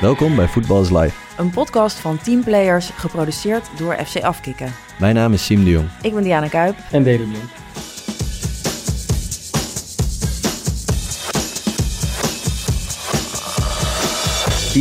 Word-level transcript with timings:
Welkom 0.00 0.36
bij 0.36 0.48
Voetbal 0.48 0.80
is 0.80 0.90
Live. 0.90 1.14
Een 1.36 1.50
podcast 1.50 1.96
van 1.96 2.18
teamplayers 2.18 2.90
geproduceerd 2.90 3.70
door 3.76 3.94
FC 4.06 4.22
Afkikken. 4.22 4.72
Mijn 4.98 5.14
naam 5.14 5.32
is 5.32 5.44
Siem 5.44 5.64
de 5.64 5.70
Jong. 5.70 5.88
Ik 6.02 6.14
ben 6.14 6.22
Diana 6.22 6.48
Kuip. 6.48 6.76
En 6.90 7.02
Dede 7.02 7.22
Blom. 7.22 7.48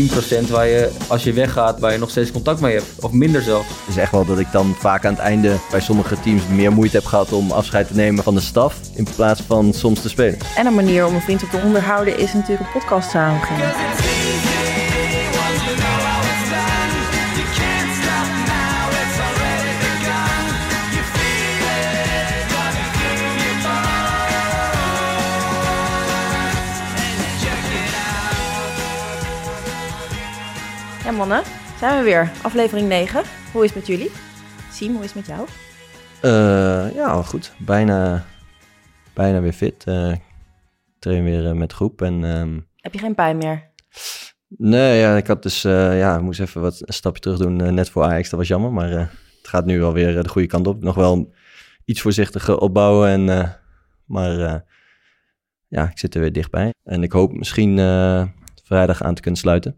procent 0.05 0.49
waar 0.49 0.67
je, 0.67 0.91
als 1.07 1.23
je 1.23 1.33
weggaat, 1.33 1.79
waar 1.79 1.91
je 1.91 1.97
nog 1.97 2.09
steeds 2.09 2.31
contact 2.31 2.61
mee 2.61 2.73
hebt. 2.73 2.87
Of 3.01 3.11
minder 3.11 3.41
zelf. 3.41 3.67
Het 3.67 3.95
is 3.95 3.97
echt 3.97 4.11
wel 4.11 4.25
dat 4.25 4.39
ik 4.39 4.51
dan 4.51 4.75
vaak 4.79 5.05
aan 5.05 5.13
het 5.13 5.21
einde 5.21 5.55
bij 5.71 5.79
sommige 5.79 6.19
teams 6.19 6.47
meer 6.47 6.71
moeite 6.71 6.95
heb 6.95 7.05
gehad 7.05 7.31
om 7.31 7.51
afscheid 7.51 7.87
te 7.87 7.95
nemen 7.95 8.23
van 8.23 8.33
de 8.33 8.41
staf. 8.41 8.79
In 8.95 9.07
plaats 9.15 9.41
van 9.41 9.73
soms 9.73 10.01
te 10.01 10.09
spelen. 10.09 10.39
En 10.55 10.65
een 10.65 10.75
manier 10.75 11.05
om 11.05 11.13
een 11.13 11.21
vriendschap 11.21 11.51
te 11.51 11.65
onderhouden 11.65 12.17
is 12.17 12.33
natuurlijk 12.33 12.61
een 12.61 12.79
podcast 12.79 13.09
samen 13.09 13.39
beginnen. 13.39 14.06
Mannen, 31.17 31.43
zijn 31.79 31.97
we 31.97 32.03
weer. 32.03 32.31
Aflevering 32.41 32.87
9. 32.87 33.23
Hoe 33.53 33.63
is 33.63 33.69
het 33.69 33.79
met 33.79 33.87
jullie? 33.87 34.11
Siem, 34.71 34.93
hoe 34.93 35.03
is 35.03 35.13
het 35.13 35.15
met 35.15 35.37
jou? 35.37 35.47
Uh, 36.21 36.95
ja, 36.95 37.21
goed. 37.21 37.53
Bijna, 37.57 38.25
bijna 39.13 39.41
weer 39.41 39.53
fit. 39.53 39.83
Uh, 39.87 40.13
train 40.99 41.23
weer 41.23 41.43
uh, 41.43 41.51
met 41.51 41.73
groep. 41.73 42.01
En, 42.01 42.23
um... 42.23 42.67
Heb 42.75 42.93
je 42.93 42.99
geen 42.99 43.15
pijn 43.15 43.37
meer? 43.37 43.71
Nee, 44.47 44.99
ja, 44.99 45.17
ik 45.17 45.27
had 45.27 45.43
dus, 45.43 45.61
ja, 45.61 46.19
moest 46.19 46.39
even 46.39 46.61
wat 46.61 46.81
een 46.85 46.93
stapje 46.93 47.21
terug 47.21 47.37
doen 47.37 47.73
net 47.73 47.89
voor 47.89 48.03
Ajax. 48.03 48.29
Dat 48.29 48.39
was 48.39 48.47
jammer, 48.47 48.71
maar 48.71 48.89
het 48.89 49.09
gaat 49.41 49.65
nu 49.65 49.83
alweer 49.83 50.23
de 50.23 50.29
goede 50.29 50.47
kant 50.47 50.67
op. 50.67 50.83
Nog 50.83 50.95
wel 50.95 51.33
iets 51.85 52.01
voorzichtiger 52.01 52.57
opbouwen. 52.57 53.09
En, 53.09 53.55
maar 54.05 54.63
ja, 55.67 55.89
ik 55.89 55.99
zit 55.99 56.15
er 56.15 56.21
weer 56.21 56.33
dichtbij. 56.33 56.73
En 56.83 57.03
ik 57.03 57.11
hoop 57.11 57.33
misschien 57.33 57.77
vrijdag 58.63 59.03
aan 59.03 59.15
te 59.15 59.21
kunnen 59.21 59.39
sluiten. 59.39 59.77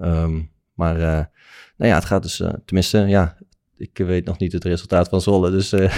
Um, 0.00 0.50
maar 0.74 0.96
uh, 0.96 1.24
nou 1.76 1.90
ja, 1.90 1.94
het 1.94 2.04
gaat 2.04 2.22
dus, 2.22 2.40
uh, 2.40 2.52
tenminste, 2.64 2.98
ja, 2.98 3.36
ik 3.76 3.98
weet 3.98 4.24
nog 4.24 4.38
niet 4.38 4.52
het 4.52 4.64
resultaat 4.64 5.08
van 5.08 5.20
Zolle. 5.20 5.50
Dus 5.50 5.72
uh, 5.74 5.96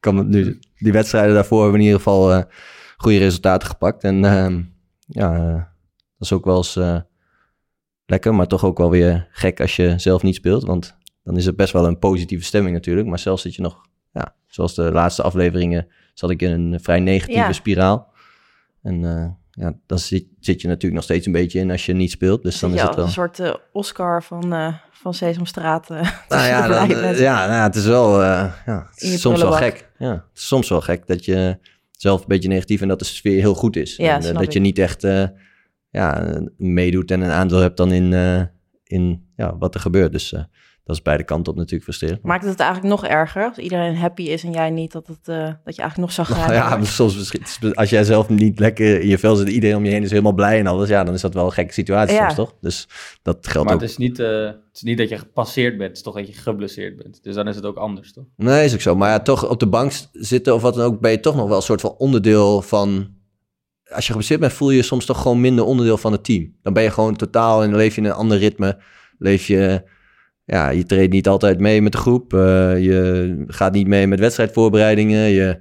kan 0.00 0.16
het 0.16 0.28
nu, 0.28 0.58
die 0.76 0.92
wedstrijden 0.92 1.34
daarvoor 1.34 1.62
hebben 1.62 1.80
in 1.80 1.86
ieder 1.86 2.00
geval 2.00 2.44
goede 2.96 3.18
resultaten 3.18 3.68
gepakt. 3.68 4.04
En 4.04 4.24
ehm, 4.24 4.62
ja, 5.06 5.54
dat 6.18 6.20
is 6.20 6.32
ook 6.32 6.44
wel 6.44 6.56
eens 6.56 6.78
lekker, 8.06 8.34
maar 8.34 8.46
toch 8.46 8.64
ook 8.64 8.78
wel 8.78 8.90
weer 8.90 9.28
gek 9.30 9.60
als 9.60 9.76
je 9.76 9.94
zelf 9.96 10.22
niet 10.22 10.34
speelt. 10.34 10.64
Want 10.64 10.96
dan 11.22 11.36
is 11.36 11.46
het 11.46 11.56
best 11.56 11.72
wel 11.72 11.86
een 11.86 11.98
positieve 11.98 12.44
stemming 12.44 12.74
natuurlijk. 12.74 13.06
Maar 13.06 13.18
zelfs 13.18 13.42
zit 13.42 13.54
je 13.54 13.62
nog, 13.62 13.86
ja, 14.12 14.34
zoals 14.46 14.74
de 14.74 14.92
laatste 14.92 15.22
afleveringen, 15.22 15.86
zat 16.14 16.30
ik 16.30 16.42
in 16.42 16.50
een 16.50 16.80
vrij 16.80 17.00
negatieve 17.00 17.40
ja. 17.40 17.52
spiraal. 17.52 18.12
En 18.82 19.38
ja, 19.56 19.74
dan 19.86 19.98
zit, 19.98 20.26
zit 20.40 20.60
je 20.60 20.68
natuurlijk 20.68 20.94
nog 20.94 21.02
steeds 21.04 21.26
een 21.26 21.32
beetje 21.32 21.60
in 21.60 21.70
als 21.70 21.86
je 21.86 21.92
niet 21.92 22.10
speelt. 22.10 22.42
Dus 22.42 22.60
dan 22.60 22.74
is 22.74 22.80
het 22.80 22.94
wel... 22.94 23.04
een 23.04 23.10
soort 23.10 23.38
uh, 23.38 23.54
Oscar 23.72 24.22
van, 24.22 24.54
uh, 24.54 24.74
van 24.90 25.14
Sesamstraat. 25.14 25.90
Uh, 25.90 26.00
nou 26.28 26.46
ja, 26.46 26.66
dan, 26.68 26.88
ja, 27.16 27.46
nou 27.46 27.52
ja, 27.52 27.62
het 27.62 27.74
is 27.74 27.86
wel 27.86 28.22
ja, 28.22 28.88
het 28.90 29.02
is 29.02 29.20
soms 29.20 29.42
wel 29.42 29.52
gek. 29.52 29.90
Ja, 29.98 30.12
het 30.12 30.22
is 30.34 30.46
soms 30.46 30.68
wel 30.68 30.80
gek 30.80 31.06
dat 31.06 31.24
je 31.24 31.58
zelf 31.90 32.20
een 32.20 32.28
beetje 32.28 32.48
negatief 32.48 32.80
en 32.80 32.88
dat 32.88 32.98
de 32.98 33.04
sfeer 33.04 33.40
heel 33.40 33.54
goed 33.54 33.76
is. 33.76 33.96
Ja, 33.96 34.22
en, 34.22 34.34
dat 34.34 34.52
je 34.52 34.60
niet 34.60 34.78
echt 34.78 35.06
ja, 35.90 36.40
meedoet 36.56 37.10
en 37.10 37.20
een 37.20 37.30
aandeel 37.30 37.58
hebt 37.58 37.76
dan 37.76 37.92
in, 37.92 38.12
in 38.84 39.26
ja, 39.36 39.56
wat 39.58 39.74
er 39.74 39.80
gebeurt. 39.80 40.12
Dus 40.12 40.34
dat 40.84 40.96
is 40.96 41.02
beide 41.02 41.24
kanten 41.24 41.52
op 41.52 41.58
natuurlijk 41.58 41.84
frustrerend. 41.84 42.22
Maakt 42.22 42.42
het 42.42 42.50
het 42.50 42.60
eigenlijk 42.60 42.90
nog 42.90 43.04
erger 43.10 43.44
als 43.48 43.58
iedereen 43.58 43.96
happy 43.96 44.22
is 44.22 44.44
en 44.44 44.52
jij 44.52 44.70
niet, 44.70 44.92
dat, 44.92 45.06
het, 45.06 45.28
uh, 45.28 45.36
dat 45.64 45.74
je 45.76 45.82
eigenlijk 45.82 45.96
nog 45.96 46.12
zag 46.12 46.28
gaan? 46.28 46.54
ja, 46.54 46.76
maar 46.76 46.86
soms 47.02 47.16
misschien, 47.16 47.74
als 47.74 47.90
jij 47.90 48.04
zelf 48.04 48.28
niet 48.28 48.58
lekker 48.58 49.00
in 49.00 49.08
je 49.08 49.18
vel 49.18 49.36
zit, 49.36 49.48
iedereen 49.48 49.76
om 49.76 49.84
je 49.84 49.90
heen 49.90 50.02
is 50.02 50.10
helemaal 50.10 50.32
blij 50.32 50.58
en 50.58 50.66
alles, 50.66 50.88
ja, 50.88 51.04
dan 51.04 51.14
is 51.14 51.20
dat 51.20 51.34
wel 51.34 51.44
een 51.44 51.52
gekke 51.52 51.72
situatie 51.72 52.14
ja. 52.14 52.20
soms, 52.20 52.34
toch? 52.34 52.54
Dus 52.60 52.88
dat 53.22 53.46
geldt 53.46 53.66
maar 53.66 53.76
ook. 53.76 53.80
het 53.80 53.90
is, 53.90 53.96
niet, 53.96 54.18
uh, 54.18 54.44
het 54.44 54.56
is 54.72 54.82
niet 54.82 54.98
dat 54.98 55.08
je 55.08 55.18
gepasseerd 55.18 55.76
bent, 55.76 55.88
het 55.88 55.96
is 55.96 56.02
toch 56.02 56.14
dat 56.14 56.26
je 56.26 56.32
geblesseerd 56.32 56.96
bent. 56.96 57.22
Dus 57.22 57.34
dan 57.34 57.48
is 57.48 57.56
het 57.56 57.64
ook 57.64 57.76
anders, 57.76 58.12
toch? 58.12 58.24
Nee, 58.36 58.64
is 58.64 58.74
ook 58.74 58.80
zo. 58.80 58.94
Maar 58.96 59.10
ja, 59.10 59.20
toch 59.20 59.48
op 59.48 59.60
de 59.60 59.68
bank 59.68 59.92
zitten 60.12 60.54
of 60.54 60.62
wat 60.62 60.74
dan 60.74 60.84
ook, 60.84 61.00
ben 61.00 61.10
je 61.10 61.20
toch 61.20 61.36
nog 61.36 61.48
wel 61.48 61.56
een 61.56 61.62
soort 61.62 61.80
van 61.80 61.94
onderdeel 61.98 62.62
van 62.62 63.12
als 63.88 64.04
je 64.04 64.10
geblesseerd 64.10 64.40
bent, 64.40 64.52
voel 64.52 64.70
je 64.70 64.76
je 64.76 64.82
soms 64.82 65.04
toch 65.04 65.22
gewoon 65.22 65.40
minder 65.40 65.64
onderdeel 65.64 65.96
van 65.96 66.12
het 66.12 66.24
team. 66.24 66.54
Dan 66.62 66.72
ben 66.72 66.82
je 66.82 66.90
gewoon 66.90 67.16
totaal 67.16 67.62
en 67.62 67.76
leef 67.76 67.94
je 67.94 68.00
in 68.00 68.06
een 68.06 68.12
ander 68.12 68.38
ritme. 68.38 68.78
Leef 69.18 69.46
je 69.46 69.82
ja, 70.44 70.70
je 70.70 70.84
treedt 70.84 71.12
niet 71.12 71.28
altijd 71.28 71.60
mee 71.60 71.82
met 71.82 71.92
de 71.92 71.98
groep. 71.98 72.32
Uh, 72.32 72.40
je 72.84 73.44
gaat 73.46 73.72
niet 73.72 73.86
mee 73.86 74.06
met 74.06 74.20
wedstrijdvoorbereidingen. 74.20 75.28
Je, 75.28 75.60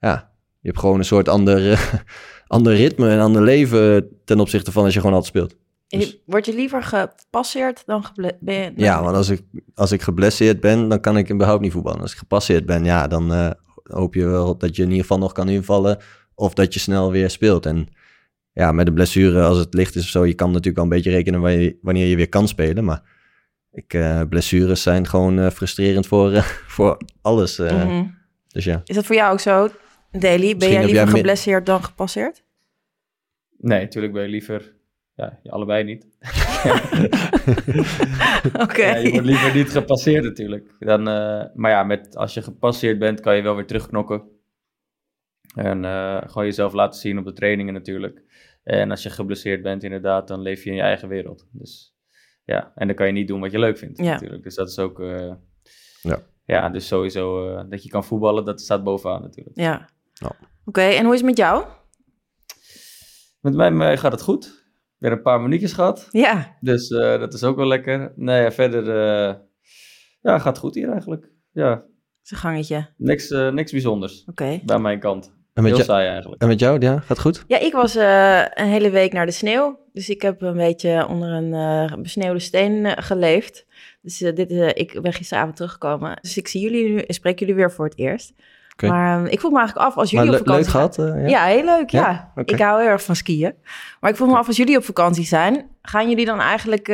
ja, 0.00 0.30
je 0.60 0.68
hebt 0.68 0.78
gewoon 0.78 0.98
een 0.98 1.04
soort 1.04 1.28
ander, 1.28 1.90
ander 2.46 2.74
ritme 2.74 3.10
en 3.10 3.20
ander 3.20 3.42
leven 3.42 4.08
ten 4.24 4.40
opzichte 4.40 4.72
van 4.72 4.84
als 4.84 4.94
je 4.94 5.00
gewoon 5.00 5.14
altijd 5.14 5.36
speelt. 5.36 5.56
Dus... 5.88 6.18
Word 6.26 6.46
je 6.46 6.54
liever 6.54 6.82
gepasseerd 6.82 7.82
dan 7.86 8.04
geblesseerd? 8.04 8.72
Ja, 8.76 9.02
want 9.02 9.16
als 9.16 9.28
ik, 9.28 9.42
als 9.74 9.92
ik 9.92 10.02
geblesseerd 10.02 10.60
ben, 10.60 10.88
dan 10.88 11.00
kan 11.00 11.16
ik 11.16 11.32
überhaupt 11.32 11.62
niet 11.62 11.72
voetballen. 11.72 12.00
Als 12.00 12.12
ik 12.12 12.18
gepasseerd 12.18 12.66
ben, 12.66 12.84
ja, 12.84 13.06
dan 13.06 13.32
uh, 13.32 13.50
hoop 13.82 14.14
je 14.14 14.24
wel 14.24 14.58
dat 14.58 14.76
je 14.76 14.82
in 14.82 14.88
ieder 14.88 15.02
geval 15.02 15.18
nog 15.18 15.32
kan 15.32 15.48
invallen. 15.48 15.98
Of 16.34 16.54
dat 16.54 16.74
je 16.74 16.80
snel 16.80 17.10
weer 17.10 17.30
speelt. 17.30 17.66
En 17.66 17.88
ja, 18.52 18.72
met 18.72 18.86
de 18.86 18.92
blessure, 18.92 19.42
als 19.42 19.58
het 19.58 19.74
licht 19.74 19.94
is 19.94 20.02
of 20.02 20.08
zo, 20.08 20.24
je 20.24 20.34
kan 20.34 20.50
natuurlijk 20.50 20.76
al 20.76 20.82
een 20.82 20.88
beetje 20.88 21.10
rekenen 21.10 21.40
wanneer 21.40 21.60
je, 21.60 21.78
wanneer 21.82 22.06
je 22.06 22.16
weer 22.16 22.28
kan 22.28 22.48
spelen. 22.48 22.84
Maar 22.84 23.13
ik, 23.74 23.94
uh, 23.94 24.22
blessures 24.28 24.82
zijn 24.82 25.06
gewoon 25.06 25.38
uh, 25.38 25.50
frustrerend 25.50 26.06
voor, 26.06 26.32
uh, 26.32 26.42
voor 26.76 27.00
alles. 27.22 27.58
Mm 27.58 27.66
-hmm. 27.68 28.18
Dus 28.48 28.64
ja. 28.64 28.80
Is 28.84 28.94
dat 28.94 29.06
voor 29.06 29.16
jou 29.16 29.32
ook 29.32 29.40
zo, 29.40 29.68
Daily? 30.10 30.56
Ben 30.56 30.70
jij 30.70 30.84
liever 30.84 31.08
geblesseerd 31.08 31.66
dan 31.66 31.84
gepasseerd? 31.84 32.44
Nee, 33.58 33.80
natuurlijk 33.80 34.12
ben 34.12 34.22
je 34.22 34.28
liever... 34.28 34.72
Ja, 35.16 35.40
allebei 35.44 35.84
niet. 35.84 36.06
Oké. 38.52 38.62
Okay. 38.62 38.92
Ja, 38.92 38.96
je 38.96 39.10
wordt 39.10 39.26
liever 39.26 39.54
niet 39.54 39.70
gepasseerd 39.70 40.24
natuurlijk. 40.24 40.74
Dan, 40.78 41.02
maar 41.54 41.70
ja, 41.70 41.82
met, 41.82 42.16
als 42.16 42.34
je 42.34 42.42
gepasseerd 42.42 42.98
bent, 42.98 43.20
kan 43.20 43.36
je 43.36 43.42
wel 43.42 43.54
weer 43.54 43.66
terugknokken. 43.66 44.22
En 45.54 45.84
gewoon 46.26 46.44
jezelf 46.44 46.72
laten 46.72 47.00
zien 47.00 47.18
op 47.18 47.24
de 47.24 47.32
trainingen 47.32 47.74
natuurlijk. 47.74 48.22
En 48.62 48.90
als 48.90 49.02
je 49.02 49.10
geblesseerd 49.10 49.62
bent 49.62 49.82
inderdaad, 49.82 50.28
dan 50.28 50.40
leef 50.40 50.64
je 50.64 50.70
in 50.70 50.76
je 50.76 50.82
eigen 50.82 51.08
wereld. 51.08 51.48
Dus 51.52 51.93
ja, 52.44 52.72
en 52.74 52.86
dan 52.86 52.96
kan 52.96 53.06
je 53.06 53.12
niet 53.12 53.28
doen 53.28 53.40
wat 53.40 53.50
je 53.50 53.58
leuk 53.58 53.78
vindt 53.78 53.98
ja. 53.98 54.12
natuurlijk. 54.12 54.42
Dus 54.42 54.54
dat 54.54 54.68
is 54.68 54.78
ook... 54.78 55.00
Uh, 55.00 55.32
ja. 56.02 56.22
Ja, 56.46 56.68
dus 56.68 56.86
sowieso 56.86 57.50
uh, 57.50 57.62
dat 57.68 57.82
je 57.82 57.88
kan 57.88 58.04
voetballen, 58.04 58.44
dat 58.44 58.60
staat 58.60 58.84
bovenaan 58.84 59.22
natuurlijk. 59.22 59.56
Ja. 59.56 59.88
ja. 60.12 60.36
Oké, 60.64 60.80
en 60.80 61.04
hoe 61.04 61.14
is 61.14 61.20
het 61.20 61.28
met 61.28 61.36
jou? 61.36 61.64
Met 63.40 63.54
mij 63.54 63.96
gaat 63.96 64.12
het 64.12 64.22
goed. 64.22 64.66
Weer 64.98 65.12
een 65.12 65.22
paar 65.22 65.40
minuutjes 65.40 65.72
gehad. 65.72 66.08
Ja. 66.10 66.56
Dus 66.60 66.90
uh, 66.90 67.18
dat 67.18 67.34
is 67.34 67.44
ook 67.44 67.56
wel 67.56 67.66
lekker. 67.66 68.12
Nee, 68.16 68.50
verder 68.50 68.84
ja, 70.20 70.38
gaat 70.38 70.58
goed 70.58 70.74
hier 70.74 70.90
eigenlijk. 70.90 71.30
Ja. 71.52 71.70
Het 71.70 72.22
is 72.22 72.30
een 72.30 72.36
gangetje. 72.36 72.88
Niks, 72.96 73.28
niks 73.30 73.72
bijzonders. 73.72 74.20
Oké. 74.20 74.30
Okay. 74.30 74.62
Bij 74.64 74.78
mijn 74.78 74.98
kant. 74.98 75.34
En 75.54 75.62
met 75.62 75.74
Heel 75.74 75.84
saai 75.84 76.08
eigenlijk. 76.08 76.42
En 76.42 76.48
met 76.48 76.60
jou, 76.60 76.80
ja? 76.80 76.98
Gaat 76.98 77.20
goed? 77.20 77.44
Ja, 77.46 77.58
ik 77.58 77.72
was 77.72 77.96
uh, 77.96 78.38
een 78.38 78.66
hele 78.66 78.90
week 78.90 79.12
naar 79.12 79.26
de 79.26 79.32
sneeuw. 79.32 79.78
Dus 79.92 80.08
ik 80.08 80.22
heb 80.22 80.42
een 80.42 80.56
beetje 80.56 81.06
onder 81.08 81.28
een 81.28 81.52
uh, 81.52 81.98
besneeuwde 81.98 82.38
steen 82.38 82.72
uh, 82.72 82.92
geleefd. 82.96 83.66
Dus 84.02 84.18
dit, 84.18 84.50
ik 84.74 84.98
ben 85.02 85.12
gisteravond 85.12 85.56
teruggekomen. 85.56 86.18
Dus 86.20 86.36
ik 86.36 86.48
zie 86.48 86.60
jullie 86.60 86.88
nu, 86.88 87.00
ik 87.00 87.14
spreek 87.14 87.38
jullie 87.38 87.54
weer 87.54 87.72
voor 87.72 87.84
het 87.84 87.98
eerst. 87.98 88.32
Okay. 88.72 88.90
Maar 88.90 89.28
ik 89.28 89.40
voel 89.40 89.50
me 89.50 89.58
eigenlijk 89.58 89.86
af 89.88 89.96
als 89.96 90.10
jullie 90.10 90.30
maar 90.30 90.40
op 90.40 90.46
vakantie 90.46 90.72
leuk 90.72 90.92
gehad? 90.96 91.16
ja? 91.16 91.28
ja? 91.28 91.44
heel 91.44 91.64
leuk, 91.64 91.90
ja. 91.90 92.00
ja? 92.00 92.30
Okay. 92.30 92.54
Ik 92.54 92.60
hou 92.60 92.80
heel 92.80 92.90
erg 92.90 93.02
van 93.02 93.16
skiën. 93.16 93.54
Maar 94.00 94.10
ik 94.10 94.16
voel 94.16 94.28
me 94.28 94.36
af 94.36 94.46
als 94.46 94.56
jullie 94.56 94.76
op 94.76 94.84
vakantie 94.84 95.24
zijn. 95.24 95.66
Gaan 95.82 96.08
jullie 96.08 96.26
dan 96.26 96.40
eigenlijk... 96.40 96.86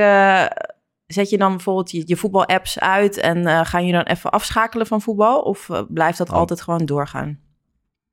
Zet 1.07 1.31
je 1.31 1.39
dan 1.39 1.51
bijvoorbeeld 1.51 1.91
je, 1.91 2.03
je 2.07 2.17
voetbal-apps 2.17 2.81
uit 2.81 3.17
en 3.17 3.67
gaan 3.67 3.87
je 3.87 3.93
dan 3.93 4.03
even 4.03 4.31
afschakelen 4.31 4.87
van 4.87 5.01
voetbal? 5.01 5.41
Of 5.41 5.69
blijft 5.89 6.19
dat 6.19 6.31
oh. 6.31 6.35
altijd 6.35 6.61
gewoon 6.61 6.85
doorgaan? 6.87 7.39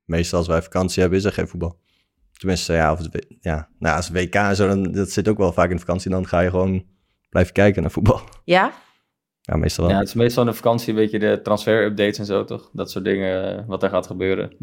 Meestal 0.08 0.40
als 0.40 0.48
wij 0.48 0.62
vakantie 0.62 1.02
hebben, 1.02 1.20
is 1.20 1.26
er 1.26 1.32
geen 1.32 1.48
voetbal. 1.48 1.80
Tenminste, 2.34 2.74
ja, 2.74 2.92
of 2.92 3.00
het, 3.00 3.26
ja. 3.42 3.70
Nou, 3.80 3.96
als 3.96 4.10
WK 4.10 4.36
en 4.36 4.56
zo, 4.56 4.68
dan, 4.68 4.92
dat 4.92 5.10
zit 5.10 5.28
ook 5.28 5.38
wel 5.38 5.54
vaak 5.54 5.70
in 5.70 5.76
de 5.76 5.82
vakantie. 5.82 6.12
Dan 6.12 6.28
ga 6.28 6.40
je 6.40 6.50
gewoon 6.50 6.86
blijven 7.30 7.54
kijken 7.54 7.82
naar 7.82 7.92
voetbal. 7.92 8.22
Ja? 8.44 8.72
Ja, 9.42 9.56
meestal 9.56 9.84
wel. 9.86 9.94
Ja, 9.94 10.00
het 10.00 10.08
is 10.08 10.14
meestal 10.14 10.44
in 10.44 10.50
de 10.50 10.56
vakantie 10.56 10.90
een 10.90 10.96
beetje 10.96 11.20
de 11.20 11.40
transfer-updates 11.44 12.20
en 12.20 12.26
zo, 12.26 12.44
toch? 12.44 12.70
Dat 12.74 12.92
soort 12.92 13.06
dingen, 13.06 13.66
wat 13.68 13.84
er 13.84 13.90
gaat 13.90 14.08
gebeuren. 14.08 14.56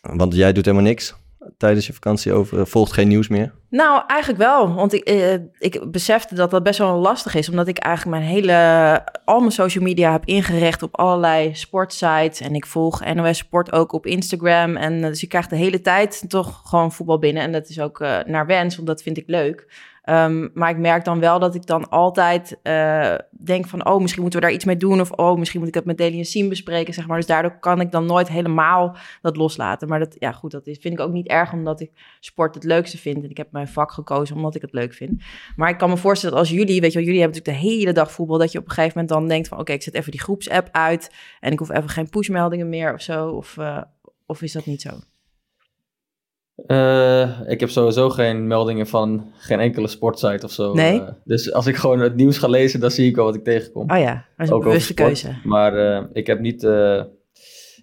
Want 0.00 0.34
jij 0.34 0.52
doet 0.52 0.64
helemaal 0.64 0.86
niks 0.86 1.14
tijdens 1.56 1.86
je 1.86 1.92
vakantie 1.92 2.32
over, 2.32 2.66
volgt 2.66 2.92
geen 2.92 3.08
nieuws 3.08 3.28
meer? 3.28 3.54
Nou, 3.70 4.02
eigenlijk 4.06 4.42
wel. 4.42 4.74
Want 4.74 4.92
ik, 4.92 5.04
eh, 5.04 5.32
ik 5.58 5.90
besefte 5.90 6.34
dat 6.34 6.50
dat 6.50 6.62
best 6.62 6.78
wel 6.78 6.96
lastig 6.98 7.34
is. 7.34 7.48
Omdat 7.48 7.68
ik 7.68 7.78
eigenlijk 7.78 8.18
mijn 8.18 8.30
hele... 8.30 9.02
Al 9.24 9.38
mijn 9.40 9.52
social 9.52 9.84
media 9.84 10.12
heb 10.12 10.24
ingericht 10.24 10.82
op 10.82 10.96
allerlei 10.96 11.54
sportsites. 11.54 12.40
En 12.40 12.54
ik 12.54 12.66
volg 12.66 13.14
NOS 13.14 13.38
Sport 13.38 13.72
ook 13.72 13.92
op 13.92 14.06
Instagram. 14.06 14.76
En 14.76 15.02
eh, 15.02 15.08
dus 15.08 15.22
ik 15.22 15.28
krijg 15.28 15.46
de 15.46 15.56
hele 15.56 15.80
tijd 15.80 16.24
toch 16.28 16.62
gewoon 16.64 16.92
voetbal 16.92 17.18
binnen. 17.18 17.42
En 17.42 17.52
dat 17.52 17.68
is 17.68 17.80
ook 17.80 17.98
naar 18.26 18.46
wens, 18.46 18.76
want 18.76 18.88
dat 18.88 19.02
vind 19.02 19.16
ik 19.16 19.26
leuk. 19.26 19.66
Um, 20.10 20.50
maar 20.54 20.70
ik 20.70 20.76
merk 20.76 21.04
dan 21.04 21.20
wel 21.20 21.38
dat 21.38 21.54
ik 21.54 21.66
dan 21.66 21.88
altijd 21.88 22.58
uh, 22.62 23.14
denk 23.30 23.66
van... 23.66 23.86
oh, 23.86 24.00
misschien 24.00 24.22
moeten 24.22 24.40
we 24.40 24.46
daar 24.46 24.54
iets 24.54 24.64
mee 24.64 24.76
doen... 24.76 25.00
of 25.00 25.10
oh, 25.10 25.38
misschien 25.38 25.60
moet 25.60 25.68
ik 25.68 25.74
het 25.74 25.84
met 25.84 25.98
Deli 25.98 26.24
en 26.32 26.48
bespreken, 26.48 26.94
zeg 26.94 27.06
maar. 27.06 27.16
Dus 27.16 27.26
daardoor 27.26 27.58
kan 27.58 27.80
ik 27.80 27.90
dan 27.90 28.06
nooit 28.06 28.28
helemaal 28.28 28.96
dat 29.22 29.36
loslaten. 29.36 29.88
Maar 29.88 29.98
dat, 29.98 30.16
ja, 30.18 30.32
goed, 30.32 30.50
dat 30.50 30.66
is, 30.66 30.78
vind 30.80 30.94
ik 30.94 31.00
ook 31.00 31.12
niet 31.12 31.26
erg... 31.26 31.52
omdat 31.52 31.80
ik 31.80 31.90
sport 32.20 32.54
het 32.54 32.64
leukste 32.64 32.98
vind. 32.98 33.24
En 33.24 33.30
ik 33.30 33.36
heb 33.36 33.52
mijn 33.52 33.68
vak 33.68 33.92
gekozen 33.92 34.36
omdat 34.36 34.54
ik 34.54 34.62
het 34.62 34.72
leuk 34.72 34.92
vind. 34.92 35.22
Maar 35.56 35.68
ik 35.68 35.78
kan 35.78 35.90
me 35.90 35.96
voorstellen 35.96 36.36
dat 36.36 36.44
als 36.44 36.54
jullie... 36.54 36.80
weet 36.80 36.92
je 36.92 36.98
wel, 36.98 37.06
jullie 37.06 37.20
hebben 37.20 37.38
natuurlijk 37.38 37.64
de 37.64 37.74
hele 37.74 37.92
dag 37.92 38.12
voetbal... 38.12 38.38
dat 38.38 38.52
je 38.52 38.58
op 38.58 38.64
een 38.64 38.70
gegeven 38.70 38.92
moment 38.98 39.08
dan 39.08 39.28
denkt 39.28 39.48
van... 39.48 39.58
oké, 39.58 39.72
ik 39.72 39.82
zet 39.82 39.94
even 39.94 40.10
die 40.10 40.20
groepsapp 40.20 40.68
uit... 40.72 41.14
en 41.40 41.52
ik 41.52 41.58
hoef 41.58 41.70
even 41.70 41.88
geen 41.88 42.08
pushmeldingen 42.08 42.68
meer 42.68 42.94
of 42.94 43.02
zo. 43.02 43.28
Of, 43.28 43.56
uh, 43.56 43.82
of 44.26 44.42
is 44.42 44.52
dat 44.52 44.66
niet 44.66 44.82
zo? 44.82 44.90
Uh, 46.66 47.40
ik 47.46 47.60
heb 47.60 47.68
sowieso 47.68 48.10
geen 48.10 48.46
meldingen 48.46 48.86
van 48.86 49.32
geen 49.38 49.60
enkele 49.60 49.88
sportsite 49.88 50.46
of 50.46 50.52
zo. 50.52 50.74
Nee? 50.74 51.00
Uh, 51.00 51.08
dus 51.24 51.52
als 51.52 51.66
ik 51.66 51.76
gewoon 51.76 52.00
het 52.00 52.14
nieuws 52.14 52.38
ga 52.38 52.48
lezen, 52.48 52.80
dan 52.80 52.90
zie 52.90 53.08
ik 53.08 53.16
wel 53.16 53.24
wat 53.24 53.34
ik 53.34 53.44
tegenkom. 53.44 53.90
Oh 53.90 53.98
ja, 53.98 54.26
dat 54.36 54.46
is 54.46 54.52
een 54.52 54.60
bewuste 54.60 54.94
keuze. 54.94 55.36
Maar 55.44 55.76
uh, 55.76 56.04
ik 56.12 56.26
heb 56.26 56.40
niet... 56.40 56.62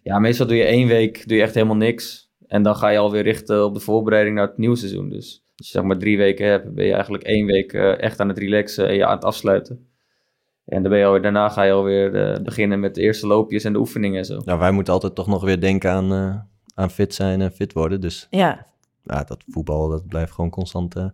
ja, 0.03 0.19
meestal 0.19 0.47
doe 0.47 0.55
je 0.55 0.63
één 0.63 0.87
week 0.87 1.27
doe 1.27 1.37
je 1.37 1.43
echt 1.43 1.53
helemaal 1.53 1.75
niks. 1.75 2.33
En 2.47 2.63
dan 2.63 2.75
ga 2.75 2.89
je 2.89 2.97
alweer 2.97 3.23
richten 3.23 3.65
op 3.65 3.73
de 3.73 3.79
voorbereiding 3.79 4.35
naar 4.35 4.47
het 4.47 4.57
nieuwe 4.57 4.75
seizoen. 4.75 5.09
Dus 5.09 5.45
als 5.55 5.67
je 5.67 5.73
zeg 5.73 5.83
maar 5.83 5.97
drie 5.97 6.17
weken 6.17 6.47
hebt, 6.47 6.73
ben 6.73 6.85
je 6.85 6.93
eigenlijk 6.93 7.23
één 7.23 7.45
week 7.45 7.73
echt 7.73 8.19
aan 8.19 8.27
het 8.27 8.37
relaxen 8.37 8.87
en 8.87 8.95
je 8.95 9.05
aan 9.05 9.15
het 9.15 9.25
afsluiten. 9.25 9.87
En 10.65 10.81
dan 10.81 10.91
ben 10.91 10.99
je 10.99 11.05
alweer, 11.05 11.21
daarna 11.21 11.49
ga 11.49 11.63
je 11.63 11.71
alweer 11.71 12.41
beginnen 12.43 12.79
met 12.79 12.95
de 12.95 13.01
eerste 13.01 13.27
loopjes 13.27 13.63
en 13.63 13.73
de 13.73 13.79
oefeningen 13.79 14.17
en 14.17 14.25
zo. 14.25 14.41
Ja, 14.45 14.57
wij 14.57 14.71
moeten 14.71 14.93
altijd 14.93 15.15
toch 15.15 15.27
nog 15.27 15.43
weer 15.43 15.59
denken 15.59 15.91
aan 15.91 16.49
aan 16.75 16.89
fit 16.89 17.13
zijn 17.13 17.41
en 17.41 17.51
fit 17.51 17.73
worden. 17.73 18.01
Dus 18.01 18.27
ja. 18.29 18.65
ja 19.03 19.23
dat 19.23 19.43
voetbal, 19.47 19.89
dat 19.89 20.07
blijft 20.07 20.31
gewoon 20.31 20.49
constant, 20.49 20.97
uh, 20.97 21.05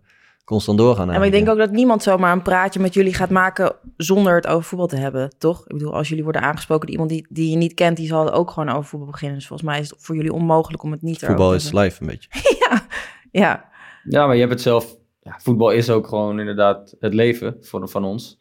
constant 0.44 0.78
doorgaan. 0.78 1.10
En 1.10 1.16
maar 1.16 1.26
ik 1.26 1.32
denk 1.32 1.48
ook 1.48 1.58
dat 1.58 1.70
niemand 1.70 2.02
zomaar 2.02 2.32
een 2.32 2.42
praatje 2.42 2.80
met 2.80 2.94
jullie 2.94 3.14
gaat 3.14 3.30
maken 3.30 3.74
zonder 3.96 4.34
het 4.34 4.46
over 4.46 4.64
voetbal 4.64 4.86
te 4.86 4.96
hebben, 4.96 5.34
toch? 5.38 5.60
Ik 5.60 5.72
bedoel, 5.72 5.94
als 5.94 6.08
jullie 6.08 6.24
worden 6.24 6.42
aangesproken 6.42 6.86
door 6.86 6.94
iemand 6.94 7.10
die, 7.10 7.26
die 7.28 7.50
je 7.50 7.56
niet 7.56 7.74
kent, 7.74 7.96
die 7.96 8.06
zal 8.06 8.32
ook 8.32 8.50
gewoon 8.50 8.68
over 8.68 8.84
voetbal 8.84 9.10
beginnen. 9.10 9.38
Dus 9.38 9.46
volgens 9.46 9.68
mij 9.68 9.80
is 9.80 9.90
het 9.90 9.98
voor 10.02 10.16
jullie 10.16 10.32
onmogelijk 10.32 10.82
om 10.82 10.90
het 10.90 11.02
niet 11.02 11.18
te 11.18 11.26
Voetbal 11.26 11.54
is 11.54 11.72
live 11.72 12.00
een 12.00 12.06
beetje. 12.06 12.28
ja, 12.68 12.86
ja. 13.30 13.70
Ja, 14.04 14.26
maar 14.26 14.34
je 14.34 14.40
hebt 14.40 14.52
het 14.52 14.62
zelf... 14.62 14.96
Ja, 15.22 15.38
voetbal 15.42 15.70
is 15.70 15.90
ook 15.90 16.06
gewoon 16.06 16.38
inderdaad 16.38 16.96
het 17.00 17.14
leven 17.14 17.56
voor, 17.60 17.88
van 17.88 18.04
ons. 18.04 18.38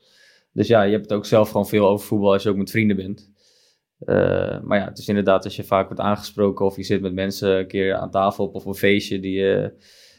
Dus 0.54 0.68
ja, 0.68 0.82
je 0.82 0.92
hebt 0.92 1.04
het 1.04 1.14
ook 1.14 1.26
zelf 1.26 1.50
gewoon 1.50 1.68
veel 1.68 1.88
over 1.88 2.08
voetbal 2.08 2.34
als 2.34 2.44
je 2.44 2.50
ook 2.50 2.56
met 2.56 2.72
vrienden 2.72 2.96
bent. 2.96 3.31
Uh, 4.06 4.60
maar 4.62 4.80
ja, 4.80 4.86
het 4.86 4.98
is 4.98 5.08
inderdaad 5.08 5.44
als 5.44 5.56
je 5.56 5.64
vaak 5.64 5.86
wordt 5.86 6.02
aangesproken 6.02 6.66
of 6.66 6.76
je 6.76 6.84
zit 6.84 7.02
met 7.02 7.14
mensen 7.14 7.58
een 7.58 7.68
keer 7.68 7.96
aan 7.96 8.12
tafel 8.12 8.46
op 8.46 8.56
of 8.56 8.66
een 8.66 8.76
feestje 8.76 9.20
die 9.20 9.40
je, 9.40 9.74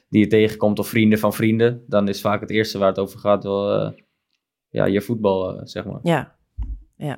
die 0.09 0.21
je 0.21 0.27
tegenkomt 0.27 0.79
of 0.79 0.89
vrienden 0.89 1.19
van 1.19 1.33
vrienden, 1.33 1.85
dan 1.87 2.09
is 2.09 2.21
vaak 2.21 2.41
het 2.41 2.51
eerste 2.51 2.79
waar 2.79 2.89
het 2.89 2.99
over 2.99 3.19
gaat 3.19 3.43
wel 3.43 3.87
uh, 3.87 3.91
ja, 4.69 4.85
je 4.85 5.01
voetbal, 5.01 5.55
uh, 5.55 5.61
zeg 5.65 5.85
maar. 5.85 6.01
Ja, 6.03 6.35
ja. 6.97 7.17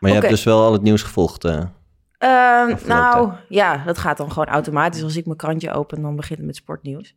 Maar 0.00 0.10
je 0.10 0.16
okay. 0.16 0.16
hebt 0.16 0.28
dus 0.28 0.44
wel 0.44 0.62
al 0.62 0.72
het 0.72 0.82
nieuws 0.82 1.02
gevolgd? 1.02 1.42
nou, 2.86 3.32
ja, 3.48 3.84
dat 3.84 3.98
gaat 3.98 4.16
dan 4.16 4.32
gewoon 4.32 4.48
automatisch. 4.48 5.02
Als 5.02 5.16
ik 5.16 5.24
mijn 5.24 5.36
krantje 5.36 5.72
open, 5.72 6.02
dan 6.02 6.16
begint 6.16 6.38
het 6.38 6.46
met 6.46 6.56
sportnieuws. 6.56 7.14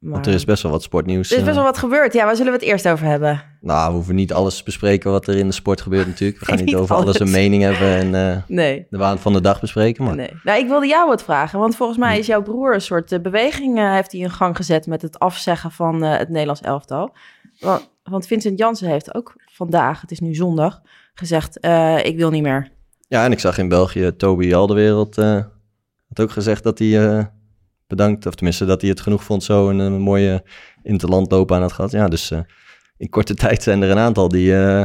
Maar... 0.00 0.12
Want 0.12 0.26
er 0.26 0.32
is 0.32 0.44
best 0.44 0.62
wel 0.62 0.72
wat 0.72 0.82
sportnieuws. 0.82 1.30
Er 1.30 1.38
is 1.38 1.44
best 1.44 1.54
wel 1.54 1.64
wat 1.64 1.78
gebeurd. 1.78 2.12
Ja, 2.12 2.24
waar 2.24 2.36
zullen 2.36 2.52
we 2.52 2.58
het 2.58 2.68
eerst 2.68 2.88
over 2.88 3.06
hebben? 3.06 3.42
Nou, 3.60 3.88
we 3.88 3.94
hoeven 3.94 4.14
niet 4.14 4.32
alles 4.32 4.62
bespreken 4.62 5.10
wat 5.10 5.26
er 5.26 5.36
in 5.36 5.46
de 5.46 5.52
sport 5.52 5.80
gebeurt 5.80 6.06
natuurlijk. 6.06 6.40
We 6.40 6.44
gaan 6.46 6.56
niet, 6.56 6.64
niet 6.64 6.74
over 6.74 6.94
alles. 6.94 7.06
alles. 7.06 7.20
een 7.20 7.30
mening 7.30 7.62
hebben 7.62 7.88
en 7.88 8.36
uh, 8.36 8.42
nee. 8.46 8.86
de 8.90 8.98
waan 8.98 9.18
van 9.18 9.32
de 9.32 9.40
dag 9.40 9.60
bespreken. 9.60 10.04
Maar... 10.04 10.14
Nee. 10.14 10.30
Nou, 10.44 10.58
ik 10.58 10.68
wilde 10.68 10.86
jou 10.86 11.08
wat 11.08 11.22
vragen. 11.22 11.58
Want 11.58 11.76
volgens 11.76 11.98
mij 11.98 12.18
is 12.18 12.26
jouw 12.26 12.42
broer 12.42 12.74
een 12.74 12.80
soort 12.80 13.12
uh, 13.12 13.20
beweging... 13.20 13.78
Uh, 13.78 13.92
heeft 13.92 14.12
hij 14.12 14.20
in 14.20 14.30
gang 14.30 14.56
gezet 14.56 14.86
met 14.86 15.02
het 15.02 15.18
afzeggen 15.18 15.70
van 15.70 16.02
het 16.02 16.28
Nederlands 16.28 16.60
elftal. 16.60 17.14
Want, 17.58 17.90
want 18.02 18.26
Vincent 18.26 18.58
Jansen 18.58 18.88
heeft 18.88 19.14
ook 19.14 19.34
vandaag, 19.52 20.00
het 20.00 20.10
is 20.10 20.20
nu 20.20 20.34
zondag, 20.34 20.80
gezegd... 21.14 21.56
ik 22.06 22.16
wil 22.16 22.30
niet 22.30 22.42
meer. 22.42 22.70
Ja, 23.08 23.24
en 23.24 23.32
ik 23.32 23.40
zag 23.40 23.58
in 23.58 23.68
België 23.68 24.16
Toby 24.16 24.54
Alderwereld 24.54 25.16
had 25.16 26.20
ook 26.20 26.30
gezegd 26.30 26.62
dat 26.62 26.78
hij 26.78 27.28
bedankt. 27.90 28.26
Of 28.26 28.34
tenminste, 28.34 28.64
dat 28.64 28.80
hij 28.80 28.90
het 28.90 29.00
genoeg 29.00 29.24
vond 29.24 29.44
zo 29.44 29.70
en 29.70 29.78
een 29.78 30.00
mooie 30.00 30.42
interlandloop 30.82 31.52
aan 31.52 31.62
het 31.62 31.72
gehad. 31.72 31.90
Ja, 31.90 32.08
dus 32.08 32.30
uh, 32.30 32.38
in 32.96 33.08
korte 33.08 33.34
tijd 33.44 33.62
zijn 33.62 33.82
er 33.82 33.90
een 33.90 33.98
aantal 33.98 34.28
die, 34.28 34.52
uh, 34.52 34.84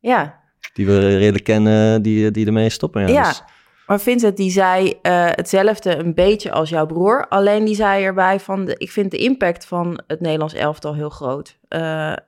ja. 0.00 0.40
die 0.72 0.86
we 0.86 1.16
redelijk 1.16 1.44
kennen, 1.44 2.02
die, 2.02 2.30
die 2.30 2.46
ermee 2.46 2.70
stoppen. 2.70 3.00
Ja, 3.00 3.08
ja. 3.08 3.28
Dus. 3.28 3.42
maar 3.86 4.00
Vincent 4.00 4.36
die 4.36 4.50
zei 4.50 4.86
uh, 4.86 4.92
hetzelfde 5.30 5.96
een 5.96 6.14
beetje 6.14 6.52
als 6.52 6.68
jouw 6.68 6.86
broer. 6.86 7.28
Alleen 7.28 7.64
die 7.64 7.74
zei 7.74 8.04
erbij 8.04 8.40
van, 8.40 8.64
de, 8.64 8.74
ik 8.78 8.90
vind 8.90 9.10
de 9.10 9.18
impact 9.18 9.66
van 9.66 10.00
het 10.06 10.20
Nederlands 10.20 10.54
elftal 10.54 10.94
heel 10.94 11.10
groot. 11.10 11.58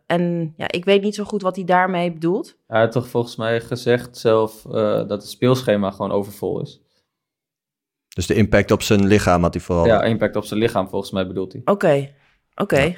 en 0.07 0.55
ja, 0.57 0.71
ik 0.71 0.85
weet 0.85 1.03
niet 1.03 1.15
zo 1.15 1.25
goed 1.25 1.43
wat 1.43 1.57
hij 1.57 1.65
daarmee 1.65 2.13
bedoelt. 2.13 2.57
Hij 2.67 2.81
had 2.81 2.93
toch 2.93 3.09
volgens 3.09 3.37
mij 3.37 3.61
gezegd 3.61 4.17
zelf 4.17 4.63
dat 4.63 5.11
het 5.11 5.29
speelschema 5.29 5.91
gewoon 5.91 6.13
overvol 6.13 6.61
is. 6.61 6.81
Dus 8.19 8.27
de 8.27 8.35
impact 8.35 8.71
op 8.71 8.83
zijn 8.83 9.07
lichaam 9.07 9.43
had 9.43 9.55
hij 9.55 9.63
vooral. 9.63 9.87
Ja, 9.87 10.03
impact 10.03 10.37
op 10.37 10.45
zijn 10.45 10.61
lichaam 10.61 10.89
volgens 10.89 11.11
mij 11.11 11.27
bedoelt 11.27 11.53
hij. 11.53 11.61
Oké, 11.61 11.73
okay. 11.73 12.15
oké. 12.55 12.75
Okay. 12.75 12.89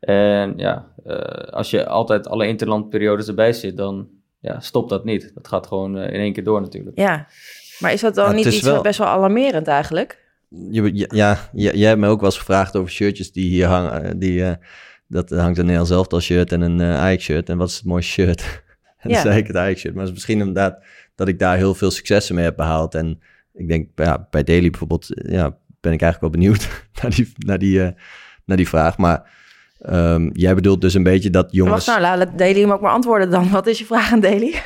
Ja. 0.00 0.40
En 0.40 0.52
ja, 0.56 0.92
uh, 1.06 1.16
als 1.52 1.70
je 1.70 1.86
altijd 1.86 2.28
alle 2.28 2.46
interlandperiodes 2.46 3.28
erbij 3.28 3.52
zit, 3.52 3.76
dan 3.76 4.08
ja, 4.38 4.60
stopt 4.60 4.90
dat 4.90 5.04
niet. 5.04 5.30
Dat 5.34 5.48
gaat 5.48 5.66
gewoon 5.66 5.98
uh, 5.98 6.04
in 6.04 6.20
één 6.20 6.32
keer 6.32 6.44
door 6.44 6.60
natuurlijk. 6.60 6.98
Ja, 6.98 7.26
maar 7.78 7.92
is 7.92 8.00
dat 8.00 8.14
dan 8.14 8.28
ja, 8.28 8.32
niet 8.32 8.46
iets 8.46 8.60
wel... 8.60 8.82
best 8.82 8.98
wel 8.98 9.06
alarmerend 9.06 9.66
eigenlijk? 9.66 10.18
Je, 10.48 10.90
ja, 10.94 11.38
ja, 11.52 11.72
jij 11.72 11.88
hebt 11.88 12.00
me 12.00 12.08
ook 12.08 12.20
wel 12.20 12.30
eens 12.30 12.38
gevraagd 12.38 12.76
over 12.76 12.90
shirtjes 12.90 13.32
die 13.32 13.48
hier 13.48 13.66
hangen. 13.66 14.18
Die, 14.18 14.40
uh, 14.40 14.52
dat 15.06 15.30
hangt 15.30 15.58
een 15.58 15.64
Nederlands 15.64 15.90
elftal 15.90 16.20
shirt 16.20 16.52
en 16.52 16.60
een 16.60 16.82
Ajax 16.82 17.24
shirt. 17.24 17.48
En 17.48 17.58
wat 17.58 17.68
is 17.68 17.76
het 17.76 17.84
mooie 17.84 18.02
shirt? 18.02 18.40
en 18.98 19.08
dan 19.08 19.12
ja. 19.12 19.20
zei 19.20 19.38
ik 19.38 19.46
het 19.46 19.56
Ajax 19.56 19.80
shirt. 19.80 19.94
Maar 19.94 20.02
het 20.02 20.10
is 20.12 20.16
misschien 20.18 20.38
inderdaad 20.38 20.84
dat 21.14 21.28
ik 21.28 21.38
daar 21.38 21.56
heel 21.56 21.74
veel 21.74 21.90
successen 21.90 22.34
mee 22.34 22.44
heb 22.44 22.56
behaald. 22.56 22.94
En 22.94 23.20
ik 23.52 23.68
denk 23.68 23.88
ja, 23.94 24.26
bij 24.30 24.42
Daily 24.42 24.70
bijvoorbeeld, 24.70 25.06
ja, 25.08 25.56
ben 25.80 25.92
ik 25.92 26.02
eigenlijk 26.02 26.20
wel 26.20 26.30
benieuwd 26.30 26.68
naar 27.02 27.10
die, 27.10 27.32
naar 27.36 27.58
die, 27.58 27.78
uh, 27.78 27.88
naar 28.44 28.56
die 28.56 28.68
vraag. 28.68 28.98
Maar 28.98 29.30
um, 29.80 30.30
jij 30.32 30.54
bedoelt 30.54 30.80
dus 30.80 30.94
een 30.94 31.02
beetje 31.02 31.30
dat 31.30 31.48
jongens... 31.50 31.86
Wacht 31.86 32.00
nou, 32.00 32.18
laat 32.18 32.38
Daily 32.38 32.60
hem 32.60 32.72
ook 32.72 32.80
maar 32.80 32.92
antwoorden 32.92 33.30
dan. 33.30 33.50
Wat 33.50 33.66
is 33.66 33.78
je 33.78 33.84
vraag 33.84 34.12
aan 34.12 34.20
Daily? 34.20 34.62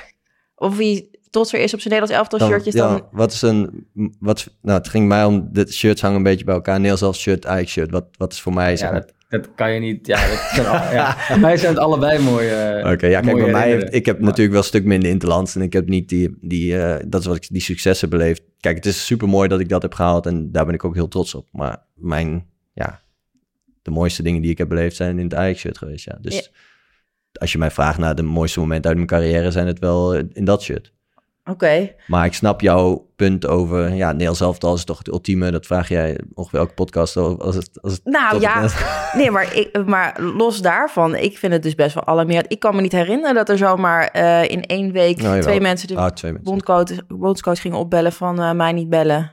Of 0.55 0.77
wie 0.77 1.11
trots 1.31 1.53
er 1.53 1.61
is 1.61 1.75
op 1.75 1.81
zijn 1.81 1.95
Nederlands 1.95 2.31
elftal 2.31 2.49
shirtjes 2.49 2.75
dan... 2.75 2.93
Ja, 2.93 3.09
wat 3.11 3.33
is 3.33 3.43
een... 3.43 3.87
Wat, 4.21 4.49
nou, 4.63 4.79
het 4.79 4.89
ging 4.89 5.09
mij 5.09 5.25
om... 5.25 5.49
De 5.53 5.73
shirts 5.73 6.01
hangen 6.01 6.17
een 6.17 6.23
beetje 6.23 6.45
bij 6.45 6.55
elkaar. 6.55 6.75
Nederlands 6.75 7.03
elftal 7.03 7.23
shirt, 7.23 7.47
Ajax 7.47 7.71
shirt. 7.71 7.91
Wat, 7.91 8.07
wat 8.17 8.33
is 8.33 8.41
voor 8.41 8.55
mij... 8.55 8.77
Ja, 8.77 8.93
dat, 8.93 9.13
dat 9.37 9.55
kan 9.55 9.73
je 9.73 9.81
niet... 9.81 10.07
Ja, 10.07 10.29
dat 10.29 10.39
zijn 10.39 10.67
al, 10.67 10.93
ja. 10.93 11.17
Wij 11.41 11.57
zijn 11.57 11.73
het 11.73 11.83
allebei 11.83 12.19
mooie... 12.19 12.77
Oké, 12.79 12.93
okay, 12.93 13.11
ja, 13.11 13.21
kijk, 13.21 13.37
bij 13.37 13.51
mij... 13.51 13.71
Heeft, 13.71 13.95
ik 13.95 14.07
heb 14.07 14.21
natuurlijk 14.21 14.51
wel 14.51 14.59
een 14.59 14.65
stuk 14.65 14.85
minder 14.85 15.11
interlands. 15.11 15.55
En 15.55 15.63
ik 15.63 15.73
heb 15.73 15.89
niet 15.89 16.09
die... 16.09 16.37
die 16.41 16.73
uh, 16.73 16.97
dat 17.07 17.21
is 17.21 17.27
wat 17.27 17.37
ik 17.37 17.47
die 17.51 17.61
successen 17.61 18.09
beleefd. 18.09 18.43
Kijk, 18.61 18.77
het 18.77 18.87
is 18.87 19.07
super 19.07 19.29
mooi 19.29 19.49
dat 19.49 19.61
ik 19.61 19.69
dat 19.69 19.83
heb 19.83 19.95
gehaald. 19.95 20.27
En 20.27 20.53
daar 20.53 20.65
ben 20.67 20.75
ik 20.75 20.85
ook 20.85 20.95
heel 20.95 21.09
trots 21.09 21.35
op. 21.35 21.49
Maar 21.53 21.83
mijn... 21.95 22.47
Ja, 22.73 23.03
de 23.83 23.91
mooiste 23.91 24.23
dingen 24.23 24.43
die 24.43 24.51
ik 24.51 24.59
heb 24.59 24.69
beleefd 24.69 24.97
zijn 24.97 25.19
in 25.19 25.25
het 25.25 25.35
Ajax-shirt 25.35 25.79
geweest, 25.79 26.05
ja. 26.05 26.19
Dus... 26.21 26.35
Ja. 26.35 26.43
Als 27.39 27.53
je 27.53 27.59
mij 27.59 27.71
vraagt 27.71 27.99
naar 27.99 28.15
de 28.15 28.23
mooiste 28.23 28.61
momenten 28.61 28.87
uit 28.87 28.97
mijn 28.97 29.09
carrière, 29.09 29.51
zijn 29.51 29.67
het 29.67 29.79
wel 29.79 30.15
in 30.15 30.45
dat 30.45 30.63
shirt. 30.63 30.93
Oké. 31.51 31.65
Okay. 31.65 31.97
Maar 32.07 32.27
ik 32.27 32.35
snap 32.35 32.61
jouw 32.61 33.07
punt 33.17 33.47
over, 33.47 33.95
ja, 33.95 34.11
Nederlands 34.11 34.41
elftal 34.41 34.75
is 34.75 34.85
toch 34.85 34.99
het 34.99 35.09
ultieme. 35.09 35.51
Dat 35.51 35.67
vraag 35.67 35.89
jij 35.89 36.21
ongeveer 36.35 36.59
elke 36.59 36.75
podcast 36.75 37.17
als 37.17 37.55
het, 37.55 37.83
als 37.83 37.93
het 37.93 38.05
Nou 38.05 38.41
ja, 38.41 38.63
het 38.63 38.87
nee, 39.21 39.31
maar, 39.31 39.57
ik, 39.57 39.87
maar 39.87 40.23
los 40.23 40.61
daarvan, 40.61 41.15
ik 41.15 41.39
vind 41.39 41.53
het 41.53 41.63
dus 41.63 41.75
best 41.75 41.95
wel 41.95 42.07
alarmerend. 42.07 42.53
Ik 42.53 42.59
kan 42.61 42.75
me 42.75 42.81
niet 42.81 42.93
herinneren 42.93 43.35
dat 43.35 43.49
er 43.49 43.59
zomaar 43.59 44.17
uh, 44.17 44.43
in 44.51 44.63
één 44.63 44.93
week 44.93 45.23
nou, 45.23 45.41
twee 45.41 45.61
mensen 45.61 45.89
de 45.89 45.97
ah, 45.97 46.11
twee 46.11 46.33
mensen. 46.33 46.51
Bondcoach, 46.51 47.07
bondscoach 47.07 47.61
gingen 47.61 47.79
opbellen 47.79 48.13
van 48.13 48.41
uh, 48.41 48.53
mij 48.53 48.73
niet 48.73 48.89
bellen. 48.89 49.33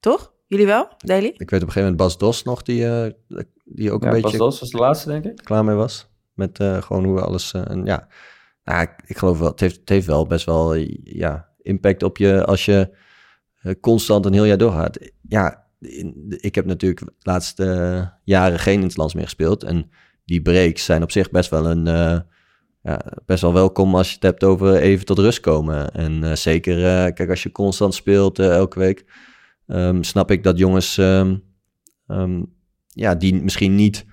Toch? 0.00 0.32
Jullie 0.46 0.66
wel, 0.66 0.88
Daily? 0.98 1.26
Ik 1.36 1.50
weet 1.50 1.62
op 1.62 1.66
een 1.66 1.72
gegeven 1.72 1.80
moment 1.80 1.96
Bas 1.96 2.18
Dos 2.18 2.42
nog, 2.42 2.62
die, 2.62 2.82
uh, 2.82 3.06
die 3.64 3.92
ook 3.92 4.02
ja, 4.02 4.08
een 4.08 4.14
beetje... 4.14 4.38
Bas 4.38 4.48
Dos 4.48 4.60
was 4.60 4.70
de 4.70 4.78
laatste, 4.78 5.08
denk 5.08 5.24
ik. 5.24 5.36
Klaar 5.44 5.64
mee 5.64 5.76
was. 5.76 6.08
Met 6.34 6.58
gewoon 6.80 7.04
hoe 7.04 7.14
we 7.14 7.20
alles... 7.20 7.54
ja, 7.84 8.08
nou, 8.68 8.86
ik, 9.06 9.18
geloof 9.18 9.38
wel, 9.38 9.50
het 9.50 9.60
heeft, 9.60 9.80
het 9.80 9.88
heeft 9.88 10.06
wel 10.06 10.26
best 10.26 10.46
wel, 10.46 10.74
ja 11.02 11.48
impact 11.62 12.02
op 12.02 12.16
je 12.16 12.44
als 12.44 12.64
je 12.64 12.96
uh, 13.62 13.72
constant 13.80 14.26
een 14.26 14.32
heel 14.32 14.44
jaar 14.44 14.58
doorgaat. 14.58 14.98
Ja, 15.28 15.66
ik 16.28 16.54
heb 16.54 16.64
natuurlijk 16.66 17.00
de 17.00 17.12
laatste 17.18 18.12
jaren 18.24 18.58
geen 18.58 18.80
interlands 18.80 19.14
meer 19.14 19.24
gespeeld. 19.24 19.62
En 19.62 19.90
die 20.24 20.42
breaks 20.42 20.84
zijn 20.84 21.02
op 21.02 21.10
zich 21.10 21.30
best 21.30 21.50
wel 21.50 21.66
een... 21.66 21.86
Uh, 21.86 22.18
ja, 22.82 23.00
best 23.26 23.42
wel 23.42 23.52
welkom 23.52 23.94
als 23.94 24.08
je 24.08 24.14
het 24.14 24.22
hebt 24.22 24.44
over 24.44 24.76
even 24.76 25.06
tot 25.06 25.18
rust 25.18 25.40
komen. 25.40 25.90
En 25.94 26.38
zeker, 26.38 27.12
kijk, 27.12 27.30
als 27.30 27.42
je 27.42 27.52
constant 27.52 27.94
speelt 27.94 28.38
elke 28.38 28.78
week... 28.78 29.04
Um, 29.66 30.04
snap 30.04 30.30
ik 30.30 30.42
dat 30.42 30.58
jongens... 30.58 30.96
Um, 30.96 31.42
um, 32.06 32.54
ja, 32.88 33.14
die 33.14 33.42
misschien 33.42 33.74
niet 33.74 34.06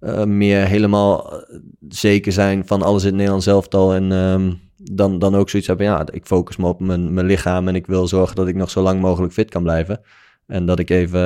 uh, 0.00 0.24
meer 0.24 0.66
helemaal 0.66 1.42
zeker 1.88 2.32
zijn 2.32 2.66
van 2.66 2.82
alles 2.82 3.02
in 3.02 3.08
het 3.08 3.16
Nederlands 3.16 3.46
elftal. 3.46 3.94
En 3.94 4.12
um, 4.12 4.60
dan, 4.76 5.18
dan 5.18 5.34
ook 5.34 5.50
zoiets 5.50 5.68
hebben, 5.68 5.86
ja, 5.86 6.06
ik 6.10 6.26
focus 6.26 6.56
me 6.56 6.66
op 6.66 6.80
mijn, 6.80 7.14
mijn 7.14 7.26
lichaam 7.26 7.68
en 7.68 7.74
ik 7.74 7.86
wil 7.86 8.08
zorgen 8.08 8.36
dat 8.36 8.48
ik 8.48 8.54
nog 8.54 8.70
zo 8.70 8.82
lang 8.82 9.00
mogelijk 9.00 9.32
fit 9.32 9.50
kan 9.50 9.62
blijven. 9.62 10.00
En 10.46 10.66
dat 10.66 10.78
ik 10.78 10.90
even 10.90 11.20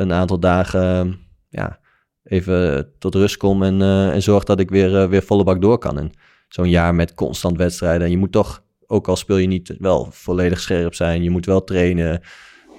een 0.00 0.12
aantal 0.12 0.40
dagen, 0.40 1.18
ja, 1.48 1.78
even 2.22 2.88
tot 2.98 3.14
rust 3.14 3.36
kom 3.36 3.62
en, 3.62 3.82
en 4.12 4.22
zorg 4.22 4.44
dat 4.44 4.60
ik 4.60 4.70
weer, 4.70 5.08
weer 5.08 5.22
volle 5.22 5.44
bak 5.44 5.60
door 5.60 5.78
kan. 5.78 5.98
En 5.98 6.12
zo'n 6.48 6.70
jaar 6.70 6.94
met 6.94 7.14
constant 7.14 7.56
wedstrijden. 7.56 8.02
En 8.02 8.10
je 8.10 8.18
moet 8.18 8.32
toch, 8.32 8.64
ook 8.86 9.08
al 9.08 9.16
speel 9.16 9.36
je 9.36 9.46
niet 9.46 9.74
wel 9.78 10.08
volledig 10.10 10.60
scherp 10.60 10.94
zijn, 10.94 11.22
je 11.22 11.30
moet 11.30 11.46
wel 11.46 11.64
trainen. 11.64 12.20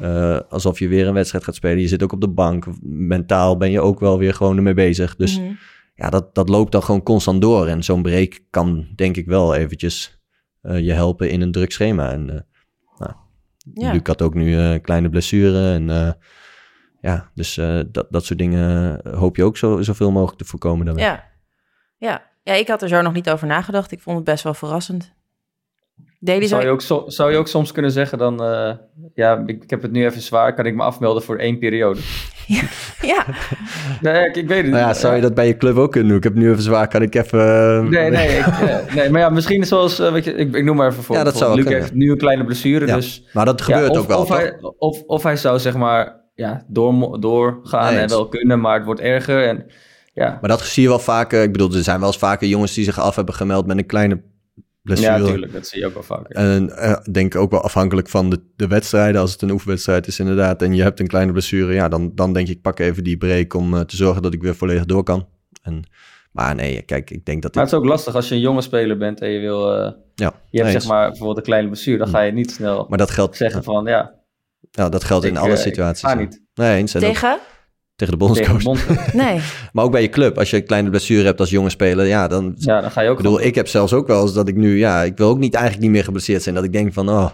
Uh, 0.01 0.39
alsof 0.49 0.79
je 0.79 0.87
weer 0.87 1.07
een 1.07 1.13
wedstrijd 1.13 1.43
gaat 1.43 1.55
spelen. 1.55 1.79
Je 1.79 1.87
zit 1.87 2.03
ook 2.03 2.11
op 2.11 2.21
de 2.21 2.29
bank. 2.29 2.65
Mentaal 2.81 3.57
ben 3.57 3.71
je 3.71 3.81
ook 3.81 3.99
wel 3.99 4.17
weer 4.17 4.33
gewoon 4.33 4.57
ermee 4.57 4.73
bezig. 4.73 5.15
Dus 5.15 5.39
mm 5.39 5.45
-hmm. 5.45 5.57
ja, 5.95 6.09
dat, 6.09 6.35
dat 6.35 6.49
loopt 6.49 6.71
dan 6.71 6.83
gewoon 6.83 7.03
constant 7.03 7.41
door. 7.41 7.67
En 7.67 7.83
zo'n 7.83 8.01
break 8.01 8.39
kan 8.49 8.87
denk 8.95 9.17
ik 9.17 9.25
wel 9.25 9.55
eventjes 9.55 10.19
uh, 10.63 10.79
je 10.79 10.93
helpen 10.93 11.29
in 11.29 11.41
een 11.41 11.51
druk 11.51 11.71
schema. 11.71 12.11
En 12.11 12.27
uh, 12.29 12.39
nou, 12.97 13.13
ja. 13.73 13.91
Luc 13.91 14.01
had 14.03 14.21
ook 14.21 14.33
nu 14.33 14.55
een 14.55 14.81
kleine 14.81 15.09
blessure. 15.09 15.73
En 15.73 16.17
ja, 17.01 17.31
dus 17.33 17.55
dat, 17.91 18.07
dat 18.09 18.25
soort 18.25 18.39
dingen 18.39 18.99
hoop 19.15 19.35
je 19.35 19.43
ook 19.43 19.57
zo, 19.57 19.81
zoveel 19.81 20.11
mogelijk 20.11 20.37
te 20.37 20.45
voorkomen 20.45 20.85
daarmee. 20.85 21.03
Ja. 21.03 21.23
ja, 21.97 22.23
ja, 22.43 22.53
ik 22.53 22.67
had 22.67 22.81
er 22.81 22.87
zo 22.87 23.01
nog 23.01 23.13
niet 23.13 23.29
over 23.29 23.47
nagedacht. 23.47 23.91
Ik 23.91 24.01
vond 24.01 24.15
het 24.15 24.25
best 24.25 24.43
wel 24.43 24.53
verrassend. 24.53 25.15
Daily 26.19 26.47
zou, 26.47 26.63
je 26.63 26.69
ook 26.69 26.81
so, 26.81 27.03
zou 27.07 27.31
je 27.31 27.37
ook 27.37 27.47
soms 27.47 27.71
kunnen 27.71 27.91
zeggen 27.91 28.17
dan... 28.17 28.43
Uh, 28.43 28.71
ja, 29.13 29.43
ik, 29.45 29.63
ik, 29.63 29.69
heb 29.69 29.81
het 29.81 29.91
nu 29.91 30.05
even 30.05 30.21
zwaar. 30.21 30.53
Kan 30.53 30.65
ik 30.65 30.75
me 30.75 30.83
afmelden 30.83 31.23
voor 31.23 31.37
één 31.37 31.59
periode? 31.59 31.99
ja. 32.47 32.61
ja. 33.01 33.25
nee, 34.01 34.27
ik, 34.27 34.35
ik 34.35 34.47
weet 34.47 34.61
het 34.61 34.71
nou 34.71 34.87
ja, 34.87 34.93
zou 34.93 35.15
je 35.15 35.21
dat 35.21 35.33
bij 35.33 35.47
je 35.47 35.57
club 35.57 35.77
ook 35.77 35.91
kunnen 35.91 36.09
doen? 36.09 36.17
Ik 36.17 36.23
heb 36.23 36.33
het 36.33 36.41
nu 36.41 36.49
even 36.51 36.63
zwaar. 36.63 36.87
Kan 36.87 37.01
ik 37.01 37.15
even... 37.15 37.39
Uh, 37.39 37.89
nee, 37.89 38.09
nee, 38.09 38.37
ik, 38.39 38.45
uh, 38.45 38.95
nee. 38.95 39.09
Maar 39.09 39.21
ja, 39.21 39.29
misschien 39.29 39.65
zoals... 39.65 39.97
weet 39.97 40.23
je, 40.23 40.33
ik, 40.33 40.55
ik 40.55 40.63
noem 40.63 40.75
maar 40.75 40.91
even 40.91 41.03
voor. 41.03 41.15
Ja, 41.15 41.23
dat 41.23 41.37
zou 41.37 41.55
Luc 41.55 41.63
kunnen. 41.63 41.81
heeft 41.81 41.93
nu 41.93 42.11
een 42.11 42.17
kleine 42.17 42.45
blessure, 42.45 42.87
ja. 42.87 42.95
dus... 42.95 43.23
Maar 43.33 43.45
dat 43.45 43.61
gebeurt 43.61 43.85
ja, 43.85 43.91
of, 43.91 43.97
ook 43.97 44.07
wel, 44.07 44.19
of 44.19 44.27
toch? 44.27 44.37
Hij, 44.37 44.57
of, 44.77 45.01
of 45.01 45.23
hij 45.23 45.35
zou 45.35 45.59
zeg 45.59 45.75
maar 45.75 46.25
ja, 46.35 46.63
door, 46.67 47.19
doorgaan 47.19 47.93
Nee, 47.93 48.01
en 48.01 48.09
wel 48.09 48.27
kunnen, 48.27 48.59
maar 48.59 48.75
het 48.75 48.85
wordt 48.85 49.01
erger. 49.01 49.47
En, 49.47 49.65
ja, 50.13 50.37
Maar 50.41 50.49
dat 50.49 50.61
zie 50.61 50.83
je 50.83 50.89
wel 50.89 50.99
vaker. 50.99 51.43
Ik 51.43 51.51
bedoel, 51.51 51.73
er 51.73 51.83
zijn 51.83 51.99
wel 51.99 52.07
eens 52.07 52.17
vaker 52.17 52.47
jongens 52.47 52.73
die 52.73 52.83
zich 52.83 52.99
af 52.99 53.15
hebben 53.15 53.33
gemeld 53.33 53.67
met 53.67 53.77
een 53.77 53.85
kleine 53.85 54.21
blessure. 54.87 55.11
ja, 55.13 55.17
natuurlijk. 55.19 55.53
Dat 55.53 55.67
zie 55.67 55.79
je 55.79 55.85
ook 55.85 55.93
wel 55.93 56.03
vaak. 56.03 56.27
En 56.27 56.77
eh, 56.77 56.97
denk 57.11 57.35
ook 57.35 57.51
wel 57.51 57.61
afhankelijk 57.61 58.09
van 58.09 58.29
de, 58.29 58.41
de 58.55 58.67
wedstrijden. 58.67 59.21
Als 59.21 59.31
het 59.31 59.41
een 59.41 59.51
oefenwedstrijd 59.51 60.07
is 60.07 60.19
inderdaad 60.19 60.61
en 60.61 60.75
je 60.75 60.81
hebt 60.81 60.99
een 60.99 61.07
kleine 61.07 61.31
blessure. 61.31 61.73
Ja, 61.73 61.87
dan, 61.87 62.11
dan 62.15 62.33
denk 62.33 62.47
ik 62.47 62.61
pak 62.61 62.79
even 62.79 63.03
die 63.03 63.17
break 63.17 63.53
om 63.53 63.73
eh, 63.73 63.81
te 63.81 63.95
zorgen 63.95 64.21
dat 64.21 64.33
ik 64.33 64.41
weer 64.41 64.55
volledig 64.55 64.85
door 64.85 65.03
kan. 65.03 65.27
En, 65.61 65.83
maar 66.31 66.55
nee, 66.55 66.81
kijk, 66.81 67.09
ik 67.11 67.25
denk 67.25 67.41
dat... 67.41 67.55
Maar 67.55 67.63
ik- 67.63 67.69
het 67.69 67.79
is 67.79 67.85
ook 67.85 67.91
lastig 67.93 68.15
als 68.15 68.29
je 68.29 68.35
een 68.35 68.41
jonge 68.41 68.61
speler 68.61 68.97
bent 68.97 69.21
en 69.21 69.29
je 69.29 69.39
wil... 69.39 69.73
eh, 69.73 69.91
ja, 70.15 70.33
je 70.49 70.57
hebt 70.61 70.73
eens. 70.73 70.83
zeg 70.83 70.91
maar 70.91 71.07
bijvoorbeeld 71.07 71.37
een 71.37 71.43
kleine 71.43 71.67
blessure, 71.67 71.97
dan 71.97 72.07
ga 72.07 72.21
je 72.21 72.31
niet 72.31 72.51
snel 72.51 72.85
Maar 72.89 72.97
dat 72.97 73.09
geldt, 73.11 73.35
zeggen 73.37 73.63
van 73.63 73.85
ja, 73.85 74.13
ja, 74.71 74.89
dat 74.89 75.03
geldt 75.03 75.25
in 75.25 75.37
alle 75.37 75.51
ik 75.51 75.57
situaties. 75.57 76.13
niet. 76.15 76.41
Nee, 76.53 76.77
eens. 76.77 76.91
Tegen? 76.91 77.37
Tegen 77.97 78.17
de 78.17 78.25
bondscoach. 78.25 78.63
Nee. 79.13 79.39
Maar 79.73 79.83
ook 79.83 79.91
bij 79.91 80.01
je 80.01 80.09
club. 80.09 80.37
Als 80.37 80.49
je 80.49 80.57
een 80.57 80.65
kleine 80.65 80.89
blessure 80.89 81.25
hebt 81.25 81.39
als 81.39 81.49
jonge 81.49 81.69
speler, 81.69 82.05
ja, 82.05 82.27
dan... 82.27 82.53
Ja, 82.55 82.81
dan 82.81 82.91
ga 82.91 83.01
je 83.01 83.09
ook 83.09 83.17
Ik 83.17 83.23
bedoel, 83.23 83.41
ik 83.41 83.55
heb 83.55 83.67
zelfs 83.67 83.93
ook 83.93 84.07
wel 84.07 84.21
eens 84.21 84.33
dat 84.33 84.47
ik 84.47 84.55
nu, 84.55 84.77
ja, 84.77 85.03
ik 85.03 85.17
wil 85.17 85.29
ook 85.29 85.37
niet 85.37 85.53
eigenlijk 85.53 85.83
niet 85.83 85.93
meer 85.93 86.03
geblesseerd 86.03 86.43
zijn. 86.43 86.55
Dat 86.55 86.63
ik 86.63 86.73
denk 86.73 86.93
van, 86.93 87.09
oh, 87.09 87.25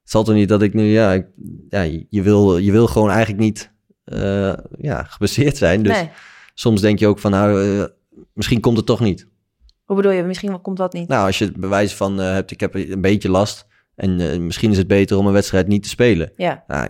het 0.00 0.10
zal 0.10 0.24
toch 0.24 0.34
niet 0.34 0.48
dat 0.48 0.62
ik 0.62 0.74
nu, 0.74 0.84
ja, 0.84 1.12
ik, 1.12 1.26
ja 1.68 1.82
je, 2.08 2.22
wil, 2.22 2.56
je 2.56 2.72
wil 2.72 2.86
gewoon 2.86 3.10
eigenlijk 3.10 3.40
niet, 3.40 3.72
eh, 4.04 4.52
ja, 4.78 5.02
geblesseerd 5.02 5.56
zijn. 5.56 5.82
Dus 5.82 5.96
nee. 5.96 6.10
soms 6.54 6.80
denk 6.80 6.98
je 6.98 7.06
ook 7.06 7.18
van, 7.18 7.30
nou, 7.30 7.78
eh, 7.78 7.84
misschien 8.32 8.60
komt 8.60 8.76
het 8.76 8.86
toch 8.86 9.00
niet. 9.00 9.28
Hoe 9.84 9.96
bedoel 9.96 10.12
je? 10.12 10.22
Misschien 10.22 10.60
komt 10.60 10.76
dat 10.76 10.92
niet. 10.92 11.08
Nou, 11.08 11.26
als 11.26 11.38
je 11.38 11.44
het 11.44 11.56
bewijs 11.56 11.94
van 11.94 12.20
eh, 12.20 12.32
hebt, 12.32 12.50
ik 12.50 12.60
heb 12.60 12.74
een 12.74 13.00
beetje 13.00 13.30
last 13.30 13.66
en 13.94 14.44
misschien 14.46 14.70
is 14.70 14.78
het 14.78 14.86
beter 14.86 15.16
om 15.16 15.26
een 15.26 15.32
wedstrijd 15.32 15.68
niet 15.68 15.82
te 15.82 15.88
spelen. 15.88 16.32
Ja. 16.36 16.64
Nou, 16.66 16.88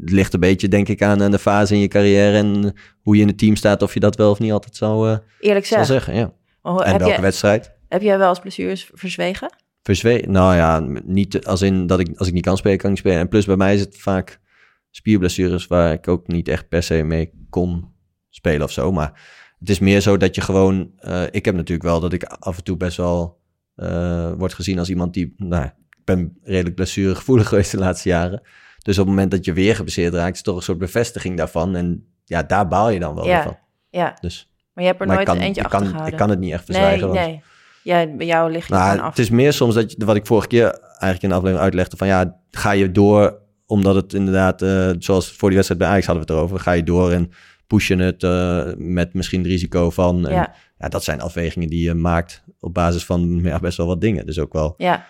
het 0.00 0.10
ligt 0.10 0.34
een 0.34 0.40
beetje, 0.40 0.68
denk 0.68 0.88
ik, 0.88 1.02
aan, 1.02 1.22
aan 1.22 1.30
de 1.30 1.38
fase 1.38 1.74
in 1.74 1.80
je 1.80 1.88
carrière 1.88 2.36
en 2.36 2.74
hoe 3.02 3.16
je 3.16 3.22
in 3.22 3.28
het 3.28 3.38
team 3.38 3.56
staat, 3.56 3.82
of 3.82 3.94
je 3.94 4.00
dat 4.00 4.16
wel 4.16 4.30
of 4.30 4.38
niet 4.38 4.52
altijd 4.52 4.76
zou, 4.76 5.10
eh, 5.10 5.16
Eerlijk 5.40 5.66
zeggen. 5.66 6.14
Ja. 6.14 6.32
Oh, 6.62 6.86
En 6.86 6.98
welke 6.98 7.14
je, 7.14 7.20
wedstrijd? 7.20 7.72
heb 7.88 8.02
jij 8.02 8.18
wel 8.18 8.28
eens 8.28 8.38
blessures 8.40 8.90
verzwegen? 8.94 9.54
Verzwee 9.82 10.28
nou 10.28 10.54
ja, 10.54 10.80
niet 11.04 11.46
als 11.46 11.62
in 11.62 11.86
dat 11.86 12.00
ik 12.00 12.08
als 12.16 12.28
ik 12.28 12.34
niet 12.34 12.44
kan 12.44 12.56
spelen, 12.56 12.76
kan 12.78 12.86
ik 12.90 12.96
niet 12.96 13.04
spelen. 13.04 13.18
En 13.20 13.28
plus 13.28 13.46
bij 13.46 13.56
mij 13.56 13.74
is 13.74 13.80
het 13.80 13.96
vaak 13.98 14.40
spierblessures 14.90 15.66
waar 15.66 15.92
ik 15.92 16.08
ook 16.08 16.26
niet 16.26 16.48
echt 16.48 16.68
per 16.68 16.82
se 16.82 17.02
mee 17.02 17.30
kon 17.50 17.92
spelen 18.30 18.62
of 18.62 18.72
zo. 18.72 18.92
Maar 18.92 19.20
het 19.58 19.68
is 19.70 19.78
meer 19.78 20.00
zo 20.00 20.16
dat 20.16 20.34
je 20.34 20.40
gewoon. 20.40 20.90
eh, 20.96 21.22
ik 21.30 21.44
heb 21.44 21.54
natuurlijk 21.54 21.88
wel 21.88 22.00
dat 22.00 22.12
ik 22.12 22.24
af 22.24 22.56
en 22.56 22.64
toe 22.64 22.76
best 22.76 22.96
wel 22.96 23.40
eh 23.74 24.32
word 24.38 24.54
gezien 24.54 24.78
als 24.78 24.88
iemand 24.88 25.14
die. 25.14 25.34
Nou, 25.36 25.64
ik 25.64 26.04
ben 26.04 26.38
redelijk 26.42 26.74
blessuregevoelig 26.74 27.48
geweest 27.48 27.70
de 27.70 27.78
laatste 27.78 28.08
jaren. 28.08 28.42
Dus 28.88 28.98
op 28.98 29.06
het 29.06 29.14
moment 29.14 29.30
dat 29.30 29.44
je 29.44 29.52
weer 29.52 29.74
geblesseerd 29.76 30.14
raakt, 30.14 30.30
is 30.30 30.36
het 30.36 30.44
toch 30.44 30.56
een 30.56 30.62
soort 30.62 30.78
bevestiging 30.78 31.36
daarvan. 31.36 31.76
En 31.76 32.04
ja, 32.24 32.42
daar 32.42 32.68
baal 32.68 32.90
je 32.90 33.00
dan 33.00 33.14
wel 33.14 33.26
Ja. 33.26 33.42
van. 33.42 33.56
Ja. 33.90 34.16
Dus, 34.20 34.50
Maar 34.74 34.84
je 34.84 34.90
hebt 34.90 35.02
er 35.02 35.06
nooit 35.06 35.24
kan, 35.24 35.38
eentje 35.38 35.62
ik, 35.62 35.68
kan, 35.68 36.06
ik 36.06 36.16
kan 36.16 36.30
het 36.30 36.38
niet 36.38 36.52
echt 36.52 36.68
Nee, 36.68 36.76
verzwijgen. 36.76 37.08
want- 37.08 37.20
nee. 37.20 37.42
Ja, 37.82 38.06
bij 38.16 38.26
jou 38.26 38.50
ligt 38.50 38.68
nou, 38.68 38.90
gewoon 38.90 39.04
af. 39.04 39.08
het 39.10 39.18
is 39.18 39.30
meer 39.30 39.52
soms 39.52 39.74
dat 39.74 39.92
je, 39.92 40.04
wat 40.04 40.16
ik 40.16 40.26
vorige 40.26 40.46
keer 40.48 40.78
eigenlijk 40.80 41.22
in 41.22 41.28
de 41.28 41.34
aflevering 41.34 41.64
uitlegde, 41.64 41.96
van 41.96 42.06
ja, 42.06 42.40
ga 42.50 42.70
je 42.70 42.92
door, 42.92 43.38
omdat 43.66 43.94
het 43.94 44.12
inderdaad, 44.14 44.62
eh, 44.62 44.90
zoals 44.98 45.32
voor 45.32 45.48
die 45.48 45.56
wedstrijd 45.56 45.80
bij 45.80 45.90
Ajax 45.90 46.06
hadden 46.06 46.26
we 46.26 46.32
het 46.32 46.40
erover, 46.40 46.60
ga 46.60 46.72
je 46.72 46.82
door 46.82 47.12
en 47.12 47.30
push 47.66 47.88
je 47.88 47.96
het 47.96 48.22
eh, 48.22 48.64
met 48.76 49.14
misschien 49.14 49.38
het 49.40 49.48
risico 49.48 49.90
van. 49.90 50.26
En, 50.28 50.34
ja. 50.34 50.54
Ja. 50.78 50.88
dat 50.88 51.04
zijn 51.04 51.20
afwegingen 51.20 51.68
die 51.68 51.82
je 51.84 51.94
maakt 51.94 52.42
op 52.60 52.74
basis 52.74 53.04
van 53.04 53.40
ja, 53.42 53.58
best 53.58 53.76
wel 53.76 53.86
wat 53.86 54.00
dingen. 54.00 54.26
Dus 54.26 54.38
ook 54.38 54.52
wel, 54.52 54.74
Ja. 54.76 55.06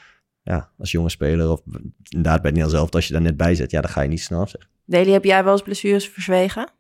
Ja, 0.49 0.71
als 0.79 0.91
jonge 0.91 1.09
speler 1.09 1.51
of 1.51 1.63
inderdaad 2.09 2.43
bij 2.43 2.51
het 2.51 2.59
Nederlands 2.59 2.75
zelf, 2.75 2.91
als 2.91 3.07
je 3.07 3.13
daar 3.13 3.23
net 3.23 3.37
bij 3.37 3.55
zit, 3.55 3.71
ja, 3.71 3.81
dan 3.81 3.91
ga 3.91 4.01
je 4.01 4.09
niet 4.09 4.21
snel 4.21 4.41
afzeggen. 4.41 4.71
Deli, 4.85 5.11
heb 5.11 5.25
jij 5.25 5.45
wel 5.45 5.53
eens 5.53 5.63
blessures 5.63 6.09
verzwegen? 6.09 6.71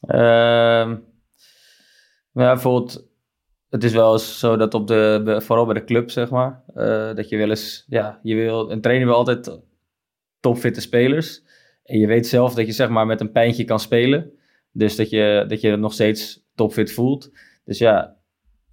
Ehm, 0.00 0.90
ja, 2.32 2.52
bijvoorbeeld, 2.52 3.08
het 3.68 3.84
is 3.84 3.92
wel 3.92 4.12
eens 4.12 4.38
zo 4.38 4.56
dat 4.56 4.74
op 4.74 4.86
de, 4.86 5.40
vooral 5.44 5.64
bij 5.64 5.74
de 5.74 5.84
club, 5.84 6.10
zeg 6.10 6.30
maar, 6.30 6.62
eh, 6.74 7.14
dat 7.14 7.28
je 7.28 7.36
wel 7.36 7.50
eens, 7.50 7.84
ja, 7.88 8.20
je 8.22 8.34
wil, 8.34 8.70
een 8.70 8.80
trainer 8.80 9.06
wil 9.06 9.16
altijd 9.16 9.58
topfitte 10.40 10.80
spelers. 10.80 11.42
En 11.84 11.98
je 11.98 12.06
weet 12.06 12.26
zelf 12.26 12.54
dat 12.54 12.66
je 12.66 12.72
zeg 12.72 12.88
maar 12.88 13.06
met 13.06 13.20
een 13.20 13.32
pijntje 13.32 13.64
kan 13.64 13.80
spelen. 13.80 14.32
Dus 14.72 14.96
dat 14.96 15.10
je, 15.10 15.44
dat 15.48 15.60
je 15.60 15.70
het 15.70 15.80
nog 15.80 15.92
steeds 15.92 16.46
topfit 16.54 16.92
voelt. 16.92 17.30
Dus 17.64 17.78
ja, 17.78 18.16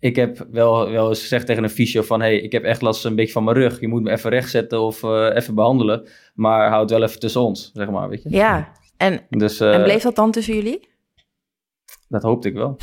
ik 0.02 0.16
heb 0.16 0.48
wel, 0.52 0.90
wel 0.90 1.10
eens 1.10 1.22
gezegd 1.22 1.46
tegen 1.46 1.64
een 1.64 1.70
fysio 1.70 2.02
van... 2.02 2.22
hey, 2.22 2.38
ik 2.38 2.52
heb 2.52 2.64
echt 2.64 2.82
last 2.82 3.06
een 3.06 3.16
beetje 3.16 3.32
van 3.34 3.44
mijn 3.44 3.58
rug. 3.58 3.80
Je 3.80 3.88
moet 3.88 4.02
me 4.02 4.12
even 4.12 4.30
rechtzetten 4.30 4.82
of 4.82 5.04
eh, 5.04 5.30
even 5.34 5.56
behandelen. 5.56 6.08
Maar 6.34 6.70
houd 6.70 6.90
wel 6.90 7.04
even 7.04 7.20
tussen 7.20 7.42
ons, 7.42 7.72
zeg 7.74 7.90
maar, 7.90 8.10
weet 8.10 8.24
je. 8.24 8.30
Ja. 8.30 8.72
En, 8.98 9.20
Dus 9.30 9.60
eh, 9.60 9.74
en 9.74 9.84
bleef 9.84 10.02
dat 10.02 10.16
dan 10.16 10.32
tussen 10.32 10.56
jullie? 10.56 10.90
dat 12.08 12.24
hoopte 12.24 12.48
ik 12.48 12.54
wel. 12.54 12.78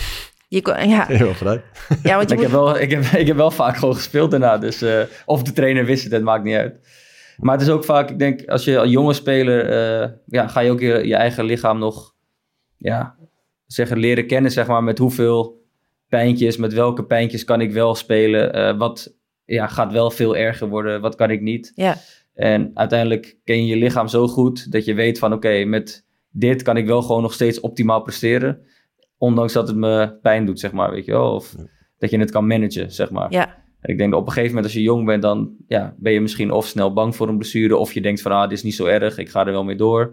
Je 0.49 0.63
kon, 0.63 0.89
ja. 0.89 1.07
Heel 1.07 1.35
vooruit. 1.35 1.63
ja, 2.03 2.17
want 2.17 2.29
je 2.31 2.35
ik, 2.37 2.41
heb 2.43 2.51
wel, 2.51 2.79
ik, 2.79 2.91
heb, 2.91 3.05
ik 3.05 3.27
heb 3.27 3.37
wel 3.37 3.51
vaak 3.51 3.77
gewoon 3.77 3.95
gespeeld 3.95 4.31
daarna. 4.31 4.59
Dus, 4.59 4.83
eh, 4.83 5.03
of 5.27 5.43
de 5.43 5.53
trainer 5.53 5.85
wist 5.85 6.03
het, 6.05 6.13
het 6.13 6.23
maakt 6.23 6.45
niet 6.45 6.57
uit. 6.57 6.87
Maar 7.37 7.53
het 7.59 7.67
is 7.67 7.73
ook 7.73 7.85
vaak, 7.85 8.11
ik 8.11 8.19
denk, 8.19 8.47
als 8.47 8.65
je 8.65 8.79
als 8.79 8.91
jonge 8.91 9.13
speler... 9.13 9.71
eh, 9.71 10.11
ja, 10.27 10.49
ga 10.49 10.61
je 10.61 10.71
ook 10.71 10.81
je, 10.81 11.07
je 11.07 11.15
eigen 11.15 11.45
lichaam 11.45 11.79
nog... 11.79 12.15
Ja, 12.77 13.17
zeggen, 13.67 13.99
leren 13.99 14.27
kennen, 14.27 14.51
zeg 14.51 14.67
maar, 14.67 14.85
met 14.85 14.99
hoeveel 14.99 15.67
pijntjes... 16.09 16.57
met 16.57 16.73
welke 16.73 17.05
pijntjes 17.05 17.45
kan 17.45 17.61
ik 17.61 17.73
wel 17.73 17.95
spelen. 17.95 18.53
eh, 18.53 18.79
wat 18.79 19.15
ja, 19.45 19.67
gaat 19.67 19.93
wel 19.93 20.11
veel 20.11 20.37
erger 20.37 20.69
worden, 20.69 21.01
wat 21.01 21.15
kan 21.15 21.31
ik 21.31 21.41
niet. 21.41 21.73
ja. 21.75 21.97
En 22.35 22.71
uiteindelijk 22.75 23.37
ken 23.45 23.67
je 23.67 23.67
je 23.67 23.83
lichaam 23.83 24.09
zo 24.09 24.29
goed... 24.29 24.73
dat 24.73 24.85
je 24.85 24.95
weet 24.95 25.19
van, 25.19 25.33
oké, 25.33 25.65
met 25.65 26.07
dit 26.31 26.63
kan 26.63 26.77
ik 26.77 26.87
wel 26.87 27.03
gewoon 27.03 27.23
nog 27.23 27.33
steeds 27.33 27.61
optimaal 27.61 28.03
presteren... 28.03 28.67
Ondanks 29.21 29.53
dat 29.53 29.69
het 29.69 29.77
me 29.77 30.19
pijn 30.23 30.47
doet, 30.47 30.61
zeg 30.61 30.73
maar, 30.73 30.91
weet 30.91 31.05
je 31.05 31.13
wel. 31.13 31.35
Of 31.35 31.55
dat 31.99 32.11
je 32.11 32.19
het 32.19 32.31
kan 32.31 32.47
managen, 32.47 32.93
zeg 32.93 33.11
maar. 33.11 33.33
Ja. 33.33 33.47
En 33.81 33.91
ik 33.93 33.99
denk 33.99 34.11
dat 34.11 34.21
op 34.21 34.27
een 34.27 34.33
gegeven 34.33 34.55
moment 34.55 34.73
als 34.73 34.83
je 34.83 34.89
jong 34.89 35.07
bent, 35.07 35.23
dan 35.23 35.55
ja, 35.67 35.95
ben 35.99 36.13
je 36.13 36.21
misschien 36.21 36.51
of 36.51 36.67
snel 36.67 36.93
bang 36.93 37.17
voor 37.17 37.29
een 37.29 37.39
blessure, 37.39 37.77
of 37.77 37.93
je 37.93 38.01
denkt 38.01 38.23
van, 38.23 38.33
ah, 38.33 38.43
dit 38.43 38.59
is 38.59 38.63
niet 38.63 38.75
zo 38.75 38.85
erg, 38.85 39.19
ik 39.19 39.29
ga 39.29 39.47
er 39.47 39.53
wel 39.53 39.65
mee 39.65 39.77
door. 39.77 40.11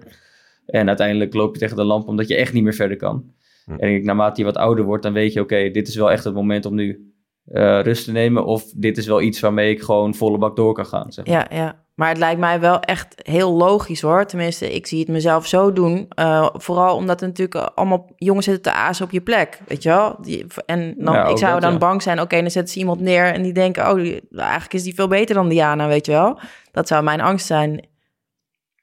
En 0.65 0.87
uiteindelijk 0.87 1.33
loop 1.33 1.53
je 1.53 1.59
tegen 1.59 1.75
de 1.75 1.83
lamp 1.83 2.07
omdat 2.07 2.27
je 2.27 2.35
echt 2.35 2.53
niet 2.53 2.63
meer 2.63 2.73
verder 2.73 2.97
kan. 2.97 3.31
Hm. 3.65 3.73
En 3.75 3.95
ik 3.95 4.03
naarmate 4.03 4.39
je 4.39 4.45
wat 4.45 4.57
ouder 4.57 4.85
wordt, 4.85 5.03
dan 5.03 5.13
weet 5.13 5.33
je, 5.33 5.41
oké, 5.41 5.69
dit 5.71 5.87
is 5.87 5.95
wel 5.95 6.11
echt 6.11 6.23
het 6.23 6.33
moment 6.33 6.65
om 6.65 6.75
nu 6.75 7.13
eh, 7.45 7.79
rust 7.81 8.05
te 8.05 8.11
nemen. 8.11 8.45
Of 8.45 8.63
dit 8.75 8.97
is 8.97 9.07
wel 9.07 9.21
iets 9.21 9.39
waarmee 9.39 9.71
ik 9.71 9.81
gewoon 9.81 10.15
volle 10.15 10.37
bak 10.37 10.55
door 10.55 10.73
kan 10.73 10.85
gaan. 10.85 11.11
Zeg 11.11 11.25
maar. 11.25 11.35
Ja, 11.51 11.57
ja. 11.57 11.83
Maar 11.95 12.09
het 12.09 12.17
lijkt 12.17 12.39
mij 12.39 12.59
wel 12.59 12.79
echt 12.79 13.15
heel 13.27 13.53
logisch 13.53 14.01
hoor. 14.01 14.25
Tenminste, 14.25 14.73
ik 14.73 14.87
zie 14.87 14.99
het 14.99 15.07
mezelf 15.07 15.47
zo 15.47 15.73
doen. 15.73 16.05
Eh, 16.09 16.49
vooral 16.53 16.95
omdat 16.95 17.21
er 17.21 17.27
natuurlijk 17.27 17.55
allemaal 17.75 18.11
jongens 18.15 18.45
zitten 18.45 18.63
te 18.63 18.71
azen 18.71 19.05
op 19.05 19.11
je 19.11 19.21
plek. 19.21 19.59
Weet 19.67 19.83
je 19.83 19.89
wel? 19.89 20.15
Die, 20.21 20.45
en 20.65 20.95
dan, 20.97 21.13
Ja, 21.13 21.25
ik 21.27 21.37
zou 21.37 21.51
dat, 21.51 21.61
dan 21.61 21.71
ja. 21.71 21.77
bang 21.77 22.01
zijn. 22.01 22.21
Oké, 22.21 22.41
dan 22.41 22.51
zetten 22.51 22.73
ze 22.73 22.79
iemand 22.79 22.99
neer 22.99 23.25
en 23.33 23.41
die 23.41 23.53
denken... 23.53 23.89
oh, 23.89 23.95
die- 23.95 24.21
eigenlijk 24.35 24.73
is 24.73 24.83
die 24.83 24.93
veel 24.95 25.07
beter 25.07 25.35
dan 25.35 25.49
Diana, 25.49 25.87
weet 25.87 26.05
je 26.05 26.11
wel? 26.11 26.39
Dat 26.71 26.87
zou 26.87 27.03
mijn 27.03 27.21
angst 27.21 27.45
zijn. 27.45 27.87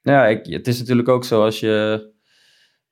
Ja, 0.01 0.25
ik, 0.25 0.45
het 0.45 0.67
is 0.67 0.79
natuurlijk 0.79 1.09
ook 1.09 1.23
zo 1.25 1.43
als 1.43 1.59
je... 1.59 2.11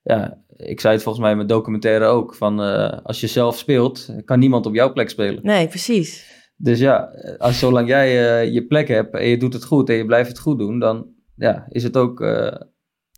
Ja, 0.02 0.41
ik 0.68 0.80
zei 0.80 0.94
het 0.94 1.02
volgens 1.02 1.22
mij 1.22 1.30
in 1.30 1.36
mijn 1.36 1.48
documentaire 1.48 2.04
ook, 2.04 2.34
van 2.34 2.58
als 3.02 3.20
je 3.20 3.26
zelf 3.26 3.58
speelt, 3.58 4.08
kan 4.24 4.38
niemand 4.38 4.66
op 4.66 4.74
jouw 4.74 4.92
plek 4.92 5.10
spelen. 5.10 5.40
Nee, 5.42 5.68
precies. 5.68 6.30
Dus 6.56 6.78
ja, 6.78 7.10
als 7.38 7.58
zolang 7.58 7.88
jij 7.88 8.50
je 8.50 8.66
plek 8.66 8.88
hebt 8.88 9.14
en 9.14 9.28
je 9.28 9.36
doet 9.36 9.52
het 9.52 9.64
goed 9.64 9.88
en 9.88 9.94
je 9.94 10.06
blijft 10.06 10.28
het 10.28 10.38
goed 10.38 10.58
doen, 10.58 10.78
dan 10.78 11.06
ja, 11.36 11.66
is 11.68 11.82
het 11.82 11.96
ook... 11.96 12.20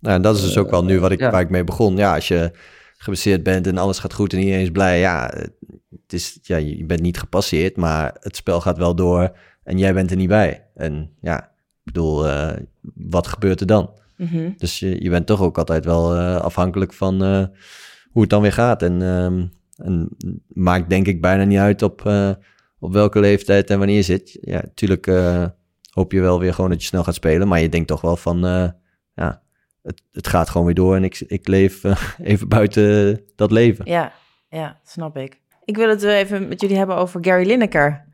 nou, 0.01 0.21
dat 0.21 0.37
is 0.37 0.43
dus 0.43 0.59
ook 0.59 0.71
wel 0.71 0.85
nu 0.85 1.01
wat 1.01 1.11
ik, 1.11 1.21
waar 1.21 1.41
ik 1.41 1.51
mee 1.51 1.65
begon. 1.65 1.97
Ja, 1.97 2.15
als 2.15 2.29
je 2.29 2.51
geblesseerd 2.97 3.43
bent 3.43 3.67
en 3.67 3.79
alles 3.79 3.99
gaat 3.99 4.15
goed 4.15 4.33
en 4.33 4.39
iedereen 4.39 4.63
is 4.63 4.71
blij. 4.71 4.99
Ja, 4.99 5.35
het 5.91 6.13
is, 6.13 6.39
ja, 6.43 6.57
je 6.57 6.85
bent 6.85 7.01
niet 7.01 7.19
gepasseerd, 7.19 7.77
maar 7.77 8.17
het 8.21 8.37
spel 8.37 8.61
gaat 8.61 8.79
wel 8.79 8.95
door 8.95 9.37
en 9.63 9.79
jij 9.79 9.95
bent 9.95 10.11
er 10.11 10.17
niet 10.17 10.29
bij. 10.29 10.67
En 10.75 11.17
ja, 11.21 11.43
ik 11.43 11.93
bedoel, 11.93 12.27
uh, 12.27 12.53
wat 12.95 13.27
gebeurt 13.27 13.61
er 13.61 13.67
dan? 13.67 13.91
Mhm. 14.16 14.50
Dus 14.56 14.78
je, 14.78 15.02
je 15.02 15.11
bent 15.11 15.26
toch 15.26 15.40
ook 15.42 15.59
altijd 15.59 15.85
wel 15.85 16.16
uh, 16.16 16.37
afhankelijk 16.37 16.92
van 16.92 17.25
uh, 17.25 17.44
hoe 18.11 18.21
het 18.21 18.30
dan 18.30 18.42
weer 18.42 18.52
gaat. 18.52 18.83
En, 18.83 19.02
um, 19.02 19.52
en 19.76 20.09
maakt 20.49 20.88
denk 20.88 21.06
ik 21.06 21.21
bijna 21.21 21.44
niet 21.44 21.59
uit 21.59 21.83
op, 21.83 22.12
op 22.78 22.92
welke 22.92 23.21
leeftijd 23.21 23.71
en 23.71 23.78
wanneer 23.78 23.97
je 23.97 24.02
zit. 24.02 24.38
Ja, 24.40 24.61
natuurlijk 24.62 25.06
hoop 25.90 26.12
je 26.12 26.21
wel 26.21 26.38
weer 26.38 26.54
gewoon 26.54 26.71
dat 26.71 26.80
je 26.80 26.87
snel 26.87 27.04
gaat 27.04 27.14
spelen, 27.14 27.49
maar 27.49 27.61
je 27.61 27.68
denkt 27.68 27.88
toch 27.88 28.00
wel 28.00 28.16
van, 28.16 28.38
ja, 29.14 29.42
het, 29.85 30.02
het 30.12 30.26
gaat 30.26 30.49
gewoon 30.49 30.66
weer 30.66 30.75
door 30.75 30.97
en 30.97 31.04
ik, 31.04 31.21
ik 31.26 31.49
leef 31.49 31.85
uh, 31.85 31.97
even 32.30 32.49
buiten 32.49 33.21
dat 33.37 33.50
leven. 33.50 33.85
Ja, 33.88 34.12
ja, 34.49 34.80
snap 34.85 35.16
ik. 35.16 35.40
Ik 35.64 35.76
wil 35.76 35.88
het 35.88 36.02
even 36.02 36.49
met 36.49 36.61
jullie 36.61 36.76
hebben 36.76 36.97
over 36.97 37.25
Gary 37.25 37.47
Lineker. 37.47 38.04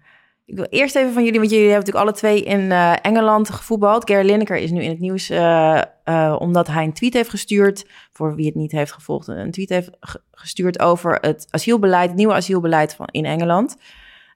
Ik 0.51 0.57
wil 0.57 0.67
eerst 0.71 0.97
even 0.97 1.13
van 1.13 1.25
jullie, 1.25 1.39
want 1.39 1.51
jullie 1.51 1.71
hebben 1.71 1.87
natuurlijk 1.87 2.07
alle 2.07 2.19
twee 2.19 2.43
in 2.43 2.61
uh, 2.61 2.93
Engeland 3.03 3.51
gevoetbald. 3.51 4.11
Gary 4.11 4.27
Lineker 4.27 4.57
is 4.57 4.71
nu 4.71 4.83
in 4.83 4.91
het 4.91 5.01
nieuws 5.01 5.31
uh, 5.31 5.83
omdat 6.39 6.67
hij 6.67 6.85
een 6.85 6.93
tweet 6.93 7.15
heeft 7.15 7.31
gestuurd, 7.31 7.87
voor 8.13 8.35
wie 8.35 8.47
het 8.47 8.55
niet 8.55 8.73
heeft 8.73 8.93
gevolgd, 8.93 9.29
een 9.29 9.51
tweet 9.51 9.69
heeft 9.69 9.91
gestuurd 10.31 10.81
over 10.81 11.19
het 11.21 11.47
asielbeleid, 11.51 12.09
het 12.09 12.19
nieuwe 12.19 12.33
asielbeleid 12.33 12.95
van 12.95 13.07
in 13.11 13.25
Engeland. 13.25 13.77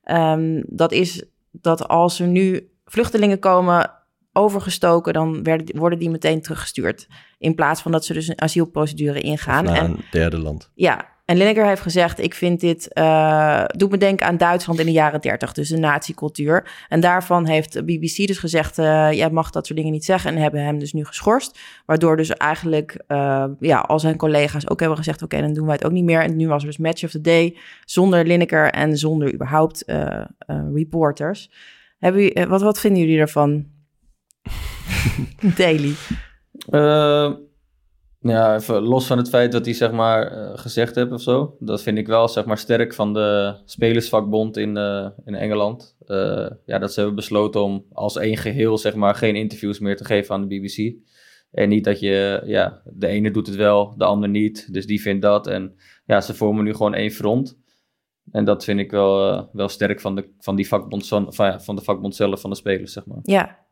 Um, 0.04 0.64
dat 0.66 0.92
is 0.92 1.24
dat 1.50 1.88
als 1.88 2.20
er 2.20 2.26
nu 2.26 2.68
vluchtelingen 2.84 3.38
komen 3.38 3.90
overgestoken, 4.32 5.12
dan 5.12 5.42
werden, 5.42 5.78
worden 5.78 5.98
die 5.98 6.10
meteen 6.10 6.42
teruggestuurd. 6.42 7.08
In 7.38 7.54
plaats 7.54 7.82
van 7.82 7.92
dat 7.92 8.04
ze 8.04 8.12
dus 8.12 8.28
een 8.28 8.40
asielprocedure 8.40 9.20
ingaan. 9.20 9.64
Naar 9.64 9.76
en, 9.76 9.84
een 9.84 10.04
derde 10.10 10.38
land. 10.38 10.70
Ja, 10.74 11.12
en 11.24 11.36
Lineker 11.36 11.66
heeft 11.66 11.80
gezegd: 11.80 12.20
Ik 12.20 12.34
vind 12.34 12.60
dit. 12.60 12.88
Uh, 12.92 13.64
doet 13.66 13.90
me 13.90 13.98
denken 13.98 14.26
aan 14.26 14.36
Duitsland 14.36 14.78
in 14.78 14.86
de 14.86 14.92
jaren 14.92 15.20
30, 15.20 15.52
dus 15.52 15.68
de 15.68 15.78
nazi-cultuur. 15.78 16.84
En 16.88 17.00
daarvan 17.00 17.46
heeft 17.46 17.72
de 17.72 17.84
BBC 17.84 18.26
dus 18.26 18.38
gezegd: 18.38 18.78
uh, 18.78 19.12
Jij 19.12 19.30
mag 19.30 19.50
dat 19.50 19.66
soort 19.66 19.78
dingen 19.78 19.92
niet 19.92 20.04
zeggen. 20.04 20.30
En 20.30 20.42
hebben 20.42 20.64
hem 20.64 20.78
dus 20.78 20.92
nu 20.92 21.04
geschorst. 21.04 21.58
Waardoor 21.86 22.16
dus 22.16 22.30
eigenlijk, 22.30 23.02
uh, 23.08 23.44
ja, 23.58 23.78
al 23.78 23.98
zijn 24.00 24.16
collega's 24.16 24.68
ook 24.68 24.80
hebben 24.80 24.98
gezegd: 24.98 25.22
Oké, 25.22 25.34
okay, 25.34 25.46
dan 25.46 25.54
doen 25.54 25.66
wij 25.66 25.74
het 25.74 25.84
ook 25.84 25.92
niet 25.92 26.04
meer. 26.04 26.22
En 26.22 26.36
nu 26.36 26.48
was 26.48 26.60
er 26.62 26.68
dus 26.68 26.78
Match 26.78 27.04
of 27.04 27.10
the 27.10 27.20
Day 27.20 27.58
zonder 27.84 28.24
Lineker 28.24 28.70
en 28.70 28.96
zonder 28.98 29.34
überhaupt 29.34 29.84
reporters. 30.74 31.50
Hebben, 31.98 32.22
u, 32.22 32.46
wat, 32.46 32.62
wat 32.62 32.80
vinden 32.80 33.00
jullie 33.00 33.18
ervan? 33.18 33.66
Daily. 35.56 35.94
Uh, 36.70 37.32
ja, 38.32 38.54
even 38.54 38.82
los 38.82 39.06
van 39.06 39.18
het 39.18 39.28
feit 39.28 39.52
dat 39.52 39.64
hij 39.64 39.74
zeg 39.74 39.92
maar 39.92 40.32
uh, 40.32 40.50
gezegd 40.54 40.94
heeft 40.94 41.12
of 41.12 41.20
zo. 41.20 41.56
Dat 41.58 41.82
vind 41.82 41.98
ik 41.98 42.06
wel 42.06 42.28
zeg 42.28 42.44
maar 42.44 42.58
sterk 42.58 42.94
van 42.94 43.12
de 43.12 43.56
spelersvakbond 43.64 44.56
in, 44.56 44.76
uh, 44.76 45.08
in 45.24 45.34
Engeland. 45.34 45.96
ja, 46.66 46.78
dat 46.78 46.92
ze 46.92 46.98
hebben 46.98 47.14
besloten 47.14 47.62
om 47.62 47.84
als 47.92 48.16
één 48.16 48.36
geheel 48.36 48.78
zeg 48.78 48.94
maar 48.94 49.14
geen 49.14 49.36
interviews 49.36 49.78
meer 49.78 49.96
te 49.96 50.04
geven 50.04 50.34
aan 50.34 50.48
de 50.48 50.58
BBC. 50.58 50.94
En 51.50 51.68
niet 51.68 51.84
dat 51.84 52.00
je, 52.00 52.42
ja, 52.44 52.82
de 52.84 53.06
ene 53.06 53.30
doet 53.30 53.46
het 53.46 53.56
wel, 53.56 53.94
de 53.96 54.04
ander 54.04 54.28
niet. 54.28 54.72
Dus 54.72 54.86
die 54.86 55.00
vindt 55.00 55.22
dat. 55.22 55.46
En 55.46 55.74
ja, 56.06 56.20
ze 56.20 56.34
vormen 56.34 56.64
nu 56.64 56.72
gewoon 56.72 56.94
één 56.94 57.10
front. 57.10 57.58
En 58.30 58.44
dat 58.44 58.64
vind 58.64 58.80
ik 58.80 58.90
wel, 58.90 59.48
wel 59.52 59.68
sterk 59.68 60.00
van, 60.00 60.14
de, 60.14 60.28
van 60.38 60.56
die 60.56 60.68
vakbond, 60.68 61.08
van, 61.08 61.34
van 61.34 61.76
de 61.76 61.82
vakbond 61.82 62.16
zelf, 62.16 62.40
van 62.40 62.50
de 62.50 62.56
spelers, 62.56 62.92
zeg 62.92 63.06
maar. 63.06 63.18
Ja, 63.22 63.63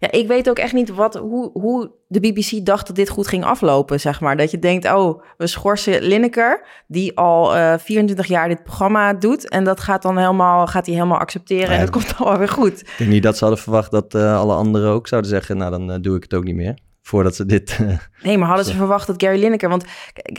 ja, 0.00 0.10
ik 0.10 0.26
weet 0.26 0.50
ook 0.50 0.58
echt 0.58 0.72
niet 0.72 0.94
wat, 0.94 1.14
hoe, 1.14 1.50
hoe 1.52 1.90
de 2.06 2.20
BBC 2.20 2.64
dacht 2.66 2.86
dat 2.86 2.96
dit 2.96 3.08
goed 3.08 3.26
ging 3.26 3.44
aflopen, 3.44 4.00
zeg 4.00 4.20
maar. 4.20 4.36
Dat 4.36 4.50
je 4.50 4.58
denkt, 4.58 4.92
oh, 4.92 5.22
we 5.36 5.46
schorsen 5.46 6.02
Lineker, 6.02 6.66
die 6.86 7.16
al 7.16 7.56
uh, 7.56 7.74
24 7.78 8.26
jaar 8.26 8.48
dit 8.48 8.62
programma 8.62 9.14
doet. 9.14 9.48
En 9.48 9.64
dat 9.64 9.80
gaat 9.80 10.02
dan 10.02 10.18
helemaal, 10.18 10.66
gaat 10.66 10.86
hij 10.86 10.94
helemaal 10.94 11.18
accepteren 11.18 11.68
ja, 11.68 11.74
en 11.74 11.80
het 11.80 11.90
komt 11.90 12.14
allemaal 12.16 12.38
weer 12.38 12.48
goed. 12.48 12.80
Ik 12.80 12.94
denk 12.98 13.10
niet 13.10 13.22
dat 13.22 13.36
ze 13.36 13.44
hadden 13.44 13.62
verwacht 13.62 13.90
dat 13.90 14.14
uh, 14.14 14.38
alle 14.38 14.54
anderen 14.54 14.90
ook 14.90 15.08
zouden 15.08 15.30
zeggen, 15.30 15.56
nou 15.56 15.70
dan 15.70 15.90
uh, 15.90 15.96
doe 16.00 16.16
ik 16.16 16.22
het 16.22 16.34
ook 16.34 16.44
niet 16.44 16.56
meer 16.56 16.78
voordat 17.10 17.36
ze 17.36 17.46
dit... 17.46 17.78
Uh, 17.80 17.98
nee, 18.22 18.38
maar 18.38 18.48
hadden 18.48 18.66
ze 18.66 18.74
verwacht 18.74 19.06
dat 19.06 19.22
Gary 19.22 19.40
Lineker... 19.40 19.68
Want 19.68 19.84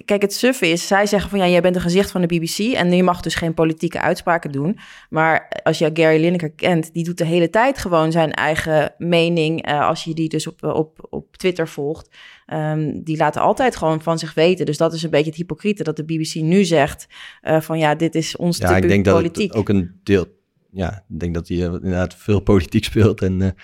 kijk, 0.06 0.22
het 0.22 0.34
suffe 0.34 0.68
is, 0.68 0.88
zij 0.88 1.06
zeggen 1.06 1.30
van... 1.30 1.40
ja, 1.40 1.48
jij 1.48 1.62
bent 1.62 1.76
een 1.76 1.82
gezicht 1.82 2.12
van 2.12 2.22
de 2.22 2.28
BBC... 2.28 2.58
en 2.58 2.92
je 2.92 3.04
mag 3.04 3.22
dus 3.22 3.36
geen 3.36 3.54
politieke 3.54 4.02
uitspraken 4.02 4.52
doen. 4.52 4.78
Maar 5.10 5.62
als 5.64 5.78
je 5.78 5.90
Gary 5.94 6.22
Lineker 6.22 6.52
kent... 6.52 6.94
die 6.94 7.04
doet 7.04 7.18
de 7.18 7.26
hele 7.26 7.50
tijd 7.50 7.78
gewoon 7.78 8.12
zijn 8.12 8.32
eigen 8.32 8.94
mening... 8.98 9.70
Uh, 9.70 9.88
als 9.88 10.04
je 10.04 10.14
die 10.14 10.30
dus 10.30 10.48
op, 10.48 10.64
op, 10.64 11.08
op 11.10 11.38
Twitter 11.38 11.68
volgt... 11.68 12.10
Um, 12.48 13.04
die 13.04 13.18
laten 13.18 13.42
altijd 13.42 13.76
gewoon 13.76 14.02
van 14.02 14.20
zich 14.20 14.34
weten. 14.34 14.66
Dus 14.66 14.78
dat 14.78 14.94
is 14.94 15.04
een 15.04 15.10
beetje 15.10 15.30
het 15.30 15.36
hypocriete... 15.36 15.84
dat 15.84 15.96
de 15.96 16.04
BBC 16.04 16.34
nu 16.34 16.64
zegt 16.64 17.08
uh, 17.42 17.62
van... 17.62 17.80
ja, 17.80 17.96
dit 17.96 18.16
is 18.16 18.36
ons 18.36 18.58
ja, 18.58 18.76
ik 18.76 18.88
denk 18.88 19.06
politiek. 19.06 19.52
dat 19.52 19.58
ook 19.58 19.70
een 19.70 20.00
deel... 20.04 20.26
Ja, 20.74 21.06
ik 21.10 21.20
denk 21.20 21.34
dat 21.34 21.48
hij 21.48 21.58
inderdaad 21.58 22.16
veel 22.16 22.40
politiek 22.40 22.84
speelt... 22.84 23.22
en 23.22 23.56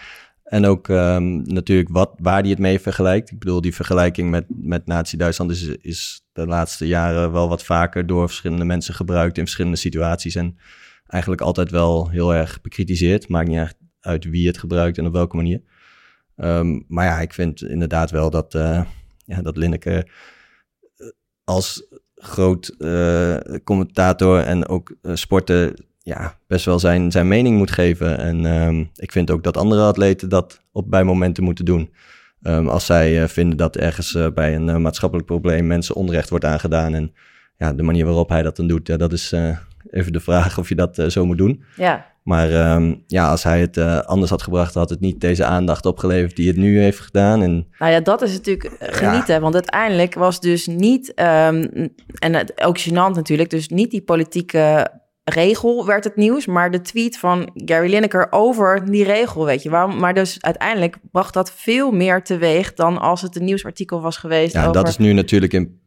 en 0.47 0.65
ook 0.65 0.87
um, 0.87 1.41
natuurlijk 1.41 1.89
wat, 1.89 2.13
waar 2.17 2.41
hij 2.41 2.49
het 2.49 2.59
mee 2.59 2.79
vergelijkt. 2.79 3.31
Ik 3.31 3.39
bedoel, 3.39 3.61
die 3.61 3.75
vergelijking 3.75 4.29
met, 4.29 4.45
met 4.47 4.85
Nazi-Duitsland 4.85 5.51
is, 5.51 5.63
is 5.63 6.21
de 6.31 6.45
laatste 6.45 6.87
jaren 6.87 7.31
wel 7.31 7.49
wat 7.49 7.63
vaker 7.63 8.07
door 8.07 8.27
verschillende 8.27 8.65
mensen 8.65 8.93
gebruikt 8.93 9.37
in 9.37 9.43
verschillende 9.43 9.77
situaties. 9.77 10.35
En 10.35 10.57
eigenlijk 11.07 11.41
altijd 11.41 11.71
wel 11.71 12.09
heel 12.09 12.33
erg 12.33 12.61
bekritiseerd. 12.61 13.27
Maakt 13.27 13.47
niet 13.47 13.57
echt 13.57 13.75
uit 13.99 14.25
wie 14.25 14.47
het 14.47 14.57
gebruikt 14.57 14.97
en 14.97 15.05
op 15.05 15.13
welke 15.13 15.35
manier. 15.35 15.61
Um, 16.35 16.85
maar 16.87 17.05
ja, 17.05 17.19
ik 17.19 17.33
vind 17.33 17.63
inderdaad 17.63 18.11
wel 18.11 18.29
dat, 18.29 18.53
uh, 18.53 18.83
ja, 19.25 19.41
dat 19.41 19.57
Linneke 19.57 20.07
eh, 20.95 21.07
als 21.43 21.87
groot 22.15 22.75
uh, 22.77 23.37
commentator 23.63 24.39
en 24.39 24.67
ook 24.67 24.95
sporten 25.13 25.85
ja, 26.07 26.37
best 26.47 26.65
wel 26.65 26.79
zijn, 26.79 27.11
zijn 27.11 27.27
mening 27.27 27.57
moet 27.57 27.71
geven. 27.71 28.17
En 28.17 28.45
um, 28.45 28.89
ik 28.95 29.11
vind 29.11 29.31
ook 29.31 29.43
dat 29.43 29.57
andere 29.57 29.81
atleten 29.81 30.29
dat 30.29 30.61
op 30.71 30.89
bij 30.89 31.03
momenten 31.03 31.43
moeten 31.43 31.65
doen. 31.65 31.93
Um, 32.41 32.67
als 32.67 32.85
zij 32.85 33.21
uh, 33.21 33.27
vinden 33.27 33.57
dat 33.57 33.75
ergens 33.75 34.13
uh, 34.13 34.27
bij 34.33 34.55
een 34.55 34.67
uh, 34.67 34.75
maatschappelijk 34.75 35.27
probleem 35.27 35.67
mensen 35.67 35.95
onrecht 35.95 36.29
wordt 36.29 36.45
aangedaan. 36.45 36.93
En 36.93 37.13
ja, 37.57 37.73
de 37.73 37.83
manier 37.83 38.05
waarop 38.05 38.29
hij 38.29 38.41
dat 38.41 38.55
dan 38.55 38.67
doet, 38.67 38.87
ja, 38.87 38.97
dat 38.97 39.13
is 39.13 39.33
even 39.89 40.13
de 40.13 40.19
vraag 40.19 40.57
of 40.59 40.69
je 40.69 40.75
dat 40.75 41.03
zo 41.07 41.25
moet 41.25 41.37
doen. 41.37 41.63
Ja. 41.75 42.05
Maar 42.23 42.75
um, 42.75 43.03
ja, 43.07 43.29
als 43.29 43.43
hij 43.43 43.59
het 43.59 43.77
anders 44.05 44.31
had 44.31 44.41
gebracht, 44.41 44.73
had 44.73 44.89
het 44.89 44.99
niet 44.99 45.21
deze 45.21 45.45
aandacht 45.45 45.85
opgeleverd 45.85 46.35
die 46.35 46.47
het 46.47 46.57
nu 46.57 46.79
heeft 46.79 46.99
gedaan. 46.99 47.41
En, 47.41 47.67
nou 47.79 47.91
ja, 47.91 47.99
dat 47.99 48.21
is 48.21 48.33
natuurlijk 48.33 48.75
genieten. 48.79 49.33
Ja. 49.33 49.39
Want 49.39 49.53
uiteindelijk 49.53 50.13
was 50.13 50.39
dus 50.39 50.67
niet, 50.67 51.13
en 51.13 51.91
ook 52.55 52.79
gênant 52.79 53.13
natuurlijk, 53.13 53.49
dus 53.49 53.67
niet 53.67 53.91
die 53.91 54.01
politieke 54.01 54.87
regel 55.29 55.85
werd 55.85 56.03
het 56.03 56.15
nieuws, 56.15 56.45
maar 56.45 56.71
de 56.71 56.81
tweet 56.81 57.17
van 57.17 57.49
Gary 57.53 57.89
Lineker 57.89 58.27
over 58.29 58.91
die 58.91 59.03
regel, 59.03 59.45
weet 59.45 59.63
je 59.63 59.69
waarom? 59.69 59.99
Maar 59.99 60.13
dus 60.13 60.37
uiteindelijk 60.41 60.97
bracht 61.11 61.33
dat 61.33 61.51
veel 61.51 61.91
meer 61.91 62.23
teweeg 62.23 62.73
dan 62.73 62.97
als 62.97 63.21
het 63.21 63.35
een 63.35 63.45
nieuwsartikel 63.45 64.01
was 64.01 64.17
geweest. 64.17 64.53
Ja, 64.53 64.71
dat 64.71 64.87
is 64.87 64.97
nu 64.97 65.13
natuurlijk 65.13 65.53
in 65.53 65.79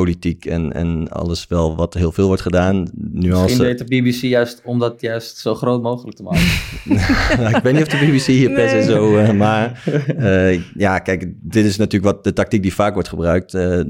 politiek 0.00 0.46
en, 0.46 0.72
en 0.72 1.08
alles 1.08 1.46
wel 1.46 1.76
wat 1.76 1.94
heel 1.94 2.12
veel 2.12 2.26
wordt 2.26 2.42
gedaan. 2.42 2.88
Nuance... 2.94 3.42
Misschien 3.42 3.64
deed 3.64 3.78
de 3.78 4.02
BBC 4.02 4.20
juist 4.20 4.60
om 4.64 4.78
dat 4.78 5.00
juist 5.00 5.36
zo 5.36 5.54
groot 5.54 5.82
mogelijk 5.82 6.16
te 6.16 6.22
maken. 6.22 6.46
nou, 7.42 7.56
ik 7.56 7.62
weet 7.62 7.72
niet 7.72 7.82
of 7.82 7.88
de 7.88 8.06
BBC 8.06 8.26
hier 8.26 8.50
nee. 8.50 8.56
per 8.56 8.68
se 8.68 8.82
zo... 8.82 9.16
Uh, 9.16 9.30
maar 9.30 9.82
uh, 10.18 10.60
ja, 10.74 10.98
kijk, 10.98 11.32
dit 11.40 11.64
is 11.64 11.76
natuurlijk 11.76 12.12
wat 12.14 12.24
de 12.24 12.32
tactiek 12.32 12.62
die 12.62 12.74
vaak 12.74 12.94
wordt 12.94 13.08
gebruikt. 13.08 13.54
Uh, 13.54 13.80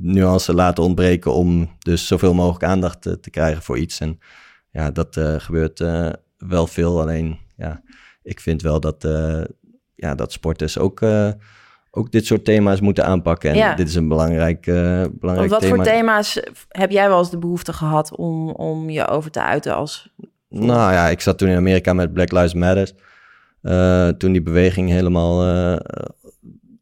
nuance 0.00 0.54
laten 0.54 0.84
ontbreken 0.84 1.32
om 1.34 1.70
dus 1.78 2.06
zoveel 2.06 2.34
mogelijk 2.34 2.64
aandacht 2.64 3.02
te, 3.02 3.20
te 3.20 3.30
krijgen 3.30 3.62
voor 3.62 3.78
iets. 3.78 4.00
En 4.00 4.18
ja, 4.70 4.90
dat 4.90 5.20
gebeurt 5.38 5.78
wel 6.38 6.66
veel. 6.66 7.00
Alleen, 7.00 7.38
ja, 7.56 7.82
ik 8.22 8.40
vind 8.40 8.62
wel 8.62 8.80
dat, 8.80 9.08
ja, 9.94 10.14
dat 10.14 10.32
sporters 10.32 10.78
ook 10.78 11.00
ook 11.96 12.10
dit 12.10 12.26
soort 12.26 12.44
thema's 12.44 12.80
moeten 12.80 13.04
aanpakken. 13.04 13.50
En 13.50 13.56
ja. 13.56 13.74
dit 13.74 13.88
is 13.88 13.94
een 13.94 14.08
belangrijk, 14.08 14.66
uh, 14.66 15.04
belangrijk 15.12 15.50
wat 15.50 15.60
thema. 15.60 15.74
voor 15.74 15.84
thema's 15.84 16.40
heb 16.68 16.90
jij 16.90 17.08
wel 17.08 17.18
eens 17.18 17.30
de 17.30 17.38
behoefte 17.38 17.72
gehad 17.72 18.16
om, 18.16 18.50
om 18.50 18.90
je 18.90 19.06
over 19.06 19.30
te 19.30 19.42
uiten 19.42 19.74
als... 19.74 20.12
Nou 20.48 20.92
ja, 20.92 21.08
ik 21.08 21.20
zat 21.20 21.38
toen 21.38 21.48
in 21.48 21.56
Amerika 21.56 21.92
met 21.92 22.12
Black 22.12 22.32
Lives 22.32 22.54
Matter. 22.54 22.92
Uh, 23.62 24.08
toen 24.08 24.32
die 24.32 24.42
beweging 24.42 24.90
helemaal... 24.90 25.46
Uh, 25.46 25.76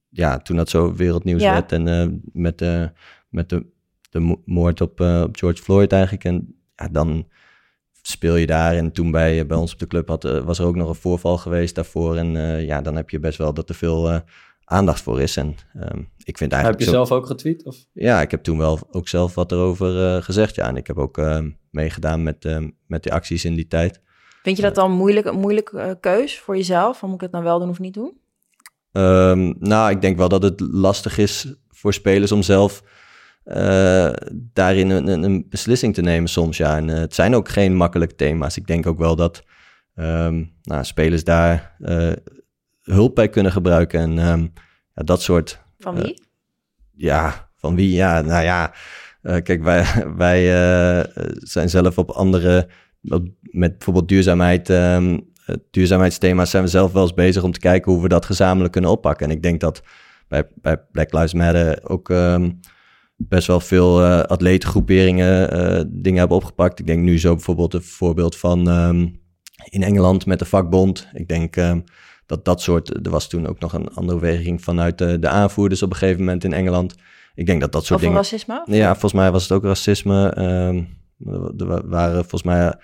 ja, 0.09 0.39
toen 0.39 0.57
dat 0.57 0.69
zo 0.69 0.95
wereldnieuws 0.95 1.43
ja. 1.43 1.53
werd. 1.53 1.73
En 1.73 2.21
met, 2.33 2.59
de, 2.59 2.91
met 3.29 3.49
de, 3.49 3.67
de 4.11 4.39
moord 4.45 4.81
op, 4.81 5.01
op 5.01 5.37
George 5.37 5.63
Floyd 5.63 5.93
eigenlijk. 5.93 6.25
En 6.25 6.55
ja, 6.77 6.89
dan 6.89 7.29
speel 8.03 8.37
je 8.37 8.47
daar. 8.47 8.75
En 8.75 8.93
toen 8.93 9.11
bij, 9.11 9.47
bij 9.47 9.57
ons 9.57 9.73
op 9.73 9.79
de 9.79 9.87
club 9.87 10.09
had, 10.09 10.23
was 10.23 10.59
er 10.59 10.67
ook 10.67 10.77
nog 10.77 10.89
een 10.89 10.95
voorval 10.95 11.39
geweest 11.39 11.75
daarvoor. 11.75 12.17
En 12.17 12.33
ja, 12.65 12.81
dan 12.81 12.97
heb 12.97 13.11
je 13.11 13.19
best 13.19 13.39
wel 13.39 13.55
dat 13.55 13.69
er 13.69 13.75
veel 13.75 14.23
aandacht 14.73 15.03
voor 15.03 15.21
is. 15.21 15.37
En 15.37 15.57
ehm, 15.75 16.03
ik 16.25 16.39
vind 16.39 16.53
eigenlijk... 16.53 16.83
Heb 16.83 16.91
je 16.91 16.95
zelf 16.95 17.13
ook 17.13 17.27
getweet? 17.27 17.65
Of? 17.65 17.77
Ja, 17.93 18.21
ik 18.21 18.31
heb 18.31 18.43
toen 18.43 18.59
wel 18.59 18.79
ook 18.91 19.09
zelf 19.09 19.35
wat 19.35 19.53
erover 19.53 20.23
gezegd. 20.23 20.55
Ja, 20.55 20.69
en 20.69 20.77
ik 20.77 20.87
heb 20.87 20.99
ook 20.99 21.21
meegedaan 21.71 22.23
met, 22.23 22.61
met 22.87 23.03
die 23.03 23.13
acties 23.13 23.45
in 23.45 23.55
die 23.55 23.67
tijd. 23.67 24.01
Vind 24.43 24.57
je 24.57 24.63
dat 24.63 24.75
dan 24.75 24.91
moeilijk, 24.93 25.27
een 25.27 25.41
moeilijke 25.41 25.97
keus 26.01 26.39
voor 26.39 26.57
jezelf? 26.57 27.03
Om 27.03 27.15
ik 27.15 27.21
het 27.21 27.33
nou 27.33 27.45
wel 27.45 27.59
doen 27.59 27.69
of 27.69 27.79
niet 27.79 27.95
doen? 27.95 28.21
Um, 28.93 29.55
nou, 29.59 29.91
ik 29.91 30.01
denk 30.01 30.17
wel 30.17 30.29
dat 30.29 30.43
het 30.43 30.61
lastig 30.61 31.19
is 31.19 31.55
voor 31.69 31.93
spelers 31.93 32.33
om 32.33 32.43
zelf 32.43 32.83
uh, 33.45 34.13
daarin 34.53 34.91
een, 34.91 35.23
een, 35.23 35.47
beslissing 35.49 35.95
te 35.95 36.03
nemen 36.03 36.29
soms. 36.29 36.57
Ja, 36.57 36.77
en 36.77 36.89
uh, 36.89 36.99
het 36.99 37.15
zijn 37.15 37.35
ook 37.35 37.49
geen 37.49 37.77
makkelijke 37.77 38.15
thema's. 38.15 38.57
Ik 38.57 38.67
denk 38.67 38.87
ook 38.87 38.99
wel 38.99 39.17
dat 39.17 39.43
um, 39.95 40.53
nou, 40.63 40.85
spelers 40.85 41.25
daar 41.25 41.77
uh, 41.81 42.13
hulp 42.83 43.15
bij 43.15 43.29
kunnen 43.29 43.53
gebruiken. 43.53 44.01
En 44.01 44.19
um, 44.19 44.53
ja, 44.95 45.03
dat 45.03 45.23
soort. 45.23 45.63
Van 45.79 45.95
wie? 45.95 46.23
ja, 46.93 47.51
van 47.57 47.75
wie? 47.75 47.93
Ja, 47.93 48.21
nou 48.21 48.45
ja. 48.45 48.75
kijk, 49.23 49.63
wij, 49.63 49.87
wij 50.17 50.45
zijn 51.37 51.71
zelf 51.71 51.99
op 51.99 52.11
andere. 52.11 52.69
Met 53.41 53.73
bijvoorbeeld 53.79 54.09
duurzaamheid 54.09 54.71
duurzaamheidsthema's 55.71 56.51
zijn 56.51 56.63
we 56.63 56.69
zelf 56.69 56.93
wel 56.93 57.03
eens 57.03 57.15
bezig 57.15 57.43
om 57.43 57.53
te 57.53 57.61
kijken 57.61 57.93
hoe 57.93 58.03
we 58.03 58.09
dat 58.09 58.25
gezamenlijk 58.25 58.73
kunnen 58.73 58.91
oppakken. 58.91 59.27
En 59.27 59.33
ik 59.33 59.43
denk 59.43 59.61
dat 59.61 59.83
bij, 60.29 60.49
bij 60.55 60.77
Black 60.93 61.13
Lives 61.13 61.35
Matter 61.35 61.91
ook 61.91 62.09
um, 62.09 62.61
best 63.17 63.47
wel 63.47 63.61
veel 63.61 64.03
uh, 64.03 64.21
atletengroeperingen 64.21 65.57
uh, 65.57 65.85
dingen 65.89 66.19
hebben 66.19 66.37
opgepakt. 66.37 66.79
Ik 66.79 66.87
denk 66.87 67.03
nu 67.03 67.19
zo 67.19 67.35
bijvoorbeeld 67.35 67.75
een 67.75 67.83
voorbeeld 67.83 68.37
van 68.37 68.69
um, 68.69 69.21
in 69.65 69.83
Engeland 69.83 70.27
met 70.27 70.39
de 70.39 70.45
vakbond. 70.45 71.09
Ik 71.13 71.29
denk 71.29 71.57
um, 71.57 71.85
dat 72.27 72.45
dat 72.45 72.61
soort, 72.61 73.07
er 73.07 73.11
was 73.11 73.29
toen 73.29 73.47
ook 73.47 73.59
nog 73.59 73.73
een 73.73 73.89
andere 73.95 74.19
beweging 74.19 74.63
vanuit 74.63 74.99
de, 74.99 75.19
de 75.19 75.29
aanvoerders 75.29 75.83
op 75.83 75.91
een 75.91 75.97
gegeven 75.97 76.21
moment 76.21 76.45
in 76.45 76.53
Engeland. 76.53 76.95
Ik 77.35 77.47
denk 77.47 77.61
dat 77.61 77.73
dat 77.73 77.85
soort 77.85 78.01
Over 78.01 78.07
dingen... 78.07 78.23
racisme? 78.23 78.63
Ja, 78.67 78.91
volgens 78.91 79.13
mij 79.13 79.31
was 79.31 79.43
het 79.43 79.53
ook 79.53 79.65
racisme. 79.65 80.33
er 81.59 81.89
waren 81.89 82.15
volgens 82.15 82.43
mij 82.43 82.75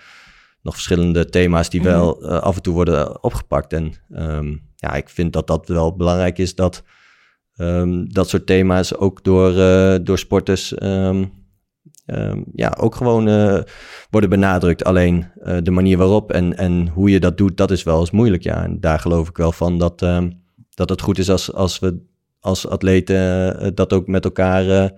nog 0.62 0.74
verschillende 0.74 1.24
thema's 1.24 1.70
die 1.70 1.83
wel 1.83 2.16
mhm. 2.20 2.31
eh, 2.31 2.40
af 2.40 2.57
en 2.57 2.62
toe 2.62 2.74
worden 2.74 3.22
opgepakt. 3.22 3.72
En 3.72 3.92
ehm, 4.12 4.57
ja, 4.74 4.94
ik 4.94 5.09
vind 5.09 5.33
dat 5.33 5.46
dat 5.46 5.68
wel 5.68 5.96
belangrijk 5.96 6.38
is 6.38 6.55
dat 6.55 6.83
ehm, 7.57 8.05
dat 8.05 8.29
soort 8.29 8.46
thema's 8.46 8.94
ook 8.94 9.24
door, 9.24 9.53
uh, 9.53 9.94
door 10.03 10.18
sporters 10.18 10.74
ehm, 12.09 12.42
ja, 12.55 12.77
ook 12.81 12.94
gewoon 12.94 13.29
uh, 13.29 13.59
worden 14.11 14.31
benadrukt. 14.31 14.85
Alleen 14.85 15.27
de 15.62 15.71
manier 15.71 15.97
waarop 15.97 16.33
en, 16.33 16.57
en 16.57 16.88
hoe 16.88 17.11
je 17.11 17.21
dat 17.21 17.37
doet, 17.37 17.57
dat 17.57 17.71
is 17.71 17.83
wel 17.83 18.01
eens 18.01 18.11
moeilijk. 18.11 18.42
Ja, 18.42 18.62
en 18.62 18.81
daar 18.81 18.99
geloof 18.99 19.29
ik 19.29 19.37
wel 19.37 19.53
van 19.53 19.79
dat, 19.79 19.99
dat 20.75 20.88
het 20.88 21.01
goed 21.01 21.18
is 21.18 21.31
als, 21.31 21.53
als 21.53 21.79
we 21.79 22.07
als 22.40 22.68
atleten 22.68 23.75
dat 23.75 23.92
ook 23.92 24.07
met 24.07 24.25
elkaar 24.25 24.92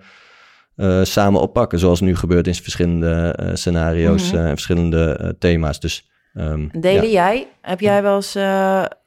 samen 1.01 1.41
oppakken. 1.41 1.79
Zoals 1.79 2.01
nu 2.01 2.15
gebeurt 2.15 2.47
in 2.47 2.55
verschillende 2.55 3.35
scenario's 3.53 4.31
mhm. 4.31 4.41
en 4.41 4.47
verschillende 4.47 5.35
thema's. 5.39 5.79
Dus, 5.79 6.09
um, 6.33 6.69
Delen 6.79 7.11
jij, 7.11 7.47
heb 7.61 7.79
jij 7.79 8.01
wel 8.01 8.15
eens 8.15 8.31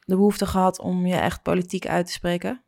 de 0.05 0.17
behoefte 0.17 0.47
gehad 0.47 0.81
om 0.81 1.07
je 1.07 1.17
echt 1.17 1.43
politiek 1.43 1.87
uit 1.87 2.07
te 2.07 2.13
spreken? 2.13 2.64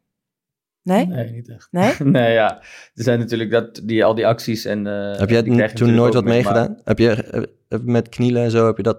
Nee? 0.86 1.06
Nee, 1.06 1.30
niet 1.30 1.48
echt. 1.48 1.68
Nee? 1.70 1.94
nee, 2.18 2.32
ja. 2.32 2.58
Er 2.94 3.02
zijn 3.02 3.18
natuurlijk 3.18 3.50
dat, 3.50 3.80
die, 3.84 4.04
al 4.04 4.14
die 4.14 4.26
acties 4.26 4.64
en... 4.64 4.84
heb 4.84 5.30
jij 5.30 5.68
toen 5.68 5.94
nooit 5.94 6.14
wat 6.14 6.24
meegedaan? 6.24 6.80
Heb 6.84 6.98
je 6.98 7.48
met 7.82 8.08
knielen 8.08 8.42
en 8.42 8.50
zo, 8.50 8.66
heb 8.66 8.76
je 8.76 8.82
dat... 8.82 8.98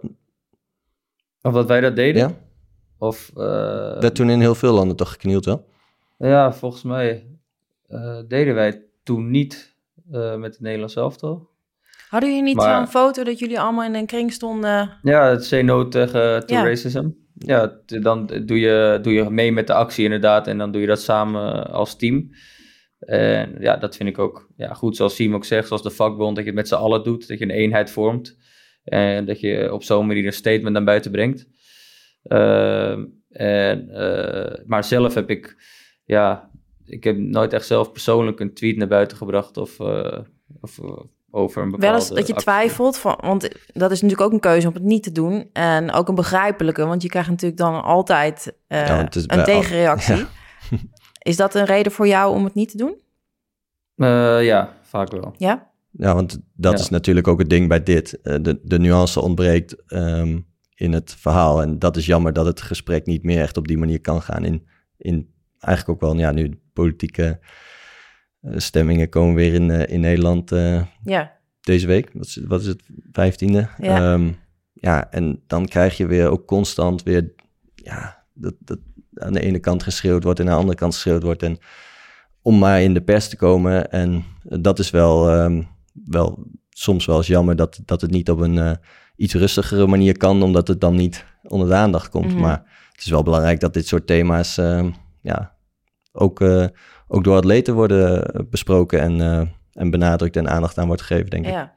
Of 1.41 1.53
dat 1.53 1.67
wij 1.67 1.81
dat 1.81 1.95
deden? 1.95 2.27
Ja. 2.27 2.33
Of... 2.97 3.31
werd 3.99 4.15
toen 4.15 4.29
in 4.29 4.39
heel 4.39 4.55
veel 4.55 4.73
landen 4.73 4.95
toch 4.95 5.11
geknield 5.11 5.45
wel? 5.45 5.67
Ja, 6.17 6.53
volgens 6.53 6.83
mij 6.83 7.27
deden 8.27 8.53
wij 8.53 8.83
toen 9.03 9.31
niet 9.31 9.75
uh, 10.11 10.35
met 10.35 10.51
het 10.51 10.61
Nederlands 10.61 10.95
elftal. 10.95 11.49
Hadden 12.09 12.29
jullie 12.29 12.43
niet 12.43 12.55
maar, 12.55 12.81
een 12.81 12.87
foto 12.87 13.23
dat 13.23 13.39
jullie 13.39 13.59
allemaal 13.59 13.83
in 13.83 13.95
een 13.95 14.05
kring 14.05 14.33
stonden? 14.33 14.97
Ja, 15.01 15.29
het 15.29 15.45
say 15.45 15.61
no 15.61 15.87
tegen 15.87 16.45
to 16.45 16.55
racism. 16.55 17.09
Ja, 17.37 17.79
dan 17.85 18.25
doe 18.45 18.59
je, 18.59 18.99
doe 19.01 19.13
je 19.13 19.29
mee 19.29 19.51
met 19.51 19.67
de 19.67 19.73
actie 19.73 20.03
inderdaad 20.03 20.47
en 20.47 20.57
dan 20.57 20.71
doe 20.71 20.81
je 20.81 20.87
dat 20.87 21.01
samen 21.01 21.71
als 21.71 21.95
team. 21.95 22.29
En 22.99 23.55
ja, 23.59 23.77
dat 23.77 23.95
vind 23.95 24.09
ik 24.09 24.19
ook 24.19 24.49
ja, 24.55 24.73
goed, 24.73 24.95
zoals 24.95 25.15
Siem 25.15 25.35
ook 25.35 25.45
zegt, 25.45 25.67
zoals 25.67 25.83
de 25.83 25.89
vakbond, 25.89 26.35
dat 26.35 26.43
je 26.43 26.49
het 26.49 26.59
met 26.59 26.67
z'n 26.67 26.75
allen 26.75 27.03
doet, 27.03 27.27
dat 27.27 27.39
je 27.39 27.45
een 27.45 27.51
eenheid 27.51 27.91
vormt. 27.91 28.37
En 28.83 29.25
dat 29.25 29.39
je 29.39 29.73
op 29.73 29.83
zo'n 29.83 30.07
manier 30.07 30.25
een 30.25 30.33
statement 30.33 30.73
naar 30.73 30.83
buiten 30.83 31.11
brengt. 31.11 31.47
Uh, 32.23 32.97
en, 33.29 33.89
uh, 33.89 34.65
maar 34.65 34.83
zelf 34.83 35.13
heb 35.13 35.29
ik, 35.29 35.55
ja, 36.05 36.51
ik 36.85 37.03
heb 37.03 37.17
nooit 37.17 37.53
echt 37.53 37.65
zelf 37.65 37.91
persoonlijk 37.91 38.39
een 38.39 38.53
tweet 38.53 38.77
naar 38.77 38.87
buiten 38.87 39.17
gebracht 39.17 39.57
of, 39.57 39.79
uh, 39.79 40.19
of 40.61 40.79
over 41.31 41.61
een 41.61 41.71
bepaalde 41.71 41.87
Wel 41.87 41.95
eens 41.95 42.09
dat 42.09 42.27
je 42.27 42.33
twijfelt, 42.33 42.97
van, 42.97 43.17
want 43.21 43.49
dat 43.73 43.91
is 43.91 44.01
natuurlijk 44.01 44.27
ook 44.27 44.33
een 44.33 44.39
keuze 44.39 44.67
om 44.67 44.73
het 44.73 44.83
niet 44.83 45.03
te 45.03 45.11
doen. 45.11 45.49
En 45.53 45.91
ook 45.91 46.07
een 46.07 46.15
begrijpelijke, 46.15 46.85
want 46.85 47.01
je 47.01 47.09
krijgt 47.09 47.29
natuurlijk 47.29 47.59
dan 47.59 47.83
altijd 47.83 48.53
uh, 48.67 48.87
ja, 48.87 49.07
een 49.11 49.43
tegenreactie. 49.43 50.15
Ja. 50.15 50.27
Is 51.21 51.35
dat 51.35 51.55
een 51.55 51.65
reden 51.65 51.91
voor 51.91 52.07
jou 52.07 52.35
om 52.35 52.43
het 52.43 52.53
niet 52.53 52.69
te 52.69 52.77
doen? 52.77 52.95
ja, 54.43 54.77
vaak 54.81 55.11
wel. 55.11 55.33
Ja? 55.37 55.71
Ja, 55.91 56.13
want 56.13 56.39
dat 56.53 56.79
is 56.79 56.89
natuurlijk 56.89 57.27
ook 57.27 57.39
het 57.39 57.49
ding 57.49 57.67
bij 57.67 57.83
dit. 57.83 58.19
de, 58.21 58.59
de 58.63 58.79
nuance 58.79 59.21
ontbreekt 59.21 59.75
um, 59.93 60.47
in 60.75 60.93
het 60.93 61.15
verhaal. 61.17 61.61
En 61.61 61.79
dat 61.79 61.97
is 61.97 62.05
jammer 62.05 62.33
dat 62.33 62.45
het 62.45 62.61
gesprek 62.61 63.05
niet 63.05 63.23
meer 63.23 63.41
echt 63.41 63.57
op 63.57 63.67
die 63.67 63.77
manier 63.77 64.01
kan 64.01 64.21
gaan 64.21 64.45
in, 64.45 64.67
in 64.97 65.33
eigenlijk 65.59 66.03
ook 66.03 66.09
wel, 66.09 66.19
ja, 66.19 66.31
nu 66.31 66.59
politieke 66.73 67.39
uh, 67.41 67.47
stemmingen 68.41 69.09
komen 69.09 69.35
weer 69.35 69.53
in, 69.53 69.69
uh, 69.69 69.87
in 69.87 69.99
Nederland 69.99 70.51
uh, 70.51 70.83
ja. 71.03 71.31
deze 71.61 71.87
week. 71.87 72.09
Wat 72.13 72.25
is, 72.25 72.39
wat 72.47 72.61
is 72.61 72.67
het, 72.67 72.83
vijftiende? 73.11 73.67
Ja. 73.77 74.13
Um, 74.13 74.37
ja, 74.73 75.11
en 75.11 75.43
dan 75.47 75.65
krijg 75.65 75.97
je 75.97 76.05
weer 76.05 76.29
ook 76.29 76.45
constant 76.45 77.03
weer, 77.03 77.33
ja, 77.75 78.23
dat, 78.33 78.53
dat 78.59 78.79
aan 79.13 79.33
de 79.33 79.41
ene 79.41 79.59
kant 79.59 79.83
geschreeuwd 79.83 80.23
wordt 80.23 80.39
en 80.39 80.45
aan 80.45 80.53
de 80.53 80.59
andere 80.59 80.77
kant 80.77 80.93
geschreeuwd 80.93 81.23
wordt. 81.23 81.43
En 81.43 81.57
om 82.41 82.57
maar 82.57 82.81
in 82.81 82.93
de 82.93 83.01
pers 83.01 83.29
te 83.29 83.35
komen. 83.35 83.91
En 83.91 84.23
dat 84.43 84.79
is 84.79 84.89
wel, 84.89 85.41
um, 85.41 85.67
wel 86.05 86.45
soms 86.69 87.05
wel 87.05 87.17
eens 87.17 87.27
jammer 87.27 87.55
dat, 87.55 87.79
dat 87.85 88.01
het 88.01 88.11
niet 88.11 88.29
op 88.29 88.39
een 88.39 88.55
uh, 88.55 88.71
iets 89.15 89.33
rustigere 89.33 89.87
manier 89.87 90.17
kan, 90.17 90.43
omdat 90.43 90.67
het 90.67 90.81
dan 90.81 90.95
niet 90.95 91.25
onder 91.43 91.67
de 91.67 91.73
aandacht 91.73 92.09
komt. 92.09 92.25
Mm 92.25 92.31
-hmm. 92.31 92.41
Maar 92.41 92.87
het 92.91 93.01
is 93.05 93.11
wel 93.11 93.23
belangrijk 93.23 93.59
dat 93.59 93.73
dit 93.73 93.87
soort 93.87 94.07
thema's 94.07 94.57
uh, 94.57 94.85
ja, 95.21 95.55
ook, 96.11 96.39
uh, 96.41 96.65
ook 97.07 97.23
door 97.23 97.35
atleten 97.35 97.73
worden 97.73 98.31
besproken 98.49 98.99
en, 98.99 99.19
uh, 99.19 99.41
en 99.71 99.89
benadrukt 99.89 100.35
en 100.35 100.49
aandacht 100.49 100.77
aan 100.77 100.87
wordt 100.87 101.01
gegeven, 101.01 101.29
denk 101.29 101.45
ja. 101.45 101.63
ik. 101.63 101.69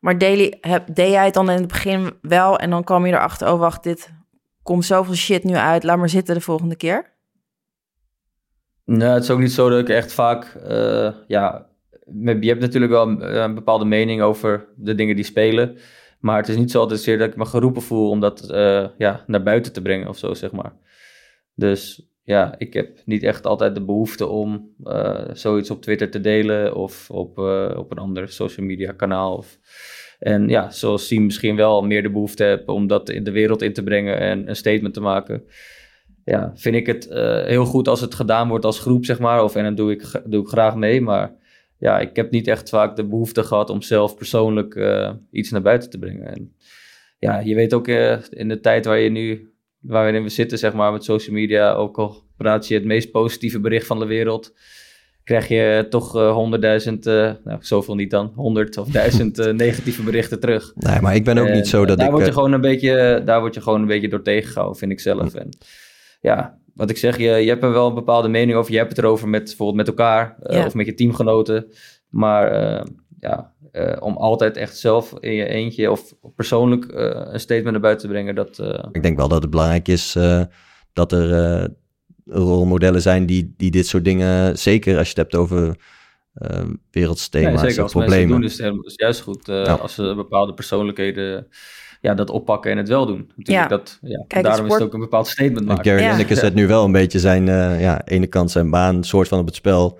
Maar 0.00 0.18
Daily, 0.18 0.58
heb, 0.60 0.94
deed 0.94 1.10
jij 1.10 1.24
het 1.24 1.34
dan 1.34 1.50
in 1.50 1.58
het 1.58 1.68
begin 1.68 2.12
wel 2.22 2.58
en 2.58 2.70
dan 2.70 2.84
kwam 2.84 3.06
je 3.06 3.12
erachter, 3.12 3.52
oh 3.52 3.58
wacht, 3.58 3.82
dit 3.82 4.12
komt 4.62 4.84
zoveel 4.84 5.14
shit 5.14 5.44
nu 5.44 5.54
uit, 5.54 5.82
laat 5.82 5.98
maar 5.98 6.08
zitten 6.08 6.34
de 6.34 6.40
volgende 6.40 6.76
keer? 6.76 7.10
Nee, 8.84 9.08
het 9.08 9.22
is 9.22 9.30
ook 9.30 9.38
niet 9.38 9.52
zo 9.52 9.68
dat 9.70 9.78
ik 9.78 9.88
echt 9.88 10.12
vaak, 10.12 10.56
uh, 10.68 11.10
ja, 11.26 11.66
je 12.40 12.48
hebt 12.48 12.60
natuurlijk 12.60 12.92
wel 12.92 13.08
een, 13.08 13.42
een, 13.42 13.54
bepaalde 13.54 13.84
mening 13.84 14.22
over 14.22 14.68
de 14.76 14.94
dingen 14.94 15.16
die 15.16 15.24
spelen. 15.24 15.78
Maar 16.20 16.36
het 16.36 16.48
is 16.48 16.56
niet 16.56 16.70
zo 16.70 16.80
altijd 16.80 17.00
zeer 17.00 17.18
dat 17.18 17.28
ik 17.28 17.36
me 17.36 17.44
geroepen 17.44 17.82
voel 17.82 18.08
om 18.08 18.20
dat 18.20 18.50
uh, 18.50 18.86
ja, 18.98 19.24
naar 19.26 19.42
buiten 19.42 19.72
te 19.72 19.82
brengen 19.82 20.08
of 20.08 20.18
zo, 20.18 20.34
zeg 20.34 20.52
maar. 20.52 20.72
Dus 21.54 22.11
ja, 22.24 22.54
ik 22.58 22.72
heb 22.72 22.98
niet 23.04 23.22
echt 23.22 23.46
altijd 23.46 23.74
de 23.74 23.84
behoefte 23.84 24.26
om 24.26 24.74
uh, 24.84 25.24
zoiets 25.32 25.70
op 25.70 25.82
Twitter 25.82 26.10
te 26.10 26.20
delen 26.20 26.74
of 26.74 27.10
op, 27.10 27.38
uh, 27.38 27.74
op 27.76 27.90
een 27.90 27.98
ander 27.98 28.28
social 28.28 28.66
media 28.66 28.92
kanaal. 28.92 29.36
Of, 29.36 29.58
en 30.18 30.48
ja, 30.48 30.70
zoals 30.70 31.06
Siem 31.06 31.24
misschien 31.24 31.56
wel 31.56 31.82
meer 31.82 32.02
de 32.02 32.10
behoefte 32.10 32.44
heb 32.44 32.68
om 32.68 32.86
dat 32.86 33.08
in 33.08 33.24
de 33.24 33.30
wereld 33.30 33.62
in 33.62 33.72
te 33.72 33.82
brengen 33.82 34.18
en 34.18 34.48
een 34.48 34.56
statement 34.56 34.94
te 34.94 35.00
maken. 35.00 35.44
Ja, 36.24 36.52
vind 36.54 36.74
ik 36.74 36.86
het 36.86 37.08
uh, 37.10 37.44
heel 37.44 37.64
goed 37.64 37.88
als 37.88 38.00
het 38.00 38.14
gedaan 38.14 38.48
wordt 38.48 38.64
als 38.64 38.80
groep, 38.80 39.04
zeg 39.04 39.18
maar. 39.18 39.44
Of, 39.44 39.56
en 39.56 39.64
dan 39.64 39.74
doe 39.74 39.90
ik, 39.90 40.22
doe 40.24 40.42
ik 40.42 40.48
graag 40.48 40.76
mee. 40.76 41.00
Maar 41.00 41.34
ja, 41.78 42.00
ik 42.00 42.16
heb 42.16 42.30
niet 42.30 42.46
echt 42.46 42.68
vaak 42.68 42.96
de 42.96 43.06
behoefte 43.06 43.42
gehad 43.42 43.70
om 43.70 43.82
zelf 43.82 44.16
persoonlijk 44.16 44.80
iets 45.30 45.50
naar 45.50 45.62
buiten 45.62 45.90
te 45.90 45.98
brengen. 45.98 46.26
En 46.26 46.56
ja, 47.18 47.38
je 47.38 47.54
weet 47.54 47.74
ook 47.74 47.88
in 48.30 48.48
de 48.48 48.60
tijd 48.60 48.84
waar 48.84 48.98
je 48.98 49.10
nu 49.10 49.51
waarin 49.82 50.22
we 50.22 50.28
zitten, 50.28 50.58
zeg 50.58 50.72
maar, 50.72 50.92
met 50.92 51.04
social 51.04 51.34
media, 51.34 51.72
ook 51.72 51.98
al 51.98 52.22
praat 52.36 52.68
je 52.68 52.74
het 52.74 52.84
meest 52.84 53.10
positieve 53.10 53.60
bericht 53.60 53.86
van 53.86 53.98
de 53.98 54.06
wereld, 54.06 54.54
krijg 55.24 55.48
je 55.48 55.86
toch 55.90 56.12
honderdduizend, 56.12 57.06
uh, 57.06 57.14
uh, 57.14 57.32
nou, 57.44 57.58
zoveel 57.60 57.94
niet 57.94 58.10
dan, 58.10 58.32
honderd 58.34 58.76
of 58.76 58.88
duizend 58.88 59.38
uh, 59.38 59.52
negatieve 59.66 60.02
berichten 60.02 60.40
terug. 60.40 60.72
Nee, 60.74 61.00
maar 61.00 61.14
ik 61.14 61.24
ben 61.24 61.38
ook 61.38 61.46
en, 61.46 61.54
niet 61.54 61.68
zo 61.68 61.84
dat 61.84 61.98
daar 61.98 62.06
ik... 62.06 62.12
Word 62.12 62.26
je 62.26 62.32
gewoon 62.32 62.52
een 62.52 62.60
beetje, 62.60 63.22
daar 63.24 63.40
word 63.40 63.54
je 63.54 63.60
gewoon 63.60 63.80
een 63.80 63.86
beetje 63.86 64.08
door 64.08 64.22
tegengehouden, 64.22 64.78
vind 64.78 64.92
ik 64.92 65.00
zelf. 65.00 65.34
En 65.34 65.48
ja, 66.20 66.58
wat 66.74 66.90
ik 66.90 66.96
zeg, 66.96 67.18
je, 67.18 67.30
je 67.30 67.48
hebt 67.48 67.62
er 67.62 67.72
wel 67.72 67.88
een 67.88 67.94
bepaalde 67.94 68.28
mening 68.28 68.58
over. 68.58 68.72
Je 68.72 68.78
hebt 68.78 68.90
het 68.90 68.98
erover 68.98 69.28
met, 69.28 69.44
bijvoorbeeld 69.44 69.76
met 69.76 69.88
elkaar 69.88 70.36
ja. 70.42 70.66
of 70.66 70.74
met 70.74 70.86
je 70.86 70.94
teamgenoten. 70.94 71.66
Maar 72.08 72.84
ja, 73.22 73.52
uh, 73.72 73.96
om 74.00 74.16
altijd 74.16 74.56
echt 74.56 74.78
zelf 74.78 75.14
in 75.20 75.32
je 75.32 75.44
eentje 75.44 75.90
of 75.90 76.14
persoonlijk 76.36 76.84
uh, 76.84 77.10
een 77.14 77.40
statement 77.40 77.70
naar 77.70 77.80
buiten 77.80 78.06
te 78.06 78.12
brengen. 78.12 78.34
Dat, 78.34 78.58
uh... 78.58 78.84
Ik 78.92 79.02
denk 79.02 79.16
wel 79.16 79.28
dat 79.28 79.42
het 79.42 79.50
belangrijk 79.50 79.88
is 79.88 80.18
dat 80.92 81.12
er 81.12 81.70
rolmodellen 82.26 83.02
zijn 83.02 83.26
die, 83.26 83.54
die 83.56 83.70
dit 83.70 83.86
soort 83.86 84.04
dingen, 84.04 84.58
zeker 84.58 84.98
als 84.98 85.10
je 85.10 85.20
het 85.20 85.30
hebt 85.30 85.34
over 85.34 85.76
uh, 86.34 86.64
wereldthema's 86.90 87.60
nee, 87.60 87.70
zeker 87.70 87.82
als 87.82 87.92
problemen. 87.92 88.40
Mensen 88.40 88.64
doen, 88.64 88.84
is 88.84 88.90
het 88.90 89.00
juist 89.00 89.20
goed 89.20 89.48
uh, 89.48 89.80
als 89.80 89.94
ze 89.94 90.12
bepaalde 90.16 90.54
persoonlijkheden 90.54 91.46
ja, 92.00 92.14
dat 92.14 92.30
oppakken 92.30 92.70
en 92.70 92.76
het 92.76 92.88
wel 92.88 93.06
doen. 93.06 93.32
Natuurlijk 93.36 93.70
ja. 93.70 93.76
Dat, 93.76 93.98
ja, 94.02 94.24
Kijk, 94.26 94.44
daarom 94.44 94.64
sport... 94.64 94.80
is 94.80 94.86
het 94.86 94.86
ook 94.86 94.94
een 94.94 95.08
bepaald 95.10 95.28
statement 95.28 95.66
maken. 95.66 95.84
Gary 95.84 96.02
ja. 96.02 96.10
Lineker 96.10 96.36
zet 96.36 96.54
nu 96.54 96.66
wel 96.66 96.84
een 96.84 96.92
beetje 96.92 97.18
zijn, 97.18 97.46
uh, 97.46 97.80
ja, 97.80 98.04
ene 98.04 98.26
kant 98.26 98.50
zijn 98.50 98.70
baan 98.70 99.04
soort 99.04 99.28
van 99.28 99.38
op 99.38 99.46
het 99.46 99.54
spel 99.54 99.98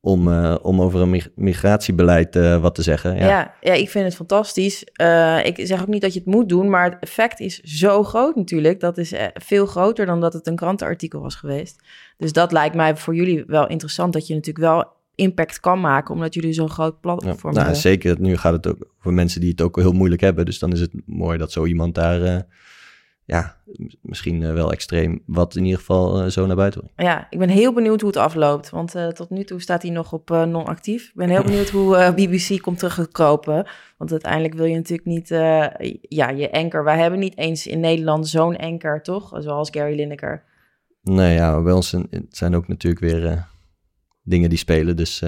om, 0.00 0.28
uh, 0.28 0.56
om 0.62 0.80
over 0.80 1.00
een 1.00 1.22
migratiebeleid 1.34 2.36
uh, 2.36 2.60
wat 2.60 2.74
te 2.74 2.82
zeggen. 2.82 3.16
Ja. 3.16 3.26
ja. 3.26 3.54
Ja, 3.60 3.72
ik 3.72 3.90
vind 3.90 4.04
het 4.04 4.14
fantastisch. 4.14 4.84
Uh, 5.00 5.44
ik 5.44 5.60
zeg 5.62 5.80
ook 5.80 5.86
niet 5.86 6.02
dat 6.02 6.12
je 6.12 6.18
het 6.18 6.28
moet 6.28 6.48
doen, 6.48 6.70
maar 6.70 6.84
het 6.84 6.96
effect 7.00 7.40
is 7.40 7.60
zo 7.60 8.02
groot 8.02 8.36
natuurlijk. 8.36 8.80
Dat 8.80 8.98
is 8.98 9.14
veel 9.34 9.66
groter 9.66 10.06
dan 10.06 10.20
dat 10.20 10.32
het 10.32 10.46
een 10.46 10.56
krantenartikel 10.56 11.20
was 11.20 11.34
geweest. 11.34 11.82
Dus 12.16 12.32
dat 12.32 12.52
lijkt 12.52 12.74
mij 12.74 12.96
voor 12.96 13.14
jullie 13.14 13.44
wel 13.46 13.68
interessant, 13.68 14.12
dat 14.12 14.26
je 14.26 14.34
natuurlijk 14.34 14.64
wel 14.64 14.84
impact 15.14 15.60
kan 15.60 15.80
maken, 15.80 16.14
omdat 16.14 16.34
jullie 16.34 16.52
zo'n 16.52 16.70
groot 16.70 17.00
platform 17.00 17.34
ja, 17.34 17.40
nou, 17.42 17.56
hebben. 17.56 17.76
Zeker, 17.76 18.20
nu 18.20 18.36
gaat 18.36 18.52
het 18.52 18.66
ook 18.66 18.88
voor 18.98 19.12
mensen 19.12 19.40
die 19.40 19.50
het 19.50 19.60
ook 19.60 19.76
heel 19.76 19.92
moeilijk 19.92 20.20
hebben. 20.20 20.44
Dus 20.44 20.58
dan 20.58 20.72
is 20.72 20.80
het 20.80 20.92
mooi 21.06 21.38
dat 21.38 21.52
zo 21.52 21.66
iemand 21.66 21.94
daar 21.94 22.46
ja, 23.30 23.56
misschien 24.02 24.40
uh, 24.40 24.52
wel 24.52 24.72
extreem 24.72 25.22
wat 25.26 25.56
in 25.56 25.64
ieder 25.64 25.78
geval 25.78 26.22
uh, 26.22 26.30
zo 26.30 26.46
naar 26.46 26.56
buiten 26.56 26.80
brengt. 26.80 27.12
Ja, 27.12 27.26
ik 27.30 27.38
ben 27.38 27.48
heel 27.48 27.72
benieuwd 27.72 28.00
hoe 28.00 28.10
het 28.10 28.18
afloopt. 28.18 28.70
Want 28.70 28.96
uh, 28.96 29.08
tot 29.08 29.30
nu 29.30 29.44
toe 29.44 29.60
staat 29.60 29.82
hij 29.82 29.90
nog 29.90 30.12
op 30.12 30.28
non-actief. 30.28 31.08
Ik 31.08 31.14
ben 31.14 31.28
heel 31.28 31.42
benieuwd 31.42 31.68
hoe 31.78 32.12
BBC 32.14 32.62
komt 32.62 32.78
teruggekropen. 32.78 33.66
Want 33.96 34.10
uiteindelijk 34.10 34.54
wil 34.54 34.64
je 34.64 34.76
natuurlijk 34.76 35.08
niet... 35.08 35.28
ja, 36.08 36.28
je 36.28 36.52
anker. 36.52 36.84
Wij 36.84 36.98
hebben 36.98 37.18
niet 37.18 37.38
eens 37.38 37.66
in 37.66 37.80
Nederland 37.80 38.28
zo'n 38.28 38.56
anker, 38.56 39.02
toch? 39.02 39.32
Zoals 39.38 39.68
Gary 39.70 39.96
Lineker. 39.96 40.42
Nee, 41.02 41.34
ja, 41.34 41.62
bij 41.62 41.72
ons 41.72 41.96
zijn 42.28 42.54
ook 42.54 42.68
natuurlijk 42.68 43.02
weer 43.02 43.46
dingen 44.22 44.48
die 44.48 44.58
spelen. 44.58 44.96
Dus 44.96 45.22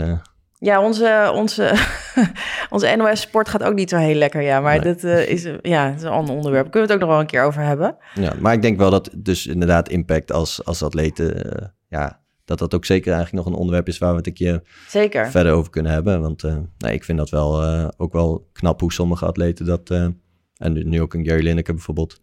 ja, 0.62 0.82
onze, 0.82 1.32
onze, 1.34 1.74
onze 2.70 2.94
NOS 2.96 3.20
Sport 3.20 3.48
gaat 3.48 3.62
ook 3.62 3.74
niet 3.74 3.90
zo 3.90 3.96
heel 3.96 4.14
lekker, 4.14 4.42
ja. 4.42 4.60
Maar 4.60 4.80
nee. 4.80 4.94
dat 4.94 5.02
uh, 5.02 5.28
is, 5.28 5.48
ja, 5.62 5.94
is 5.94 6.02
een 6.02 6.08
ander 6.08 6.34
onderwerp. 6.34 6.70
Kunnen 6.70 6.88
we 6.88 6.94
het 6.94 7.02
ook 7.02 7.08
nog 7.08 7.08
wel 7.08 7.20
een 7.20 7.30
keer 7.30 7.42
over 7.42 7.62
hebben. 7.62 7.96
Ja, 8.14 8.34
maar 8.40 8.52
ik 8.52 8.62
denk 8.62 8.78
wel 8.78 8.90
dat 8.90 9.10
dus 9.16 9.46
inderdaad 9.46 9.88
impact 9.88 10.32
als, 10.32 10.64
als 10.64 10.82
atleten... 10.82 11.46
Uh, 11.46 11.68
ja, 11.88 12.20
dat 12.44 12.58
dat 12.58 12.74
ook 12.74 12.84
zeker 12.84 13.12
eigenlijk 13.12 13.44
nog 13.44 13.54
een 13.54 13.58
onderwerp 13.58 13.88
is... 13.88 13.98
waar 13.98 14.10
we 14.10 14.16
het 14.16 14.26
een 14.26 14.32
keer 14.32 14.62
zeker. 14.88 15.30
verder 15.30 15.52
over 15.52 15.70
kunnen 15.70 15.92
hebben. 15.92 16.20
Want 16.20 16.44
uh, 16.44 16.56
nee, 16.78 16.94
ik 16.94 17.04
vind 17.04 17.18
dat 17.18 17.30
wel 17.30 17.64
ook 17.96 18.12
wel 18.12 18.48
knap 18.52 18.80
hoe 18.80 18.92
sommige 18.92 19.26
atleten 19.26 19.66
dat... 19.66 19.90
en 19.90 20.72
nu, 20.72 20.84
nu 20.84 21.00
ook 21.00 21.14
een 21.14 21.26
Gary 21.26 21.42
Lineker 21.42 21.74
bijvoorbeeld... 21.74 22.20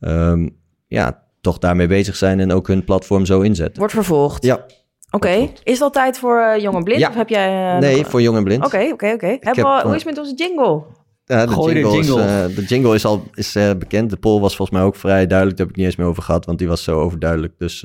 Um, 0.00 0.58
ja, 0.86 1.22
toch 1.40 1.58
daarmee 1.58 1.86
bezig 1.86 2.16
zijn 2.16 2.40
en 2.40 2.52
ook 2.52 2.66
hun 2.66 2.84
platform 2.84 3.26
zo 3.26 3.40
inzetten. 3.40 3.78
Wordt 3.78 3.94
vervolgd. 3.94 4.44
Ja, 4.44 4.66
Oké, 5.10 5.26
okay. 5.26 5.52
is 5.62 5.78
dat 5.78 5.92
tijd 5.92 6.18
voor 6.18 6.40
uh, 6.40 6.62
Jong 6.62 6.76
en 6.76 6.84
Blind? 6.84 7.00
Ja. 7.00 7.08
Of 7.08 7.14
heb 7.14 7.28
jij, 7.28 7.74
uh, 7.74 7.80
nee, 7.80 7.96
nog... 7.96 8.10
voor 8.10 8.22
Jong 8.22 8.36
en 8.36 8.44
Blind. 8.44 8.64
Oké, 8.64 8.88
oké, 8.92 9.12
oké. 9.12 9.38
Hoe 9.82 9.94
is 9.94 10.04
het 10.04 10.04
met 10.04 10.18
onze 10.18 10.34
jingle? 10.34 10.82
Ja, 11.24 11.46
de, 11.46 11.52
Gooi 11.52 11.74
jingle 11.74 11.90
de 11.90 11.96
jingle. 11.96 12.24
Is, 12.24 12.50
uh, 12.50 12.56
de 12.56 12.64
jingle 12.64 12.94
is 12.94 13.04
al 13.04 13.24
is, 13.34 13.52
bekend. 13.52 14.10
De 14.10 14.16
poll 14.16 14.40
was 14.40 14.56
volgens 14.56 14.78
mij 14.78 14.86
ook 14.86 14.96
vrij 14.96 15.26
duidelijk. 15.26 15.58
Daar 15.58 15.66
heb 15.66 15.74
ik 15.74 15.76
niet 15.76 15.86
eens 15.86 15.96
meer 15.96 16.06
over 16.06 16.22
gehad, 16.22 16.46
want 16.46 16.58
die 16.58 16.68
was 16.68 16.84
zo 16.84 17.00
overduidelijk. 17.00 17.52
Dus 17.58 17.84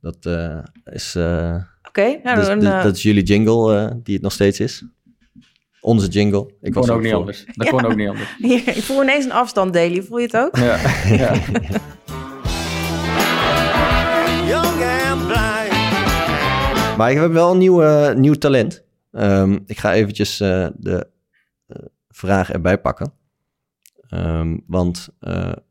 dat 0.00 0.26
is... 0.84 1.16
Oké, 1.16 1.66
okay, 1.88 2.20
nou, 2.22 2.36
dus, 2.36 2.46
dan, 2.46 2.60
dat 2.60 2.96
is 2.96 3.02
jullie 3.02 3.22
jingle, 3.22 4.00
die 4.02 4.14
het 4.14 4.22
nog 4.22 4.32
steeds 4.32 4.60
is. 4.60 4.84
Onze 5.80 6.08
jingle. 6.08 6.50
Ik 6.60 6.72
kon 6.72 6.90
ook 6.90 7.00
niet 7.00 7.10
voor. 7.10 7.18
anders. 7.18 7.44
Dat 7.46 7.66
ja. 7.66 7.70
kon 7.70 7.84
ook 7.84 7.96
niet 7.96 8.08
anders. 8.08 8.36
ik 8.76 8.82
voel 8.82 9.02
ineens 9.02 9.24
een 9.24 9.32
afstand, 9.32 9.72
Daily. 9.72 10.02
Voel 10.02 10.18
je 10.18 10.26
het 10.26 10.36
ook? 10.36 10.56
Ja. 10.56 10.78
Maar 16.98 17.10
ik 17.10 17.18
heb 17.18 17.32
wel 17.32 17.50
een 17.50 17.58
nieuw, 17.58 18.12
nieuw 18.12 18.34
talent. 18.34 18.84
Um, 19.12 19.62
ik 19.66 19.78
ga 19.78 19.92
eventjes 19.92 20.40
uh, 20.40 20.66
de 20.76 21.06
uh, 21.68 21.76
vraag 22.08 22.50
erbij 22.50 22.80
pakken. 22.80 23.12
Um, 24.10 24.64
want 24.66 25.08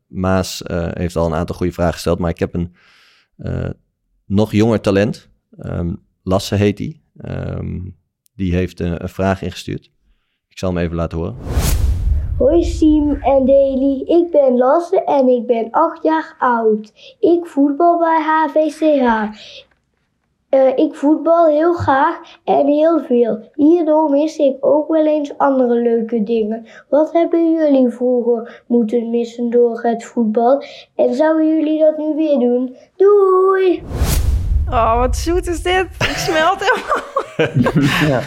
Maas 0.07 0.61
heeft 0.93 1.15
al 1.15 1.25
een 1.25 1.33
aantal 1.33 1.55
goede 1.55 1.73
vragen 1.73 1.93
gesteld, 1.93 2.19
maar 2.19 2.29
ik 2.29 2.39
heb 2.39 2.53
een 2.53 2.75
nog 4.25 4.51
jonger 4.51 4.81
talent. 4.81 5.29
Um, 5.59 6.03
Lasse 6.23 6.55
heet 6.55 6.77
die. 6.77 7.03
die 8.35 8.55
heeft 8.55 8.79
een, 8.79 9.09
vraag 9.09 9.41
ingestuurd. 9.41 9.91
Ik 10.47 10.57
zal 10.57 10.73
hem 10.73 10.83
even 10.83 10.95
laten 10.95 11.17
horen. 11.17 11.35
Hoi 12.37 12.63
Siem 12.63 13.11
en 13.11 13.45
Daily, 13.45 14.01
ik 14.05 14.31
ben 14.31 14.57
Lasse 14.57 15.03
en 15.03 15.27
ik 15.27 15.47
ben 15.47 15.67
8 15.71 16.03
jaar 16.03 16.35
oud. 16.39 17.15
Ik 17.19 17.45
voetbal 17.45 17.97
bij 17.97 18.21
HVCH. 18.21 19.66
Uh, 20.57 20.77
ik 20.77 20.95
voetbal 20.95 21.47
heel 21.47 21.73
graag 21.73 22.17
en 22.43 22.67
heel 22.67 22.99
veel. 22.99 23.49
Hierdoor 23.53 24.09
mis 24.09 24.37
ik 24.37 24.57
ook 24.59 24.87
wel 24.87 25.05
eens 25.05 25.37
andere 25.37 25.81
leuke 25.81 26.23
dingen. 26.23 26.67
Wat 26.89 27.13
hebben 27.13 27.51
jullie 27.53 27.89
vroeger 27.89 28.63
moeten 28.67 29.09
missen 29.09 29.49
door 29.49 29.81
het 29.81 30.05
voetbal? 30.05 30.63
En 30.95 31.13
zouden 31.13 31.47
jullie 31.47 31.79
dat 31.79 31.97
nu 31.97 32.15
weer 32.15 32.39
doen? 32.39 32.75
Doei! 32.95 33.83
Oh, 34.69 34.99
wat 34.99 35.15
zoet 35.15 35.47
is 35.47 35.61
dit. 35.61 35.85
Ik 35.99 36.15
smelt 36.15 36.59
helemaal. 36.59 37.15
ja. 38.09 38.21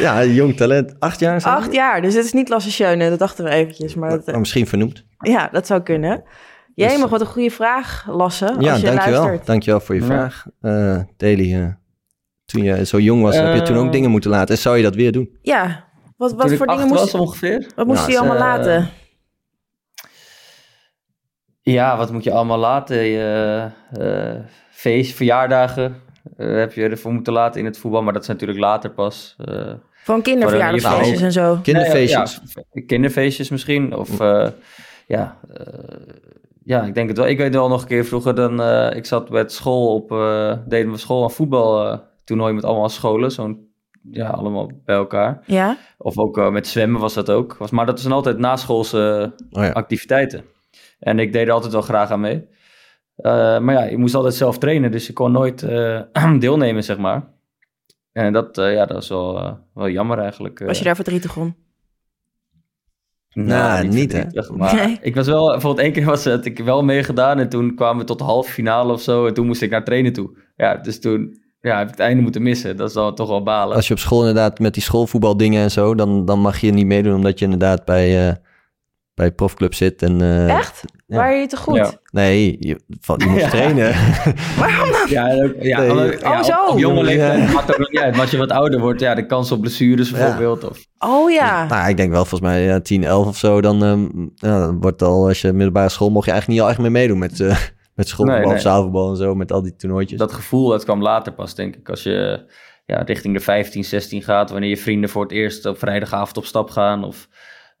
ja, 0.00 0.24
jong 0.24 0.56
talent. 0.56 0.94
Acht 0.98 1.20
jaar? 1.20 1.40
Zijn 1.40 1.54
Acht 1.54 1.72
jaar, 1.72 2.02
dus 2.02 2.14
het 2.14 2.24
is 2.24 2.32
niet 2.32 2.48
Lasse 2.48 2.70
Schöne. 2.70 3.10
Dat 3.10 3.18
dachten 3.18 3.44
we 3.44 3.50
eventjes. 3.50 3.94
Maar, 3.94 4.10
dat, 4.10 4.26
maar 4.26 4.38
misschien 4.38 4.66
vernoemd. 4.66 5.04
Ja, 5.18 5.48
dat 5.52 5.66
zou 5.66 5.80
kunnen. 5.80 6.24
Jij 6.74 6.88
dus, 6.88 6.98
mag 6.98 7.10
wat 7.10 7.20
een 7.20 7.26
goede 7.26 7.50
vraag, 7.50 8.06
Lasse, 8.08 8.54
als 8.54 8.64
ja, 8.64 8.74
je 8.74 8.82
dankjewel. 8.82 9.20
luistert. 9.20 9.46
Dankjewel 9.46 9.80
voor 9.80 9.94
je 9.94 10.00
ja. 10.00 10.06
vraag. 10.06 10.46
Uh, 10.62 10.98
Daily, 11.16 11.54
uh, 11.54 11.68
toen 12.44 12.62
je 12.62 12.86
zo 12.86 12.98
jong 12.98 13.22
was, 13.22 13.34
uh, 13.34 13.42
heb 13.42 13.54
je 13.54 13.62
toen 13.62 13.76
ook 13.76 13.92
dingen 13.92 14.10
moeten 14.10 14.30
laten. 14.30 14.54
En 14.54 14.60
zou 14.60 14.76
je 14.76 14.82
dat 14.82 14.94
weer 14.94 15.12
doen? 15.12 15.38
Ja. 15.42 15.84
Wat, 16.16 16.32
wat 16.32 16.52
voor 16.52 16.66
dingen 16.66 16.86
moest 16.86 17.00
was 17.00 17.14
ongeveer? 17.14 17.70
Wat 17.76 17.86
moest 17.86 18.00
nou, 18.00 18.12
je 18.12 18.18
allemaal 18.18 18.38
laten? 18.38 18.90
Ja, 21.60 21.96
wat 21.96 22.12
moet 22.12 22.24
je 22.24 22.32
allemaal 22.32 22.58
laten? 22.58 22.96
Je, 22.96 23.68
feest, 24.70 25.14
verjaardagen 25.14 25.96
heb 26.36 26.72
je 26.72 26.88
ervoor 26.88 27.12
moeten 27.12 27.32
laten 27.32 27.60
in 27.60 27.66
het 27.66 27.78
voetbal. 27.78 28.02
Maar 28.02 28.12
dat 28.12 28.22
is 28.22 28.28
natuurlijk 28.28 28.58
later 28.58 28.90
pas. 28.90 29.36
Van 30.04 30.22
kinderverjaardagsfeestjes 30.22 31.20
en 31.20 31.32
zo. 31.32 31.58
Kinderfeestjes. 31.62 32.40
Nee, 32.54 32.64
ja, 32.72 32.82
kinderfeestjes 32.86 33.48
misschien. 33.48 33.96
Of 33.96 34.18
ja, 35.06 35.38
uh, 35.50 35.66
ja, 36.64 36.82
ik 36.82 36.94
denk 36.94 37.08
het 37.08 37.18
wel. 37.18 37.26
Ik 37.26 37.38
weet 37.38 37.54
wel 37.54 37.68
nog 37.68 37.82
een 37.82 37.88
keer 37.88 38.04
vroeger, 38.04 38.34
dan, 38.34 38.60
uh, 38.60 38.96
ik 38.96 39.06
zat 39.06 39.30
met 39.30 39.52
school 39.52 39.94
op, 39.94 40.12
uh, 40.12 40.56
deden 40.66 40.90
we 40.90 40.98
school 40.98 41.22
een 41.22 41.30
voetbaltoernooi 41.30 42.52
met 42.52 42.64
allemaal 42.64 42.88
scholen. 42.88 43.30
Zo'n, 43.30 43.70
ja, 44.10 44.28
allemaal 44.28 44.70
bij 44.84 44.96
elkaar. 44.96 45.42
Ja. 45.46 45.76
Of 45.98 46.18
ook 46.18 46.50
met 46.50 46.66
zwemmen 46.66 47.00
was 47.00 47.14
dat 47.14 47.30
ook. 47.30 47.56
Was, 47.56 47.70
maar 47.70 47.86
dat 47.86 48.00
zijn 48.00 48.12
altijd 48.12 48.38
naschoolse 48.38 49.32
oh 49.50 49.62
ja. 49.62 49.70
activiteiten. 49.70 50.44
En 50.98 51.18
ik 51.18 51.32
deed 51.32 51.46
er 51.46 51.52
altijd 51.52 51.72
wel 51.72 51.82
graag 51.82 52.10
aan 52.10 52.20
mee. 52.20 52.48
maar 53.60 53.72
ja, 53.72 53.82
je 53.82 53.98
moest 53.98 54.14
altijd 54.14 54.34
zelf 54.34 54.58
trainen, 54.58 54.90
dus 54.90 55.06
je 55.06 55.12
kon 55.12 55.32
nooit 55.32 55.60
deelnemen, 56.38 56.84
zeg 56.84 56.98
maar. 56.98 57.30
En 58.12 58.32
dat, 58.32 58.56
ja, 58.56 58.86
dat 58.86 59.02
is 59.02 59.08
wel, 59.08 59.58
wel 59.74 59.88
jammer 59.88 60.18
eigenlijk. 60.18 60.58
Was 60.58 60.78
je 60.78 60.84
daar 60.84 60.94
verdrietig 60.94 61.36
om? 61.36 61.56
Nou, 63.32 63.48
nou 63.48 63.82
niet, 63.82 63.92
niet 63.92 64.12
hè? 64.12 64.56
Maar 64.56 64.74
nee. 64.74 64.98
ik 65.00 65.14
was 65.14 65.26
wel, 65.26 65.50
bijvoorbeeld 65.50 65.84
één 65.84 65.92
keer 65.92 66.04
was 66.04 66.24
het, 66.24 66.46
ik 66.46 66.58
wel 66.58 66.82
meegedaan 66.84 67.38
en 67.38 67.48
toen 67.48 67.74
kwamen 67.74 67.98
we 67.98 68.04
tot 68.04 68.18
de 68.18 68.24
halve 68.24 68.52
finale 68.52 68.92
of 68.92 69.00
zo 69.00 69.26
en 69.26 69.34
toen 69.34 69.46
moest 69.46 69.62
ik 69.62 69.70
naar 69.70 69.84
trainen 69.84 70.12
toe. 70.12 70.30
Ja, 70.56 70.76
dus 70.76 71.00
toen 71.00 71.40
ja, 71.60 71.78
heb 71.78 71.84
ik 71.84 71.90
het 71.90 72.00
einde 72.00 72.22
moeten 72.22 72.42
missen. 72.42 72.76
Dat 72.76 72.88
is 72.88 72.94
dan 72.94 73.14
toch 73.14 73.28
wel 73.28 73.42
balen. 73.42 73.76
Als 73.76 73.88
je 73.88 73.94
op 73.94 74.00
school 74.00 74.20
inderdaad 74.20 74.58
met 74.58 74.74
die 74.74 74.82
schoolvoetbaldingen 74.82 75.62
en 75.62 75.70
zo, 75.70 75.94
dan, 75.94 76.24
dan 76.24 76.40
mag 76.40 76.58
je 76.58 76.70
niet 76.70 76.86
meedoen 76.86 77.14
omdat 77.14 77.38
je 77.38 77.44
inderdaad 77.44 77.84
bij, 77.84 78.28
uh, 78.28 78.34
bij 79.14 79.32
profclub 79.32 79.74
zit. 79.74 80.02
En, 80.02 80.20
uh, 80.20 80.56
Echt? 80.56 80.84
Ja. 81.06 81.16
Waar 81.16 81.34
je 81.34 81.46
te 81.46 81.56
goed? 81.56 81.76
Ja. 81.76 81.92
Nee, 82.10 82.56
je, 82.58 82.80
van, 83.00 83.18
je 83.18 83.26
moet 83.26 83.40
ja. 83.40 83.48
trainen. 83.48 83.94
Waarom 84.58 84.90
dan? 84.90 85.08
Ja, 85.08 85.42
ook, 85.42 85.54
ja, 85.60 85.80
nee. 85.80 86.24
oh, 86.24 86.42
zo. 86.42 86.52
Op, 86.52 86.72
op 86.72 86.78
jonge 86.78 87.02
leeftijd 87.02 87.52
maakt 87.52 87.80
ook 87.80 87.90
niet 87.90 88.00
uit. 88.00 88.12
Maar 88.12 88.20
als 88.20 88.30
je 88.30 88.36
wat 88.36 88.50
ouder 88.50 88.80
wordt, 88.80 89.00
ja, 89.00 89.14
de 89.14 89.26
kans 89.26 89.52
op 89.52 89.60
blessures 89.60 90.10
bijvoorbeeld. 90.10 90.70
Of... 90.70 90.86
Oh 90.98 91.30
ja. 91.30 91.60
Dus, 91.60 91.70
nou, 91.70 91.88
ik 91.88 91.96
denk 91.96 92.10
wel 92.10 92.24
volgens 92.24 92.50
mij 92.50 92.62
ja, 92.62 92.80
10, 92.80 93.04
11 93.04 93.26
of 93.26 93.36
zo. 93.36 93.60
Dan, 93.60 93.82
um, 93.82 94.32
ja, 94.34 94.58
dan 94.58 94.80
wordt 94.80 95.02
al, 95.02 95.26
als 95.26 95.40
je 95.40 95.52
middelbare 95.52 95.88
school, 95.88 96.10
mocht 96.10 96.24
je 96.24 96.30
eigenlijk 96.30 96.60
niet 96.60 96.68
al 96.68 96.74
echt 96.74 96.82
meer 96.82 97.00
meedoen 97.00 97.18
met, 97.18 97.40
uh, 97.40 97.56
met 97.94 98.08
schoolvoetbal 98.08 98.50
nee, 98.50 98.60
zaalvoetbal 98.60 99.10
en 99.10 99.16
zo. 99.16 99.34
Met 99.34 99.52
al 99.52 99.62
die 99.62 99.76
toernooitjes. 99.76 100.18
Dat 100.18 100.32
gevoel, 100.32 100.68
dat 100.68 100.84
kwam 100.84 101.02
later 101.02 101.32
pas, 101.32 101.54
denk 101.54 101.76
ik. 101.76 101.88
Als 101.88 102.02
je 102.02 102.46
ja, 102.86 103.02
richting 103.02 103.34
de 103.34 103.40
15, 103.40 103.84
16 103.84 104.22
gaat. 104.22 104.50
Wanneer 104.50 104.68
je 104.68 104.76
vrienden 104.76 105.10
voor 105.10 105.22
het 105.22 105.32
eerst 105.32 105.66
op 105.66 105.78
vrijdagavond 105.78 106.36
op 106.36 106.44
stap 106.44 106.70
gaan. 106.70 107.04
Of 107.04 107.28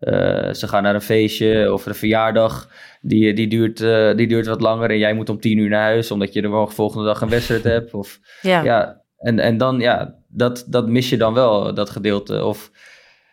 uh, 0.02 0.52
ze 0.52 0.68
gaan 0.68 0.82
naar 0.82 0.94
een 0.94 1.00
feestje 1.00 1.72
of 1.72 1.86
een 1.86 1.94
verjaardag. 1.94 2.68
Die, 3.00 3.34
die, 3.34 3.48
duurt, 3.48 3.80
uh, 3.80 4.16
die 4.16 4.26
duurt 4.26 4.46
wat 4.46 4.60
langer 4.60 4.90
en 4.90 4.98
jij 4.98 5.14
moet 5.14 5.28
om 5.28 5.40
tien 5.40 5.58
uur 5.58 5.68
naar 5.68 5.82
huis. 5.82 6.10
Omdat 6.10 6.32
je 6.32 6.42
de 6.42 6.66
volgende 6.68 7.04
dag 7.04 7.20
een 7.20 7.28
wedstrijd 7.28 7.64
hebt. 7.64 7.94
Of, 7.94 8.20
ja. 8.42 8.62
ja. 8.62 9.02
en, 9.18 9.38
en 9.38 9.56
dan, 9.56 9.80
ja, 9.80 10.14
dat, 10.28 10.64
dat 10.68 10.88
mis 10.88 11.08
je 11.08 11.16
dan 11.16 11.34
wel, 11.34 11.74
dat 11.74 11.90
gedeelte. 11.90 12.44
Of, 12.44 12.70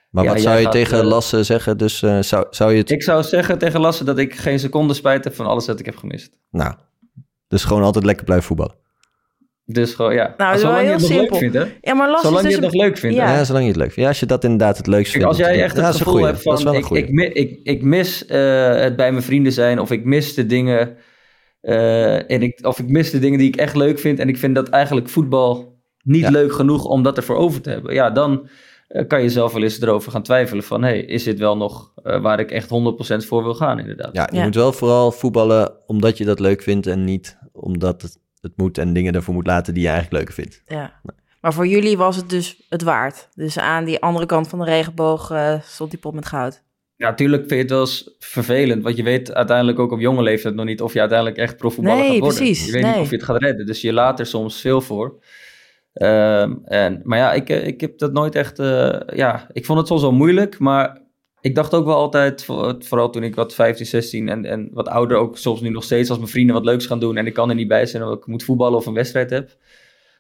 maar 0.10 0.24
ja, 0.24 0.30
wat 0.30 0.42
zou 0.42 0.58
je 0.58 0.64
gaat, 0.64 0.72
tegen 0.72 0.98
uh, 0.98 1.04
Lasse 1.04 1.44
zeggen? 1.44 1.78
Dus 1.78 2.02
uh, 2.02 2.22
zou, 2.22 2.46
zou 2.50 2.72
je 2.72 2.78
het... 2.78 2.90
Ik 2.90 3.04
zou 3.04 3.24
zeggen 3.24 3.58
tegen 3.58 3.80
Lasse 3.80 4.04
dat 4.04 4.18
ik 4.18 4.36
geen 4.36 4.60
seconde 4.60 4.94
spijt 4.94 5.24
heb 5.24 5.34
van 5.34 5.46
alles 5.46 5.66
wat 5.68 5.80
ik 5.80 5.86
heb 5.86 5.96
gemist. 5.96 6.38
Nou, 6.52 6.74
dus 7.48 7.64
gewoon 7.64 7.84
altijd 7.84 8.06
lekker 8.06 8.26
blijven 8.26 8.48
voetballen. 8.48 8.76
Dus 9.72 9.94
gewoon, 9.94 10.14
ja. 10.14 10.34
Nou, 10.38 10.38
dat 10.38 10.38
Maar 10.38 10.56
is 10.56 10.62
wel 10.62 10.72
zolang 10.72 10.88
je 10.88 10.94
het 10.94 11.10
leuk 11.30 11.36
vindt, 11.36 11.56
hè? 11.56 11.66
Ja, 11.82 11.94
maar 11.94 12.10
Las 12.10 12.22
Zolang 12.22 12.46
is 12.46 12.50
je 12.56 12.62
het 12.62 12.74
nog 12.74 12.82
leuk 12.84 12.98
vindt, 12.98 13.18
hè? 13.18 13.24
Ja. 13.24 13.32
Ja. 13.38 13.44
zolang 13.44 13.64
je 13.64 13.70
het 13.72 13.80
leuk 13.80 13.88
vindt. 13.92 14.02
Ja, 14.02 14.08
als 14.08 14.20
je 14.20 14.26
dat 14.26 14.44
inderdaad 14.44 14.78
het 14.78 14.88
leukst 14.88 15.12
vindt. 15.12 15.28
als 15.28 15.38
jij 15.38 15.62
echt 15.64 15.76
Ja, 15.76 15.82
het 15.84 15.88
een 15.94 15.94
gevoel 15.94 16.14
goeie. 16.14 16.26
hebt 16.28 16.42
van, 16.42 16.52
Dat 16.52 16.60
is 16.60 16.66
wel 16.66 16.76
een 16.76 17.04
ik, 17.04 17.10
ik, 17.10 17.34
ik, 17.34 17.60
ik 17.64 17.82
mis 17.84 18.26
eh, 18.26 18.76
het 18.76 18.96
bij 18.96 19.12
mijn 19.12 19.24
vrienden 19.24 19.52
zijn, 19.52 19.80
of 19.80 19.92
ik 19.92 20.04
mis 20.06 20.34
de 20.34 20.46
dingen, 20.46 20.98
eh, 21.62 22.32
en 22.32 22.42
ik, 22.42 22.60
of 22.66 22.80
ik 22.80 22.90
mis 22.90 23.12
de 23.12 23.20
dingen 23.20 23.40
die 23.40 23.48
ik 23.48 23.56
echt 23.56 23.76
leuk 23.76 24.00
vind, 24.00 24.20
en 24.20 24.28
ik 24.30 24.38
vind 24.38 24.56
dat 24.56 24.70
eigenlijk 24.70 25.10
voetbal 25.10 25.78
niet 26.04 26.22
Ja. 26.22 26.30
leuk 26.30 26.52
genoeg 26.54 26.86
om 26.86 27.04
dat 27.04 27.18
ervoor 27.18 27.36
over 27.36 27.62
te 27.62 27.70
hebben. 27.70 27.94
Ja, 27.94 28.10
dan 28.10 28.48
eh, 28.88 29.08
kan 29.08 29.22
je 29.22 29.30
zelf 29.30 29.54
wel 29.54 29.64
eens 29.64 29.82
erover 29.82 30.12
gaan 30.12 30.24
twijfelen 30.24 30.64
van, 30.64 30.84
hey, 30.84 31.00
is 31.00 31.24
dit 31.24 31.40
wel 31.40 31.58
nog 31.58 31.92
waar 32.04 32.40
ik 32.40 32.52
echt 32.52 32.70
100% 32.70 33.26
voor 33.26 33.44
wil 33.44 33.54
gaan, 33.56 33.80
inderdaad. 33.80 34.10
Ja, 34.16 34.28
je 34.32 34.38
Ja. 34.38 34.44
moet 34.44 34.56
wel 34.56 34.72
vooral 34.74 35.12
voetballen 35.12 35.72
omdat 35.86 36.18
je 36.18 36.26
dat 36.26 36.40
leuk 36.40 36.62
vindt 36.62 36.88
en 36.88 37.04
niet 37.04 37.38
omdat 37.52 38.02
het, 38.02 38.18
het 38.42 38.52
moet 38.56 38.78
en 38.78 38.94
dingen 38.94 39.14
ervoor 39.14 39.34
moet 39.34 39.48
laten 39.48 39.74
die 39.74 39.84
je 39.84 39.90
eigenlijk 39.90 40.18
leuker 40.18 40.44
vindt. 40.44 40.62
Ja. 40.68 40.94
Maar 41.42 41.54
voor 41.54 41.68
jullie 41.68 41.98
was 41.98 42.16
het 42.16 42.30
dus 42.30 42.66
het 42.70 42.82
waard. 42.82 43.30
Dus 43.36 43.58
aan 43.60 43.86
die 43.86 44.02
andere 44.02 44.26
kant 44.26 44.48
van 44.48 44.60
de 44.60 44.66
regenboog 44.66 45.32
eh, 45.32 45.62
stond 45.62 45.90
die 45.92 46.00
pot 46.00 46.14
met 46.14 46.26
goud. 46.26 46.62
Ja, 46.96 47.10
natuurlijk 47.10 47.42
vind 47.42 47.54
je 47.54 47.58
het 47.58 47.70
wel 47.70 47.80
eens 47.80 48.16
vervelend, 48.20 48.84
want 48.84 48.98
je 48.98 49.04
weet 49.04 49.34
uiteindelijk 49.34 49.80
ook 49.80 49.92
op 49.92 50.00
jonge 50.00 50.24
leeftijd 50.24 50.56
nog 50.56 50.66
niet 50.66 50.82
of 50.82 50.94
je 50.94 51.00
uiteindelijk 51.00 51.38
echt 51.38 51.58
profvoetballer 51.58 52.00
Nee, 52.00 52.10
gaat 52.12 52.20
worden. 52.20 52.38
precies, 52.38 52.66
Je 52.66 52.72
weet 52.72 52.82
nee. 52.82 52.92
niet 52.92 53.02
of 53.02 53.10
je 53.10 53.16
het 53.16 53.26
gaat 53.26 53.42
redden, 53.42 53.66
dus 53.66 53.82
je 53.82 53.94
laat 53.94 54.20
er 54.20 54.26
soms 54.26 54.62
veel 54.62 54.82
voor. 54.82 55.24
Ehm, 55.94 56.54
en, 56.66 57.02
maar 57.04 57.18
ja, 57.18 57.34
ik, 57.34 57.50
eh, 57.50 57.68
ik 57.68 57.82
heb 57.82 57.98
dat 57.98 58.14
nooit 58.14 58.36
echt, 58.36 58.60
eh, 58.60 59.00
ja, 59.16 59.48
ik 59.52 59.66
vond 59.66 59.80
het 59.80 59.88
soms 59.88 60.02
wel 60.02 60.12
moeilijk, 60.12 60.60
maar 60.60 61.02
ik 61.42 61.56
dacht 61.56 61.74
ook 61.74 61.86
wel 61.86 61.96
altijd, 61.96 62.44
voor- 62.44 62.76
vooral 62.80 63.10
toen 63.10 63.24
ik 63.24 63.36
wat 63.36 63.54
15, 63.54 63.86
16 63.86 64.30
en, 64.30 64.46
en 64.46 64.70
wat 64.74 64.88
ouder, 64.88 65.18
ook 65.18 65.38
soms 65.38 65.62
nu 65.62 65.70
nog 65.70 65.84
steeds 65.84 66.10
als 66.10 66.18
mijn 66.18 66.30
vrienden 66.32 66.56
wat 66.56 66.66
leuks 66.66 66.86
gaan 66.86 67.00
doen 67.00 67.18
en 67.18 67.26
ik 67.28 67.34
kan 67.34 67.50
er 67.50 67.56
niet 67.56 67.68
bij 67.68 67.86
zijn 67.86 68.04
omdat 68.04 68.18
ik 68.18 68.26
moet 68.26 68.44
voetballen 68.44 68.78
of 68.78 68.86
een 68.86 68.94
wedstrijd 68.94 69.30
heb. 69.30 69.50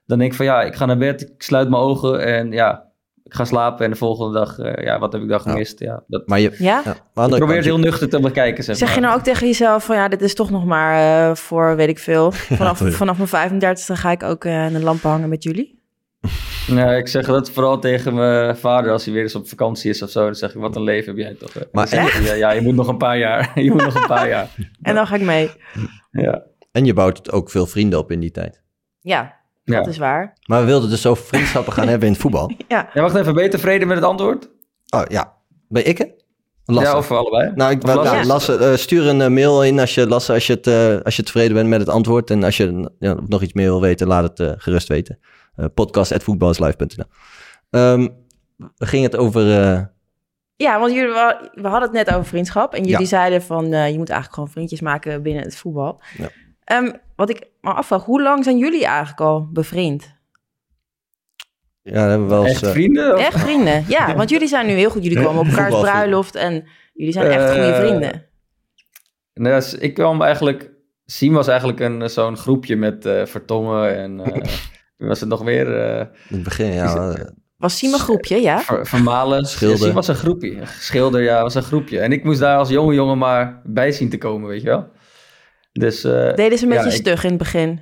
Dan 0.05 0.17
denk 0.17 0.31
ik 0.31 0.37
van 0.37 0.45
ja, 0.45 0.61
ik 0.61 0.75
ga 0.75 0.85
naar 0.85 0.97
bed, 0.97 1.21
ik 1.21 1.41
sluit 1.41 1.69
mijn 1.69 1.81
ogen 1.81 2.25
en 2.25 2.51
ja, 2.51 2.87
ik 3.23 3.33
ga 3.33 3.45
slapen 3.45 3.85
en 3.85 3.91
de 3.91 3.97
volgende 3.97 4.33
dag, 4.39 4.57
eh, 4.59 4.83
ja, 4.85 4.99
wat 4.99 5.13
heb 5.13 5.21
ik 5.21 5.27
dan 5.29 5.41
gemist? 5.41 5.79
Ja, 5.79 6.03
dat, 6.07 6.27
Maar 6.27 6.39
je, 6.39 6.55
Ja? 6.57 6.81
ja, 6.85 6.95
maar 7.13 7.23
aan 7.23 7.29
ik 7.31 7.37
probeer 7.37 7.55
het 7.55 7.65
heel 7.65 7.79
nuchter 7.79 8.09
te 8.09 8.19
bekijken, 8.19 8.63
zeg, 8.63 8.77
Zeg 8.77 8.87
je 8.87 8.93
maar. 8.99 9.03
nou 9.09 9.19
ook 9.19 9.25
tegen 9.25 9.47
jezelf 9.47 9.85
van 9.85 9.95
ja, 9.95 10.07
dit 10.07 10.21
is 10.21 10.33
toch 10.33 10.49
nog 10.49 10.65
maar 10.65 11.29
eh, 11.29 11.35
voor 11.35 11.75
weet 11.75 11.89
ik 11.89 11.99
veel. 11.99 12.31
Vanaf, 12.61 12.81
vanaf 12.85 13.17
mijn 13.17 13.29
35 13.29 13.99
ga 13.99 14.11
ik 14.11 14.23
ook 14.23 14.45
eh, 14.45 14.65
in 14.65 14.73
de 14.73 14.83
lampen 14.83 15.09
hangen 15.09 15.29
met 15.29 15.43
jullie. 15.43 15.78
Nee, 16.69 16.97
ik 16.97 17.07
zeg 17.07 17.25
dat 17.25 17.49
vooral 17.51 17.79
tegen 17.79 18.13
mijn 18.13 18.57
vader 18.57 18.91
als 18.91 19.05
hij 19.05 19.13
weer 19.13 19.23
eens 19.23 19.35
op 19.35 19.47
vakantie 19.47 19.89
is 19.89 20.01
of 20.01 20.09
zo. 20.09 20.25
Dan 20.25 20.35
zeg 20.35 20.53
ik, 20.53 20.61
wat 20.61 20.75
een 20.75 20.83
leven 20.83 21.07
heb 21.15 21.17
jij 21.25 21.33
toch. 21.33 21.53
hè? 21.53 21.61
Maar 21.71 21.95
ja, 22.23 22.33
ja, 22.33 22.51
je 22.51 22.61
moet 22.61 22.75
nog 22.75 22.87
een 22.87 22.97
paar 22.97 23.17
jaar. 23.17 23.51
je 23.63 23.71
moet 23.71 23.83
nog 23.83 23.95
een 23.95 24.07
paar 24.07 24.27
jaar. 24.29 24.49
En 24.81 24.95
dan 24.95 25.07
ga 25.07 25.15
ik 25.15 25.21
mee. 25.21 25.51
Ja. 26.11 26.43
en 26.71 26.85
je 26.85 26.93
bouwt 26.93 27.31
ook 27.31 27.49
veel 27.49 27.65
vrienden 27.65 27.99
op 27.99 28.11
in 28.11 28.19
die 28.19 28.31
tijd. 28.31 28.61
Ja, 29.01 29.33
Ja. 29.63 29.77
dat 29.77 29.87
is 29.87 29.97
waar. 29.97 30.33
Maar 30.45 30.59
we 30.59 30.65
wilden 30.65 30.89
dus 30.89 31.01
zo 31.01 31.15
vriendschappen 31.15 31.73
gaan 31.73 31.87
hebben 31.87 32.07
in 32.07 32.13
het 32.13 32.21
voetbal. 32.21 32.51
Ja, 32.67 32.89
ja, 32.93 33.01
wacht 33.01 33.15
even. 33.15 33.33
Ben 33.33 33.43
je 33.43 33.49
tevreden 33.49 33.87
met 33.87 33.97
het 33.97 34.05
antwoord? 34.05 34.49
Oh 34.89 35.01
ja, 35.07 35.33
ben 35.67 35.87
ik 35.87 35.97
het? 35.97 36.17
Lasse. 36.65 36.89
Ja, 36.91 36.97
of 36.97 37.05
voor 37.05 37.17
allebei? 37.17 37.51
Nou, 37.55 37.71
ik 37.71 37.83
nou, 37.83 38.25
Lasse, 38.25 38.55
eh, 38.55 38.75
stuur 38.75 39.07
een 39.07 39.21
eh, 39.21 39.29
mail 39.29 39.63
in 39.63 39.79
als 39.79 39.95
je, 39.95 40.07
Lasse, 40.07 40.33
als, 40.33 40.47
je 40.47 40.53
het, 40.53 40.67
eh, 40.67 40.95
als 41.03 41.15
je 41.15 41.23
tevreden 41.23 41.53
bent 41.53 41.69
met 41.69 41.79
het 41.79 41.89
antwoord. 41.89 42.29
En 42.29 42.43
als 42.43 42.57
je 42.57 42.91
ja, 42.99 43.15
nog 43.27 43.41
iets 43.41 43.53
meer 43.53 43.65
wil 43.65 43.81
weten, 43.81 44.07
laat 44.07 44.37
het 44.37 44.61
gerust 44.61 44.87
weten. 44.87 45.19
Uh, 45.59 45.65
podcast.voetballislive.nl 45.73 47.05
Ehm 47.69 48.07
We 48.77 48.85
gingen 48.85 49.05
het 49.11 49.19
over... 49.19 49.61
eh, 49.61 49.81
ja 50.55 50.79
want 50.79 50.93
jullie, 50.93 51.09
we, 51.53 51.67
hadden 51.67 51.81
het 51.81 51.91
net 51.91 52.09
over 52.09 52.25
vriendschap. 52.25 52.73
En 52.73 52.83
jullie 52.83 52.99
Ja. 52.99 53.05
zeiden 53.05 53.41
van 53.41 53.63
eh, 53.73 53.89
je 53.91 53.97
moet 53.97 54.09
eigenlijk 54.09 54.33
gewoon 54.33 54.49
vriendjes 54.49 54.81
maken 54.81 55.21
binnen 55.21 55.43
het 55.43 55.55
voetbal. 55.57 56.01
Ja. 56.17 56.29
Ehm, 56.63 56.91
wat 57.15 57.29
ik 57.29 57.47
me 57.61 57.71
afvraag, 57.73 58.03
hoe 58.05 58.21
lang 58.21 58.43
zijn 58.43 58.57
jullie 58.57 58.85
eigenlijk 58.85 59.21
al 59.21 59.47
bevriend? 59.51 60.17
ja, 61.81 62.07
hebben 62.07 62.27
we 62.27 62.33
wel 62.33 62.43
eens... 62.45 62.51
Echt 62.53 62.63
eh, 62.63 62.69
vrienden? 62.71 63.13
Of- 63.15 63.19
Echt 63.19 63.39
vrienden? 63.39 63.85
Ja, 63.87 64.15
want 64.15 64.29
jullie 64.29 64.47
zijn 64.47 64.65
nu 64.65 64.73
heel 64.73 64.89
goed. 64.89 65.03
Jullie 65.03 65.23
komen 65.23 65.39
op 65.41 65.47
elkaars 65.47 65.79
bruiloft 65.79 66.35
en 66.35 66.67
jullie 66.93 67.13
zijn 67.13 67.27
echt 67.31 67.49
goede 67.51 67.71
Eh, 67.71 67.79
vrienden. 67.79 68.25
Dus 69.33 69.73
ik 69.73 69.93
kwam 69.93 70.21
eigenlijk... 70.21 70.71
Siem 71.05 71.33
was 71.33 71.47
eigenlijk 71.47 71.79
een, 71.79 72.01
eh, 72.01 72.07
zo'n 72.07 72.37
groepje 72.37 72.75
met 72.75 73.05
eh 73.05 73.25
Vertongen 73.25 73.95
en... 73.97 74.19
eh 74.19 74.43
was 75.07 75.19
het 75.19 75.29
nog 75.29 75.43
meer? 75.43 75.79
eh 75.81 75.99
in 75.99 76.35
het 76.35 76.43
begin, 76.43 76.71
ja. 76.73 77.15
Was 77.57 77.77
Siem 77.77 77.93
een 77.93 77.99
groepje, 77.99 78.41
ja? 78.41 78.59
Ver- 78.59 78.87
Vermalen. 78.87 79.45
Schilder. 79.45 79.77
Ja, 79.77 79.83
Siem 79.83 79.93
was 79.93 80.07
een 80.07 80.15
groepje. 80.15 80.57
Schilder, 80.79 81.21
ja, 81.21 81.41
was 81.41 81.55
een 81.55 81.63
groepje. 81.63 81.99
En 81.99 82.11
ik 82.11 82.23
moest 82.23 82.39
daar 82.39 82.57
als 82.57 82.69
jonge 82.69 82.93
jongen 82.93 83.17
maar 83.17 83.61
bij 83.63 83.91
zien 83.91 84.09
te 84.09 84.17
komen, 84.17 84.49
weet 84.49 84.61
je 84.61 84.67
wel. 84.67 84.87
Dus 85.71 86.03
eh, 86.03 86.33
Deden 86.35 86.57
ze 86.57 86.65
een 86.65 86.71
Ja, 86.71 86.75
beetje 86.83 86.97
ik- 86.97 87.05
stug 87.05 87.23
in 87.23 87.29
het 87.29 87.37
begin? 87.37 87.79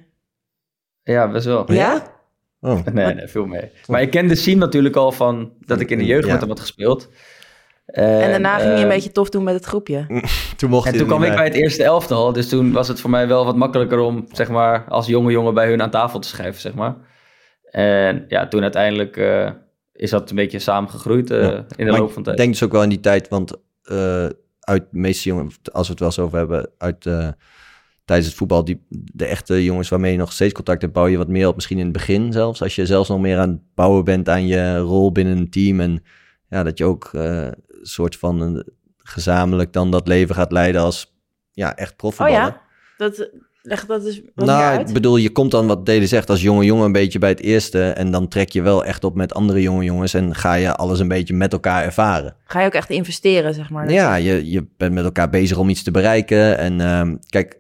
ja, 1.04 1.28
best 1.32 1.46
wel. 1.46 1.72
Ja? 1.74 2.16
Oh, 2.62 2.86
Nee, 2.94 3.14
nee, 3.14 3.28
veel 3.28 3.46
mee. 3.46 3.72
Maar 3.88 4.02
ik 4.02 4.10
kende 4.12 4.36
Siem 4.36 4.58
natuurlijk 4.58 4.96
al 4.96 5.12
van 5.12 5.52
dat 5.60 5.80
ik 5.80 5.90
in 5.92 5.98
de 5.98 6.06
jeugd 6.06 6.26
Ja. 6.26 6.32
met 6.32 6.40
hem 6.40 6.50
had 6.50 6.60
gespeeld. 6.60 7.10
En 7.86 8.30
daarna 8.30 8.58
ging 8.58 8.70
je 8.72 8.76
een 8.78 8.84
eh, 8.84 8.88
beetje 8.96 9.12
tof 9.12 9.30
doen 9.30 9.44
met 9.44 9.54
het 9.54 9.66
groepje. 9.66 10.06
toen 10.58 10.70
mocht 10.70 10.88
En 10.88 10.98
toen 10.98 11.08
kwam 11.08 11.24
ik 11.24 11.36
bij 11.36 11.44
het 11.44 11.54
eerste 11.54 11.84
elftal, 11.84 12.34
dus 12.34 12.50
toen 12.50 12.72
was 12.72 12.88
het 12.88 13.00
voor 13.02 13.10
mij 13.10 13.28
wel 13.28 13.46
wat 13.46 13.56
makkelijker 13.56 14.00
om, 14.00 14.26
zeg 14.32 14.50
maar, 14.50 14.86
als 14.90 15.06
jonge 15.08 15.32
jongen 15.32 15.54
bij 15.54 15.68
hun 15.70 15.82
aan 15.82 15.90
tafel 15.90 16.20
te 16.20 16.28
schrijven, 16.28 16.62
zeg 16.62 16.74
maar. 16.74 16.96
En 17.78 18.26
ja, 18.28 18.48
toen 18.48 18.62
uiteindelijk 18.62 19.18
eh, 19.18 19.52
is 19.94 20.10
dat 20.10 20.30
een 20.30 20.36
beetje 20.36 20.60
samengegroeid 20.60 21.32
eh, 21.32 21.42
Ja. 21.42 21.66
in 21.76 21.86
de 21.86 21.92
Maar 21.92 22.00
loop 22.00 22.10
van 22.12 22.18
Ik 22.20 22.24
tijd. 22.26 22.38
denk 22.38 22.52
dus 22.52 22.64
ook 22.64 22.72
wel 22.72 22.84
in 22.84 22.90
die 22.90 23.00
tijd, 23.00 23.28
want 23.28 23.54
eh, 23.84 24.26
uit 24.60 24.84
de 24.92 24.98
meeste 25.00 25.30
jongens, 25.30 25.58
als 25.72 25.86
we 25.86 25.92
het 25.92 26.00
wel 26.00 26.10
eens 26.10 26.20
over 26.20 26.38
hebben, 26.38 26.70
uit 26.78 27.06
eh, 27.06 27.28
tijdens 28.06 28.28
het 28.28 28.38
voetbal, 28.38 28.64
die, 28.64 28.86
de 28.90 29.26
echte 29.26 29.64
jongens 29.64 29.90
waarmee 29.90 30.12
je 30.12 30.18
nog 30.18 30.32
steeds 30.32 30.54
contact 30.54 30.82
hebt, 30.82 30.94
bouw 30.94 31.08
je 31.08 31.18
wat 31.18 31.28
meer 31.28 31.48
op, 31.48 31.56
misschien 31.56 31.78
in 31.78 31.84
het 31.84 31.94
begin 31.94 32.32
zelfs. 32.32 32.62
Als 32.62 32.76
je 32.76 32.86
zelfs 32.86 33.10
nog 33.10 33.20
meer 33.20 33.38
aan 33.38 33.50
het 33.50 33.60
bouwen 33.76 34.04
bent 34.04 34.30
aan 34.30 34.48
je 34.48 34.78
rol 34.78 35.12
binnen 35.12 35.38
een 35.38 35.50
team. 35.50 35.80
En 35.80 36.04
ja, 36.50 36.64
dat 36.64 36.78
je 36.78 36.86
ook 36.86 37.10
eh, 37.14 37.42
een 37.46 37.56
soort 37.82 38.16
van 38.18 38.42
een, 38.42 38.68
gezamenlijk 38.98 39.74
dan 39.74 39.92
dat 39.92 40.08
leven 40.08 40.36
gaat 40.36 40.52
leiden 40.52 40.82
als 40.82 41.16
ja, 41.52 41.76
echt 41.76 41.92
Oh 41.92 41.98
profvoetballer. 41.98 42.42
ja? 42.42 42.62
Dat, 42.98 43.30
leg 43.68 43.86
dat 43.86 44.04
dus 44.04 44.22
Nou, 44.36 44.80
ik 44.80 44.94
bedoel, 44.94 45.18
je 45.18 45.30
komt 45.32 45.52
dan 45.52 45.68
wat 45.68 45.86
Dede 45.86 46.08
zegt 46.08 46.30
als 46.30 46.42
jonge 46.42 46.66
jongen 46.66 46.86
een 46.86 46.92
beetje 46.92 47.20
bij 47.20 47.30
het 47.30 47.40
eerste. 47.42 47.84
En 47.90 48.12
dan 48.12 48.28
trek 48.28 48.50
je 48.50 48.62
wel 48.62 48.86
echt 48.86 49.04
op 49.04 49.16
met 49.16 49.34
andere 49.34 49.62
jonge 49.62 49.84
jongens. 49.84 50.14
En 50.14 50.36
ga 50.36 50.54
je 50.54 50.76
alles 50.76 51.00
een 51.00 51.08
beetje 51.08 51.34
met 51.34 51.54
elkaar 51.54 51.84
ervaren. 51.84 52.36
Ga 52.46 52.60
je 52.60 52.66
ook 52.66 52.74
echt 52.74 52.90
investeren, 52.90 53.54
zeg 53.54 53.70
maar? 53.70 53.92
Ja, 53.92 54.16
je, 54.16 54.50
je 54.52 54.68
bent 54.78 54.94
met 54.94 55.04
elkaar 55.04 55.30
bezig 55.30 55.58
om 55.58 55.70
iets 55.70 55.84
te 55.84 55.92
bereiken. 55.92 56.58
En 56.58 56.82
ehm, 56.82 57.16
kijk, 57.30 57.60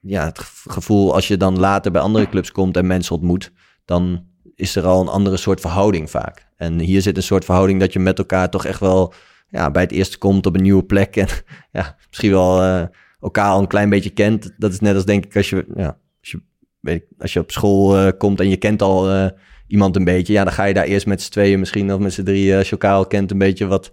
ja, 0.00 0.24
het 0.24 0.38
ge- 0.38 0.70
gevoel 0.70 1.14
als 1.14 1.28
je 1.28 1.36
dan 1.36 1.58
later 1.58 1.92
bij 1.92 2.00
andere 2.02 2.28
clubs 2.28 2.52
komt 2.52 2.76
en 2.76 2.86
mensen 2.86 3.14
ontmoet, 3.14 3.52
dan 3.84 4.24
is 4.54 4.76
er 4.76 4.84
al 4.86 5.00
een 5.00 5.08
andere 5.08 5.36
soort 5.36 5.60
verhouding 5.60 6.10
vaak. 6.10 6.46
En 6.56 6.78
hier 6.78 7.02
zit 7.02 7.16
een 7.16 7.22
soort 7.22 7.44
verhouding 7.44 7.80
dat 7.80 7.92
je 7.92 7.98
met 7.98 8.18
elkaar 8.18 8.50
toch 8.50 8.64
echt 8.64 8.80
wel 8.80 9.12
ja, 9.48 9.70
bij 9.70 9.82
het 9.82 9.92
eerste 9.92 10.18
komt 10.18 10.46
op 10.46 10.54
een 10.56 10.62
nieuwe 10.62 10.84
plek. 10.84 11.16
En 11.16 11.26
ja, 11.72 11.96
misschien 12.08 12.30
wel 12.30 12.62
eh, 12.62 12.82
elkaar 13.22 13.50
al 13.50 13.60
een 13.60 13.66
klein 13.66 13.90
beetje 13.90 14.10
kent. 14.10 14.52
Dat 14.58 14.72
is 14.72 14.80
net 14.80 14.94
als 14.94 15.04
denk 15.04 15.24
ik 15.24 15.36
als 15.36 15.50
je, 15.50 15.66
ja, 15.74 15.98
als 16.20 16.30
je, 16.30 16.40
weet 16.80 16.96
ik, 16.96 17.06
als 17.18 17.32
je 17.32 17.40
op 17.40 17.50
school 17.50 17.96
eh, 17.96 18.08
komt 18.18 18.40
en 18.40 18.48
je 18.48 18.56
kent 18.56 18.82
al 18.82 19.10
eh, 19.10 19.26
iemand 19.66 19.96
een 19.96 20.04
beetje. 20.04 20.32
Ja, 20.32 20.44
dan 20.44 20.52
ga 20.52 20.64
je 20.64 20.74
daar 20.74 20.84
eerst 20.84 21.06
met 21.06 21.22
z'n 21.22 21.30
tweeën 21.30 21.58
misschien 21.58 21.92
of 21.92 21.98
met 21.98 22.12
z'n 22.12 22.22
drieën, 22.22 22.56
als 22.56 22.66
je 22.66 22.72
elkaar 22.72 22.94
al 22.94 23.06
kent, 23.06 23.30
een 23.30 23.38
beetje 23.38 23.66
wat 23.66 23.92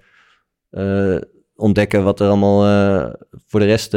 eh, 0.69 1.17
ontdekken 1.55 2.03
wat 2.03 2.19
er 2.19 2.27
allemaal 2.27 2.61
voor 3.47 3.59
de 3.59 3.65
rest 3.65 3.93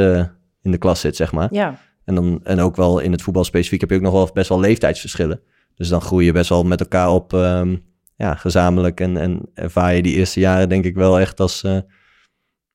in 0.63 0.71
de 0.71 0.79
klas 0.79 1.01
zit, 1.01 1.17
zeg 1.17 1.33
maar. 1.33 1.49
Ja. 1.51 1.79
En, 2.05 2.15
dan, 2.15 2.41
en 2.45 2.61
ook 2.61 2.77
wel 2.77 2.99
in 2.99 3.13
het 3.13 3.23
voetbal 3.23 3.45
specifiek 3.45 3.81
heb 3.81 3.91
je 3.91 3.97
ook 3.97 4.03
nog 4.03 4.13
wel 4.13 4.31
best 4.33 4.49
wel 4.49 4.61
leeftijdsverschillen. 4.61 5.41
Dus 5.75 5.89
dan 5.89 6.01
groei 6.01 6.25
je 6.25 6.33
best 6.33 6.49
wel 6.49 6.65
met 6.65 6.81
elkaar 6.81 7.11
op, 7.11 7.33
ehm, 7.33 7.77
ja, 8.17 8.35
gezamenlijk. 8.35 9.01
En, 9.01 9.17
en 9.17 9.41
ervaar 9.55 9.95
je 9.95 10.03
die 10.03 10.15
eerste 10.15 10.41
jaren 10.41 10.69
denk 10.69 10.85
ik 10.85 10.95
wel 10.95 11.21
echt 11.21 11.41
als 11.41 11.65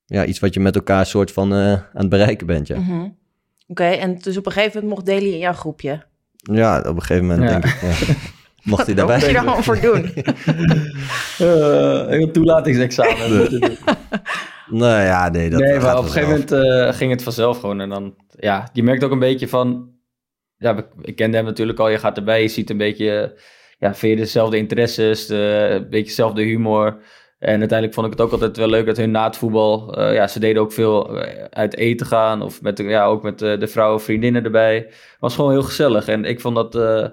ja, 0.09 0.25
iets 0.25 0.39
wat 0.39 0.53
je 0.53 0.59
met 0.59 0.75
elkaar 0.75 1.05
soort 1.05 1.31
van 1.31 1.53
eh, 1.53 1.71
aan 1.71 1.83
het 1.93 2.09
bereiken 2.09 2.47
bent, 2.47 2.67
ja. 2.67 2.79
Mhm. 2.79 3.07
Oké, 3.67 3.83
en 3.83 4.17
dus 4.17 4.37
op 4.37 4.45
een 4.45 4.51
gegeven 4.51 4.73
moment 4.79 4.93
mocht 4.93 5.05
Deli 5.05 5.31
in 5.33 5.37
jouw 5.39 5.53
groepje. 5.53 6.01
Ja, 6.51 6.77
op 6.79 6.85
een 6.95 7.01
gegeven 7.01 7.25
moment 7.25 7.49
Ja. 7.49 7.59
denk 7.59 7.65
ik, 7.73 7.81
ja. 7.81 7.87
mocht 7.97 8.05
hij 8.05 8.15
Wat 8.65 8.77
moet 8.77 8.87
je 8.87 8.93
daarbij. 8.95 9.19
daar 9.33 9.37
allemaal 9.37 9.63
voor 9.63 9.79
doen? 9.81 10.11
Een 12.13 12.31
toelatingsexamen. 12.31 13.29
doen. 13.49 13.77
Nou 14.69 15.01
ja, 15.03 15.29
nee, 15.29 15.49
dat 15.49 15.59
nee, 15.59 15.73
gaat 15.73 15.81
maar 15.81 15.97
op 15.97 16.03
een 16.03 16.09
gegeven 16.09 16.29
moment 16.29 16.51
eh, 16.51 16.93
ging 16.97 17.11
het 17.11 17.23
vanzelf 17.23 17.59
gewoon. 17.59 17.81
En 17.81 17.89
dan, 17.89 18.15
ja, 18.39 18.69
je 18.73 18.83
merkt 18.83 19.03
ook 19.03 19.11
een 19.11 19.19
beetje 19.19 19.47
van... 19.47 19.89
Ja, 20.57 20.75
we- 20.75 20.85
ik 21.01 21.15
kende 21.15 21.37
hem 21.37 21.45
natuurlijk 21.45 21.79
al. 21.79 21.89
Je 21.89 21.97
gaat 21.97 22.17
erbij, 22.17 22.41
je 22.41 22.47
ziet 22.47 22.69
een 22.69 22.77
beetje... 22.77 23.39
Ja, 23.79 23.95
vind 23.95 24.17
je 24.17 24.23
dezelfde 24.23 24.57
interesses, 24.57 25.25
de, 25.27 25.67
een 25.71 25.89
beetje 25.89 26.05
dezelfde 26.07 26.41
humor. 26.43 26.97
En 27.39 27.59
uiteindelijk 27.59 27.93
vond 27.93 28.05
ik 28.07 28.11
het 28.11 28.21
ook 28.21 28.31
altijd 28.31 28.57
wel 28.57 28.67
leuk 28.67 28.85
dat 28.85 28.97
hun 28.97 29.11
na 29.11 29.23
het 29.23 29.37
voetbal... 29.37 29.93
eh, 29.97 30.13
ja, 30.13 30.27
ze 30.27 30.39
deden 30.39 30.61
ook 30.61 30.71
veel 30.71 31.17
eh, 31.21 31.43
uit 31.49 31.75
eten 31.75 32.05
gaan. 32.05 32.41
Of 32.41 32.61
met, 32.61 32.77
de- 32.77 32.83
ja, 32.83 33.05
ook 33.05 33.23
met 33.23 33.39
de, 33.39 33.57
de 33.59 33.67
vrouwen, 33.67 34.01
vriendinnen 34.01 34.43
erbij. 34.43 34.75
Het 34.75 35.17
was 35.19 35.35
gewoon 35.35 35.51
heel 35.51 35.63
gezellig. 35.63 36.07
En 36.07 36.25
ik 36.25 36.41
vond 36.41 36.55
dat... 36.55 36.75
eh, 36.75 37.05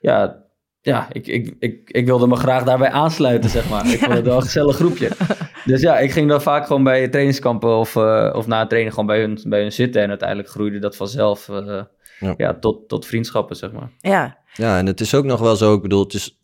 ja, 0.00 0.44
ja 0.80 1.08
ik, 1.12 1.26
ik, 1.26 1.54
ik, 1.58 1.90
ik 1.90 2.06
wilde 2.06 2.26
me 2.26 2.36
graag 2.36 2.64
daarbij 2.64 2.90
aansluiten, 2.90 3.50
zeg 3.50 3.68
maar. 3.70 3.86
Ik 3.92 3.98
vond 3.98 4.12
het 4.12 4.24
wel 4.24 4.36
een 4.36 4.42
gezellig 4.42 4.76
groepje. 4.76 5.10
Dus 5.64 5.80
ja, 5.80 5.98
ik 5.98 6.10
ging 6.10 6.28
dan 6.28 6.42
vaak 6.42 6.66
gewoon 6.66 6.84
bij 6.84 7.08
trainingskampen 7.08 7.76
of, 7.76 7.94
uh, 7.96 8.30
of 8.36 8.46
na 8.46 8.58
het 8.58 8.68
trainen 8.68 8.92
gewoon 8.92 9.06
bij 9.06 9.20
hun, 9.20 9.38
bij 9.44 9.60
hun 9.60 9.72
zitten. 9.72 10.02
En 10.02 10.08
uiteindelijk 10.08 10.48
groeide 10.48 10.78
dat 10.78 10.96
vanzelf 10.96 11.48
uh, 11.48 11.82
ja. 12.18 12.34
ja. 12.36 12.54
tot, 12.58 12.88
tot 12.88 13.06
vriendschappen, 13.06 13.56
zeg 13.56 13.72
maar. 13.72 13.90
Ja. 13.98 14.38
ja, 14.54 14.78
en 14.78 14.86
het 14.86 15.00
is 15.00 15.14
ook 15.14 15.24
nog 15.24 15.40
wel 15.40 15.56
zo, 15.56 15.74
ik 15.74 15.82
bedoel, 15.82 16.02
het 16.02 16.14
is 16.14 16.38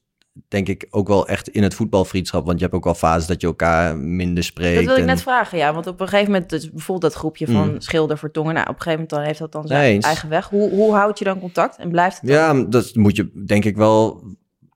denk 0.49 0.68
ik 0.68 0.87
ook 0.91 1.09
wel 1.09 1.28
echt 1.28 1.49
in 1.49 1.62
het 1.62 1.74
voetbalvriendschap. 1.74 2.47
Want 2.47 2.59
je 2.59 2.64
hebt 2.64 2.76
ook 2.76 2.84
wel 2.84 2.95
fases 2.95 3.26
dat 3.26 3.41
je 3.41 3.47
elkaar 3.47 3.97
minder 3.97 4.45
spreekt. 4.45 4.76
Dat 4.76 4.84
wil 4.84 4.95
ik 4.95 5.01
en... 5.01 5.07
net 5.07 5.22
vragen, 5.22 5.59
ja. 5.59 5.74
Want 5.74 5.87
op 5.87 6.01
een 6.01 6.09
gegeven 6.09 6.32
moment, 6.32 6.51
dus 6.51 6.70
bijvoorbeeld 6.70 7.12
dat 7.12 7.20
groepje 7.20 7.47
van 7.47 7.70
mm. 7.70 7.80
Schilder 7.80 8.18
Vertongen. 8.18 8.55
Nou, 8.55 8.68
op 8.68 8.74
een 8.74 8.82
gegeven 8.82 9.01
moment 9.01 9.11
dan 9.11 9.22
heeft 9.22 9.39
dat 9.39 9.53
dan 9.53 9.66
zijn 9.66 10.03
eigen 10.03 10.28
weg. 10.28 10.49
Hoe, 10.49 10.70
hoe 10.70 10.95
houd 10.95 11.18
je 11.18 11.24
dan 11.24 11.41
contact 11.41 11.76
en 11.76 11.91
blijft 11.91 12.20
het 12.20 12.30
dan? 12.30 12.59
Ja, 12.59 12.64
dat 12.68 12.95
moet 12.95 13.16
je 13.16 13.43
denk 13.47 13.64
ik 13.64 13.76
wel 13.76 14.22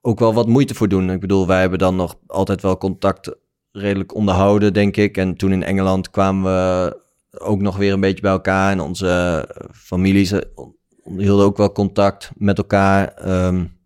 ook 0.00 0.18
wel 0.18 0.34
wat 0.34 0.48
moeite 0.48 0.74
voor 0.74 0.88
doen. 0.88 1.10
Ik 1.10 1.20
bedoel, 1.20 1.46
wij 1.46 1.60
hebben 1.60 1.78
dan 1.78 1.96
nog 1.96 2.18
altijd 2.26 2.62
wel 2.62 2.78
contact 2.78 3.34
redelijk 3.72 4.14
onderhouden, 4.14 4.72
denk 4.72 4.96
ik. 4.96 5.16
En 5.16 5.36
toen 5.36 5.52
in 5.52 5.62
Engeland 5.62 6.10
kwamen 6.10 6.42
we 6.52 7.02
ook 7.38 7.60
nog 7.60 7.76
weer 7.76 7.92
een 7.92 8.00
beetje 8.00 8.22
bij 8.22 8.30
elkaar. 8.30 8.72
En 8.72 8.80
onze 8.80 9.48
families 9.72 10.32
hielden 11.16 11.44
ook 11.44 11.56
wel 11.56 11.72
contact 11.72 12.30
met 12.34 12.58
elkaar. 12.58 13.28
Um, 13.46 13.78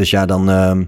dus 0.00 0.10
ja, 0.10 0.26
dan, 0.26 0.48
uh, 0.48 0.80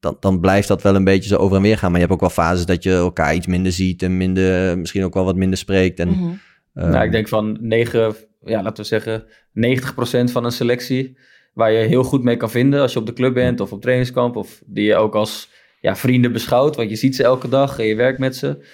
dan, 0.00 0.16
dan 0.20 0.40
blijft 0.40 0.68
dat 0.68 0.82
wel 0.82 0.94
een 0.94 1.04
beetje 1.04 1.28
zo 1.28 1.36
over 1.36 1.56
en 1.56 1.62
weer 1.62 1.78
gaan. 1.78 1.90
Maar 1.90 2.00
je 2.00 2.06
hebt 2.06 2.20
ook 2.20 2.28
wel 2.28 2.44
fases 2.44 2.66
dat 2.66 2.82
je 2.82 2.92
elkaar 2.92 3.34
iets 3.34 3.46
minder 3.46 3.72
ziet 3.72 4.02
en 4.02 4.16
minder, 4.16 4.78
misschien 4.78 5.04
ook 5.04 5.14
wel 5.14 5.24
wat 5.24 5.36
minder 5.36 5.58
spreekt. 5.58 5.98
En, 5.98 6.08
mm 6.08 6.40
nou, 6.74 7.04
ik 7.04 7.12
denk 7.12 7.28
van 7.28 7.56
9, 7.60 8.14
ja, 8.44 8.62
laten 8.62 8.82
we 8.82 8.88
zeggen, 8.88 9.24
90% 9.24 10.32
van 10.32 10.44
een 10.44 10.52
selectie 10.52 11.18
waar 11.54 11.72
je 11.72 11.86
heel 11.86 12.04
goed 12.04 12.22
mee 12.22 12.36
kan 12.36 12.50
vinden 12.50 12.80
als 12.80 12.92
je 12.92 12.98
op 12.98 13.06
de 13.06 13.12
club 13.12 13.34
bent 13.34 13.60
of 13.60 13.72
op 13.72 13.80
trainingskamp. 13.80 14.36
Of 14.36 14.62
die 14.66 14.84
je 14.84 14.96
ook 14.96 15.14
als 15.14 15.50
ja, 15.80 15.96
vrienden 15.96 16.32
beschouwt, 16.32 16.76
want 16.76 16.90
je 16.90 16.96
ziet 16.96 17.16
ze 17.16 17.22
elke 17.22 17.48
dag 17.48 17.78
en 17.78 17.86
je 17.86 17.94
werkt 17.94 18.18
met 18.18 18.36
ze. 18.36 18.66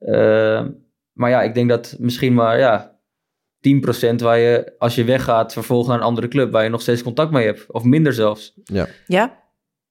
Uh, 0.00 0.66
maar 1.12 1.30
ja, 1.30 1.42
ik 1.42 1.54
denk 1.54 1.68
dat 1.68 1.96
misschien 1.98 2.34
maar 2.34 2.58
ja, 2.58 2.97
10% 3.60 4.14
waar 4.14 4.38
je, 4.38 4.72
als 4.78 4.94
je 4.94 5.04
weggaat, 5.04 5.52
vervolgens 5.52 5.88
naar 5.88 5.98
een 5.98 6.04
andere 6.04 6.28
club, 6.28 6.52
waar 6.52 6.62
je 6.62 6.68
nog 6.68 6.80
steeds 6.80 7.02
contact 7.02 7.30
mee 7.30 7.46
hebt. 7.46 7.72
Of 7.72 7.82
minder 7.82 8.12
zelfs. 8.12 8.52
Ja. 8.64 8.86
Ja? 9.06 9.38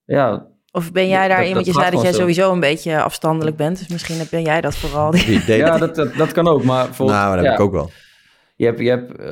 Ja. 0.04 0.46
Of 0.70 0.92
ben 0.92 1.08
jij 1.08 1.28
daar 1.28 1.46
iemand, 1.46 1.66
je 1.66 1.72
zei 1.72 1.90
dat 1.90 2.02
jij 2.02 2.12
sowieso 2.12 2.52
een 2.52 2.60
beetje 2.60 3.02
afstandelijk 3.02 3.56
bent, 3.56 3.78
dus 3.78 3.88
misschien 3.88 4.26
ben 4.30 4.42
jij 4.42 4.60
dat 4.60 4.76
vooral. 4.76 5.14
ja, 5.46 5.78
dat, 5.78 5.94
dat, 5.94 6.14
dat, 6.14 6.32
kan 6.32 6.48
ook, 6.48 6.64
maar... 6.64 6.88
Nou, 6.98 7.36
dat 7.36 7.44
heb 7.44 7.54
ik 7.54 7.60
ook 7.60 7.72
wel. 7.72 7.90
Je 8.56 8.64
hebt, 8.64 8.78
je 8.78 8.88
hebt, 8.88 9.20
uh, 9.20 9.26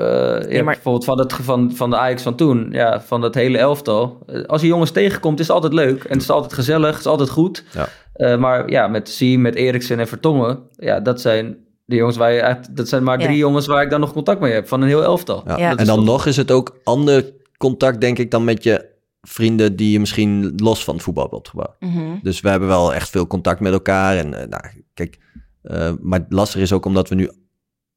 je 0.51 0.55
hebt 0.55 0.65
bijvoorbeeld 0.65 1.05
van, 1.05 1.19
het, 1.19 1.33
van, 1.33 1.73
van 1.75 1.91
de 1.91 1.97
Ajax 1.97 2.23
van 2.23 2.35
toen, 2.37 2.69
ja, 2.71 3.01
van 3.01 3.21
dat 3.21 3.35
hele 3.35 3.59
elftal. 3.59 4.27
Als 4.47 4.61
je 4.61 4.67
jongens 4.67 4.91
tegenkomt, 4.91 5.41
is 5.41 5.47
het 5.47 5.55
altijd 5.55 5.73
leuk 5.73 6.05
en 6.05 6.13
het 6.13 6.23
is 6.23 6.31
altijd 6.31 6.53
gezellig, 6.53 6.91
het 6.91 6.99
is 6.99 7.07
altijd 7.07 7.29
goed. 7.29 7.65
Ja. 7.73 7.89
Uh, 8.17 8.39
maar 8.39 8.71
ja, 8.71 8.89
met 8.89 9.09
Siem, 9.09 9.41
met 9.41 9.55
Eriksen 9.55 9.99
en 9.99 10.09
Vertongen, 10.09 10.63
ja, 10.71 11.01
dat 11.01 11.21
zijn 11.21 11.66
de 11.87 11.97
jongens 11.97 12.17
waar 12.17 12.33
je 12.33 12.41
echt, 12.41 12.77
dat 12.77 12.89
zijn 12.89 13.03
maar 13.03 13.19
drie 13.19 13.37
jongens 13.37 13.67
waar 13.67 13.83
ik 13.83 13.91
dan 13.91 14.01
nog 14.01 14.13
contact 14.13 14.41
mee 14.41 14.53
heb 14.53 14.69
van 14.69 14.83
een 14.83 14.89
heel 14.89 15.03
elftal. 15.03 15.43
Ja. 15.47 15.77
En 15.77 15.87
dan 15.87 16.05
nog 16.05 16.27
is 16.27 16.37
het 16.37 16.51
ook 16.51 16.81
ander 16.85 17.33
contact, 17.57 18.01
denk 18.01 18.19
ik, 18.19 18.31
dan 18.31 18.45
met 18.45 18.63
je 18.63 18.95
vrienden 19.23 19.77
die 19.77 19.91
je 19.91 20.01
misschien 20.01 20.53
los 20.57 20.85
van 20.85 20.95
het 20.95 21.03
voetbal 21.03 21.31
wilt 21.31 21.49
gebouwen. 21.49 21.77
Mhm. 21.81 22.19
Dus 22.23 22.41
we 22.41 22.49
hebben 22.49 22.69
wel 22.69 22.95
echt 22.95 23.11
veel 23.11 23.27
contact 23.27 23.61
met 23.61 23.73
elkaar. 23.73 24.17
En 24.17 24.27
uh, 24.27 24.33
nou, 24.33 24.63
kijk, 24.95 25.19
uh, 25.63 25.93
maar 26.01 26.27
lastig 26.29 26.61
is 26.61 26.73
ook 26.73 26.85
omdat 26.85 27.09
we 27.09 27.15
nu 27.15 27.31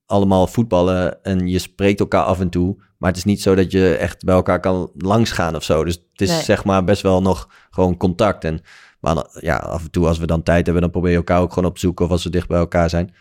allemaal 0.06 0.48
voetballen 0.48 1.24
en 1.24 1.48
je 1.48 1.60
spreekt 1.60 2.00
elkaar 2.00 2.24
af 2.24 2.40
en 2.40 2.50
toe. 2.50 2.76
Maar 2.98 3.10
het 3.10 3.18
is 3.18 3.26
niet 3.26 3.42
zo 3.42 3.56
dat 3.56 3.72
je 3.72 3.96
echt 3.96 4.24
bij 4.24 4.36
elkaar 4.36 4.60
kan 4.60 4.92
langsgaan 4.98 5.56
of 5.56 5.64
zo. 5.64 5.84
Dus 5.84 5.94
het 6.12 6.22
is 6.22 6.46
zeg 6.46 6.64
maar 6.64 6.84
best 6.84 7.02
wel 7.02 7.22
nog 7.22 7.50
gewoon 7.70 7.98
contact. 7.98 8.44
En 8.44 8.62
maar 9.00 9.28
ja, 9.40 9.56
af 9.56 9.84
en 9.84 9.92
toe 9.92 10.08
als 10.08 10.20
we 10.20 10.26
dan 10.26 10.44
tijd 10.44 10.64
hebben, 10.64 10.84
dan 10.84 10.92
probeer 10.92 11.12
je 11.12 11.18
elkaar 11.18 11.42
ook 11.42 11.54
gewoon 11.54 11.70
op 11.70 11.76
te 11.76 11.80
zoeken 11.80 12.06
of 12.06 12.12
als 12.12 12.24
we 12.24 12.30
dicht 12.30 12.48
bij 12.48 12.60
elkaar 12.60 12.90
zijn. 12.90 13.14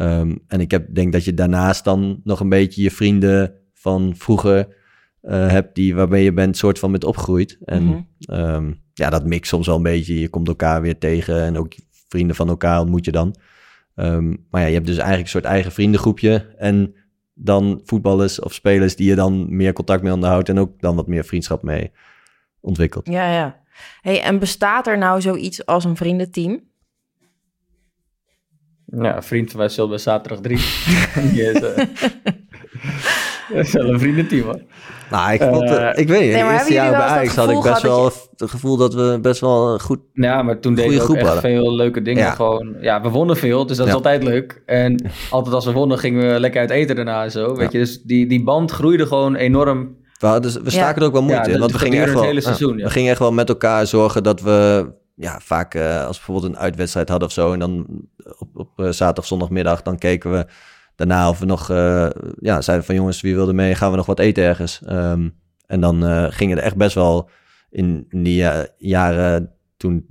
Um, 0.00 0.38
en 0.46 0.60
ik 0.60 0.70
heb, 0.70 0.94
denk 0.94 1.12
dat 1.12 1.24
je 1.24 1.34
daarnaast 1.34 1.84
dan 1.84 2.20
nog 2.24 2.40
een 2.40 2.48
beetje 2.48 2.82
je 2.82 2.90
vrienden 2.90 3.54
van 3.74 4.14
vroeger 4.16 4.76
uh, 5.22 5.50
hebt, 5.50 5.74
die, 5.74 5.94
waarmee 5.94 6.24
je 6.24 6.32
bent 6.32 6.56
soort 6.56 6.78
van 6.78 6.90
met 6.90 7.04
opgegroeid. 7.04 7.58
En 7.64 7.82
mm 7.82 8.06
-hmm. 8.18 8.38
um, 8.40 8.80
ja, 8.94 9.10
dat 9.10 9.26
mixt 9.26 9.48
soms 9.48 9.66
wel 9.66 9.76
een 9.76 9.82
beetje. 9.82 10.20
Je 10.20 10.28
komt 10.28 10.48
elkaar 10.48 10.82
weer 10.82 10.98
tegen 10.98 11.42
en 11.42 11.58
ook 11.58 11.74
vrienden 12.08 12.36
van 12.36 12.48
elkaar 12.48 12.80
ontmoet 12.80 13.04
je 13.04 13.12
dan. 13.12 13.34
Um, 13.94 14.46
maar 14.50 14.60
ja, 14.60 14.66
je 14.66 14.74
hebt 14.74 14.86
dus 14.86 14.96
eigenlijk 14.96 15.24
een 15.24 15.40
soort 15.40 15.52
eigen 15.52 15.72
vriendengroepje. 15.72 16.54
En 16.56 16.94
dan 17.34 17.80
voetballers 17.84 18.40
of 18.40 18.52
spelers 18.54 18.96
die 18.96 19.08
je 19.08 19.14
dan 19.14 19.56
meer 19.56 19.72
contact 19.72 20.02
mee 20.02 20.12
onderhoudt. 20.12 20.48
En 20.48 20.58
ook 20.58 20.80
dan 20.80 20.96
wat 20.96 21.06
meer 21.06 21.24
vriendschap 21.24 21.62
mee 21.62 21.90
ontwikkelt. 22.60 23.06
Ja, 23.06 23.32
ja. 23.32 23.60
Hey, 24.00 24.22
en 24.22 24.38
bestaat 24.38 24.86
er 24.86 24.98
nou 24.98 25.20
zoiets 25.20 25.66
als 25.66 25.84
een 25.84 25.96
vriendenteam? 25.96 26.60
Ja, 28.96 29.16
een 29.16 29.22
vriend 29.22 29.50
van 29.50 29.60
mij 29.60 29.86
bij 29.88 29.98
zaterdag 29.98 30.40
3. 30.40 30.56
Die 31.32 31.42
is, 31.42 31.60
uh, 33.52 33.58
is 33.58 33.72
wel 33.72 33.88
een 33.88 33.98
vriendenteam 33.98 34.44
hoor. 34.44 34.60
Nou, 35.10 35.32
ik, 35.32 35.42
vond, 35.42 35.70
uh, 35.70 35.90
ik 35.94 36.08
weet 36.08 36.20
niet, 36.20 36.32
nee, 36.32 36.52
eerste 36.52 36.72
jaar 36.72 36.90
bij 36.90 37.00
Ajax 37.00 37.34
had 37.34 37.50
ik 37.50 37.60
best 37.60 37.82
wel 37.82 38.04
je... 38.04 38.10
het 38.36 38.50
gevoel 38.50 38.76
dat 38.76 38.94
we 38.94 39.18
best 39.22 39.40
wel 39.40 39.78
goed 39.78 39.98
Ja, 40.12 40.42
maar 40.42 40.60
toen 40.60 40.74
deden 40.74 40.92
we 40.92 41.02
ook 41.02 41.14
echt 41.14 41.26
hadden. 41.26 41.42
veel 41.42 41.74
leuke 41.74 42.02
dingen. 42.02 42.22
Ja. 42.22 42.30
Gewoon, 42.30 42.76
ja, 42.80 43.00
we 43.00 43.08
wonnen 43.08 43.36
veel, 43.36 43.66
dus 43.66 43.76
dat 43.76 43.86
ja. 43.86 43.92
is 43.92 43.98
altijd 43.98 44.22
leuk. 44.22 44.62
En 44.66 45.10
altijd 45.30 45.54
als 45.54 45.64
we 45.64 45.72
wonnen 45.72 45.98
gingen 45.98 46.32
we 46.32 46.40
lekker 46.40 46.60
uit 46.60 46.70
eten 46.70 46.96
daarna 46.96 47.24
en 47.24 47.30
zo. 47.30 47.54
Weet 47.54 47.72
je, 47.72 47.78
dus 47.78 48.02
die, 48.02 48.26
die 48.26 48.44
band 48.44 48.70
groeide 48.70 49.06
gewoon 49.06 49.34
enorm. 49.34 49.96
We, 50.18 50.40
dus 50.40 50.56
we 50.56 50.70
staken 50.70 51.00
er 51.00 51.06
ook 51.06 51.12
wel 51.12 51.22
moeite 51.22 51.50
in, 51.50 51.58
want 51.58 51.72
we 51.72 51.78
gingen, 51.78 52.02
echt 52.02 52.12
wel, 52.12 52.22
hele 52.22 52.40
seizoen, 52.40 52.76
we 52.76 52.90
gingen 52.90 53.10
echt 53.10 53.18
wel 53.18 53.32
met 53.32 53.48
elkaar 53.48 53.86
zorgen 53.86 54.22
dat 54.22 54.40
we 54.40 54.86
ja, 55.18 55.40
vaak 55.40 55.74
uh, 55.74 56.04
als 56.04 56.18
we 56.18 56.24
bijvoorbeeld 56.24 56.52
een 56.52 56.60
uitwedstrijd 56.60 57.08
hadden 57.08 57.28
of 57.28 57.34
zo. 57.34 57.52
En 57.52 57.58
dan 57.58 57.86
op, 58.38 58.48
op 58.56 58.70
uh, 58.76 58.90
zaterdag, 58.90 59.26
zondagmiddag, 59.26 59.82
dan 59.82 59.98
keken 59.98 60.32
we 60.32 60.46
daarna 60.94 61.28
of 61.28 61.38
we 61.38 61.46
nog, 61.46 61.70
uh, 61.70 62.10
ja, 62.40 62.60
zeiden 62.60 62.86
van 62.86 62.94
jongens, 62.94 63.20
wie 63.20 63.34
wilde 63.34 63.52
mee? 63.52 63.74
Gaan 63.74 63.90
we 63.90 63.96
nog 63.96 64.06
wat 64.06 64.18
eten 64.18 64.44
ergens? 64.44 64.80
Um, 64.88 65.34
en 65.66 65.80
dan 65.80 66.32
gingen 66.32 66.56
er 66.56 66.62
echt 66.62 66.76
best 66.76 66.94
wel 66.94 67.30
in 67.70 68.06
die 68.10 68.46
jaren 68.76 69.52
toen 69.76 70.06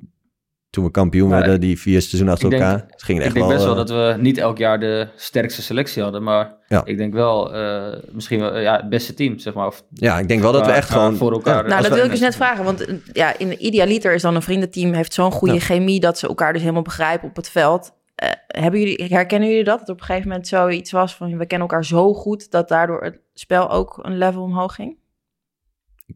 toen 0.78 0.86
we 0.86 0.92
kampioen 0.92 1.30
maar 1.30 1.40
werden, 1.40 1.60
die 1.60 1.80
vier 1.80 2.02
seizoenen 2.02 2.34
achter 2.34 2.52
elkaar. 2.52 2.78
Denk, 2.78 2.92
het 2.92 3.04
ging 3.04 3.20
echt 3.20 3.28
ik 3.28 3.34
denk 3.34 3.46
wel, 3.46 3.56
best 3.56 3.66
wel 3.66 3.76
dat 3.76 3.90
we 3.90 4.16
niet 4.20 4.38
elk 4.38 4.58
jaar 4.58 4.80
de 4.80 5.08
sterkste 5.16 5.62
selectie 5.62 6.04
hadden, 6.04 6.24
maar 6.24 6.56
ja. 6.68 6.82
ik 6.86 6.98
denk 6.98 7.14
wel 7.14 7.56
uh, 7.56 7.88
misschien 8.12 8.40
wel 8.40 8.58
ja, 8.58 8.76
het 8.76 8.90
beste 8.90 9.14
team, 9.14 9.40
zeg 9.40 9.54
maar. 9.54 9.68
Of, 9.68 9.84
ja, 9.94 10.20
ik 10.20 10.28
denk 10.28 10.42
wel 10.42 10.52
dat 10.52 10.66
we 10.66 10.72
echt 10.72 10.90
gewoon 10.90 11.16
voor 11.16 11.32
elkaar. 11.32 11.64
Ja. 11.64 11.70
Nou, 11.70 11.82
dat 11.82 11.94
wil 11.94 12.04
ik 12.04 12.10
dus 12.10 12.20
net 12.20 12.36
vragen, 12.36 12.64
want 12.64 12.86
ja, 13.14 13.38
in 13.38 13.66
idealiter 13.66 14.14
is 14.14 14.22
dan 14.22 14.36
een 14.36 14.42
vriendenteam 14.42 14.94
heeft 14.94 15.14
zo'n 15.14 15.32
goede 15.32 15.54
ja. 15.54 15.60
chemie 15.60 16.00
dat 16.00 16.18
ze 16.18 16.28
elkaar 16.28 16.54
dus 16.54 16.62
helemaal 16.62 16.82
begrijpen 16.82 17.30
op 17.30 17.36
het 17.36 17.50
veld. 17.50 17.92
Uh, 18.24 18.30
hebben 18.48 18.80
jullie, 18.80 19.06
herkennen 19.08 19.50
jullie 19.50 19.64
dat? 19.64 19.80
Dat 19.80 19.90
op 19.90 20.00
een 20.00 20.06
gegeven 20.06 20.28
moment 20.28 20.48
zoiets 20.48 20.92
was 20.92 21.16
van 21.16 21.38
we 21.38 21.46
kennen 21.46 21.68
elkaar 21.68 21.86
zo 21.86 22.14
goed 22.14 22.52
dat 22.52 22.70
daardoor 22.70 23.04
het 23.04 23.20
spel 23.34 23.70
ook 23.70 24.00
een 24.02 24.18
level 24.18 24.42
omhoog 24.42 24.76
ging? 24.76 24.98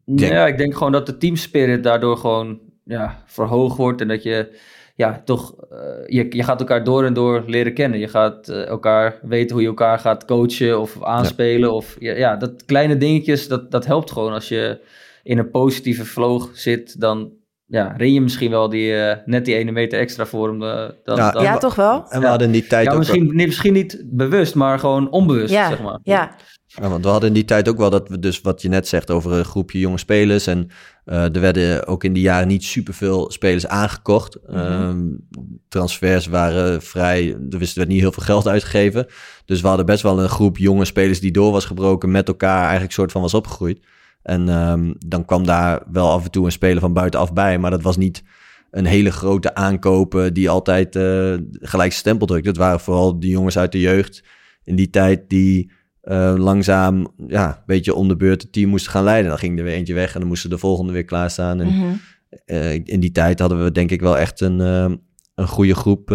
Denk... 0.05 0.31
Ja, 0.31 0.47
ik 0.47 0.57
denk 0.57 0.73
gewoon 0.73 0.91
dat 0.91 1.05
de 1.05 1.17
teamspirit 1.17 1.83
daardoor 1.83 2.17
gewoon 2.17 2.59
ja, 2.91 3.23
verhoogd 3.25 3.77
wordt 3.77 4.01
en 4.01 4.07
dat 4.07 4.23
je 4.23 4.59
ja, 4.95 5.21
toch, 5.25 5.55
uh, 5.71 5.77
je, 6.05 6.25
je 6.29 6.43
gaat 6.43 6.59
elkaar 6.59 6.83
door 6.83 7.05
en 7.05 7.13
door 7.13 7.43
leren 7.47 7.73
kennen. 7.73 7.99
Je 7.99 8.07
gaat 8.07 8.49
uh, 8.49 8.67
elkaar 8.67 9.19
weten 9.21 9.51
hoe 9.51 9.61
je 9.61 9.67
elkaar 9.67 9.99
gaat 9.99 10.25
coachen 10.25 10.79
of 10.79 11.03
aanspelen. 11.03 11.69
Ja. 11.69 11.75
Of 11.75 11.95
ja, 11.99 12.15
ja, 12.15 12.35
dat 12.35 12.65
kleine 12.65 12.97
dingetjes, 12.97 13.47
dat, 13.47 13.71
dat 13.71 13.85
helpt 13.85 14.11
gewoon. 14.11 14.33
Als 14.33 14.47
je 14.47 14.79
in 15.23 15.37
een 15.37 15.49
positieve 15.49 16.05
vloog 16.05 16.49
zit, 16.53 16.99
dan 16.99 17.31
ja, 17.65 17.93
ren 17.97 18.13
je 18.13 18.21
misschien 18.21 18.51
wel 18.51 18.69
die, 18.69 18.91
uh, 18.91 19.13
net 19.25 19.45
die 19.45 19.55
ene 19.55 19.71
meter 19.71 19.99
extra 19.99 20.25
voor 20.25 20.47
hem. 20.47 20.59
dan, 20.59 21.15
ja, 21.15 21.31
dan, 21.31 21.43
ja, 21.43 21.57
toch 21.57 21.75
wel? 21.75 22.05
En 22.09 22.21
we 22.21 22.27
hadden 22.27 22.51
die 22.51 22.67
tijd 22.67 22.85
ja, 22.85 22.91
ook 22.91 22.97
misschien, 22.97 23.25
wel... 23.25 23.35
misschien 23.35 23.73
niet 23.73 24.03
bewust, 24.05 24.55
maar 24.55 24.79
gewoon 24.79 25.09
onbewust, 25.09 25.53
ja, 25.53 25.69
zeg 25.69 25.81
maar. 25.81 25.99
Ja, 26.03 26.35
ja, 26.75 26.89
want 26.89 27.03
we 27.03 27.09
hadden 27.09 27.29
in 27.29 27.35
die 27.35 27.45
tijd 27.45 27.69
ook 27.69 27.77
wel 27.77 27.89
dat 27.89 28.09
we 28.09 28.19
dus 28.19 28.41
wat 28.41 28.61
je 28.61 28.69
net 28.69 28.87
zegt 28.87 29.11
over 29.11 29.31
een 29.31 29.45
groepje 29.45 29.79
jonge 29.79 29.97
spelers. 29.97 30.47
En 30.47 30.69
uh, 31.05 31.35
er 31.35 31.39
werden 31.39 31.87
ook 31.87 32.03
in 32.03 32.13
die 32.13 32.23
jaren 32.23 32.47
niet 32.47 32.63
superveel 32.63 33.31
spelers 33.31 33.67
aangekocht. 33.67 34.37
Mm 34.47 34.57
-hmm. 34.57 35.27
transfers 35.67 36.27
waren 36.27 36.81
vrij, 36.81 37.37
er 37.49 37.59
werd 37.59 37.87
niet 37.87 37.99
heel 37.99 38.11
veel 38.11 38.23
geld 38.23 38.47
uitgegeven. 38.47 39.05
Dus 39.45 39.61
we 39.61 39.67
hadden 39.67 39.85
best 39.85 40.01
wel 40.01 40.21
een 40.21 40.29
groep 40.29 40.57
jonge 40.57 40.85
spelers 40.85 41.19
die 41.19 41.31
door 41.31 41.51
was 41.51 41.65
gebroken 41.65 42.11
met 42.11 42.27
elkaar 42.27 42.61
eigenlijk 42.61 42.93
soort 42.93 43.11
van 43.11 43.21
was 43.21 43.33
opgegroeid. 43.33 43.79
En 44.23 44.47
um, 44.49 44.95
dan 45.07 45.25
kwam 45.25 45.45
daar 45.45 45.83
wel 45.91 46.09
af 46.09 46.23
en 46.23 46.31
toe 46.31 46.45
een 46.45 46.51
speler 46.51 46.79
van 46.79 46.93
buitenaf 46.93 47.33
bij, 47.33 47.59
maar 47.59 47.71
dat 47.71 47.81
was 47.81 47.97
niet 47.97 48.23
een 48.71 48.85
hele 48.85 49.11
grote 49.11 49.55
aankopen 49.55 50.33
die 50.33 50.49
altijd 50.49 50.95
uh, 50.95 51.33
gelijk 51.51 51.91
stempel 51.91 52.27
drukte. 52.27 52.49
Het 52.49 52.57
waren 52.57 52.79
vooral 52.79 53.19
die 53.19 53.31
jongens 53.31 53.57
uit 53.57 53.71
de 53.71 53.79
jeugd 53.79 54.23
in 54.63 54.75
die 54.75 54.89
tijd 54.89 55.29
die 55.29 55.71
uh, 56.03 56.33
langzaam, 56.37 57.07
ja, 57.27 57.47
een 57.47 57.63
beetje 57.65 57.93
om 57.93 58.07
de 58.07 58.15
beurt 58.15 58.41
het 58.41 58.51
team 58.51 58.69
moesten 58.69 58.91
gaan 58.91 59.03
leiden. 59.03 59.29
Dan 59.29 59.39
ging 59.39 59.57
er 59.57 59.63
weer 59.63 59.73
eentje 59.73 59.93
weg 59.93 60.13
en 60.13 60.19
dan 60.19 60.29
moesten 60.29 60.49
de 60.49 60.57
volgende 60.57 60.93
weer 60.93 61.05
klaarstaan. 61.05 61.59
En 61.59 61.67
mm 61.67 61.81
-hmm. 61.81 61.99
uh, 62.45 62.73
in 62.73 62.99
die 62.99 63.11
tijd 63.11 63.39
hadden 63.39 63.63
we 63.63 63.71
denk 63.71 63.91
ik 63.91 64.01
wel 64.01 64.17
echt 64.17 64.41
een, 64.41 64.59
uh, 64.59 64.95
een 65.35 65.47
goede 65.47 65.75
groep 65.75 66.09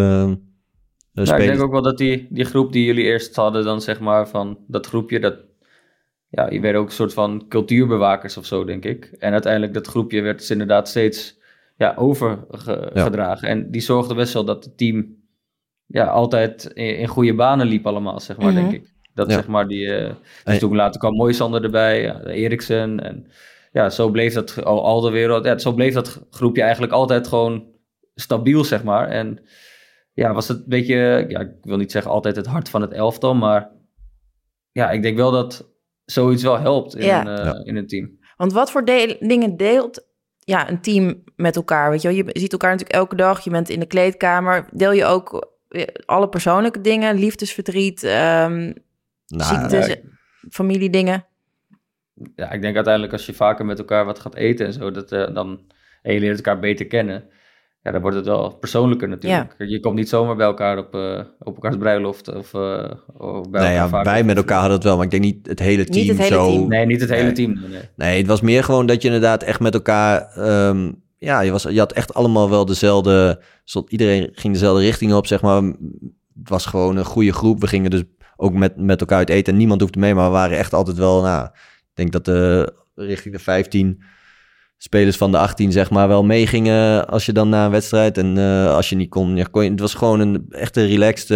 ja, 1.25 1.37
ik 1.37 1.47
denk 1.47 1.61
ook 1.61 1.73
wel 1.73 1.83
dat 1.83 1.99
die, 1.99 2.27
die 2.31 2.45
groep 2.45 2.73
die 2.73 2.85
jullie 2.85 3.05
eerst 3.05 3.37
hadden, 3.37 3.65
dan 3.65 3.81
zeg 3.81 4.01
maar 4.01 4.29
van 4.29 4.59
dat 4.67 4.87
groepje, 4.87 5.21
dat 5.21 5.37
ja, 6.29 6.51
je 6.51 6.61
werd 6.61 6.77
ook 6.77 6.87
een 6.87 6.93
soort 6.93 7.13
van 7.13 7.45
cultuurbewakers 7.49 8.37
of 8.37 8.47
zo, 8.47 8.65
denk 8.65 8.85
ik. 8.85 9.05
En 9.05 9.33
uiteindelijk 9.33 9.75
dat 9.75 9.87
groepje 9.87 10.21
werd 10.21 10.39
dus 10.39 10.51
inderdaad 10.51 10.89
steeds 10.89 11.39
ja, 11.77 11.95
overgedragen. 11.97 13.49
Ja. 13.49 13.55
En 13.55 13.71
die 13.71 13.81
zorgde 13.81 14.15
best 14.15 14.33
wel 14.33 14.45
dat 14.45 14.65
het 14.65 14.79
team 14.79 15.17
ja, 15.87 16.05
altijd 16.05 16.65
in, 16.65 16.99
in 16.99 17.07
goede 17.07 17.35
banen 17.35 17.67
liep 17.67 17.87
allemaal, 17.87 18.21
zeg 18.21 18.37
maar, 18.37 18.53
Mhm. 18.53 18.55
denk 18.55 18.73
ik. 18.73 18.95
Dat 19.17 19.29
Ja. 19.29 19.35
zeg 19.35 19.47
maar 19.47 19.69
die... 19.69 19.95
eh, 19.95 20.07
dus 20.09 20.17
Hey. 20.45 20.59
toen 20.59 20.77
later 20.77 21.01
kwam 21.01 21.15
Moisander 21.15 21.65
erbij, 21.65 22.03
ja, 22.03 22.21
Eriksen 22.25 23.01
en 23.01 23.27
ja, 23.73 23.91
zo 23.91 24.11
bleef 24.11 24.35
dat 24.35 24.65
al, 24.65 24.85
al 24.85 25.01
de 25.01 25.11
wereld, 25.11 25.45
ja, 25.45 25.59
zo 25.59 25.73
bleef 25.73 25.95
dat 25.95 26.21
groepje 26.31 26.63
eigenlijk 26.63 26.93
altijd 26.93 27.27
gewoon 27.27 27.65
stabiel, 28.15 28.65
zeg 28.65 28.83
maar. 28.85 29.09
En 29.09 29.45
ja, 30.13 30.33
was 30.33 30.49
het 30.49 30.59
een 30.59 30.65
beetje, 30.69 31.25
ja, 31.29 31.41
ik 31.41 31.51
wil 31.63 31.77
niet 31.77 31.93
zeggen 31.93 32.11
altijd 32.11 32.37
het 32.37 32.47
hart 32.47 32.69
van 32.69 32.81
het 32.81 32.93
elftal, 32.93 33.35
maar 33.35 33.71
ja, 34.73 34.91
ik 34.91 35.03
denk 35.03 35.17
wel 35.17 35.31
dat 35.31 35.71
zoiets 36.05 36.43
wel 36.43 36.59
helpt 36.59 36.97
in, 36.97 37.05
Ja. 37.05 37.21
een, 37.27 37.39
eh, 37.39 37.45
Ja. 37.45 37.61
in 37.65 37.77
een 37.77 37.87
team. 37.87 38.19
Want 38.37 38.53
wat 38.53 38.71
voor 38.71 38.85
deel- 38.85 39.17
dingen 39.21 39.57
deelt 39.57 40.07
ja, 40.39 40.71
een 40.71 40.81
team 40.81 41.23
met 41.37 41.57
elkaar? 41.57 41.91
Weet 41.91 42.03
je, 42.03 42.09
wel? 42.09 42.17
je 42.17 42.41
ziet 42.41 42.53
elkaar 42.53 42.71
natuurlijk 42.71 42.99
elke 42.99 43.17
dag. 43.17 43.41
Je 43.41 43.51
bent 43.51 43.69
in 43.69 43.81
de 43.81 43.87
kleedkamer. 43.87 44.69
Deel 44.73 44.93
je 44.93 45.05
ook 45.05 45.55
eh, 45.69 45.85
alle 46.05 46.29
persoonlijke 46.29 46.81
dingen? 46.81 47.19
Liefdesverdriet, 47.19 48.03
ehm 48.03 48.73
Nou, 49.27 49.55
ziektes, 49.59 49.87
ja. 49.87 49.97
familiedingen? 50.51 51.25
Ja, 52.37 52.51
ik 52.51 52.61
denk 52.63 52.75
uiteindelijk 52.75 53.13
als 53.13 53.27
je 53.27 53.33
vaker 53.35 53.65
met 53.65 53.79
elkaar 53.79 54.05
wat 54.05 54.19
gaat 54.19 54.35
eten 54.35 54.67
en 54.67 54.73
zo, 54.73 54.91
dat, 54.91 55.13
eh, 55.13 55.35
dan, 55.35 55.61
en 56.03 56.15
je 56.15 56.21
leert 56.21 56.37
elkaar 56.37 56.59
beter 56.59 56.87
kennen, 56.87 57.25
ja, 57.83 57.91
dan 57.93 58.01
wordt 58.01 58.17
het 58.17 58.27
wel 58.27 58.55
persoonlijker 58.57 59.09
natuurlijk. 59.09 59.55
Je 59.59 59.81
komt 59.81 59.95
niet 59.95 60.09
zomaar 60.09 60.37
bij 60.37 60.47
elkaar 60.47 60.79
op, 60.79 60.95
eh, 60.95 61.21
op 61.39 61.55
elkaars 61.55 61.77
bruiloft 61.77 62.29
of, 62.35 62.55
eh, 62.55 62.91
of 63.17 63.51
bij 63.51 63.61
nou 63.61 63.75
elkaar 63.75 63.99
ja, 63.99 64.03
wij 64.03 64.25
met 64.25 64.37
elkaar 64.37 64.59
hadden 64.59 64.75
het 64.77 64.85
wel, 64.85 64.97
maar 64.97 65.05
ik 65.05 65.11
denk 65.11 65.23
niet 65.23 65.47
het 65.47 65.59
hele 65.59 65.77
Niet 65.83 65.93
team 65.93 66.09
het 66.09 66.19
hele 66.19 66.35
zo. 66.35 66.51
team. 66.51 66.69
Nee, 66.69 66.87
niet 66.87 67.01
het 67.01 67.11
hele 67.11 67.23
Nee. 67.23 67.33
team. 67.33 67.61
Nee, 67.97 68.19
het 68.19 68.27
was 68.27 68.41
meer 68.41 68.65
gewoon 68.65 68.87
dat 68.87 69.01
je 69.03 69.09
inderdaad 69.09 69.43
echt 69.43 69.61
met 69.61 69.75
elkaar. 69.75 70.21
ehm, 70.35 70.93
ja, 71.19 71.41
je, 71.41 71.51
was, 71.51 71.63
je 71.63 71.79
had 71.79 71.93
echt 71.93 72.15
allemaal 72.15 72.51
wel 72.51 72.65
dezelfde. 72.65 73.43
soort- 73.65 73.91
Iedereen 73.91 74.29
ging 74.33 74.53
dezelfde 74.53 74.83
richting 74.83 75.13
op, 75.15 75.27
zeg 75.27 75.43
maar. 75.43 75.63
Het 75.63 76.49
was 76.49 76.67
gewoon 76.67 76.97
een 76.97 77.05
goede 77.05 77.33
groep. 77.33 77.61
We 77.61 77.67
gingen 77.67 77.91
dus 77.91 78.03
ook 78.37 78.53
met, 78.53 78.77
met 78.77 79.01
elkaar 79.01 79.19
uit 79.19 79.31
eten. 79.31 79.53
En 79.53 79.59
niemand 79.59 79.81
hoefde 79.81 79.99
mee, 79.99 80.15
maar 80.15 80.25
we 80.25 80.31
waren 80.31 80.59
echt 80.59 80.73
altijd 80.73 80.97
wel. 80.97 81.23
Nou, 81.23 81.45
ik 81.45 81.93
denk 81.95 82.13
dat 82.13 82.25
de 82.25 82.73
richting 82.95 83.35
de 83.35 83.41
15 83.41 84.03
spelers 84.79 85.17
van 85.17 85.31
de 85.31 85.39
18, 85.39 85.73
zeg 85.73 85.91
maar, 85.91 86.09
wel 86.09 86.25
meegingen 86.25 87.09
als 87.09 87.27
je 87.27 87.33
dan 87.33 87.49
na 87.49 87.65
een 87.65 87.71
wedstrijd. 87.71 88.19
En 88.19 88.39
eh, 88.39 88.75
als 88.75 88.89
je 88.89 88.97
niet 88.97 89.11
kon, 89.11 89.37
ja, 89.37 89.45
kon 89.51 89.65
je, 89.65 89.71
het 89.71 89.81
was 89.81 89.95
gewoon 89.95 90.21
een 90.21 90.47
echte 90.51 90.85
relaxed 90.85 91.31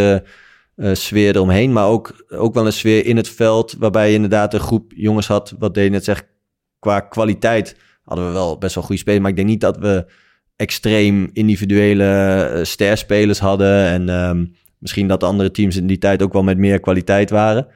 eh, 0.76 0.94
sfeer 0.94 1.34
eromheen. 1.34 1.72
Maar 1.72 1.86
ook, 1.86 2.24
ook 2.28 2.54
wel 2.54 2.66
een 2.66 2.72
sfeer 2.72 3.06
in 3.06 3.16
het 3.16 3.28
veld, 3.28 3.76
waarbij 3.78 4.08
je 4.08 4.14
inderdaad 4.14 4.54
een 4.54 4.60
groep 4.60 4.92
jongens 4.96 5.26
had, 5.26 5.54
wat 5.58 5.74
deed 5.74 5.90
net 5.90 6.04
zegt, 6.04 6.26
qua 6.78 7.00
kwaliteit 7.00 7.76
hadden 8.02 8.26
we 8.26 8.32
wel 8.32 8.58
best 8.58 8.74
wel 8.74 8.84
goede 8.84 9.00
spelers. 9.00 9.20
Maar 9.20 9.30
ik 9.30 9.36
denk 9.36 9.48
niet 9.48 9.60
dat 9.60 9.76
we 9.76 10.06
extreem 10.56 11.30
individuele 11.32 12.04
eh, 12.04 12.64
sterspelers 12.64 13.38
hadden. 13.38 13.86
En 13.86 14.08
ehm, 14.08 14.44
misschien 14.80 15.08
dat 15.08 15.20
de 15.20 15.26
andere 15.26 15.50
teams 15.50 15.76
in 15.76 15.86
die 15.86 15.98
tijd 15.98 16.22
ook 16.22 16.32
wel 16.32 16.42
met 16.42 16.58
meer 16.58 16.80
kwaliteit 16.80 17.30
waren. 17.30 17.66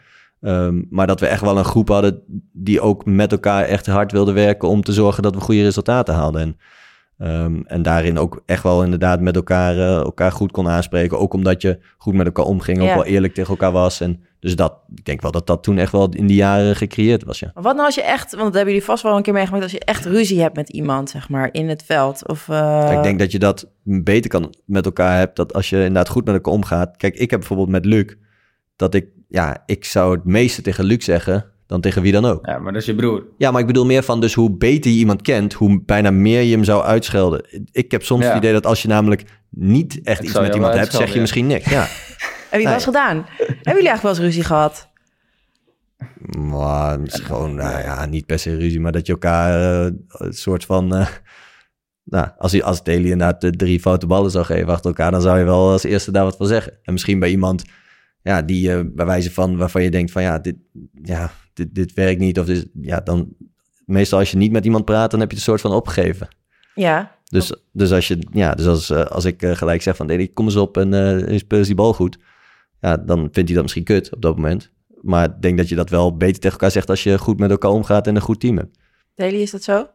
Ehm, 0.40 0.82
maar 0.90 1.06
dat 1.06 1.20
we 1.20 1.26
echt 1.26 1.40
wel 1.40 1.58
een 1.58 1.64
groep 1.64 1.88
hadden 1.88 2.22
die 2.52 2.80
ook 2.80 3.04
met 3.04 3.32
elkaar 3.32 3.64
echt 3.64 3.86
hard 3.86 4.12
wilden 4.12 4.34
werken 4.34 4.68
om 4.68 4.82
te 4.82 4.92
zorgen 4.92 5.22
dat 5.22 5.34
we 5.34 5.40
goede 5.40 5.62
resultaten 5.62 6.14
haalden. 6.14 6.40
En, 6.40 6.56
ehm, 7.18 7.60
en 7.66 7.82
daarin 7.82 8.18
ook 8.18 8.42
echt 8.46 8.62
wel 8.62 8.84
inderdaad 8.84 9.20
met 9.20 9.36
elkaar, 9.36 9.76
eh, 9.76 9.96
elkaar 9.96 10.32
goed 10.32 10.50
kon 10.50 10.68
aanspreken. 10.68 11.18
Ook 11.18 11.34
omdat 11.34 11.62
je 11.62 11.78
goed 11.98 12.14
met 12.14 12.26
elkaar 12.26 12.44
omging, 12.44 12.80
ook 12.80 12.94
wel 12.94 13.04
eerlijk 13.04 13.34
tegen 13.34 13.50
elkaar 13.50 13.72
was. 13.72 14.00
En 14.00 14.20
dus 14.44 14.56
dat, 14.56 14.74
ik 14.94 15.04
denk 15.04 15.22
wel 15.22 15.30
dat 15.30 15.46
dat 15.46 15.62
toen 15.62 15.78
echt 15.78 15.92
wel 15.92 16.08
in 16.08 16.26
die 16.26 16.36
jaren 16.36 16.76
gecreëerd 16.76 17.24
was, 17.24 17.38
ja. 17.38 17.50
Maar 17.54 17.62
wat 17.62 17.74
nou 17.74 17.86
als 17.86 17.94
je 17.94 18.02
echt, 18.02 18.30
want 18.30 18.44
dat 18.44 18.54
hebben 18.54 18.72
jullie 18.72 18.86
vast 18.88 19.02
wel 19.02 19.16
een 19.16 19.22
keer 19.22 19.32
meegemaakt, 19.32 19.62
als 19.62 19.72
je 19.72 19.80
echt 19.80 20.04
ruzie 20.04 20.40
hebt 20.40 20.56
met 20.56 20.70
iemand, 20.70 21.10
zeg 21.10 21.28
maar, 21.28 21.48
in 21.52 21.68
het 21.68 21.82
veld? 21.86 22.28
Of, 22.28 22.48
eh, 22.48 22.92
ik 22.92 23.02
denk 23.02 23.18
dat 23.18 23.32
je 23.32 23.38
dat 23.38 23.70
beter 23.82 24.30
kan 24.30 24.54
met 24.64 24.84
elkaar 24.84 25.18
hebt. 25.18 25.36
Dat 25.36 25.52
als 25.54 25.70
je 25.70 25.76
inderdaad 25.76 26.08
goed 26.08 26.24
met 26.24 26.34
elkaar 26.34 26.52
omgaat. 26.52 26.96
Kijk, 26.96 27.14
ik 27.14 27.30
heb 27.30 27.38
bijvoorbeeld 27.38 27.68
met 27.68 27.84
Luc. 27.84 28.14
Dat 28.76 28.94
ik, 28.94 29.06
ja, 29.28 29.62
ik 29.66 29.84
zou 29.84 30.14
het 30.14 30.24
meeste 30.24 30.62
tegen 30.62 30.84
Luc 30.84 31.04
zeggen 31.04 31.44
dan 31.66 31.80
tegen 31.80 32.02
wie 32.02 32.12
dan 32.12 32.24
ook. 32.24 32.46
Ja, 32.46 32.58
maar 32.58 32.72
dat 32.72 32.80
is 32.80 32.88
je 32.88 32.94
broer. 32.94 33.24
Ja, 33.38 33.50
maar 33.50 33.60
ik 33.60 33.66
bedoel 33.66 33.84
meer 33.84 34.02
van 34.02 34.20
dus 34.20 34.34
hoe 34.34 34.50
beter 34.50 34.90
je 34.90 34.96
iemand 34.96 35.22
kent, 35.22 35.52
hoe 35.52 35.82
bijna 35.84 36.10
meer 36.10 36.42
je 36.42 36.54
hem 36.54 36.64
zou 36.64 36.82
uitschelden. 36.82 37.64
Ik 37.72 37.90
heb 37.90 38.02
soms 38.02 38.22
Ja. 38.22 38.28
het 38.28 38.36
idee 38.38 38.52
dat 38.52 38.66
als 38.66 38.82
je 38.82 38.88
namelijk 38.88 39.24
niet 39.50 40.00
echt 40.02 40.20
Ik 40.22 40.28
iets 40.28 40.40
met 40.40 40.54
iemand 40.54 40.74
hebt, 40.74 40.92
zeg 40.92 41.14
je 41.14 41.20
misschien 41.20 41.46
niks. 41.46 41.70
Ja. 41.70 41.86
Heb 42.54 42.62
je 42.62 42.68
het 42.68 42.84
wel 42.84 42.94
eens 42.96 42.98
gedaan? 42.98 43.24
Hebben 43.46 43.74
jullie 43.74 43.88
eigenlijk 43.88 44.02
wel 44.02 44.10
eens 44.10 44.20
ruzie 44.20 44.44
gehad? 44.44 44.88
Maar 46.38 47.00
is 47.02 47.20
gewoon, 47.20 47.54
nou 47.54 47.82
ja, 47.82 48.06
niet 48.06 48.26
per 48.26 48.38
se 48.38 48.56
ruzie, 48.56 48.80
maar 48.80 48.92
dat 48.92 49.06
je 49.06 49.12
elkaar 49.12 49.84
eh, 49.84 49.92
een 50.08 50.32
soort 50.32 50.64
van... 50.64 50.94
eh, 50.94 51.06
nou, 52.04 52.28
als, 52.38 52.52
je, 52.52 52.62
als 52.62 52.80
inderdaad 52.82 53.40
de 53.40 53.50
drie 53.50 53.80
foute 53.80 54.06
ballen 54.06 54.30
zou 54.30 54.44
geven 54.44 54.68
achter 54.68 54.86
elkaar, 54.86 55.10
dan 55.10 55.22
zou 55.22 55.38
je 55.38 55.44
wel 55.44 55.70
als 55.70 55.82
eerste 55.82 56.10
daar 56.10 56.24
wat 56.24 56.36
van 56.36 56.46
zeggen. 56.46 56.78
En 56.82 56.92
misschien 56.92 57.18
bij 57.18 57.30
iemand 57.30 57.64
ja, 58.22 58.42
die 58.42 58.72
eh, 58.72 58.80
bij 58.84 59.06
wijze 59.06 59.32
van 59.32 59.56
waarvan 59.56 59.82
je 59.82 59.90
denkt 59.90 60.10
van 60.10 60.22
ja, 60.22 60.38
dit, 60.38 60.56
ja, 61.02 61.30
dit, 61.54 61.74
dit 61.74 61.94
werkt 61.94 62.20
niet. 62.20 62.38
Of 62.38 62.46
dit, 62.46 62.68
ja, 62.80 63.00
dan 63.00 63.28
meestal 63.84 64.18
als 64.18 64.30
je 64.30 64.36
niet 64.36 64.52
met 64.52 64.64
iemand 64.64 64.84
praat, 64.84 65.10
dan 65.10 65.20
heb 65.20 65.30
je 65.30 65.36
het 65.36 65.46
een 65.46 65.52
soort 65.52 65.62
van 65.62 65.72
opgegeven. 65.72 66.28
Ja. 66.74 67.18
Dus, 67.24 67.54
dus 67.72 67.92
als 67.92 68.08
je, 68.08 68.18
ja, 68.32 68.54
dus 68.54 68.66
als, 68.66 68.90
als 68.90 69.24
ik 69.24 69.46
gelijk 69.46 69.82
zeg 69.82 69.96
van 69.96 70.06
Daly, 70.06 70.28
kom 70.28 70.44
eens 70.44 70.56
op 70.56 70.76
en 70.76 70.94
eens 71.26 71.66
die 71.66 71.74
bal 71.74 71.92
goed. 71.94 72.18
Ja, 72.84 72.96
dan 72.96 73.18
vindt 73.18 73.36
hij 73.48 73.52
dat 73.54 73.62
misschien 73.62 73.84
kut 73.84 74.12
op 74.14 74.22
dat 74.22 74.36
moment. 74.36 74.72
Maar 75.00 75.24
ik 75.24 75.40
denk 75.42 75.56
dat 75.58 75.68
je 75.68 75.74
dat 75.74 75.90
wel 75.90 76.16
beter 76.16 76.34
tegen 76.34 76.50
elkaar 76.50 76.70
zegt 76.70 76.88
als 76.90 77.02
je 77.02 77.18
goed 77.18 77.38
met 77.38 77.50
elkaar 77.50 77.70
omgaat 77.70 78.06
en 78.06 78.14
een 78.16 78.22
goed 78.22 78.40
team 78.40 78.56
hebt. 78.56 78.78
Daily, 79.14 79.40
is 79.40 79.50
dat 79.50 79.62
zo? 79.62 79.86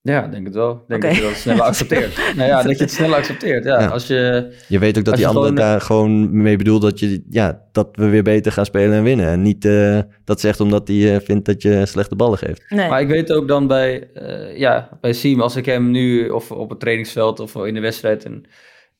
Ja, 0.00 0.24
ik 0.24 0.30
denk 0.30 0.44
het 0.46 0.54
wel. 0.54 0.72
Ik 0.72 0.88
denk 0.88 1.02
dat 1.02 1.16
je 1.16 1.22
dat 1.22 1.32
sneller 1.34 1.62
accepteert. 1.72 2.16
nou 2.36 2.48
ja, 2.48 2.62
dat 2.62 2.76
je 2.78 2.82
het 2.84 2.92
sneller 2.92 3.16
accepteert. 3.16 3.64
Ja, 3.64 3.80
Ja. 3.80 3.86
als 3.86 4.06
je... 4.06 4.52
Je 4.68 4.78
weet 4.78 4.98
ook 4.98 5.04
dat 5.04 5.16
die 5.16 5.26
andere 5.26 5.44
gewoon- 5.46 5.60
daar 5.60 5.80
gewoon 5.80 6.42
mee 6.42 6.56
bedoelt 6.56 6.82
dat, 6.82 6.98
je, 6.98 7.24
ja, 7.28 7.62
dat 7.72 7.88
we 7.92 8.08
weer 8.08 8.22
beter 8.22 8.52
gaan 8.52 8.64
spelen 8.64 8.96
en 8.96 9.02
winnen. 9.02 9.26
En 9.26 9.42
niet 9.42 9.64
eh, 9.64 9.98
dat 10.24 10.40
zegt 10.40 10.60
omdat 10.60 10.88
hij 10.88 11.14
eh, 11.14 11.20
vindt 11.24 11.44
dat 11.46 11.62
je 11.62 11.86
slechte 11.86 12.16
ballen 12.16 12.38
geeft. 12.38 12.64
Nee. 12.68 12.88
Maar 12.88 13.00
ik 13.00 13.08
weet 13.08 13.32
ook 13.32 13.48
dan 13.48 13.66
bij, 13.66 14.10
eh 14.12 14.58
ja, 14.58 14.98
bij 15.00 15.12
Siem, 15.12 15.40
als 15.40 15.56
ik 15.56 15.64
hem 15.64 15.90
nu 15.90 16.28
of 16.28 16.50
op 16.50 16.70
het 16.70 16.80
trainingsveld 16.80 17.40
of 17.40 17.54
in 17.54 17.74
de 17.74 17.80
wedstrijd 17.80 18.24
een, 18.24 18.46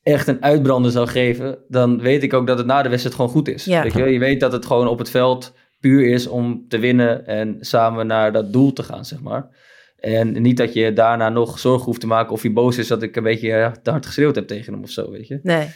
echt 0.03 0.27
een 0.27 0.43
uitbrander 0.43 0.91
zou 0.91 1.07
geven, 1.07 1.57
dan 1.67 2.01
weet 2.01 2.23
ik 2.23 2.33
ook 2.33 2.47
dat 2.47 2.57
het 2.57 2.67
na 2.67 2.81
de 2.81 2.89
wedstrijd 2.89 3.15
gewoon 3.15 3.31
goed 3.31 3.47
is. 3.47 3.65
Ja. 3.65 3.83
Weet 3.83 3.93
je, 3.93 4.03
je 4.03 4.19
weet 4.19 4.39
dat 4.39 4.51
het 4.51 4.65
gewoon 4.65 4.87
op 4.87 4.99
het 4.99 5.09
veld 5.09 5.53
puur 5.79 6.07
is 6.07 6.27
om 6.27 6.65
te 6.67 6.79
winnen 6.79 7.25
en 7.27 7.57
samen 7.59 8.07
naar 8.07 8.31
dat 8.31 8.53
doel 8.53 8.73
te 8.73 8.83
gaan, 8.83 9.05
zeg 9.05 9.21
maar. 9.21 9.57
En 9.99 10.41
niet 10.41 10.57
dat 10.57 10.73
je 10.73 10.93
daarna 10.93 11.29
nog 11.29 11.59
zorgen 11.59 11.85
hoeft 11.85 11.99
te 11.99 12.07
maken 12.07 12.31
of 12.31 12.41
hij 12.41 12.53
boos 12.53 12.77
is 12.77 12.87
dat 12.87 13.03
ik 13.03 13.15
een 13.15 13.23
beetje 13.23 13.75
te 13.83 13.91
hard 13.91 14.05
geschreeuwd 14.05 14.35
heb 14.35 14.47
tegen 14.47 14.73
hem 14.73 14.83
of 14.83 14.89
zo, 14.89 15.11
weet 15.11 15.27
je. 15.27 15.39
nee. 15.43 15.67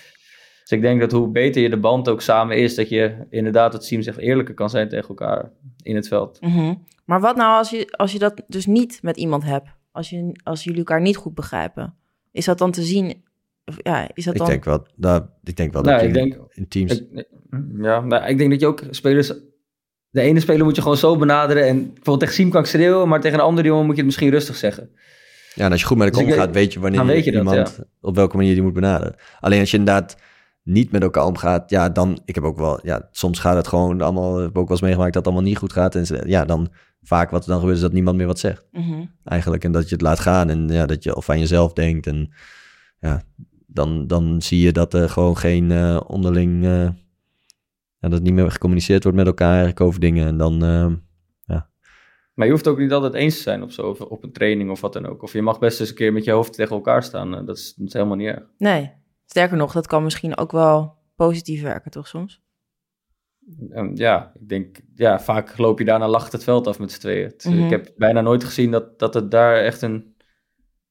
Dus 0.61 0.71
ik 0.71 0.81
denk 0.81 0.99
dat 0.99 1.11
hoe 1.11 1.31
beter 1.31 1.61
je 1.61 1.69
de 1.69 1.79
band 1.79 2.09
ook 2.09 2.21
samen 2.21 2.57
is, 2.57 2.75
dat 2.75 2.89
je 2.89 3.25
inderdaad, 3.29 3.73
het 3.73 3.85
Siem 3.85 4.01
zegt, 4.01 4.17
eerlijker 4.17 4.53
kan 4.53 4.69
zijn 4.69 4.89
tegen 4.89 5.07
elkaar 5.07 5.51
in 5.81 5.95
het 5.95 6.07
veld. 6.07 6.41
Mhm. 6.41 6.73
Maar 7.05 7.19
wat 7.19 7.35
nou 7.35 7.57
als 7.57 7.69
je, 7.69 7.93
als 7.95 8.11
je 8.11 8.19
dat 8.19 8.43
dus 8.47 8.65
niet 8.65 8.99
met 9.01 9.17
iemand 9.17 9.43
hebt? 9.43 9.69
Als, 9.91 10.09
je, 10.09 10.39
als 10.43 10.63
jullie 10.63 10.79
elkaar 10.79 11.01
niet 11.01 11.15
goed 11.15 11.33
begrijpen? 11.33 11.95
Is 12.31 12.45
dat 12.45 12.57
dan 12.57 12.71
te 12.71 12.81
zien? 12.81 13.23
Ja, 13.83 14.07
is 14.13 14.25
dat 14.25 14.33
Ik 14.33 14.39
dan... 14.39 14.49
denk 14.49 14.63
wel, 14.63 14.87
dat, 14.95 15.25
ik 15.43 15.55
denk 15.55 15.73
wel 15.73 15.81
Nou, 15.81 15.93
dat 15.93 16.01
je 16.01 16.07
ik 16.07 16.13
denk- 16.31 16.47
in 16.53 16.67
teams... 16.67 16.91
Ik, 17.11 17.27
ja, 17.81 17.99
maar 18.01 18.29
ik 18.29 18.37
denk 18.37 18.49
dat 18.51 18.59
je 18.59 18.67
ook 18.67 18.83
spelers... 18.89 19.33
De 20.09 20.21
ene 20.21 20.39
speler 20.39 20.65
moet 20.65 20.75
je 20.75 20.81
gewoon 20.81 20.97
zo 20.97 21.17
benaderen. 21.17 21.67
En 21.67 21.77
bijvoorbeeld 21.77 22.19
tegen 22.19 22.33
Siem 22.33 22.49
kan 22.49 22.61
ik 22.61 22.67
schreeuwen, 22.67 23.07
maar 23.07 23.21
tegen 23.21 23.37
een 23.39 23.43
andere 23.45 23.67
jongen 23.67 23.81
moet 23.85 23.91
je 23.91 23.97
het 23.97 24.05
misschien 24.05 24.29
rustig 24.29 24.55
zeggen. 24.55 24.89
Ja, 25.53 25.65
en 25.65 25.71
als 25.71 25.81
je 25.81 25.87
goed 25.87 25.97
met 25.97 26.07
elkaar 26.07 26.23
Dus 26.23 26.33
ik- 26.33 26.39
omgaat, 26.39 26.53
weet 26.55 26.73
je 26.73 26.79
wanneer 26.79 26.99
dan 26.99 27.07
je 27.09 27.13
weet 27.15 27.25
je 27.25 27.31
dat, 27.31 27.39
iemand 27.41 27.79
op 28.01 28.15
welke 28.15 28.35
manier 28.37 28.53
die 28.53 28.63
moet 28.63 28.73
benaderen. 28.73 29.15
Alleen 29.39 29.59
als 29.59 29.71
je 29.71 29.77
inderdaad 29.77 30.15
niet 30.63 30.91
met 30.91 31.01
elkaar 31.01 31.25
omgaat, 31.25 31.69
ja, 31.69 31.89
dan, 31.89 32.19
ik 32.25 32.35
heb 32.35 32.43
ook 32.43 32.57
wel, 32.57 32.79
ja, 32.83 33.07
soms 33.11 33.39
gaat 33.39 33.55
het 33.55 33.67
gewoon 33.67 34.01
allemaal, 34.01 34.37
ik 34.39 34.45
heb 34.45 34.57
ook 34.57 34.67
wel 34.67 34.71
eens 34.77 34.81
meegemaakt 34.81 35.13
dat 35.13 35.25
het 35.25 35.33
allemaal 35.33 35.49
niet 35.49 35.59
goed 35.59 35.73
gaat. 35.73 35.95
En 35.95 36.29
ja, 36.29 36.45
dan 36.45 36.71
vaak 37.01 37.29
wat 37.29 37.43
er 37.43 37.49
dan 37.49 37.57
gebeurt 37.59 37.77
is 37.77 37.83
dat 37.83 37.93
niemand 37.93 38.17
meer 38.17 38.27
wat 38.27 38.39
zegt, 38.39 38.67
Mhm. 38.71 39.05
eigenlijk. 39.23 39.63
En 39.63 39.71
dat 39.71 39.85
je 39.89 39.93
het 39.95 40.03
laat 40.03 40.19
gaan 40.19 40.49
en 40.49 40.67
ja, 40.69 40.85
dat 40.85 41.03
je 41.03 41.15
of 41.15 41.29
aan 41.29 41.39
jezelf 41.39 41.73
denkt. 41.73 42.07
En 42.07 42.33
ja, 42.99 43.21
dan, 43.73 44.07
dan 44.07 44.41
zie 44.41 44.59
je 44.59 44.71
dat 44.71 44.93
er 44.93 45.09
gewoon 45.09 45.37
geen 45.37 45.71
eh, 45.71 45.99
onderling, 46.07 46.63
eh, 46.63 46.89
ja, 47.99 48.09
dat 48.09 48.21
niet 48.21 48.33
meer 48.33 48.51
gecommuniceerd 48.51 49.03
wordt 49.03 49.17
met 49.17 49.27
elkaar 49.27 49.71
over 49.81 49.99
dingen. 49.99 50.27
En 50.27 50.37
dan, 50.37 50.63
eh, 50.63 50.91
Maar 52.33 52.45
je 52.45 52.51
hoeft 52.51 52.67
ook 52.67 52.77
niet 52.77 52.91
altijd 52.91 53.13
eens 53.13 53.35
te 53.35 53.41
zijn 53.41 53.63
of 53.63 53.71
zo, 53.71 53.81
of 53.81 54.01
op 54.01 54.23
een 54.23 54.31
training 54.31 54.69
of 54.69 54.81
wat 54.81 54.93
dan 54.93 55.05
ook. 55.05 55.21
Of 55.21 55.33
je 55.33 55.41
mag 55.41 55.59
best 55.59 55.79
eens 55.79 55.89
een 55.89 55.95
keer 55.95 56.13
met 56.13 56.23
je 56.23 56.31
hoofd 56.31 56.53
tegen 56.53 56.75
elkaar 56.75 57.03
staan. 57.03 57.45
Dat 57.45 57.57
is, 57.57 57.73
dat 57.73 57.87
is 57.87 57.93
helemaal 57.93 58.15
niet 58.15 58.27
erg. 58.27 58.43
Nee. 58.57 58.91
Sterker 59.25 59.57
nog, 59.57 59.73
dat 59.73 59.87
kan 59.87 60.03
misschien 60.03 60.37
ook 60.37 60.51
wel 60.51 60.95
positief 61.15 61.61
werken, 61.61 61.91
toch 61.91 62.07
soms? 62.07 62.41
En 63.69 63.95
ja, 63.95 64.31
ik 64.39 64.49
denk, 64.49 64.81
ja, 64.95 65.19
vaak 65.19 65.57
loop 65.57 65.79
je 65.79 65.85
daarna 65.85 66.07
lacht 66.07 66.31
het 66.31 66.43
veld 66.43 66.67
af 66.67 66.79
met 66.79 66.91
z'n 66.91 66.99
tweeën. 66.99 67.33
Mhm. 67.43 67.63
Ik 67.63 67.69
heb 67.69 67.91
bijna 67.97 68.21
nooit 68.21 68.43
gezien 68.43 68.71
dat, 68.71 68.99
dat 68.99 69.13
het 69.13 69.31
daar 69.31 69.55
echt 69.55 69.81
een, 69.81 70.12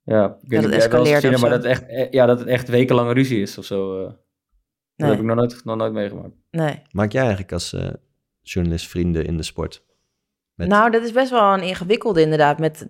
ja, 0.05 0.37
ik 0.43 0.49
weet 0.49 0.63
het 0.63 0.73
escaleert 0.73 1.25
gezien 1.25 1.41
maar 1.41 1.51
dat 1.51 1.59
het 1.63 1.71
echt, 1.71 1.87
eh, 1.87 2.11
ja, 2.11 2.27
dat 2.27 2.39
het 2.39 2.49
echt 2.49 2.69
wekenlange 2.69 3.13
ruzie 3.13 3.41
is 3.43 3.59
of 3.59 3.65
zo. 3.65 3.99
eh. 3.99 4.05
Dat 4.05 4.17
Nee. 4.97 5.11
heb 5.11 5.19
ik 5.19 5.25
nog 5.27 5.37
nooit, 5.37 5.65
nog 5.65 5.77
nooit 5.77 5.93
meegemaakt. 5.93 6.35
Nee. 6.51 6.83
maak 6.91 7.13
jij 7.13 7.21
eigenlijk 7.23 7.53
als 7.53 7.73
eh, 7.73 7.89
journalist 8.43 8.89
vrienden 8.89 9.25
in 9.27 9.37
de 9.37 9.43
sport? 9.43 9.85
Met- 10.55 10.69
Nou, 10.69 10.91
dat 10.91 11.03
is 11.03 11.13
best 11.13 11.31
wel 11.31 11.53
een 11.53 11.63
ingewikkelde 11.63 12.21
inderdaad. 12.21 12.59
Met, 12.59 12.89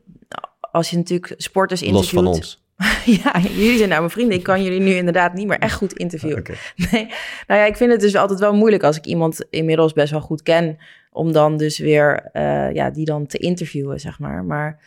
als 0.61 0.91
je 0.91 0.97
natuurlijk 0.97 1.35
sporters 1.37 1.81
Los 1.81 1.89
interviewt. 1.89 2.15
van 2.25 2.27
ons. 2.27 2.61
ja, 3.25 3.39
jullie 3.41 3.77
zijn 3.77 3.89
nou 3.89 4.01
mijn 4.01 4.11
vrienden. 4.13 4.37
Ik 4.39 4.43
kan 4.43 4.63
jullie 4.63 4.81
nu 4.81 4.91
inderdaad 4.95 5.35
niet 5.35 5.47
meer 5.47 5.59
echt 5.59 5.75
goed 5.77 5.93
interviewen. 5.93 6.43
Nee, 6.91 7.05
nou 7.47 7.61
ja, 7.61 7.65
ik 7.65 7.77
vind 7.77 7.93
het 7.93 8.01
dus 8.01 8.17
altijd 8.17 8.41
wel 8.41 8.55
moeilijk 8.55 8.83
als 8.83 8.97
ik 8.97 9.05
iemand 9.07 9.47
inmiddels 9.51 9.93
best 9.93 10.11
wel 10.11 10.21
goed 10.21 10.43
ken, 10.43 10.79
om 11.11 11.33
dan 11.33 11.57
dus 11.57 11.79
weer, 11.79 12.31
uh, 12.33 12.73
ja, 12.73 12.91
die 12.91 13.05
dan 13.05 13.27
te 13.27 13.39
interviewen, 13.39 14.01
zeg 14.01 14.19
maar. 14.19 14.45
Maar 14.45 14.81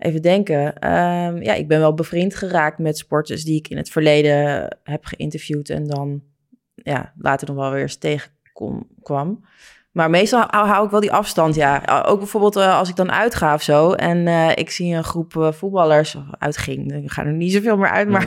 even 0.00 0.22
denken, 0.22 0.90
um, 0.90 1.42
ja, 1.42 1.54
ik 1.54 1.68
ben 1.68 1.80
wel 1.80 1.94
bevriend 1.94 2.34
geraakt 2.34 2.78
met 2.78 2.98
sporters 2.98 3.44
die 3.44 3.58
ik 3.58 3.68
in 3.68 3.76
het 3.76 3.90
verleden 3.90 4.68
heb 4.82 5.04
geïnterviewd 5.04 5.70
en 5.70 5.86
dan, 5.86 6.22
ja, 6.74 7.12
later 7.18 7.46
nog 7.46 7.56
wel 7.56 7.70
weer 7.70 7.82
eens 7.82 7.96
tegenkwam. 7.96 9.44
Maar 9.92 10.10
meestal 10.10 10.44
hou, 10.50 10.84
ik 10.84 10.90
wel 10.90 11.00
die 11.00 11.12
afstand, 11.12 11.54
ja. 11.54 12.02
Ook 12.06 12.18
bijvoorbeeld 12.18 12.56
uh, 12.56 12.78
als 12.78 12.88
ik 12.88 12.96
dan 12.96 13.12
uitga 13.12 13.54
of 13.54 13.62
zo... 13.62 13.92
en 13.92 14.26
uh, 14.26 14.50
ik 14.54 14.70
zie 14.70 14.94
een 14.94 15.04
groep 15.04 15.34
uh, 15.34 15.52
voetballers... 15.52 16.16
uitging, 16.38 16.92
ik 16.92 17.10
ga 17.10 17.24
er 17.24 17.32
niet 17.32 17.52
zoveel 17.52 17.76
meer 17.76 17.90
uit, 17.90 18.08
maar... 18.08 18.26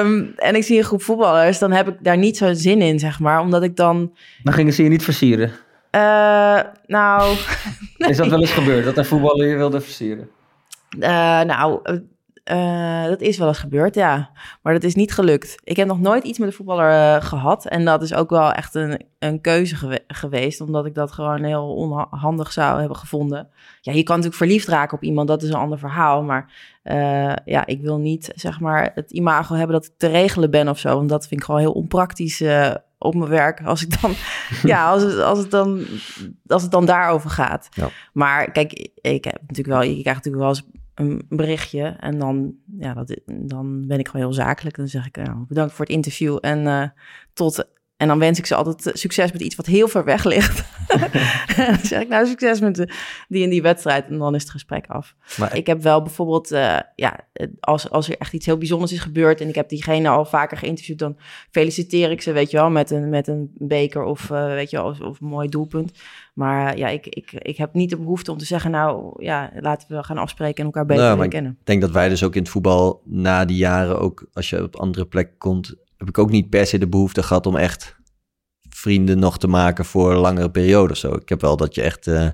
um, 0.00 0.32
en 0.36 0.54
ik 0.54 0.64
zie 0.64 0.78
een 0.78 0.84
groep 0.84 1.02
voetballers... 1.02 1.58
dan 1.58 1.72
heb 1.72 1.88
ik 1.88 1.94
daar 2.00 2.16
niet 2.16 2.36
zo 2.36 2.52
zin 2.52 2.80
in, 2.80 2.98
zeg 2.98 3.20
maar. 3.20 3.40
Omdat 3.40 3.62
ik 3.62 3.76
dan... 3.76 4.12
Dan 4.42 4.52
gingen 4.52 4.72
ze 4.72 4.82
je 4.82 4.88
niet 4.88 5.04
versieren? 5.04 5.50
Nou... 6.86 7.36
Is 7.96 8.16
dat 8.16 8.26
wel 8.28 8.40
eens 8.40 8.52
gebeurd, 8.52 8.84
dat 8.84 8.96
een 8.96 9.04
voetballer 9.04 9.46
je 9.46 9.56
wilde 9.56 9.80
versieren? 9.80 10.30
nou, 11.46 11.80
uh, 12.50 13.04
dat 13.04 13.20
is 13.20 13.38
wel 13.38 13.48
eens 13.48 13.58
gebeurd, 13.58 13.94
ja. 13.94 14.30
Maar 14.62 14.72
dat 14.72 14.82
is 14.82 14.94
niet 14.94 15.12
gelukt. 15.12 15.60
Ik 15.64 15.76
heb 15.76 15.86
nog 15.86 16.00
nooit 16.00 16.24
iets 16.24 16.38
met 16.38 16.48
een 16.48 16.54
voetballer 16.54 16.90
uh, 16.90 17.24
gehad. 17.24 17.66
En 17.66 17.84
dat 17.84 18.02
is 18.02 18.14
ook 18.14 18.30
wel 18.30 18.52
echt 18.52 18.74
een, 18.74 19.02
een 19.18 19.40
keuze 19.40 19.76
gewe 19.76 20.04
geweest. 20.06 20.60
Omdat 20.60 20.86
ik 20.86 20.94
dat 20.94 21.12
gewoon 21.12 21.42
heel 21.42 21.74
onhandig 21.74 22.52
zou 22.52 22.78
hebben 22.78 22.96
gevonden. 22.96 23.48
Ja, 23.80 23.92
je 23.92 24.02
kan 24.02 24.16
natuurlijk 24.16 24.42
verliefd 24.42 24.68
raken 24.68 24.96
op 24.96 25.02
iemand. 25.02 25.28
Dat 25.28 25.42
is 25.42 25.48
een 25.48 25.54
ander 25.54 25.78
verhaal. 25.78 26.22
Maar 26.22 26.52
uh, 26.84 27.32
ja, 27.44 27.66
ik 27.66 27.80
wil 27.80 27.98
niet, 27.98 28.32
zeg 28.34 28.60
maar, 28.60 28.90
het 28.94 29.10
imago 29.10 29.54
hebben 29.54 29.76
dat 29.76 29.84
ik 29.84 29.92
te 29.96 30.08
regelen 30.08 30.50
ben 30.50 30.68
of 30.68 30.78
zo. 30.78 30.96
Want 30.96 31.08
dat 31.08 31.26
vind 31.26 31.40
ik 31.40 31.46
gewoon 31.46 31.60
heel 31.60 31.72
onpraktisch 31.72 32.40
op 33.02 33.14
mijn 33.14 33.30
werk. 33.30 33.62
Als 33.64 33.82
ik 33.82 34.00
dan, 34.00 34.14
ja, 34.72 34.90
als 34.90 35.02
het, 35.02 35.18
als 35.18 35.38
het 35.38 35.50
dan, 35.50 35.86
als 36.46 36.62
het 36.62 36.70
dan 36.70 36.86
daarover 36.86 37.30
gaat. 37.30 37.68
Ja. 37.70 37.88
Maar 38.12 38.50
kijk, 38.50 38.72
ik 38.94 39.24
heb 39.24 39.40
natuurlijk 39.40 39.68
wel, 39.68 39.82
je 39.82 40.02
krijgt 40.02 40.24
natuurlijk 40.24 40.44
wel 40.44 40.48
eens 40.48 40.66
een 40.94 41.22
berichtje. 41.28 41.84
En 41.84 42.18
dan, 42.18 42.54
ja, 42.78 42.94
dat, 42.94 43.20
dan 43.26 43.86
ben 43.86 43.98
ik 43.98 44.08
gewoon 44.08 44.26
heel 44.26 44.34
zakelijk. 44.34 44.76
Dan 44.76 44.88
zeg 44.88 45.06
ik, 45.06 45.16
nou, 45.16 45.44
bedankt 45.48 45.72
voor 45.72 45.84
het 45.84 45.94
interview. 45.94 46.38
En 46.40 46.64
uh, 46.64 46.84
tot 47.32 47.64
en 48.02 48.08
dan 48.08 48.18
wens 48.18 48.38
ik 48.38 48.46
ze 48.46 48.54
altijd 48.54 48.98
succes 48.98 49.32
met 49.32 49.40
iets 49.40 49.56
wat 49.56 49.66
heel 49.66 49.88
ver 49.88 50.04
weg 50.04 50.24
ligt. 50.24 50.64
dan 51.56 51.78
zeg 51.82 52.02
ik 52.02 52.08
nou 52.08 52.26
succes 52.26 52.60
met 52.60 52.74
de, 52.74 52.88
die 53.28 53.44
en 53.44 53.50
die 53.50 53.62
wedstrijd. 53.62 54.06
En 54.08 54.18
dan 54.18 54.34
is 54.34 54.42
het 54.42 54.50
gesprek 54.50 54.86
af. 54.86 55.14
Maar 55.38 55.56
ik 55.56 55.66
heb 55.66 55.82
wel 55.82 56.02
bijvoorbeeld, 56.02 56.52
uh, 56.52 56.78
ja, 56.96 57.20
als, 57.60 57.90
als 57.90 58.08
er 58.08 58.16
echt 58.18 58.32
iets 58.32 58.46
heel 58.46 58.58
bijzonders 58.58 58.92
is 58.92 59.00
gebeurd. 59.00 59.40
en 59.40 59.48
ik 59.48 59.54
heb 59.54 59.68
diegene 59.68 60.08
al 60.08 60.24
vaker 60.24 60.56
geïnterviewd. 60.56 60.98
dan 60.98 61.16
feliciteer 61.50 62.10
ik 62.10 62.22
ze, 62.22 62.32
weet 62.32 62.50
je 62.50 62.56
wel, 62.56 62.70
met 62.70 62.90
een, 62.90 63.08
met 63.08 63.28
een 63.28 63.50
beker 63.54 64.02
of, 64.04 64.30
uh, 64.30 64.46
weet 64.46 64.70
je 64.70 64.76
wel, 64.76 64.86
of, 64.86 65.00
of, 65.00 65.20
een 65.20 65.26
mooi 65.26 65.48
doelpunt. 65.48 65.92
Maar 66.34 66.76
ja, 66.76 66.88
ik, 66.88 67.06
ik, 67.06 67.32
ik 67.32 67.56
heb 67.56 67.74
niet 67.74 67.90
de 67.90 67.96
behoefte 67.96 68.32
om 68.32 68.38
te 68.38 68.44
zeggen, 68.44 68.70
nou 68.70 69.24
ja, 69.24 69.50
laten 69.60 69.96
we 69.96 70.04
gaan 70.04 70.18
afspreken 70.18 70.58
en 70.58 70.64
elkaar 70.64 70.86
beter 70.86 71.16
nou, 71.16 71.28
kennen. 71.28 71.56
Ik 71.60 71.66
denk 71.66 71.80
dat 71.80 71.90
wij 71.90 72.08
dus 72.08 72.24
ook 72.24 72.34
in 72.34 72.42
het 72.42 72.50
voetbal 72.50 73.02
na 73.04 73.44
die 73.44 73.56
jaren 73.56 74.00
ook, 74.00 74.26
als 74.32 74.50
je 74.50 74.62
op 74.62 74.76
andere 74.76 75.06
plek 75.06 75.38
komt, 75.38 75.74
heb 76.02 76.10
ik 76.10 76.18
ook 76.18 76.30
niet 76.30 76.50
per 76.50 76.66
se 76.66 76.78
de 76.78 76.88
behoefte 76.88 77.22
gehad 77.22 77.46
om 77.46 77.56
echt 77.56 77.96
vrienden 78.68 79.18
nog 79.18 79.38
te 79.38 79.46
maken 79.46 79.84
voor 79.84 80.14
langere 80.14 80.50
periodes. 80.50 81.00
Zo. 81.00 81.12
Ik 81.14 81.28
heb 81.28 81.40
wel 81.40 81.56
dat 81.56 81.74
je 81.74 81.82
echt 81.82 82.06
uh, 82.06 82.28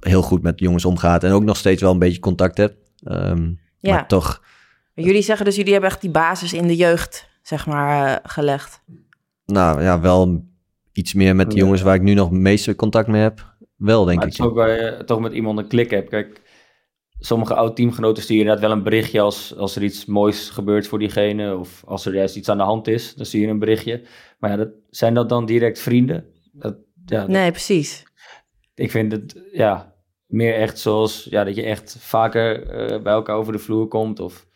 heel 0.00 0.22
goed 0.22 0.42
met 0.42 0.60
jongens 0.60 0.84
omgaat 0.84 1.24
en 1.24 1.32
ook 1.32 1.42
nog 1.42 1.56
steeds 1.56 1.82
wel 1.82 1.92
een 1.92 1.98
beetje 1.98 2.20
contact 2.20 2.56
hebt. 2.56 2.76
Um, 3.04 3.60
ja. 3.78 3.94
Maar 3.94 4.08
toch. 4.08 4.42
Jullie 4.94 5.22
zeggen 5.22 5.44
dus, 5.44 5.56
jullie 5.56 5.72
hebben 5.72 5.90
echt 5.90 6.00
die 6.00 6.10
basis 6.10 6.52
in 6.52 6.66
de 6.66 6.76
jeugd, 6.76 7.28
zeg 7.42 7.66
maar, 7.66 8.08
uh, 8.08 8.16
gelegd. 8.22 8.82
Nou 9.44 9.82
ja, 9.82 10.00
wel 10.00 10.44
iets 10.92 11.14
meer 11.14 11.36
met 11.36 11.50
de 11.50 11.56
jongens 11.56 11.82
waar 11.82 11.94
ik 11.94 12.02
nu 12.02 12.14
nog 12.14 12.28
het 12.28 12.38
meeste 12.38 12.74
contact 12.74 13.08
mee 13.08 13.22
heb. 13.22 13.54
Wel, 13.76 14.04
denk 14.04 14.18
maar 14.18 14.26
ik. 14.26 14.32
Het 14.32 14.40
is 14.40 14.46
ook 14.46 14.54
waar 14.54 14.70
je 14.70 15.04
toch 15.04 15.20
met 15.20 15.32
iemand 15.32 15.58
een 15.58 15.68
klik 15.68 15.90
hebt. 15.90 16.08
Kijk, 16.08 16.41
sommige 17.24 17.54
oud-teamgenoten 17.54 18.22
sturen 18.22 18.42
inderdaad 18.42 18.68
wel 18.68 18.76
een 18.76 18.84
berichtje 18.84 19.20
als, 19.20 19.56
als 19.56 19.76
er 19.76 19.82
iets 19.82 20.04
moois 20.04 20.50
gebeurt 20.50 20.86
voor 20.86 20.98
diegene. 20.98 21.56
Of 21.56 21.82
als 21.86 22.06
er 22.06 22.14
juist 22.14 22.36
iets 22.36 22.48
aan 22.48 22.56
de 22.56 22.62
hand 22.62 22.88
is, 22.88 23.14
dan 23.14 23.26
zie 23.26 23.40
je 23.40 23.46
een 23.46 23.58
berichtje. 23.58 24.02
Maar 24.38 24.50
ja, 24.50 24.56
dat, 24.56 24.68
zijn 24.90 25.14
dat 25.14 25.28
dan 25.28 25.46
direct 25.46 25.80
vrienden? 25.80 26.24
Dat, 26.52 26.76
ja, 27.04 27.26
nee, 27.26 27.50
precies. 27.50 28.04
Ik 28.74 28.90
vind 28.90 29.12
het, 29.12 29.48
ja, 29.52 29.94
meer 30.26 30.54
echt 30.54 30.78
zoals, 30.78 31.26
ja, 31.30 31.44
dat 31.44 31.54
je 31.54 31.62
echt 31.62 31.96
vaker 31.98 32.60
uh, 32.60 33.02
bij 33.02 33.12
elkaar 33.12 33.36
over 33.36 33.52
de 33.52 33.58
vloer 33.58 33.88
komt. 33.88 34.20
Of 34.20 34.46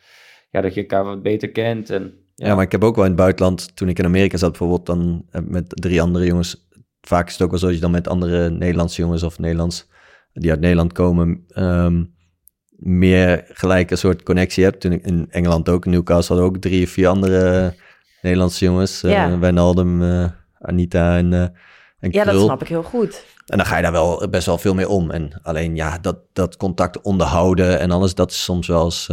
ja, 0.49 0.61
dat 0.61 0.73
je 0.73 0.81
elkaar 0.81 1.03
wat 1.03 1.21
beter 1.21 1.51
kent. 1.51 1.89
En, 1.89 2.13
ja. 2.35 2.47
ja. 2.47 2.55
maar 2.55 2.63
ik 2.63 2.71
heb 2.71 2.83
ook 2.83 2.95
wel 2.95 3.03
in 3.03 3.11
het 3.11 3.19
buitenland, 3.19 3.75
toen 3.75 3.89
ik 3.89 3.99
in 3.99 4.05
Amerika 4.05 4.37
zat 4.37 4.49
bijvoorbeeld, 4.49 4.85
dan 4.85 5.25
eh, 5.29 5.41
met 5.45 5.65
drie 5.69 6.01
andere 6.01 6.25
jongens. 6.25 6.67
Vaak 7.01 7.27
is 7.27 7.33
het 7.33 7.41
ook 7.41 7.49
wel 7.49 7.59
zo 7.59 7.65
dat 7.65 7.75
je 7.75 7.81
dan 7.81 7.91
met 7.91 8.07
andere 8.07 8.49
Nederlandse 8.49 9.01
jongens 9.01 9.23
of 9.23 9.39
Nederlands, 9.39 9.89
die 10.33 10.51
uit 10.51 10.59
Nederland 10.59 10.93
komen, 10.93 11.45
um, 11.55 12.15
meer 12.77 13.45
gelijk 13.47 13.91
een 13.91 13.97
soort 13.97 14.23
connectie 14.23 14.63
hebt. 14.63 14.81
Toen 14.81 14.91
ik 14.91 15.05
in 15.05 15.27
Engeland 15.29 15.69
ook, 15.69 15.85
in 15.85 15.91
Newcastle 15.91 16.35
hadden 16.35 16.55
ook 16.55 16.61
drie 16.61 16.83
of 16.83 16.89
vier 16.89 17.07
andere 17.07 17.73
Nederlandse 18.21 18.65
jongens. 18.65 19.03
Eh, 19.03 19.11
ja. 19.11 19.29
Uh, 19.29 19.39
Wijnaldum, 19.39 20.01
uh, 20.01 20.25
Anita 20.59 21.17
en, 21.17 21.31
uh, 21.31 21.41
en 21.99 22.11
Ja, 22.11 22.23
dat 22.23 22.41
snap 22.41 22.61
ik 22.61 22.67
heel 22.67 22.83
goed. 22.83 23.25
En 23.45 23.57
dan 23.57 23.65
ga 23.65 23.75
je 23.75 23.81
daar 23.81 23.91
wel 23.91 24.27
best 24.29 24.45
wel 24.45 24.57
veel 24.57 24.73
mee 24.73 24.89
om. 24.89 25.11
En 25.11 25.39
alleen 25.43 25.75
ja, 25.75 25.97
dat, 25.97 26.17
dat 26.33 26.57
contact 26.57 27.01
onderhouden 27.01 27.79
en 27.79 27.91
alles, 27.91 28.15
dat 28.15 28.31
is 28.31 28.43
soms 28.43 28.67
wel 28.67 28.83
eens 28.83 29.07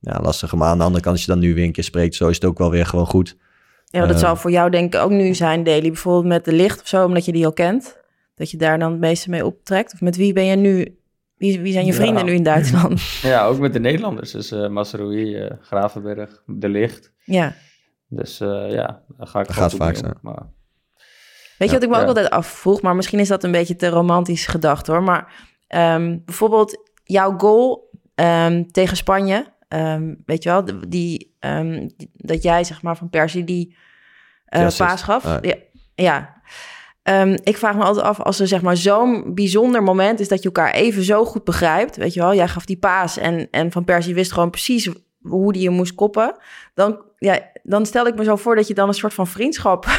ja, 0.00 0.20
lastig. 0.22 0.54
Maar 0.54 0.68
aan 0.68 0.78
de 0.78 0.84
andere 0.84 1.02
kant, 1.02 1.16
als 1.16 1.24
je 1.24 1.30
dan 1.30 1.40
nu 1.40 1.54
weer 1.54 1.64
een 1.64 1.72
keer 1.72 1.84
spreekt, 1.84 2.14
zo 2.14 2.28
is 2.28 2.34
het 2.34 2.44
ook 2.44 2.58
wel 2.58 2.70
weer 2.70 2.86
gewoon 2.86 3.06
goed. 3.06 3.36
Ja, 3.84 4.06
dat 4.06 4.18
zou 4.18 4.36
voor 4.36 4.50
jou 4.50 4.70
denk 4.70 4.94
ik 4.94 5.00
ook 5.00 5.10
nu 5.10 5.34
zijn, 5.34 5.64
Daily. 5.64 5.88
Bijvoorbeeld 5.88 6.26
met 6.26 6.44
de 6.44 6.52
licht 6.52 6.80
of 6.80 6.86
zo, 6.86 7.04
omdat 7.04 7.24
je 7.24 7.32
die 7.32 7.44
al 7.46 7.52
kent. 7.52 7.96
Dat 8.34 8.50
je 8.50 8.56
daar 8.56 8.78
dan 8.78 8.90
het 8.90 9.00
meeste 9.00 9.30
mee 9.30 9.46
optrekt. 9.46 9.92
Of 9.92 10.00
met 10.00 10.16
wie 10.16 10.32
ben 10.32 10.44
je 10.44 10.56
nu 10.56 10.98
wie, 11.36 11.60
wie 11.60 11.72
zijn 11.72 11.86
je 11.86 11.92
vrienden 11.92 12.24
nu 12.24 12.32
in 12.32 12.42
Duitsland? 12.42 13.02
Ja, 13.22 13.44
ook 13.44 13.58
met 13.58 13.72
de 13.72 13.80
Nederlanders. 13.80 14.30
Dus 14.30 14.52
uh, 14.52 14.68
Masrui, 14.68 15.44
uh, 15.44 15.50
Gravenberg, 15.60 16.42
De 16.46 16.68
Licht. 16.68 17.12
Ja. 17.24 17.54
Dus 18.08 18.40
uh, 18.40 18.70
ja, 18.70 19.02
daar 19.16 19.26
ga 19.26 19.40
ik 19.40 19.46
dat 19.46 19.56
gaat 19.56 19.74
vaak. 19.74 20.22
Maar... 20.22 20.42
Weet 21.58 21.68
je 21.68 21.74
wat 21.74 21.82
ik 21.82 21.88
me 21.88 21.96
ook 21.96 22.06
altijd 22.06 22.30
afvroeg? 22.30 22.82
Maar 22.82 22.96
misschien 22.96 23.18
is 23.18 23.28
dat 23.28 23.44
een 23.44 23.52
beetje 23.52 23.76
te 23.76 23.88
romantisch 23.88 24.46
gedacht 24.46 24.86
hoor. 24.86 25.02
Maar 25.02 25.32
um, 25.68 26.22
bijvoorbeeld 26.24 26.90
jouw 27.04 27.38
goal 27.38 27.90
um, 28.14 28.72
tegen 28.72 28.96
Spanje. 28.96 29.54
Um, 29.68 30.22
weet 30.26 30.42
je 30.42 30.48
wel, 30.48 30.64
die, 30.64 30.88
die, 30.88 31.36
dat 32.12 32.42
jij 32.42 32.64
zeg 32.64 32.82
maar 32.82 32.96
van 32.96 33.10
Persie 33.10 33.44
die 33.44 33.76
paas 34.76 35.02
gaf. 35.02 35.24
Ah. 35.24 35.38
Ja, 35.40 35.54
ja. 35.94 36.35
Um, 37.08 37.36
ik 37.42 37.56
vraag 37.56 37.76
me 37.76 37.82
altijd 37.82 38.06
af, 38.06 38.20
als 38.20 38.40
er 38.40 38.46
zeg 38.46 38.62
maar 38.62 38.76
zo'n 38.76 39.34
bijzonder 39.34 39.82
moment 39.82 40.20
is 40.20 40.28
dat 40.28 40.38
je 40.38 40.44
elkaar 40.44 40.72
even 40.72 41.02
zo 41.02 41.24
goed 41.24 41.44
begrijpt, 41.44 41.96
weet 41.96 42.14
je 42.14 42.20
wel, 42.20 42.34
jij 42.34 42.48
gaf 42.48 42.64
die 42.64 42.78
paas 42.78 43.18
en, 43.18 43.48
en 43.50 43.72
Van 43.72 43.84
Persie 43.84 44.14
wist 44.14 44.32
gewoon 44.32 44.50
precies 44.50 44.90
hoe 45.28 45.52
die 45.52 45.62
je 45.62 45.70
moest 45.70 45.94
koppen, 45.94 46.36
dan 46.74 47.04
ja, 47.18 47.40
dan 47.62 47.86
stel 47.86 48.06
ik 48.06 48.14
me 48.14 48.24
zo 48.24 48.36
voor 48.36 48.56
dat 48.56 48.68
je 48.68 48.74
dan 48.74 48.88
een 48.88 48.94
soort 48.94 49.14
van 49.14 49.26
vriendschap 49.26 49.86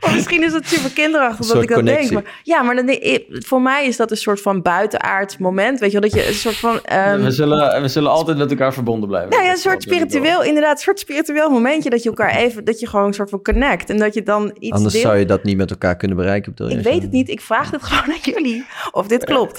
maar 0.00 0.12
misschien 0.14 0.42
is 0.42 0.52
het 0.52 0.66
super 0.66 0.90
kinderachtig 0.90 1.46
dat 1.46 1.62
ik 1.62 1.68
dat 1.68 1.84
denk. 1.84 2.10
Maar, 2.10 2.40
ja, 2.42 2.62
maar 2.62 2.76
dan, 2.76 2.98
voor 3.28 3.62
mij 3.62 3.86
is 3.86 3.96
dat 3.96 4.10
een 4.10 4.16
soort 4.16 4.40
van 4.40 4.62
buitenaards 4.62 5.38
moment. 5.38 5.80
Weet 5.80 5.92
je 5.92 6.00
wel, 6.00 6.10
dat 6.10 6.20
je 6.20 6.28
een 6.28 6.34
soort 6.34 6.56
van... 6.56 6.74
Um, 6.74 7.22
we, 7.22 7.30
zullen, 7.30 7.82
we 7.82 7.88
zullen 7.88 8.10
altijd 8.10 8.36
met 8.36 8.50
elkaar 8.50 8.72
verbonden 8.72 9.08
blijven. 9.08 9.30
Nou 9.30 9.42
ja, 9.42 9.50
een 9.50 9.56
soort 9.56 9.82
spiritueel, 9.82 10.42
inderdaad, 10.42 10.76
een 10.76 10.82
soort 10.82 10.98
spiritueel 10.98 11.50
momentje 11.50 11.90
dat 11.90 12.02
je 12.02 12.08
elkaar 12.08 12.34
even, 12.34 12.64
dat 12.64 12.80
je 12.80 12.86
gewoon 12.86 13.06
een 13.06 13.14
soort 13.14 13.30
van 13.30 13.42
connect. 13.42 13.90
En 13.90 13.98
dat 13.98 14.14
je 14.14 14.22
dan 14.22 14.56
iets 14.58 14.76
Anders 14.76 15.00
zou 15.00 15.16
je 15.16 15.24
dat 15.24 15.44
niet 15.44 15.56
met 15.56 15.70
elkaar 15.70 15.96
kunnen 15.96 16.16
bereiken. 16.16 16.54
Ik 16.68 16.82
weet 16.82 17.02
het 17.02 17.10
niet, 17.10 17.28
ik 17.28 17.40
vraag 17.40 17.70
het 17.70 17.82
gewoon 17.82 18.14
aan 18.14 18.20
jullie 18.22 18.66
of 18.90 19.06
dit 19.06 19.24
klopt. 19.24 19.58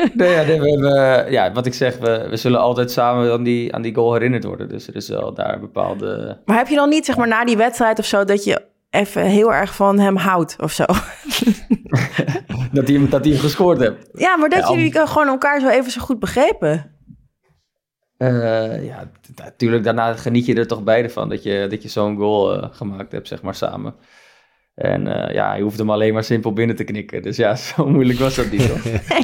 nee, 0.14 0.30
ja, 0.30 0.42
nee, 0.42 0.60
we, 0.60 1.26
ja, 1.28 1.52
wat 1.52 1.66
ik 1.66 1.74
zeg, 1.74 1.98
we, 1.98 2.26
we 2.30 2.36
zullen 2.36 2.60
altijd 2.60 2.90
samen 2.90 3.32
aan 3.32 3.42
die, 3.42 3.74
aan 3.74 3.82
die 3.82 3.94
goal 3.94 4.12
herinnerd 4.12 4.44
worden. 4.44 4.68
Dus 4.68 4.88
er 4.88 4.96
is 4.96 5.08
wel 5.08 5.34
daar 5.34 5.54
een 5.54 5.60
bepaalde... 5.60 6.38
Maar 6.44 6.56
heb 6.56 6.68
je 6.68 6.74
dan 6.74 6.88
niet, 6.88 7.04
zeg 7.04 7.16
maar, 7.16 7.28
na 7.28 7.44
die 7.44 7.56
wedstrijd 7.56 7.98
of 7.98 8.04
zo, 8.04 8.24
dat 8.24 8.44
je 8.44 8.62
even 8.90 9.22
heel 9.22 9.52
erg 9.52 9.74
van 9.74 9.98
hem 9.98 10.16
houdt 10.16 10.56
of 10.60 10.72
zo? 10.72 10.84
dat, 12.72 12.88
hij, 12.88 13.08
dat 13.08 13.24
hem 13.24 13.36
gescoord 13.36 13.80
hebt. 13.80 14.08
Ja, 14.12 14.36
maar 14.36 14.48
dat 14.48 14.68
jullie 14.68 15.06
gewoon 15.06 15.28
elkaar 15.28 15.60
zo 15.60 15.68
even 15.68 15.90
zo 15.90 16.00
goed 16.00 16.18
begrepen. 16.18 16.98
Uh, 18.18 18.84
ja, 18.84 19.10
natuurlijk. 19.36 19.84
Daarna 19.84 20.14
geniet 20.14 20.46
je 20.46 20.54
er 20.54 20.66
toch 20.66 20.82
beide 20.82 21.10
van 21.10 21.28
dat 21.28 21.42
je, 21.42 21.66
dat 21.70 21.82
je 21.82 21.88
zo'n 21.88 22.16
goal 22.16 22.56
uh, 22.56 22.64
gemaakt 22.70 23.12
hebt, 23.12 23.28
zeg 23.28 23.42
maar, 23.42 23.54
samen. 23.54 23.94
En 24.80 25.06
uh, 25.06 25.34
ja, 25.34 25.54
je 25.54 25.62
hoeft 25.62 25.78
hem 25.78 25.90
alleen 25.90 26.12
maar 26.12 26.24
simpel 26.24 26.52
binnen 26.52 26.76
te 26.76 26.84
knikken. 26.84 27.22
Dus 27.22 27.36
ja, 27.36 27.56
zo 27.74 27.86
moeilijk 27.86 28.18
was 28.18 28.34
dat 28.34 28.50
niet. 28.50 28.58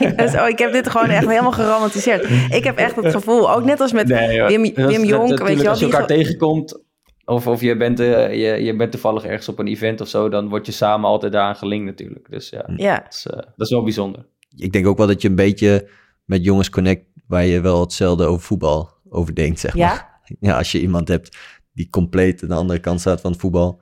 nee, 0.00 0.40
oh, 0.40 0.48
ik 0.48 0.58
heb 0.58 0.72
dit 0.72 0.88
gewoon 0.88 1.08
echt 1.08 1.26
helemaal 1.28 1.52
geromantiseerd. 1.52 2.30
Ik 2.50 2.64
heb 2.64 2.76
echt 2.76 2.96
het 2.96 3.10
gevoel, 3.10 3.52
ook 3.52 3.64
net 3.64 3.80
als 3.80 3.92
met 3.92 4.08
nee, 4.08 4.42
Wim, 4.42 4.74
Wim 4.74 5.04
Jonk. 5.04 5.38
weet 5.38 5.56
je 5.56 5.62
wel, 5.62 5.70
als 5.70 5.78
je 5.78 5.84
elkaar 5.84 6.06
tegenkomt, 6.06 6.82
of, 7.24 7.46
of 7.46 7.60
je, 7.60 7.76
bent, 7.76 8.00
uh, 8.00 8.34
je, 8.34 8.64
je 8.64 8.76
bent 8.76 8.90
toevallig 8.90 9.24
ergens 9.24 9.48
op 9.48 9.58
een 9.58 9.66
event 9.66 10.00
of 10.00 10.08
zo, 10.08 10.28
dan 10.28 10.48
word 10.48 10.66
je 10.66 10.72
samen 10.72 11.08
altijd 11.08 11.32
daaraan 11.32 11.56
gelinkt 11.56 11.84
natuurlijk. 11.84 12.30
Dus 12.30 12.48
ja, 12.48 12.64
ja. 12.76 12.98
Dat, 12.98 13.12
is, 13.14 13.26
uh, 13.30 13.36
dat 13.36 13.66
is 13.66 13.70
wel 13.70 13.82
bijzonder. 13.82 14.26
Ik 14.56 14.72
denk 14.72 14.86
ook 14.86 14.98
wel 14.98 15.06
dat 15.06 15.22
je 15.22 15.28
een 15.28 15.34
beetje 15.34 15.88
met 16.24 16.44
jongens 16.44 16.70
connect 16.70 17.04
waar 17.26 17.44
je 17.44 17.60
wel 17.60 17.80
hetzelfde 17.80 18.24
over 18.24 18.46
voetbal 18.46 18.90
over 19.08 19.34
denkt, 19.34 19.60
zeg 19.60 19.74
Ja? 19.74 19.88
maar. 19.88 20.20
Ja, 20.40 20.56
als 20.56 20.72
je 20.72 20.80
iemand 20.80 21.08
hebt 21.08 21.36
die 21.72 21.90
compleet 21.90 22.42
aan 22.42 22.48
de 22.48 22.54
andere 22.54 22.80
kant 22.80 23.00
staat 23.00 23.20
van 23.20 23.30
het 23.30 23.40
voetbal, 23.40 23.80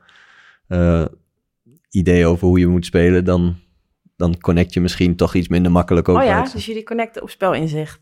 eh 0.69 1.05
idee 1.95 2.27
over 2.27 2.47
hoe 2.47 2.59
je 2.59 2.67
moet 2.67 2.87
spelen, 2.87 3.25
dan, 3.25 3.57
dan 4.17 4.41
connect 4.41 4.75
je 4.75 4.81
misschien 4.81 5.17
toch 5.17 5.35
iets 5.35 5.49
minder 5.49 5.73
makkelijk 5.73 6.09
ook. 6.09 6.17
Oh 6.17 6.25
ja, 6.25 6.41
uit. 6.41 6.53
dus 6.53 6.67
jullie 6.67 6.83
connecten 6.83 7.23
op 7.23 7.31
spelinzicht. 7.31 8.01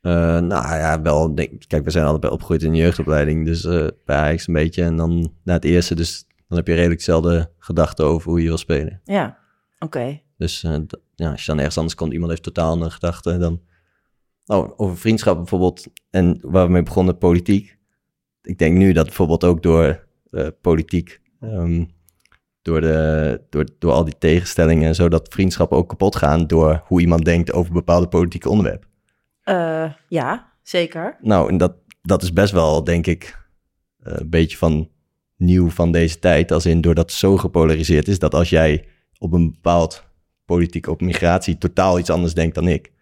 Eh, 0.00 0.12
nou 0.40 0.76
ja, 0.76 1.02
wel. 1.02 1.34
Denk, 1.34 1.62
kijk, 1.66 1.84
we 1.84 1.90
zijn 1.90 2.06
allebei 2.06 2.32
opgegroeid 2.32 2.62
in 2.62 2.72
de 2.72 2.78
jeugdopleiding. 2.78 3.44
Dus 3.44 3.64
eh 3.64 3.86
bij 4.04 4.16
Ajax 4.16 4.46
een 4.46 4.54
beetje. 4.54 4.82
En 4.82 4.96
dan 4.96 5.32
na 5.44 5.52
het 5.52 5.64
eerste. 5.64 5.94
Dus 5.94 6.26
dan 6.48 6.58
heb 6.58 6.66
je 6.66 6.74
redelijk 6.74 6.98
dezelfde 6.98 7.50
gedachten 7.58 8.04
over 8.04 8.30
hoe 8.30 8.40
je 8.40 8.46
wil 8.46 8.58
spelen. 8.58 9.00
Ja, 9.04 9.38
oké. 9.78 10.20
Dus 10.36 10.62
eh, 10.62 10.76
ja, 11.14 11.30
als 11.30 11.40
je 11.40 11.46
dan 11.46 11.58
ergens 11.58 11.76
anders 11.76 11.94
komt, 11.94 12.12
iemand 12.12 12.30
heeft 12.30 12.42
totaal 12.42 12.70
andere 12.70 12.90
gedachten. 12.90 13.40
Dan... 13.40 13.60
Oh, 14.46 14.72
over 14.76 14.96
vriendschap 14.96 15.36
bijvoorbeeld. 15.36 15.86
En 16.10 16.38
waar 16.42 16.66
we 16.66 16.72
mee 16.72 16.82
begonnen, 16.82 17.18
politiek. 17.18 17.78
Ik 18.42 18.58
denk 18.58 18.76
nu 18.76 18.92
dat 18.92 19.06
bijvoorbeeld 19.06 19.44
ook 19.44 19.62
door 19.62 20.06
politiek. 20.60 21.20
ehm, 21.40 21.84
door, 22.64 22.80
de, 22.80 23.40
door, 23.50 23.66
door 23.78 23.92
al 23.92 24.04
die 24.04 24.18
tegenstellingen 24.18 24.88
en 24.88 24.94
zo, 24.94 25.08
dat 25.08 25.26
vriendschappen 25.30 25.76
ook 25.76 25.88
kapot 25.88 26.16
gaan 26.16 26.46
door 26.46 26.82
hoe 26.86 27.00
iemand 27.00 27.24
denkt 27.24 27.52
over 27.52 27.72
bepaalde 27.72 28.08
politieke 28.08 28.48
onderwerpen. 28.48 28.88
Eh, 29.42 29.84
ja, 30.08 30.52
zeker. 30.62 31.16
Nou, 31.20 31.48
en 31.50 31.56
dat, 31.56 31.72
dat 32.02 32.22
is 32.22 32.32
best 32.32 32.52
wel, 32.52 32.84
denk 32.84 33.06
ik, 33.06 33.38
eh, 34.02 34.12
een 34.16 34.30
beetje 34.30 34.56
van 34.56 34.88
nieuw 35.36 35.70
van 35.70 35.92
deze 35.92 36.18
tijd. 36.18 36.52
Als 36.52 36.66
in 36.66 36.80
doordat 36.80 37.04
het 37.10 37.18
zo 37.18 37.36
gepolariseerd 37.36 38.08
is, 38.08 38.18
dat 38.18 38.34
als 38.34 38.50
jij 38.50 38.84
op 39.18 39.32
een 39.32 39.50
bepaald 39.50 40.04
politiek 40.44 40.86
op 40.86 41.00
migratie 41.00 41.58
totaal 41.58 41.98
iets 41.98 42.10
anders 42.10 42.34
denkt 42.34 42.54
dan 42.54 42.68
ik. 42.68 42.92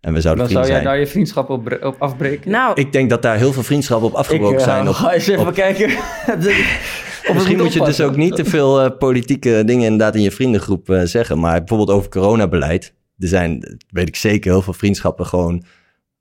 En 0.00 0.12
we 0.12 0.20
zouden 0.20 0.44
Dan 0.44 0.52
zou 0.52 0.64
jij 0.66 0.74
zijn. 0.74 0.86
daar 0.86 0.98
je 0.98 1.06
vriendschap 1.06 1.50
op, 1.50 1.78
op 1.82 1.96
afbreken? 1.98 2.50
Nou, 2.50 2.80
Ik 2.80 2.92
denk 2.92 3.10
dat 3.10 3.22
daar 3.22 3.36
heel 3.36 3.52
veel 3.52 3.62
vriendschappen 3.62 4.08
op 4.08 4.14
afgebroken 4.14 4.58
eh, 4.58 4.64
zijn. 4.64 4.88
Op, 4.88 4.94
ga 5.04 5.12
eens 5.12 5.26
even 5.26 5.46
op- 5.46 5.54
kijken. 5.54 5.88
misschien 7.32 7.56
moet 7.56 7.72
je 7.72 7.84
dus 7.84 8.00
ook 8.00 8.16
niet 8.16 8.36
te 8.36 8.44
veel 8.44 8.80
eh, 8.80 8.98
politieke 8.98 9.62
dingen 9.66 9.84
inderdaad 9.84 10.14
in 10.14 10.22
je 10.22 10.30
vriendengroep 10.30 10.90
eh, 10.90 11.02
zeggen. 11.04 11.38
Maar 11.38 11.58
bijvoorbeeld 11.58 11.90
over 11.90 12.10
coronabeleid. 12.10 12.94
Er 13.18 13.28
zijn, 13.28 13.78
weet 13.88 14.08
ik 14.08 14.16
zeker, 14.16 14.50
heel 14.50 14.62
veel 14.62 14.72
vriendschappen 14.72 15.26
gewoon 15.26 15.64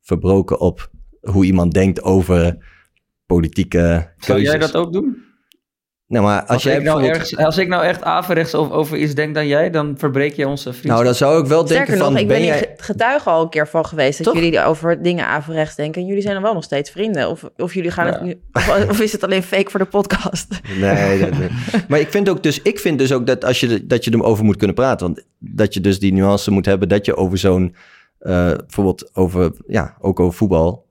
verbroken 0.01 0.59
op 0.59 0.89
hoe 1.21 1.45
iemand 1.45 1.73
denkt 1.73 2.01
over 2.01 2.57
politieke 3.25 3.77
keuzes. 4.17 4.25
Zou 4.25 4.41
jij 4.41 4.57
dat 4.57 4.75
ook 4.75 4.93
doen? 4.93 5.28
Nou, 6.09 6.25
maar 6.25 6.39
als, 6.41 6.49
Als, 6.49 6.63
jij 6.63 6.75
ik 6.77 6.83
nou 6.83 6.99
bijvoorbeeld... 6.99 7.29
ergens, 7.31 7.45
als 7.45 7.57
ik 7.57 7.67
nou 7.67 7.83
echt 7.83 8.03
averechts 8.03 8.55
over, 8.55 8.73
over 8.75 8.97
iets 8.97 9.13
denk 9.13 9.33
dan 9.35 9.47
jij, 9.47 9.69
dan 9.69 9.93
verbreek 9.97 10.33
je 10.33 10.47
onze 10.47 10.63
vriendschap. 10.63 10.91
Nou, 10.91 11.03
dan 11.03 11.15
zou 11.15 11.41
ik 11.41 11.45
wel 11.47 11.65
denken 11.65 11.75
sterker 11.85 12.03
van... 12.03 12.11
nog, 12.13 12.21
ik 12.21 12.27
ben 12.27 12.37
ben 12.37 12.45
jij... 12.45 12.73
getuige 12.77 13.29
al 13.29 13.41
een 13.41 13.49
keer 13.49 13.67
van 13.67 13.85
geweest... 13.85 14.17
dat 14.23 14.33
Toch? 14.33 14.43
jullie 14.43 14.63
over 14.63 15.01
dingen 15.01 15.25
averechts 15.27 15.75
denken... 15.75 16.01
en 16.01 16.07
jullie 16.07 16.21
zijn 16.21 16.33
dan 16.33 16.43
wel 16.43 16.53
nog 16.53 16.63
steeds 16.63 16.89
vrienden. 16.91 17.29
Of, 17.29 17.43
of 17.57 17.73
jullie 17.73 17.91
gaan 17.91 18.05
Ja. 18.05 18.11
het 18.11 18.21
nu... 18.21 18.39
Of, 18.53 18.89
of 18.89 18.99
is 19.01 19.11
het 19.11 19.23
alleen 19.23 19.43
fake 19.43 19.69
voor 19.69 19.79
de 19.79 19.85
podcast? 19.85 20.47
Nee, 20.79 21.19
dat- 21.19 21.37
nee. 21.37 21.49
maar 21.87 21.99
ik 21.99 22.09
vind 22.09 22.29
ook 22.29 22.43
dus, 22.43 22.61
ik 22.61 22.79
vind 22.79 22.99
dus 22.99 23.11
ook 23.13 23.27
dat 23.27 23.45
als 23.45 23.59
je 23.59 23.85
dat 23.87 24.03
je 24.03 24.13
erover 24.13 24.45
moet 24.45 24.57
kunnen 24.57 24.75
praten, 24.75 25.05
want 25.05 25.25
dat 25.39 25.73
je 25.73 25.81
dus 25.81 25.99
die 25.99 26.13
nuance 26.13 26.51
moet 26.51 26.65
hebben 26.65 26.89
dat 26.89 27.05
je 27.05 27.15
over 27.15 27.37
zo'n 27.37 27.75
eh, 28.19 28.51
bijvoorbeeld 28.57 29.09
over 29.13 29.51
ja 29.67 29.95
ook 30.01 30.19
over 30.19 30.33
voetbal. 30.37 30.85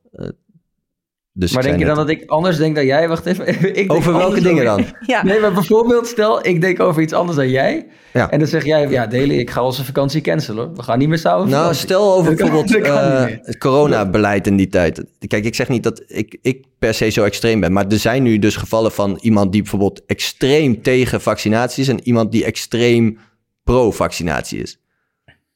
Dus 1.38 1.52
maar 1.52 1.62
denk 1.62 1.78
je 1.78 1.84
dan 1.84 1.96
dat 1.96 2.08
ik 2.08 2.22
anders 2.26 2.56
denk 2.56 2.74
dan 2.74 2.86
jij? 2.86 3.08
Wacht 3.08 3.26
even. 3.26 3.74
ik 3.82 3.92
over 3.92 4.12
welke 4.12 4.40
dingen 4.40 4.64
dan? 4.64 4.84
Ja, 5.06 5.24
Nee, 5.24 5.40
maar 5.40 5.52
bijvoorbeeld, 5.52 6.06
stel, 6.06 6.46
ik 6.46 6.60
denk 6.60 6.80
over 6.80 7.02
iets 7.02 7.12
anders 7.12 7.36
dan 7.36 7.48
jij. 7.48 7.86
Ja. 8.12 8.30
En 8.30 8.38
dan 8.38 8.48
zeg 8.48 8.64
jij, 8.64 8.88
ja, 8.88 9.06
Deli, 9.06 9.38
ik 9.38 9.50
ga 9.50 9.62
onze 9.62 9.84
vakantie 9.84 10.20
cancelen. 10.20 10.66
hoor. 10.66 10.76
We 10.76 10.82
gaan 10.82 10.98
niet 10.98 11.08
meer 11.08 11.18
samen 11.18 11.48
Nou, 11.48 11.52
vakantie. 11.52 11.80
stel 11.80 12.14
over 12.14 12.30
Dat 12.36 12.50
bijvoorbeeld 12.50 12.84
eh, 12.84 13.24
het 13.42 13.58
coronabeleid 13.58 14.46
in 14.46 14.56
die 14.56 14.68
tijd. 14.68 15.04
Kijk, 15.26 15.44
ik 15.44 15.54
zeg 15.54 15.68
niet 15.68 15.82
dat 15.82 16.02
ik, 16.06 16.38
ik 16.42 16.64
per 16.78 16.94
se 16.94 17.08
zo 17.08 17.24
extreem 17.24 17.60
ben, 17.60 17.72
maar 17.72 17.86
er 17.86 17.98
zijn 17.98 18.22
nu 18.22 18.38
dus 18.38 18.56
gevallen 18.56 18.92
van 18.92 19.18
iemand 19.20 19.52
die 19.52 19.62
bijvoorbeeld 19.62 20.02
extreem 20.06 20.82
tegen 20.82 21.20
vaccinatie 21.20 21.82
is 21.82 21.88
en 21.88 22.00
iemand 22.02 22.32
die 22.32 22.44
extreem 22.44 23.18
pro-vaccinatie 23.64 24.62
is. 24.62 24.78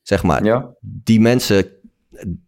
Zeg 0.03 0.23
maar. 0.23 0.45
Ja. 0.45 0.69
die 0.81 1.21
mensen 1.21 1.67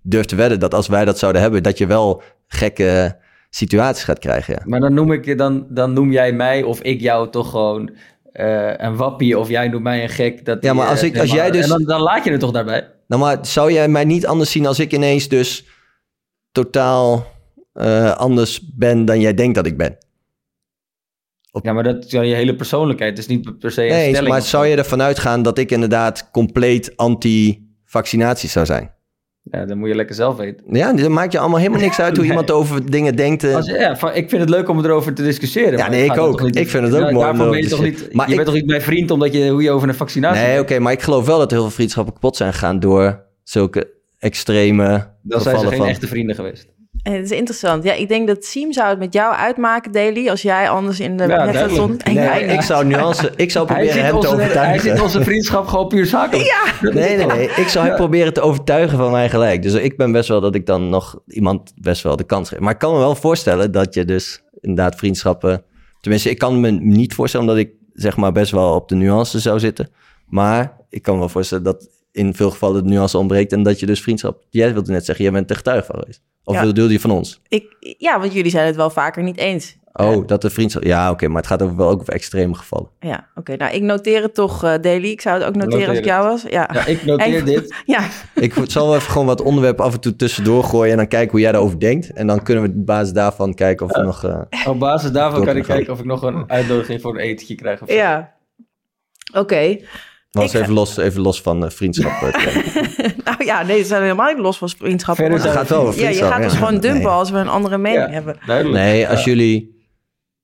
durf 0.02 0.24
te 0.26 0.36
wedden 0.36 0.60
dat 0.60 0.74
als 0.74 0.86
wij 0.86 1.04
dat 1.04 1.18
zouden 1.18 1.42
hebben, 1.42 1.62
dat 1.62 1.78
je 1.78 1.86
wel 1.86 2.22
gekke 2.46 3.22
situaties 3.54 4.04
gaat 4.04 4.18
krijgen. 4.18 4.54
Ja. 4.54 4.62
Maar 4.64 4.80
dan 4.80 4.94
noem, 4.94 5.12
ik, 5.12 5.38
dan, 5.38 5.66
dan 5.70 5.92
noem 5.92 6.12
jij 6.12 6.32
mij 6.32 6.62
of 6.62 6.80
ik 6.80 7.00
jou 7.00 7.30
toch 7.30 7.50
gewoon 7.50 7.90
eh, 8.32 8.72
een 8.76 8.96
wappie 8.96 9.38
of 9.38 9.48
jij 9.48 9.68
noemt 9.68 9.82
mij 9.82 10.02
een 10.02 10.08
gek. 10.08 10.44
Dat 10.44 10.62
Ja, 10.62 10.72
maar 10.72 10.86
als 10.88 11.00
eh, 11.02 11.08
ik- 11.08 11.18
als 11.18 11.30
jij 11.32 11.50
dus- 11.50 11.62
En 11.62 11.68
dan, 11.68 11.84
dan 11.84 12.00
laat 12.00 12.24
je 12.24 12.30
het 12.30 12.40
toch 12.40 12.50
daarbij? 12.50 12.90
Nou, 13.08 13.22
maar 13.22 13.46
zou 13.46 13.72
jij 13.72 13.88
mij 13.88 14.04
niet 14.04 14.26
anders 14.26 14.50
zien 14.50 14.66
als 14.66 14.78
ik 14.80 14.92
ineens 14.92 15.28
dus 15.28 15.64
totaal 16.52 17.26
eh, 17.72 18.10
anders 18.12 18.60
ben 18.74 19.04
dan 19.04 19.20
jij 19.20 19.34
denkt 19.34 19.54
dat 19.54 19.66
ik 19.66 19.76
ben? 19.76 19.96
Ja, 21.62 21.72
maar 21.72 21.82
dat 21.82 22.04
is 22.04 22.10
je 22.10 22.18
hele 22.18 22.56
persoonlijkheid. 22.56 23.10
Het 23.10 23.18
is 23.18 23.26
niet 23.36 23.58
per 23.58 23.70
se 23.72 23.82
een 23.82 23.88
Nee, 23.88 24.08
stelling. 24.08 24.28
maar 24.32 24.42
zou 24.42 24.64
zo. 24.64 24.70
je 24.70 24.76
ervan 24.76 25.02
uitgaan 25.02 25.42
dat 25.42 25.58
ik 25.58 25.70
inderdaad 25.70 26.30
compleet 26.30 26.96
anti-vaccinatie 26.96 28.48
zou 28.48 28.66
zijn? 28.66 28.93
Ja, 29.50 29.64
dan 29.64 29.78
moet 29.78 29.88
je 29.88 29.94
lekker 29.94 30.14
zelf 30.14 30.36
weten. 30.36 30.64
Ja, 30.70 30.92
dan 30.92 31.12
maakt 31.12 31.32
je 31.32 31.38
allemaal 31.38 31.58
helemaal 31.58 31.80
niks 31.80 32.00
uit 32.00 32.16
hoe 32.16 32.26
iemand 32.32 32.50
over 32.50 32.90
dingen 32.90 33.16
denkt. 33.16 33.44
eh. 33.44 33.54
Als, 33.54 33.66
ja, 33.66 33.96
van- 33.96 34.14
ik 34.14 34.28
vind 34.28 34.40
het 34.40 34.50
leuk 34.50 34.68
om 34.68 34.84
erover 34.84 35.14
te 35.14 35.22
discussiëren. 35.22 35.78
Ja, 35.78 35.88
nee, 35.88 36.04
ik 36.04 36.18
ook. 36.18 36.42
niet- 36.42 36.56
Ik 36.56 36.68
vind 36.68 36.84
het 36.84 36.92
ook 36.94 36.98
Ja, 37.00 37.04
mooi 37.10 37.16
om 37.16 37.36
Daarvoor 37.36 37.50
ben 37.50 37.62
je 37.62 37.68
toch 37.68 37.82
niet... 37.82 38.08
Maar 38.12 38.24
je 38.26 38.30
ik- 38.30 38.36
bent 38.36 38.48
toch 38.48 38.56
niet 38.58 38.66
mijn 38.66 38.82
vriend 38.82 39.10
omdat 39.10 39.32
je, 39.32 39.48
hoe 39.48 39.62
je 39.62 39.70
over 39.70 39.88
een 39.88 39.94
vaccinatie 39.94 40.42
Nee, 40.46 40.60
oké, 40.60 40.78
maar 40.78 40.92
ik 40.92 41.02
geloof 41.02 41.26
wel 41.26 41.38
dat 41.38 41.50
heel 41.50 41.60
veel 41.60 41.70
vriendschappen 41.70 42.12
kapot 42.12 42.36
zijn 42.36 42.52
gegaan 42.52 42.80
door 42.80 43.24
zulke 43.42 43.90
extreme 44.18 45.06
Dan 45.22 45.40
zijn 45.40 45.58
ze 45.58 45.66
geen 45.66 45.76
van... 45.78 45.86
echte 45.86 46.06
vrienden 46.06 46.34
geweest. 46.36 46.66
En 47.04 47.12
het 47.12 47.24
is 47.24 47.30
interessant. 47.30 47.84
Ja, 47.84 47.92
ik 47.92 48.08
denk 48.08 48.26
dat 48.26 48.44
Siem 48.44 48.72
zou 48.72 48.88
het 48.88 48.98
met 48.98 49.12
jou 49.12 49.34
uitmaken, 49.34 49.92
Daily... 49.92 50.28
als 50.28 50.42
jij 50.42 50.68
anders 50.68 51.00
in 51.00 51.16
de 51.16 51.26
Ja, 51.26 51.44
Nee, 51.44 52.14
jij 52.14 52.42
ik 52.42 52.60
zou 52.60 52.86
nuance, 52.86 53.32
ik 53.36 53.50
zou 53.50 53.66
proberen 53.66 54.04
hem 54.04 54.10
te 54.10 54.16
onze, 54.16 54.28
hij 54.28 54.44
overtuigen. 54.44 54.90
ziet 54.90 55.00
onze 55.00 55.22
vriendschap 55.22 55.66
gewoon 55.66 55.88
puur 55.88 56.06
zakelijk. 56.06 56.46
Ja. 56.46 56.90
Nee, 56.90 57.16
nee, 57.16 57.26
nee. 57.26 57.48
Ik 57.48 57.68
zou 57.68 57.86
hem 57.86 57.96
proberen 57.96 58.32
te 58.32 58.40
overtuigen 58.40 58.98
van 58.98 59.10
mij 59.10 59.30
gelijk. 59.30 59.62
Dus 59.62 59.72
ik 59.72 59.96
ben 59.96 60.12
best 60.12 60.28
wel 60.28 60.40
dat 60.40 60.54
ik 60.54 60.66
dan 60.66 60.88
nog 60.88 61.18
iemand 61.26 61.72
best 61.76 62.02
wel 62.02 62.16
de 62.16 62.24
kans 62.24 62.48
geef. 62.48 62.58
Maar 62.58 62.72
ik 62.72 62.78
kan 62.78 62.92
me 62.92 62.98
wel 62.98 63.14
voorstellen 63.14 63.72
dat 63.72 63.94
je 63.94 64.04
dus 64.04 64.42
inderdaad 64.60 64.96
vriendschappen... 64.96 65.64
Tenminste, 66.00 66.30
ik 66.30 66.38
kan 66.38 66.60
me 66.60 66.70
niet 66.70 67.14
voorstellen 67.14 67.48
omdat 67.48 67.62
ik 67.62 67.70
zeg 67.92 68.16
maar 68.16 68.32
best 68.32 68.50
wel 68.50 68.74
op 68.74 68.88
de 68.88 68.94
nuance 68.94 69.40
zou 69.40 69.58
zitten. 69.58 69.88
Maar 70.26 70.76
ik 70.88 71.02
kan 71.02 71.14
me 71.14 71.20
wel 71.20 71.28
voorstellen 71.28 71.64
dat 71.64 71.88
in 72.14 72.34
veel 72.34 72.50
gevallen 72.50 72.82
de 72.84 72.88
nuance 72.88 73.18
ontbreekt... 73.18 73.52
en 73.52 73.62
dat 73.62 73.80
je 73.80 73.86
dus 73.86 74.00
vriendschap... 74.02 74.42
Jij 74.50 74.72
wilde 74.72 74.92
net 74.92 75.04
zeggen, 75.04 75.24
jij 75.24 75.32
bent 75.32 75.48
de 75.48 75.54
getuige 75.54 75.86
van 75.86 75.98
geweest. 75.98 76.22
Of 76.44 76.54
Ja. 76.54 76.64
bedoelde 76.64 76.92
je 76.92 77.00
van 77.00 77.10
ons? 77.10 77.40
Ik, 77.48 77.76
ja, 77.98 78.20
want 78.20 78.32
jullie 78.32 78.50
zijn 78.50 78.66
het 78.66 78.76
wel 78.76 78.90
vaker 78.90 79.22
niet 79.22 79.36
eens. 79.38 79.76
Oh, 79.92 80.26
dat 80.26 80.42
de 80.42 80.50
vriendschap... 80.50 80.82
Ja, 80.84 81.10
oké, 81.10 81.26
maar 81.28 81.36
het 81.36 81.46
gaat 81.46 81.62
over, 81.62 81.76
wel 81.76 81.88
ook 81.88 82.00
over 82.00 82.12
extreme 82.12 82.54
gevallen. 82.54 82.88
Ja, 83.00 83.26
oké. 83.34 83.56
Nou, 83.56 83.74
ik 83.74 83.82
noteer 83.82 84.22
het 84.22 84.34
toch, 84.34 84.64
eh 84.64 84.74
Daily. 84.80 85.08
Ik 85.10 85.20
zou 85.20 85.38
het 85.38 85.48
ook 85.48 85.54
noteren 85.56 85.88
als 85.88 85.98
ik 85.98 86.04
jou 86.04 86.28
was. 86.28 86.42
Ja, 86.42 86.70
Ja, 86.72 86.86
ik 86.86 87.04
noteer 87.04 87.36
En- 87.38 87.44
dit. 87.44 87.74
ja. 87.86 88.08
Ik 88.34 88.54
zal 88.64 88.86
wel 88.86 88.96
even 88.96 89.10
gewoon 89.10 89.26
wat 89.26 89.40
onderwerpen 89.42 89.84
af 89.84 89.92
en 89.94 90.00
toe 90.00 90.16
tussendoor 90.16 90.64
gooien... 90.64 90.90
en 90.90 90.96
dan 90.96 91.08
kijken 91.08 91.30
hoe 91.30 91.40
jij 91.40 91.52
daarover 91.52 91.80
denkt. 91.80 92.12
En 92.12 92.26
dan 92.26 92.42
kunnen 92.42 92.62
we 92.64 92.68
op 92.78 92.86
basis 92.86 93.12
daarvan 93.12 93.54
kijken 93.54 93.86
of 93.86 93.92
we 93.96 94.02
nog... 94.02 94.24
eh, 94.24 94.40
Op 94.66 94.78
basis 94.78 95.10
daarvan 95.10 95.44
kan 95.44 95.56
ik 95.56 95.62
kijken 95.62 95.92
of 95.92 95.98
ik 95.98 96.04
nog 96.04 96.22
een 96.22 96.50
uitnodiging 96.50 97.00
voor 97.00 97.14
een 97.14 97.20
etentje 97.20 97.54
krijg. 97.54 97.82
Of 97.82 97.92
ja. 97.92 98.32
Oké. 99.34 99.76
Was 100.34 100.54
Ik- 100.54 100.60
even 100.60 100.72
los, 100.72 100.96
even 100.96 101.20
los 101.20 101.40
van 101.40 101.64
eh, 101.64 101.70
vriendschap. 101.70 102.22
eh, 102.22 102.44
nou 103.24 103.44
ja, 103.44 103.62
nee, 103.62 103.78
ze 103.80 103.84
zijn 103.86 104.02
helemaal 104.02 104.32
niet 104.32 104.42
los 104.42 104.58
van 104.58 104.68
vriendschap. 104.68 105.14
Verder 105.16 105.42
Het 105.42 105.50
gaat 105.50 105.68
wel 105.68 105.80
over 105.80 105.94
ja, 105.94 106.00
je 106.00 106.04
vriendschap. 106.14 106.32
gaat 106.32 106.42
dus 106.42 106.52
ja. 106.52 106.58
gewoon 106.58 106.80
dumpen 106.80 106.98
Nee. 107.02 107.06
als 107.10 107.30
we 107.30 107.38
een 107.38 107.48
andere 107.48 107.78
mening 107.78 108.06
Ja. 108.06 108.10
hebben. 108.12 108.36
Duidelijk. 108.46 108.84
Nee, 108.84 109.08
als 109.08 109.18
Ja. 109.18 109.30
jullie 109.30 109.82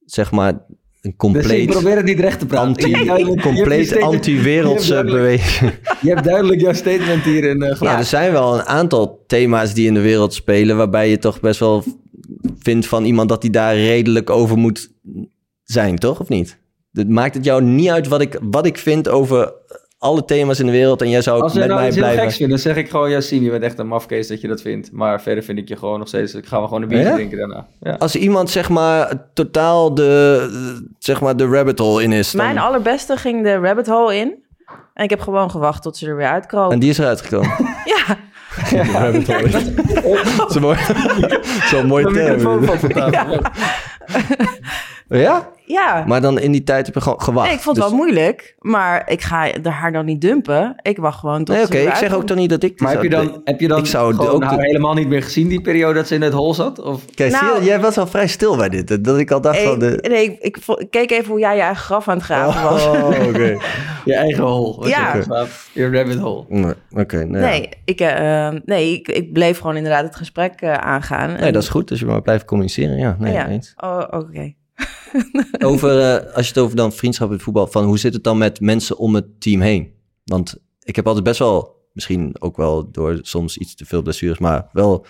zeg 0.04 0.30
maar 0.30 0.48
een 0.48 0.58
Dus 1.00 1.10
ik 1.12 1.16
compleet, 1.16 1.70
probeer 1.70 1.96
het 1.96 2.04
niet 2.04 2.20
recht 2.20 2.38
te 2.38 2.46
praten. 2.46 2.66
anti, 2.68 3.36
compleet 3.40 4.00
anti-wereldse 4.00 4.86
je 4.88 4.94
hebt 4.94 5.08
duidelijk- 5.10 5.50
beweging. 5.50 5.72
Je 6.00 6.08
hebt 6.08 6.24
duidelijk 6.24 6.60
jouw 6.60 6.72
statement 6.72 7.24
hier 7.24 7.44
in 7.44 7.62
uh, 7.62 7.76
Ja, 7.80 7.98
er 7.98 8.04
zijn 8.04 8.32
wel 8.32 8.54
een 8.54 8.64
aantal 8.64 9.24
thema's 9.26 9.74
die 9.74 9.86
in 9.86 9.94
de 9.94 10.00
wereld 10.00 10.34
spelen... 10.34 10.76
waarbij 10.76 11.10
je 11.10 11.18
toch 11.18 11.40
best 11.40 11.60
wel 11.60 11.84
vindt 12.58 12.86
van 12.86 13.04
iemand 13.04 13.28
dat 13.28 13.42
hij 13.42 13.50
daar 13.50 13.74
redelijk 13.74 14.30
over 14.30 14.56
moet 14.58 14.90
zijn, 15.62 15.98
toch? 15.98 16.20
Of 16.20 16.28
niet? 16.28 16.58
Het 16.92 17.08
maakt 17.08 17.34
het 17.34 17.44
jou 17.44 17.62
niet 17.62 17.88
uit 17.88 18.08
wat 18.08 18.20
ik, 18.20 18.38
wat 18.50 18.66
ik 18.66 18.78
vind 18.78 19.08
over 19.08 19.52
alle 20.00 20.24
thema's 20.24 20.58
in 20.60 20.66
de 20.66 20.72
wereld... 20.72 21.02
en 21.02 21.08
jij 21.10 21.22
zou 21.22 21.36
ook 21.36 21.42
Als 21.42 21.52
je 21.52 21.58
met 21.58 21.68
nou 21.68 21.80
mij 21.80 21.90
blijven... 21.92 22.22
geks 22.22 22.36
vindt, 22.36 22.50
dan 22.52 22.60
zeg 22.60 22.76
ik 22.76 22.90
gewoon... 22.90 23.10
Ja, 23.10 23.20
Sim, 23.20 23.42
je 23.42 23.50
bent 23.50 23.62
echt 23.62 23.78
een 23.78 23.86
mafkees 23.86 24.28
dat 24.28 24.40
je 24.40 24.48
dat 24.48 24.60
vindt. 24.62 24.92
Maar 24.92 25.22
verder 25.22 25.44
vind 25.44 25.58
ik 25.58 25.68
je 25.68 25.76
gewoon 25.76 25.98
nog 25.98 26.08
steeds... 26.08 26.34
Ik 26.34 26.46
ga 26.46 26.60
we 26.60 26.66
gewoon 26.66 26.82
een 26.82 26.88
biertje 26.88 27.08
Ja? 27.08 27.14
drinken 27.14 27.38
daarna. 27.38 27.66
Ja. 27.80 27.94
Als 27.98 28.16
iemand 28.16 28.50
zeg 28.50 28.68
maar 28.68 29.12
totaal 29.34 29.94
de, 29.94 30.90
zeg 30.98 31.20
maar, 31.20 31.36
de 31.36 31.46
rabbit 31.46 31.78
hole 31.78 32.02
in 32.02 32.12
is... 32.12 32.30
Dan... 32.30 32.44
Mijn 32.44 32.58
allerbeste 32.58 33.16
ging 33.16 33.42
de 33.42 33.54
rabbit 33.58 33.86
hole 33.86 34.16
in. 34.16 34.34
En 34.94 35.04
ik 35.04 35.10
heb 35.10 35.20
gewoon 35.20 35.50
gewacht 35.50 35.82
tot 35.82 35.96
ze 35.96 36.06
er 36.06 36.16
weer 36.16 36.28
uitkropen. 36.28 36.72
En 36.72 36.78
die 36.78 36.90
is 36.90 36.98
eruit 36.98 37.20
gekomen. 37.20 37.50
Ja, 38.70 38.84
De 38.84 38.92
rabbit 38.92 39.26
hole. 39.26 39.50
Dat 40.36 40.48
is 40.50 40.54
een 40.54 40.62
mooi- 40.62 40.78
dat 41.20 41.44
is 41.44 41.70
wel 41.70 41.80
een 41.80 41.86
mooie 41.86 42.06
Een 42.06 42.12
term. 42.12 42.64
Ja. 45.18 45.48
Ja? 45.64 46.04
Maar 46.06 46.20
dan 46.20 46.38
in 46.38 46.52
die 46.52 46.64
tijd 46.64 46.86
heb 46.86 46.94
je 46.94 47.00
gewoon 47.00 47.20
gewacht. 47.20 47.46
Nee, 47.46 47.56
ik 47.56 47.62
vond 47.62 47.76
het 47.76 47.84
Dus- 47.84 47.94
wel 47.94 48.04
moeilijk, 48.04 48.54
maar 48.58 49.10
ik 49.10 49.20
ga 49.22 49.52
de 49.62 49.68
haar 49.70 49.92
dan 49.92 50.04
niet 50.04 50.20
dumpen. 50.20 50.76
Ik 50.82 50.96
wacht 50.98 51.18
gewoon 51.18 51.44
tot 51.44 51.56
Nee, 51.56 51.64
ze 51.66 51.72
oké. 51.72 51.88
Ik 51.88 51.94
zeg 51.94 52.12
ook 52.14 52.26
toch 52.26 52.36
niet 52.36 52.50
dat 52.50 52.62
ik... 52.62 52.80
Maar 52.80 52.92
heb 52.92 53.02
je 53.02 53.08
dan, 53.08 53.40
heb 53.44 53.60
je 53.60 53.68
dan 53.68 53.78
ik 53.78 53.86
zou 53.86 54.14
gewoon 54.14 54.30
ook 54.30 54.48
de- 54.50 54.56
helemaal 54.64 54.94
niet 54.94 55.08
meer 55.08 55.22
gezien, 55.22 55.48
die 55.48 55.60
periode 55.60 55.94
dat 55.94 56.06
ze 56.06 56.14
in 56.14 56.22
het 56.22 56.32
hol 56.32 56.54
zat? 56.54 56.80
Of? 56.80 57.04
Kijk, 57.14 57.30
zie 57.36 57.46
je, 57.46 57.52
Nou- 57.52 57.64
jij 57.64 57.80
was 57.80 57.96
wel 57.96 58.06
vrij 58.06 58.26
stil 58.26 58.56
bij 58.56 58.68
dit. 58.68 59.04
Dat 59.04 59.18
ik 59.18 59.30
al 59.30 59.40
dacht 59.40 59.58
van... 59.62 59.78
De... 59.78 59.98
Nee, 60.08 60.38
ik, 60.40 60.56
ik 60.78 60.86
keek 60.90 61.10
even 61.10 61.30
hoe 61.30 61.40
jij 61.40 61.54
je 61.56 61.62
eigen 61.62 61.82
graf 61.84 62.08
aan 62.08 62.16
het 62.16 62.24
graven 62.24 62.62
was. 62.62 62.86
Oh, 62.86 63.08
oké. 63.28 63.56
Je 64.04 64.14
eigen 64.14 64.44
hol. 64.44 64.86
Ja. 64.86 65.14
Je 65.72 65.90
rabbit 65.90 66.18
hole. 66.18 66.44
Nee, 66.48 66.74
Oké, 66.90 67.16
nee. 67.24 67.42
Nee, 67.42 67.68
ik, 67.84 68.00
eh, 68.00 68.48
nee 68.64 68.92
ik, 68.94 69.08
ik 69.08 69.32
bleef 69.32 69.58
gewoon 69.58 69.76
inderdaad 69.76 70.04
het 70.04 70.16
gesprek 70.16 70.60
eh, 70.60 70.72
aangaan. 70.74 71.32
Nee, 71.40 71.52
dat 71.52 71.62
is 71.62 71.68
goed. 71.68 71.88
Dus 71.88 72.00
je 72.00 72.06
maar 72.06 72.22
blijft 72.22 72.44
communiceren. 72.44 72.96
Ja, 72.98 73.16
nee, 73.18 73.32
ja. 73.32 73.48
eens. 73.48 73.72
Oh, 73.76 74.02
oké. 74.10 74.52
Over, 75.64 76.00
eh, 76.00 76.34
als 76.34 76.46
je 76.46 76.52
het 76.52 76.62
over 76.62 76.76
dan 76.76 76.92
vriendschap 76.92 77.32
in 77.32 77.40
voetbal... 77.40 77.66
Van 77.66 77.84
hoe 77.84 77.98
zit 77.98 78.14
het 78.14 78.24
dan 78.24 78.38
met 78.38 78.60
mensen 78.60 78.98
om 78.98 79.14
het 79.14 79.40
team 79.40 79.60
heen? 79.60 79.92
Want 80.24 80.56
ik 80.82 80.96
heb 80.96 81.06
altijd 81.06 81.24
best 81.24 81.38
wel... 81.38 81.78
Misschien 81.92 82.34
ook 82.38 82.56
wel 82.56 82.90
door 82.90 83.18
soms 83.22 83.58
iets 83.58 83.74
te 83.74 83.84
veel 83.84 84.02
blessures... 84.02 84.38
Maar 84.38 84.68
wel 84.72 85.06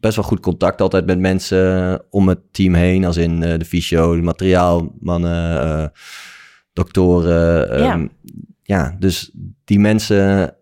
best 0.00 0.16
wel 0.16 0.24
goed 0.24 0.40
contact 0.40 0.80
altijd 0.80 1.06
met 1.06 1.18
mensen 1.18 2.02
om 2.10 2.28
het 2.28 2.40
team 2.50 2.74
heen. 2.74 3.04
Als 3.04 3.16
in 3.16 3.42
eh, 3.42 3.58
de 3.58 3.64
fysio, 3.64 4.16
de 4.16 4.22
materiaalmannen, 4.22 5.60
eh 5.60 5.86
doktoren. 6.72 7.78
Ja. 7.78 7.92
ehm, 7.92 8.06
ja, 8.62 8.96
dus 8.98 9.30
die 9.64 9.78
mensen... 9.78 10.54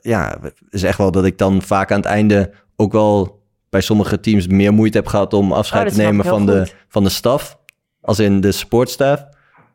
ja, 0.00 0.40
is 0.68 0.82
echt 0.82 0.98
wel 0.98 1.10
dat 1.10 1.24
ik 1.24 1.38
dan 1.38 1.62
vaak 1.62 1.92
aan 1.92 2.00
het 2.00 2.06
einde 2.06 2.52
ook 2.76 2.92
wel 2.92 3.43
bij 3.74 3.82
sommige 3.82 4.20
teams 4.20 4.46
meer 4.46 4.72
moeite 4.72 4.96
heb 4.96 5.06
gehad 5.06 5.32
om 5.32 5.52
afscheid 5.52 5.86
Oh, 5.86 5.92
te 5.94 6.02
nemen 6.02 6.24
van 6.24 6.46
de, 6.46 6.66
van 6.88 7.04
de 7.04 7.10
staf. 7.10 7.58
Als 8.00 8.18
in 8.18 8.40
de 8.40 8.52
sportstaf. 8.52 9.24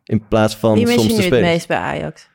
In 0.03 0.27
plaats 0.27 0.55
van 0.55 0.73
Wie 0.73 0.85
mis 0.85 0.93
soms 0.93 1.07
je 1.07 1.09
de 1.09 1.15
nu 1.15 1.23
het 1.23 1.33
spelers. 1.33 1.51
meest 1.53 1.67
bij 1.67 1.77
Ajax? 1.77 2.29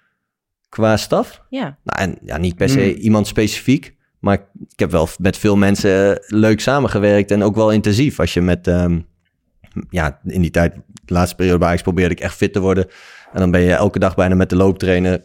Qua 0.68 0.96
staf? 0.96 1.42
Ja. 1.50 1.78
Nou, 1.82 2.10
en 2.10 2.18
ja, 2.24 2.36
niet 2.38 2.56
per 2.56 2.68
se 2.68 2.80
Hmm. 2.80 2.88
iemand 3.00 3.26
specifiek. 3.26 3.94
Maar 4.18 4.38
ik 4.68 4.78
heb 4.78 4.90
wel 4.90 5.08
met 5.18 5.36
veel 5.38 5.56
mensen 5.56 6.20
eh, 6.22 6.28
leuk 6.38 6.60
samengewerkt. 6.60 7.30
En 7.30 7.42
ook 7.42 7.54
wel 7.54 7.70
intensief. 7.72 8.20
Als 8.20 8.34
je 8.34 8.40
met... 8.40 8.66
ehm, 8.66 9.00
ja, 9.90 10.20
in 10.24 10.40
die 10.40 10.50
tijd, 10.50 10.74
de 11.04 11.14
laatste 11.14 11.36
periode 11.36 11.58
bij 11.58 11.68
Ajax 11.68 11.82
probeerde 11.82 12.14
ik 12.14 12.20
echt 12.20 12.36
fit 12.36 12.52
te 12.52 12.60
worden. 12.60 12.86
En 13.32 13.40
dan 13.40 13.50
ben 13.50 13.60
je 13.60 13.72
elke 13.72 13.98
dag 13.98 14.14
bijna 14.14 14.34
met 14.34 14.50
de 14.50 14.56
looptrainen, 14.56 15.24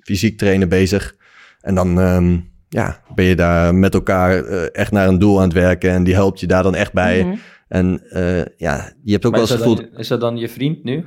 fysiek 0.00 0.38
trainen 0.38 0.68
bezig. 0.68 1.14
En 1.60 1.74
dan 1.74 2.00
ehm, 2.00 2.38
ja, 2.76 3.02
ben 3.14 3.24
je 3.24 3.36
daar 3.36 3.74
met 3.74 3.94
elkaar 3.94 4.44
eh, 4.44 4.68
echt 4.72 4.92
naar 4.92 5.08
een 5.08 5.18
doel 5.18 5.36
aan 5.36 5.44
het 5.44 5.52
werken. 5.52 5.90
En 5.90 6.04
die 6.04 6.14
helpt 6.14 6.40
je 6.40 6.46
daar 6.46 6.62
dan 6.62 6.74
echt 6.74 6.92
bij. 6.92 7.24
Mhm. 7.24 7.36
En 7.68 8.10
eh, 8.10 8.44
ja, 8.56 8.92
je 9.02 9.12
hebt 9.12 9.26
ook 9.26 9.32
Maar 9.32 9.40
wel 9.40 9.50
eens 9.50 9.58
gevoeld... 9.58 9.76
dan, 9.76 10.00
is 10.00 10.08
dat 10.08 10.20
dan 10.20 10.36
je 10.36 10.48
vriend 10.48 10.84
nu? 10.84 11.04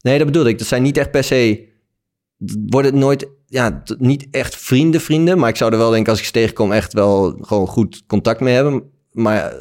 Nee, 0.00 0.18
dat 0.18 0.26
bedoel 0.26 0.46
ik. 0.46 0.58
Dat 0.58 0.66
zijn 0.66 0.82
niet 0.82 0.96
echt 0.96 1.10
per 1.10 1.24
se... 1.24 1.68
Worden 2.66 2.98
nooit... 2.98 3.28
Ja, 3.46 3.82
niet 3.98 4.26
echt 4.30 4.56
vrienden 4.56 5.00
vrienden. 5.00 5.38
Maar 5.38 5.48
ik 5.48 5.56
zou 5.56 5.72
er 5.72 5.78
wel 5.78 5.90
denken 5.90 6.10
als 6.10 6.18
ik 6.20 6.26
ze 6.26 6.32
tegenkom 6.32 6.72
echt 6.72 6.92
wel 6.92 7.38
gewoon 7.40 7.66
goed 7.66 8.02
contact 8.06 8.40
mee 8.40 8.54
hebben. 8.54 8.82
Maar 9.12 9.52
eh, 9.52 9.58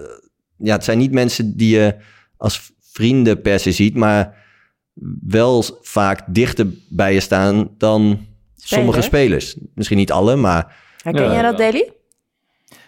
ja, 0.57 0.73
het 0.73 0.83
zijn 0.83 0.97
niet 0.97 1.11
mensen 1.11 1.57
die 1.57 1.75
je 1.75 1.95
als 2.37 2.71
vrienden 2.81 3.41
per 3.41 3.59
se 3.59 3.71
ziet. 3.71 3.95
Maar 3.95 4.43
wel 5.27 5.63
vaak 5.81 6.23
dichter 6.27 6.67
bij 6.89 7.13
je 7.13 7.19
staan 7.19 7.69
dan 7.77 8.25
sommige 8.55 9.01
spelers. 9.01 9.57
Misschien 9.73 9.97
niet 9.97 10.11
alle, 10.11 10.35
maar... 10.35 10.83
Herken 11.05 11.23
Ja, 11.25 11.31
jij 11.33 11.41
dat. 11.41 11.57
Daily? 11.57 11.91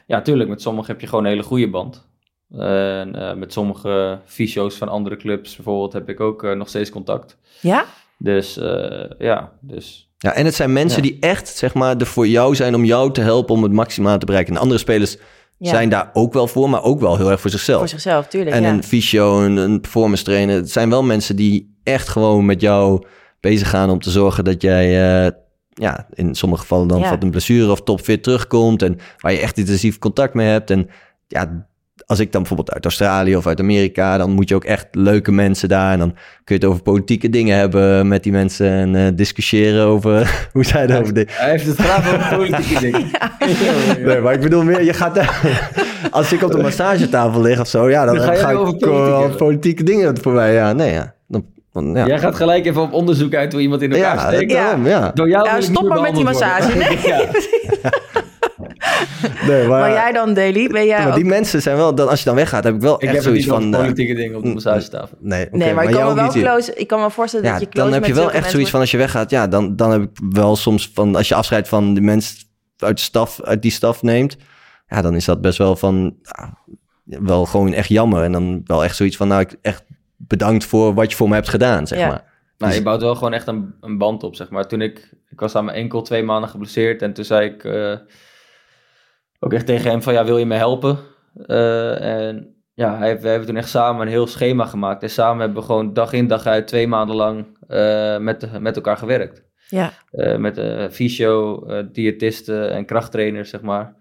Ja, 0.07 0.21
tuurlijk. 0.21 0.49
Met 0.49 0.61
sommigen 0.61 0.91
heb 0.91 1.01
je 1.01 1.07
gewoon 1.07 1.23
een 1.23 1.29
hele 1.29 1.43
goede 1.43 1.69
band. 1.69 2.07
En 2.51 3.15
eh, 3.15 3.33
met 3.33 3.53
sommige 3.53 4.19
fysio's 4.25 4.75
van 4.75 4.89
andere 4.89 5.17
clubs 5.17 5.55
bijvoorbeeld 5.55 5.93
heb 5.93 6.09
ik 6.09 6.19
ook 6.19 6.43
eh, 6.43 6.51
nog 6.51 6.67
steeds 6.69 6.89
contact. 6.89 7.37
Ja? 7.61 7.85
Dus 8.17 8.57
eh, 8.57 9.09
ja, 9.17 9.51
dus 9.61 10.09
Ja, 10.17 10.33
en 10.33 10.45
het 10.45 10.55
zijn 10.55 10.73
mensen 10.73 11.03
Ja. 11.03 11.09
die 11.09 11.17
echt, 11.19 11.47
zeg 11.47 11.73
maar, 11.73 11.97
er 11.97 12.05
voor 12.05 12.27
jou 12.27 12.55
zijn 12.55 12.75
om 12.75 12.85
jou 12.85 13.11
te 13.13 13.21
helpen 13.21 13.55
om 13.55 13.63
het 13.63 13.71
maximaal 13.71 14.17
te 14.17 14.25
bereiken. 14.25 14.55
En 14.55 14.61
andere 14.61 14.79
spelers 14.79 15.17
Ja. 15.57 15.69
zijn 15.69 15.89
daar 15.89 16.09
ook 16.13 16.33
wel 16.33 16.47
voor, 16.47 16.69
maar 16.69 16.83
ook 16.83 16.99
wel 16.99 17.17
heel 17.17 17.31
erg 17.31 17.41
voor 17.41 17.49
zichzelf. 17.49 17.79
Voor 17.79 17.87
zichzelf, 17.87 18.27
tuurlijk. 18.27 18.55
En 18.55 18.61
ja. 18.63 18.69
een 18.69 18.83
fysio, 18.83 19.41
een, 19.41 19.57
een 19.57 19.81
performance 19.81 20.23
trainer. 20.23 20.55
Het 20.55 20.71
zijn 20.71 20.89
wel 20.89 21.03
mensen 21.03 21.35
die 21.35 21.79
echt 21.83 22.07
gewoon 22.07 22.45
met 22.45 22.61
jou 22.61 23.05
bezig 23.39 23.69
gaan 23.69 23.89
om 23.89 23.99
te 23.99 24.09
zorgen 24.09 24.43
dat 24.43 24.61
jij, 24.61 25.25
eh, 25.25 25.31
ja, 25.79 26.07
in 26.13 26.35
sommige 26.35 26.61
gevallen 26.61 26.87
dan 26.87 26.99
Ja. 26.99 27.07
van 27.07 27.17
een 27.21 27.29
blessure 27.31 27.71
of 27.71 27.81
topfit 27.81 28.23
terugkomt. 28.23 28.81
En 28.81 28.97
waar 29.17 29.31
je 29.31 29.39
echt 29.39 29.57
intensief 29.57 29.99
contact 29.99 30.33
mee 30.33 30.47
hebt. 30.47 30.69
En 30.71 30.89
ja, 31.27 31.65
als 32.05 32.19
ik 32.19 32.31
dan 32.31 32.41
bijvoorbeeld 32.41 32.73
uit 32.73 32.83
Australië 32.83 33.35
of 33.35 33.47
uit 33.47 33.59
Amerika, 33.59 34.17
dan 34.17 34.31
moet 34.31 34.49
je 34.49 34.55
ook 34.55 34.63
echt 34.63 34.87
leuke 34.91 35.31
mensen 35.31 35.69
daar. 35.69 35.91
En 35.93 35.99
dan 35.99 36.09
kun 36.13 36.19
je 36.43 36.53
het 36.53 36.65
over 36.65 36.81
politieke 36.81 37.29
dingen 37.29 37.57
hebben 37.57 38.07
met 38.07 38.23
die 38.23 38.31
mensen 38.31 38.69
en 38.71 38.95
eh, 38.95 39.07
discussiëren 39.15 39.85
over 39.85 40.31
hoe 40.53 40.65
zij 40.65 40.87
daarover 40.87 41.13
denken. 41.13 41.35
hij 41.37 41.49
heeft 41.49 41.65
het 41.65 41.77
graag 41.77 42.13
over 42.13 42.37
politieke 42.37 42.79
dingen. 42.91 43.05
Nee, 44.05 44.19
maar 44.21 44.33
ik 44.33 44.41
bedoel 44.41 44.63
meer, 44.63 44.83
je 44.83 44.93
gaat 44.93 45.15
daar... 45.15 45.41
Als 46.11 46.33
ik 46.33 46.43
op 46.43 46.51
de 46.51 46.57
massagetafel 46.57 47.41
lig 47.41 47.59
of 47.59 47.67
zo, 47.67 47.89
ja, 47.89 48.05
dan, 48.05 48.15
Dan 48.15 48.23
ga 48.25 48.33
ga, 48.33 48.39
jij 48.41 48.51
ik 48.51 48.57
over 48.57 48.65
politiek 48.77 48.85
wel 48.89 49.19
hebben. 49.19 49.37
politieke 49.37 49.83
dingen 49.83 50.17
voorbij. 50.21 50.53
Ja, 50.53 50.73
nee, 50.73 50.91
ja. 50.93 51.13
Ja. 51.85 52.05
Jij 52.05 52.19
gaat 52.19 52.35
gelijk 52.35 52.65
even 52.65 52.81
op 52.81 52.93
onderzoek 52.93 53.33
uit 53.35 53.51
hoe 53.51 53.61
iemand 53.61 53.81
in 53.81 53.93
elkaar 53.93 54.15
ja, 54.15 54.27
steekt. 54.27 54.51
Ja. 54.51 54.63
daarom, 54.63 54.87
ja. 54.87 55.11
Door 55.13 55.29
jou 55.29 55.45
Ja, 55.45 55.55
ik 55.55 55.61
stop 55.61 55.87
maar 55.87 56.01
met 56.01 56.15
die 56.15 56.23
worden. 56.23 56.39
massage. 56.39 56.77
Nee, 56.77 56.99
Ja. 57.03 57.25
precies. 57.25 57.55
Nee, 59.47 59.67
maar, 59.67 59.79
Maar 59.79 59.91
jij 59.91 60.11
dan, 60.11 60.33
Daily? 60.33 60.67
Ben 60.67 60.85
jij 60.85 60.97
maar 60.99 61.07
ook... 61.07 61.15
die 61.15 61.25
mensen 61.25 61.61
zijn 61.61 61.77
wel... 61.77 61.95
Dan, 61.95 62.09
als 62.09 62.19
je 62.19 62.25
dan 62.25 62.35
weggaat, 62.35 62.63
heb 62.63 62.75
ik 62.75 62.81
wel 62.81 62.95
Ik 62.95 63.01
echt 63.01 63.13
heb 63.13 63.23
zoiets 63.23 63.45
van... 63.45 63.57
over 63.57 63.73
eh, 63.73 63.79
politieke 63.79 64.13
dingen 64.13 64.37
op 64.37 64.43
de 64.43 64.49
massagetafel. 64.53 65.17
nee, 65.19 65.45
oké, 65.45 65.57
nee, 65.57 65.73
maar, 65.73 65.83
ik 65.83 65.91
kan, 65.91 66.07
me 66.07 66.13
wel 66.13 66.29
close, 66.31 66.73
ik 66.73 66.87
kan 66.87 67.01
me 67.01 67.11
voorstellen 67.11 67.45
Ja, 67.45 67.51
dat 67.51 67.61
je 67.61 67.67
close 67.69 67.85
dan 67.85 67.93
heb 67.93 68.05
je 68.05 68.13
wel 68.13 68.31
echt 68.31 68.51
zoiets 68.51 68.69
van 68.69 68.79
als 68.79 68.91
je 68.91 68.97
weggaat, 68.97 69.29
ja, 69.29 69.47
dan, 69.47 69.75
dan 69.75 69.91
heb 69.91 70.01
ik 70.01 70.09
wel 70.29 70.55
soms 70.55 70.91
van 70.93 71.15
als 71.15 71.27
je 71.27 71.35
afscheid 71.35 71.67
van 71.67 71.93
de 71.93 72.01
mensen 72.01 72.37
uit 72.77 72.97
de 72.97 73.03
staf, 73.03 73.41
uit 73.43 73.61
die 73.61 73.71
staf 73.71 74.01
neemt, 74.01 74.37
ja, 74.87 75.01
dan 75.01 75.15
is 75.15 75.25
dat 75.25 75.41
best 75.41 75.57
wel 75.57 75.75
van 75.75 76.15
ja, 76.21 76.57
wel 77.03 77.45
gewoon 77.45 77.73
echt 77.73 77.89
jammer 77.89 78.23
en 78.23 78.31
dan 78.31 78.61
wel 78.65 78.83
echt 78.83 78.95
zoiets 78.95 79.17
van 79.17 79.27
nou, 79.27 79.41
ik 79.41 79.55
echt 79.61 79.83
bedankt 80.17 80.65
voor 80.65 80.93
wat 80.93 81.09
je 81.09 81.15
voor 81.17 81.27
me 81.29 81.35
hebt 81.35 81.49
gedaan, 81.49 81.87
zeg 81.87 81.99
Ja. 81.99 82.07
maar. 82.07 82.23
Nou, 82.57 82.71
Dus- 82.71 82.75
je 82.79 82.85
bouwt 82.85 83.01
wel 83.01 83.15
gewoon 83.15 83.33
echt 83.33 83.47
een, 83.47 83.73
een 83.81 83.97
band 83.97 84.23
op, 84.23 84.35
zeg 84.35 84.49
maar. 84.49 84.67
Toen 84.67 84.81
ik, 84.81 85.13
ik 85.29 85.39
was 85.39 85.55
aan 85.55 85.65
mijn 85.65 85.77
enkel 85.77 86.01
twee 86.01 86.23
maanden 86.23 86.49
geblesseerd 86.49 87.01
en 87.01 87.13
toen 87.13 87.25
zei 87.25 87.49
ik 87.49 87.63
eh, 87.63 87.95
ook 89.39 89.53
echt 89.53 89.65
tegen 89.65 89.89
hem 89.89 90.01
van, 90.01 90.13
ja, 90.13 90.25
wil 90.25 90.37
je 90.37 90.45
me 90.45 90.55
helpen? 90.55 90.97
Eh, 91.45 92.25
en 92.25 92.55
ja, 92.73 92.97
hij, 92.97 93.19
we 93.21 93.27
hebben 93.27 93.47
toen 93.47 93.57
echt 93.57 93.69
samen 93.69 94.01
een 94.01 94.07
heel 94.11 94.27
schema 94.27 94.65
gemaakt. 94.65 95.03
En 95.03 95.09
samen 95.09 95.39
hebben 95.39 95.57
we 95.59 95.65
gewoon 95.65 95.93
dag 95.93 96.13
in 96.13 96.27
dag 96.27 96.45
uit 96.45 96.67
twee 96.67 96.87
maanden 96.87 97.15
lang 97.15 97.57
eh, 97.67 98.17
met, 98.17 98.59
met 98.61 98.75
elkaar 98.75 98.97
gewerkt. 98.97 99.43
Ja, 99.69 99.91
Eh, 100.11 100.37
met 100.37 100.57
eh 100.57 100.89
fysio, 100.89 101.65
eh, 101.65 101.83
diëtisten 101.91 102.71
en 102.71 102.85
krachttrainers, 102.85 103.49
zeg 103.49 103.61
maar. 103.61 103.95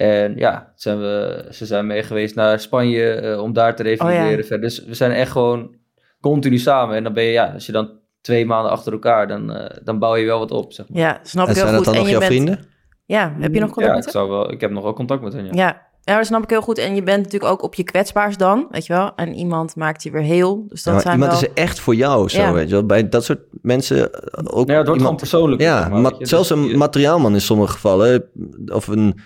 En 0.00 0.36
ja, 0.36 0.72
zijn 0.74 0.98
we, 1.00 1.44
ze 1.50 1.66
zijn 1.66 1.86
mee 1.86 2.02
geweest 2.02 2.34
naar 2.34 2.60
Spanje 2.60 3.12
eh, 3.12 3.42
om 3.42 3.52
daar 3.52 3.76
te 3.76 3.82
revalideren. 3.82 4.30
Oh 4.32 4.36
ja. 4.36 4.42
verder. 4.42 4.60
Dus 4.60 4.84
we 4.84 4.94
zijn 4.94 5.10
echt 5.12 5.30
gewoon 5.30 5.74
continu 6.20 6.58
samen. 6.58 6.96
En 6.96 7.04
dan 7.04 7.12
ben 7.12 7.24
je, 7.24 7.30
ja, 7.32 7.50
als 7.54 7.66
je 7.66 7.72
dan 7.72 7.90
twee 8.20 8.46
maanden 8.46 8.72
achter 8.72 8.92
elkaar, 8.92 9.28
dan, 9.28 9.52
eh, 9.52 9.76
dan 9.84 9.98
bouw 9.98 10.14
je 10.16 10.26
wel 10.26 10.38
wat 10.38 10.50
op, 10.50 10.72
zeg 10.72 10.88
maar. 10.88 10.98
ja, 11.00 11.20
snap 11.22 11.44
En 11.44 11.50
ik 11.50 11.56
heel 11.56 11.66
zijn 11.66 11.76
dat 11.76 11.84
goed. 11.86 11.94
dan 11.94 11.94
nog 11.94 12.02
en 12.02 12.10
je 12.12 12.18
jouw 12.18 12.28
bent... 12.28 12.32
vrienden? 12.32 12.68
Ja, 13.06 13.34
heb 13.38 13.54
je 13.54 13.60
nog 13.60 13.70
contact 13.70 13.86
Ja, 13.90 13.94
met 13.96 14.04
ik, 14.04 14.10
zou 14.12 14.28
wel, 14.28 14.52
ik 14.52 14.60
heb 14.60 14.70
nog 14.70 14.82
wel 14.82 14.92
contact 14.92 15.22
met 15.22 15.32
hen, 15.32 15.44
ja. 15.44 15.50
Ja. 15.54 15.88
ja, 16.02 16.16
dat 16.16 16.26
snap 16.26 16.42
ik 16.42 16.50
heel 16.50 16.62
goed. 16.62 16.78
En 16.78 16.94
je 16.94 17.02
bent 17.02 17.22
natuurlijk 17.24 17.52
ook 17.52 17.62
op 17.62 17.74
je 17.74 17.82
kwetsbaars 17.84 18.36
dan, 18.36 18.66
weet 18.70 18.86
je 18.86 18.92
wel. 18.92 19.12
En 19.16 19.34
iemand 19.34 19.76
maakt 19.76 20.02
je 20.02 20.10
weer 20.10 20.22
heel. 20.22 20.64
Dus 20.68 20.82
dat 20.82 20.94
Ja, 20.94 21.00
zijn 21.00 21.14
iemand 21.14 21.32
wel... 21.32 21.40
is 21.40 21.46
er 21.48 21.54
echt 21.54 21.80
voor 21.80 21.94
jou, 21.94 22.28
zo, 22.28 22.40
Ja. 22.40 22.52
weet 22.52 22.68
je 22.68 22.74
wel. 22.74 22.86
Bij 22.86 23.08
dat 23.08 23.24
soort 23.24 23.40
mensen 23.62 24.12
eh, 24.12 24.44
ook 24.44 24.44
Ja, 24.44 24.52
het 24.54 24.66
wordt 24.66 24.78
gewoon 24.86 24.96
iemand, 24.98 25.16
persoonlijk. 25.16 25.62
Ja, 25.62 25.88
maar, 25.88 26.12
je. 26.18 26.26
zelfs 26.26 26.48
Dus 26.48 26.58
een 26.58 26.64
je- 26.68 26.76
materiaalman 26.76 27.32
in 27.34 27.40
sommige 27.40 27.72
gevallen. 27.72 28.24
Of 28.66 28.86
een, 28.86 29.20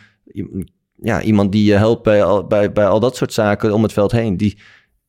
ja, 0.96 1.22
iemand 1.22 1.52
die 1.52 1.64
je 1.64 1.74
helpt 1.74 2.02
bij 2.02 2.24
al, 2.24 2.46
bij, 2.46 2.72
bij 2.72 2.86
al 2.86 3.00
dat 3.00 3.16
soort 3.16 3.32
zaken 3.32 3.72
om 3.72 3.82
het 3.82 3.92
veld 3.92 4.12
heen. 4.12 4.36
Die, 4.36 4.58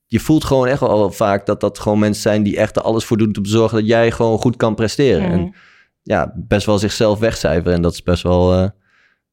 je 0.05 0.19
voelt 0.19 0.43
gewoon 0.43 0.67
echt 0.67 0.79
wel 0.79 1.11
vaak 1.11 1.45
dat 1.45 1.59
dat 1.59 1.79
gewoon 1.79 1.99
mensen 1.99 2.21
zijn 2.21 2.43
die 2.43 2.57
echt 2.57 2.75
er 2.75 2.81
alles 2.81 3.05
voor 3.05 3.17
doen 3.17 3.35
om 3.35 3.43
te 3.43 3.49
zorgen 3.49 3.77
dat 3.77 3.87
jij 3.87 4.11
gewoon 4.11 4.37
goed 4.37 4.55
kan 4.55 4.75
presteren. 4.75 5.21
Mhm. 5.21 5.31
En 5.31 5.55
ja, 6.01 6.33
best 6.35 6.65
wel 6.65 6.77
zichzelf 6.77 7.19
wegcijferen. 7.19 7.73
En 7.73 7.81
dat 7.81 7.93
is 7.93 8.03
best 8.03 8.23
wel 8.23 8.53
eh, 8.53 8.69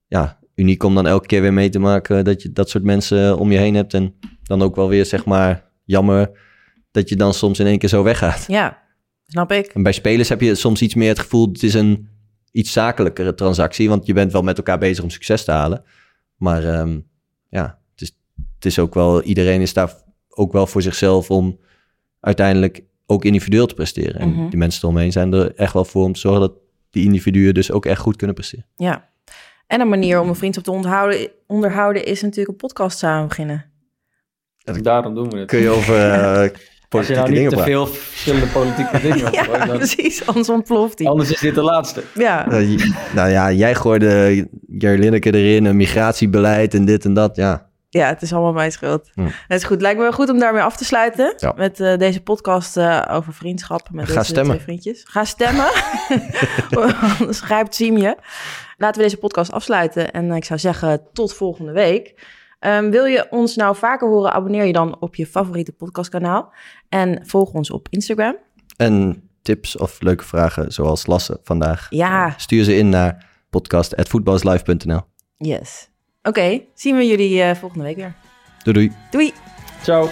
ja, 0.06 0.38
uniek 0.54 0.82
om 0.82 0.94
dan 0.94 1.06
elke 1.06 1.26
keer 1.26 1.42
weer 1.42 1.52
mee 1.52 1.68
te 1.68 1.78
maken 1.78 2.24
dat 2.24 2.42
je 2.42 2.52
dat 2.52 2.68
soort 2.68 2.84
mensen 2.84 3.38
om 3.38 3.52
je 3.52 3.58
heen 3.58 3.74
hebt. 3.74 3.94
En 3.94 4.14
dan 4.42 4.62
ook 4.62 4.76
wel 4.76 4.88
weer, 4.88 5.06
zeg 5.06 5.24
maar, 5.24 5.70
jammer 5.84 6.30
dat 6.90 7.08
je 7.08 7.16
dan 7.16 7.34
soms 7.34 7.58
in 7.58 7.66
één 7.66 7.78
keer 7.78 7.88
zo 7.88 8.02
weggaat. 8.02 8.44
Ja, 8.48 8.82
snap 9.26 9.52
ik. 9.52 9.66
En 9.66 9.82
bij 9.82 9.92
spelers 9.92 10.28
heb 10.28 10.40
je 10.40 10.54
soms 10.54 10.82
iets 10.82 10.94
meer 10.94 11.08
het 11.08 11.18
gevoel, 11.18 11.48
het 11.48 11.62
is 11.62 11.74
een 11.74 12.08
iets 12.52 12.72
zakelijkere 12.72 13.34
transactie, 13.34 13.88
want 13.88 14.06
je 14.06 14.12
bent 14.12 14.32
wel 14.32 14.42
met 14.42 14.56
elkaar 14.56 14.78
bezig 14.78 15.04
om 15.04 15.10
succes 15.10 15.44
te 15.44 15.50
halen. 15.50 15.84
Maar 16.36 16.64
ehm, 16.64 17.00
ja, 17.48 17.78
het 17.92 18.00
is, 18.02 18.16
het 18.54 18.64
is 18.64 18.78
ook 18.78 18.94
wel, 18.94 19.22
iedereen 19.22 19.60
is 19.60 19.72
daar 19.72 19.94
ook 20.28 20.52
wel 20.52 20.66
voor 20.66 20.82
zichzelf 20.82 21.30
om 21.30 21.58
uiteindelijk 22.20 22.82
ook 23.06 23.24
individueel 23.24 23.66
te 23.66 23.74
presteren. 23.74 24.20
En 24.20 24.28
Mhm. 24.28 24.48
die 24.48 24.58
mensen 24.58 24.82
eromheen 24.82 25.12
zijn 25.12 25.32
er 25.32 25.54
echt 25.54 25.72
wel 25.72 25.84
voor 25.84 26.04
om 26.04 26.12
te 26.12 26.20
zorgen 26.20 26.40
dat 26.40 26.52
die 26.90 27.04
individuen 27.04 27.54
dus 27.54 27.70
ook 27.72 27.86
echt 27.86 28.00
goed 28.00 28.16
kunnen 28.16 28.34
presteren. 28.36 28.66
Ja. 28.76 29.10
En 29.66 29.80
een 29.80 29.88
manier 29.88 30.20
om 30.20 30.28
een 30.28 30.34
vriendschap 30.34 30.64
te 30.64 30.70
onderhouden, 30.70 31.30
onderhouden 31.46 32.04
is 32.04 32.22
natuurlijk 32.22 32.48
een 32.48 32.66
podcast 32.68 32.98
samen 32.98 33.28
beginnen. 33.28 33.64
Daarom 34.82 35.14
doen 35.14 35.30
we 35.30 35.38
het. 35.38 35.48
Kun 35.48 35.58
je 35.60 35.68
over, 35.68 36.10
eh, 36.12 36.50
Als 36.98 37.06
je 37.06 37.14
nou 37.14 37.30
niet 37.30 37.48
te 37.48 37.58
veel 37.58 37.86
verschillende 37.86 38.46
politieke 38.46 39.00
dingen 39.08 39.32
ja, 39.32 39.66
dan... 39.66 39.76
precies. 39.76 40.26
Anders 40.26 40.48
ontploft 40.48 40.98
hij. 40.98 41.08
Anders 41.08 41.30
is 41.30 41.40
dit 41.40 41.54
de 41.54 41.62
laatste. 41.62 42.02
Ja. 42.14 42.46
nou 43.14 43.30
ja, 43.30 43.52
jij 43.52 43.74
gooide 43.74 44.48
Jerlinneke 44.66 45.34
erin, 45.34 45.64
een 45.64 45.76
migratiebeleid 45.76 46.74
en 46.74 46.84
dit 46.84 47.04
en 47.04 47.14
dat, 47.14 47.36
ja. 47.36 47.70
Ja, 47.88 48.06
het 48.06 48.22
is 48.22 48.32
allemaal 48.32 48.52
mijn 48.52 48.72
schuld. 48.72 49.10
Hm. 49.14 49.24
Het 49.24 49.58
is 49.58 49.64
goed. 49.64 49.80
Lijkt 49.80 49.96
me 49.96 50.02
wel 50.02 50.12
goed 50.12 50.30
om 50.30 50.38
daarmee 50.38 50.62
af 50.62 50.76
te 50.76 50.84
sluiten. 50.84 51.34
Met 51.56 51.80
uh, 51.80 51.96
deze 51.96 52.22
podcast 52.22 52.76
uh, 52.76 53.02
over 53.10 53.32
vriendschap 53.32 53.88
met 53.90 54.08
Ga 54.08 54.18
deze 54.18 54.32
twee 54.32 54.60
vriendjes. 54.60 55.04
Ga 55.08 55.24
stemmen. 55.24 55.70
Anders 57.18 57.40
grijpt 57.40 57.74
Siem 57.74 57.96
je. 57.96 58.16
Laten 58.76 58.96
we 58.96 59.06
deze 59.06 59.16
podcast 59.18 59.52
afsluiten. 59.52 60.12
En 60.12 60.32
ik 60.32 60.44
zou 60.44 60.58
zeggen, 60.58 61.02
tot 61.12 61.34
volgende 61.34 61.72
week. 61.72 62.14
Um, 62.66 62.90
wil 62.90 63.04
je 63.04 63.26
ons 63.30 63.56
nou 63.56 63.76
vaker 63.76 64.08
horen, 64.08 64.32
abonneer 64.32 64.64
je 64.64 64.72
dan 64.72 64.96
op 65.00 65.14
je 65.14 65.26
favoriete 65.26 65.72
podcastkanaal. 65.72 66.52
En 66.88 67.20
volg 67.26 67.52
ons 67.52 67.70
op 67.70 67.86
Instagram. 67.90 68.36
En 68.76 69.22
tips 69.42 69.76
of 69.76 70.00
leuke 70.00 70.24
vragen, 70.24 70.72
zoals 70.72 71.06
Lasse 71.06 71.40
vandaag. 71.42 71.86
Ja. 71.90 72.34
Stuur 72.36 72.64
ze 72.64 72.76
in 72.76 72.88
naar 72.88 73.26
podcast.voetbalslive.nl. 73.50 75.00
Yes. 75.36 75.90
Oké, 76.22 76.60
zien 76.74 76.96
we 76.96 77.06
jullie 77.06 77.36
uh, 77.36 77.54
volgende 77.54 77.84
week 77.84 77.96
weer. 77.96 78.14
Doei 78.62 78.76
doei. 78.76 78.92
Doei. 79.10 79.32
Ciao. 79.82 80.08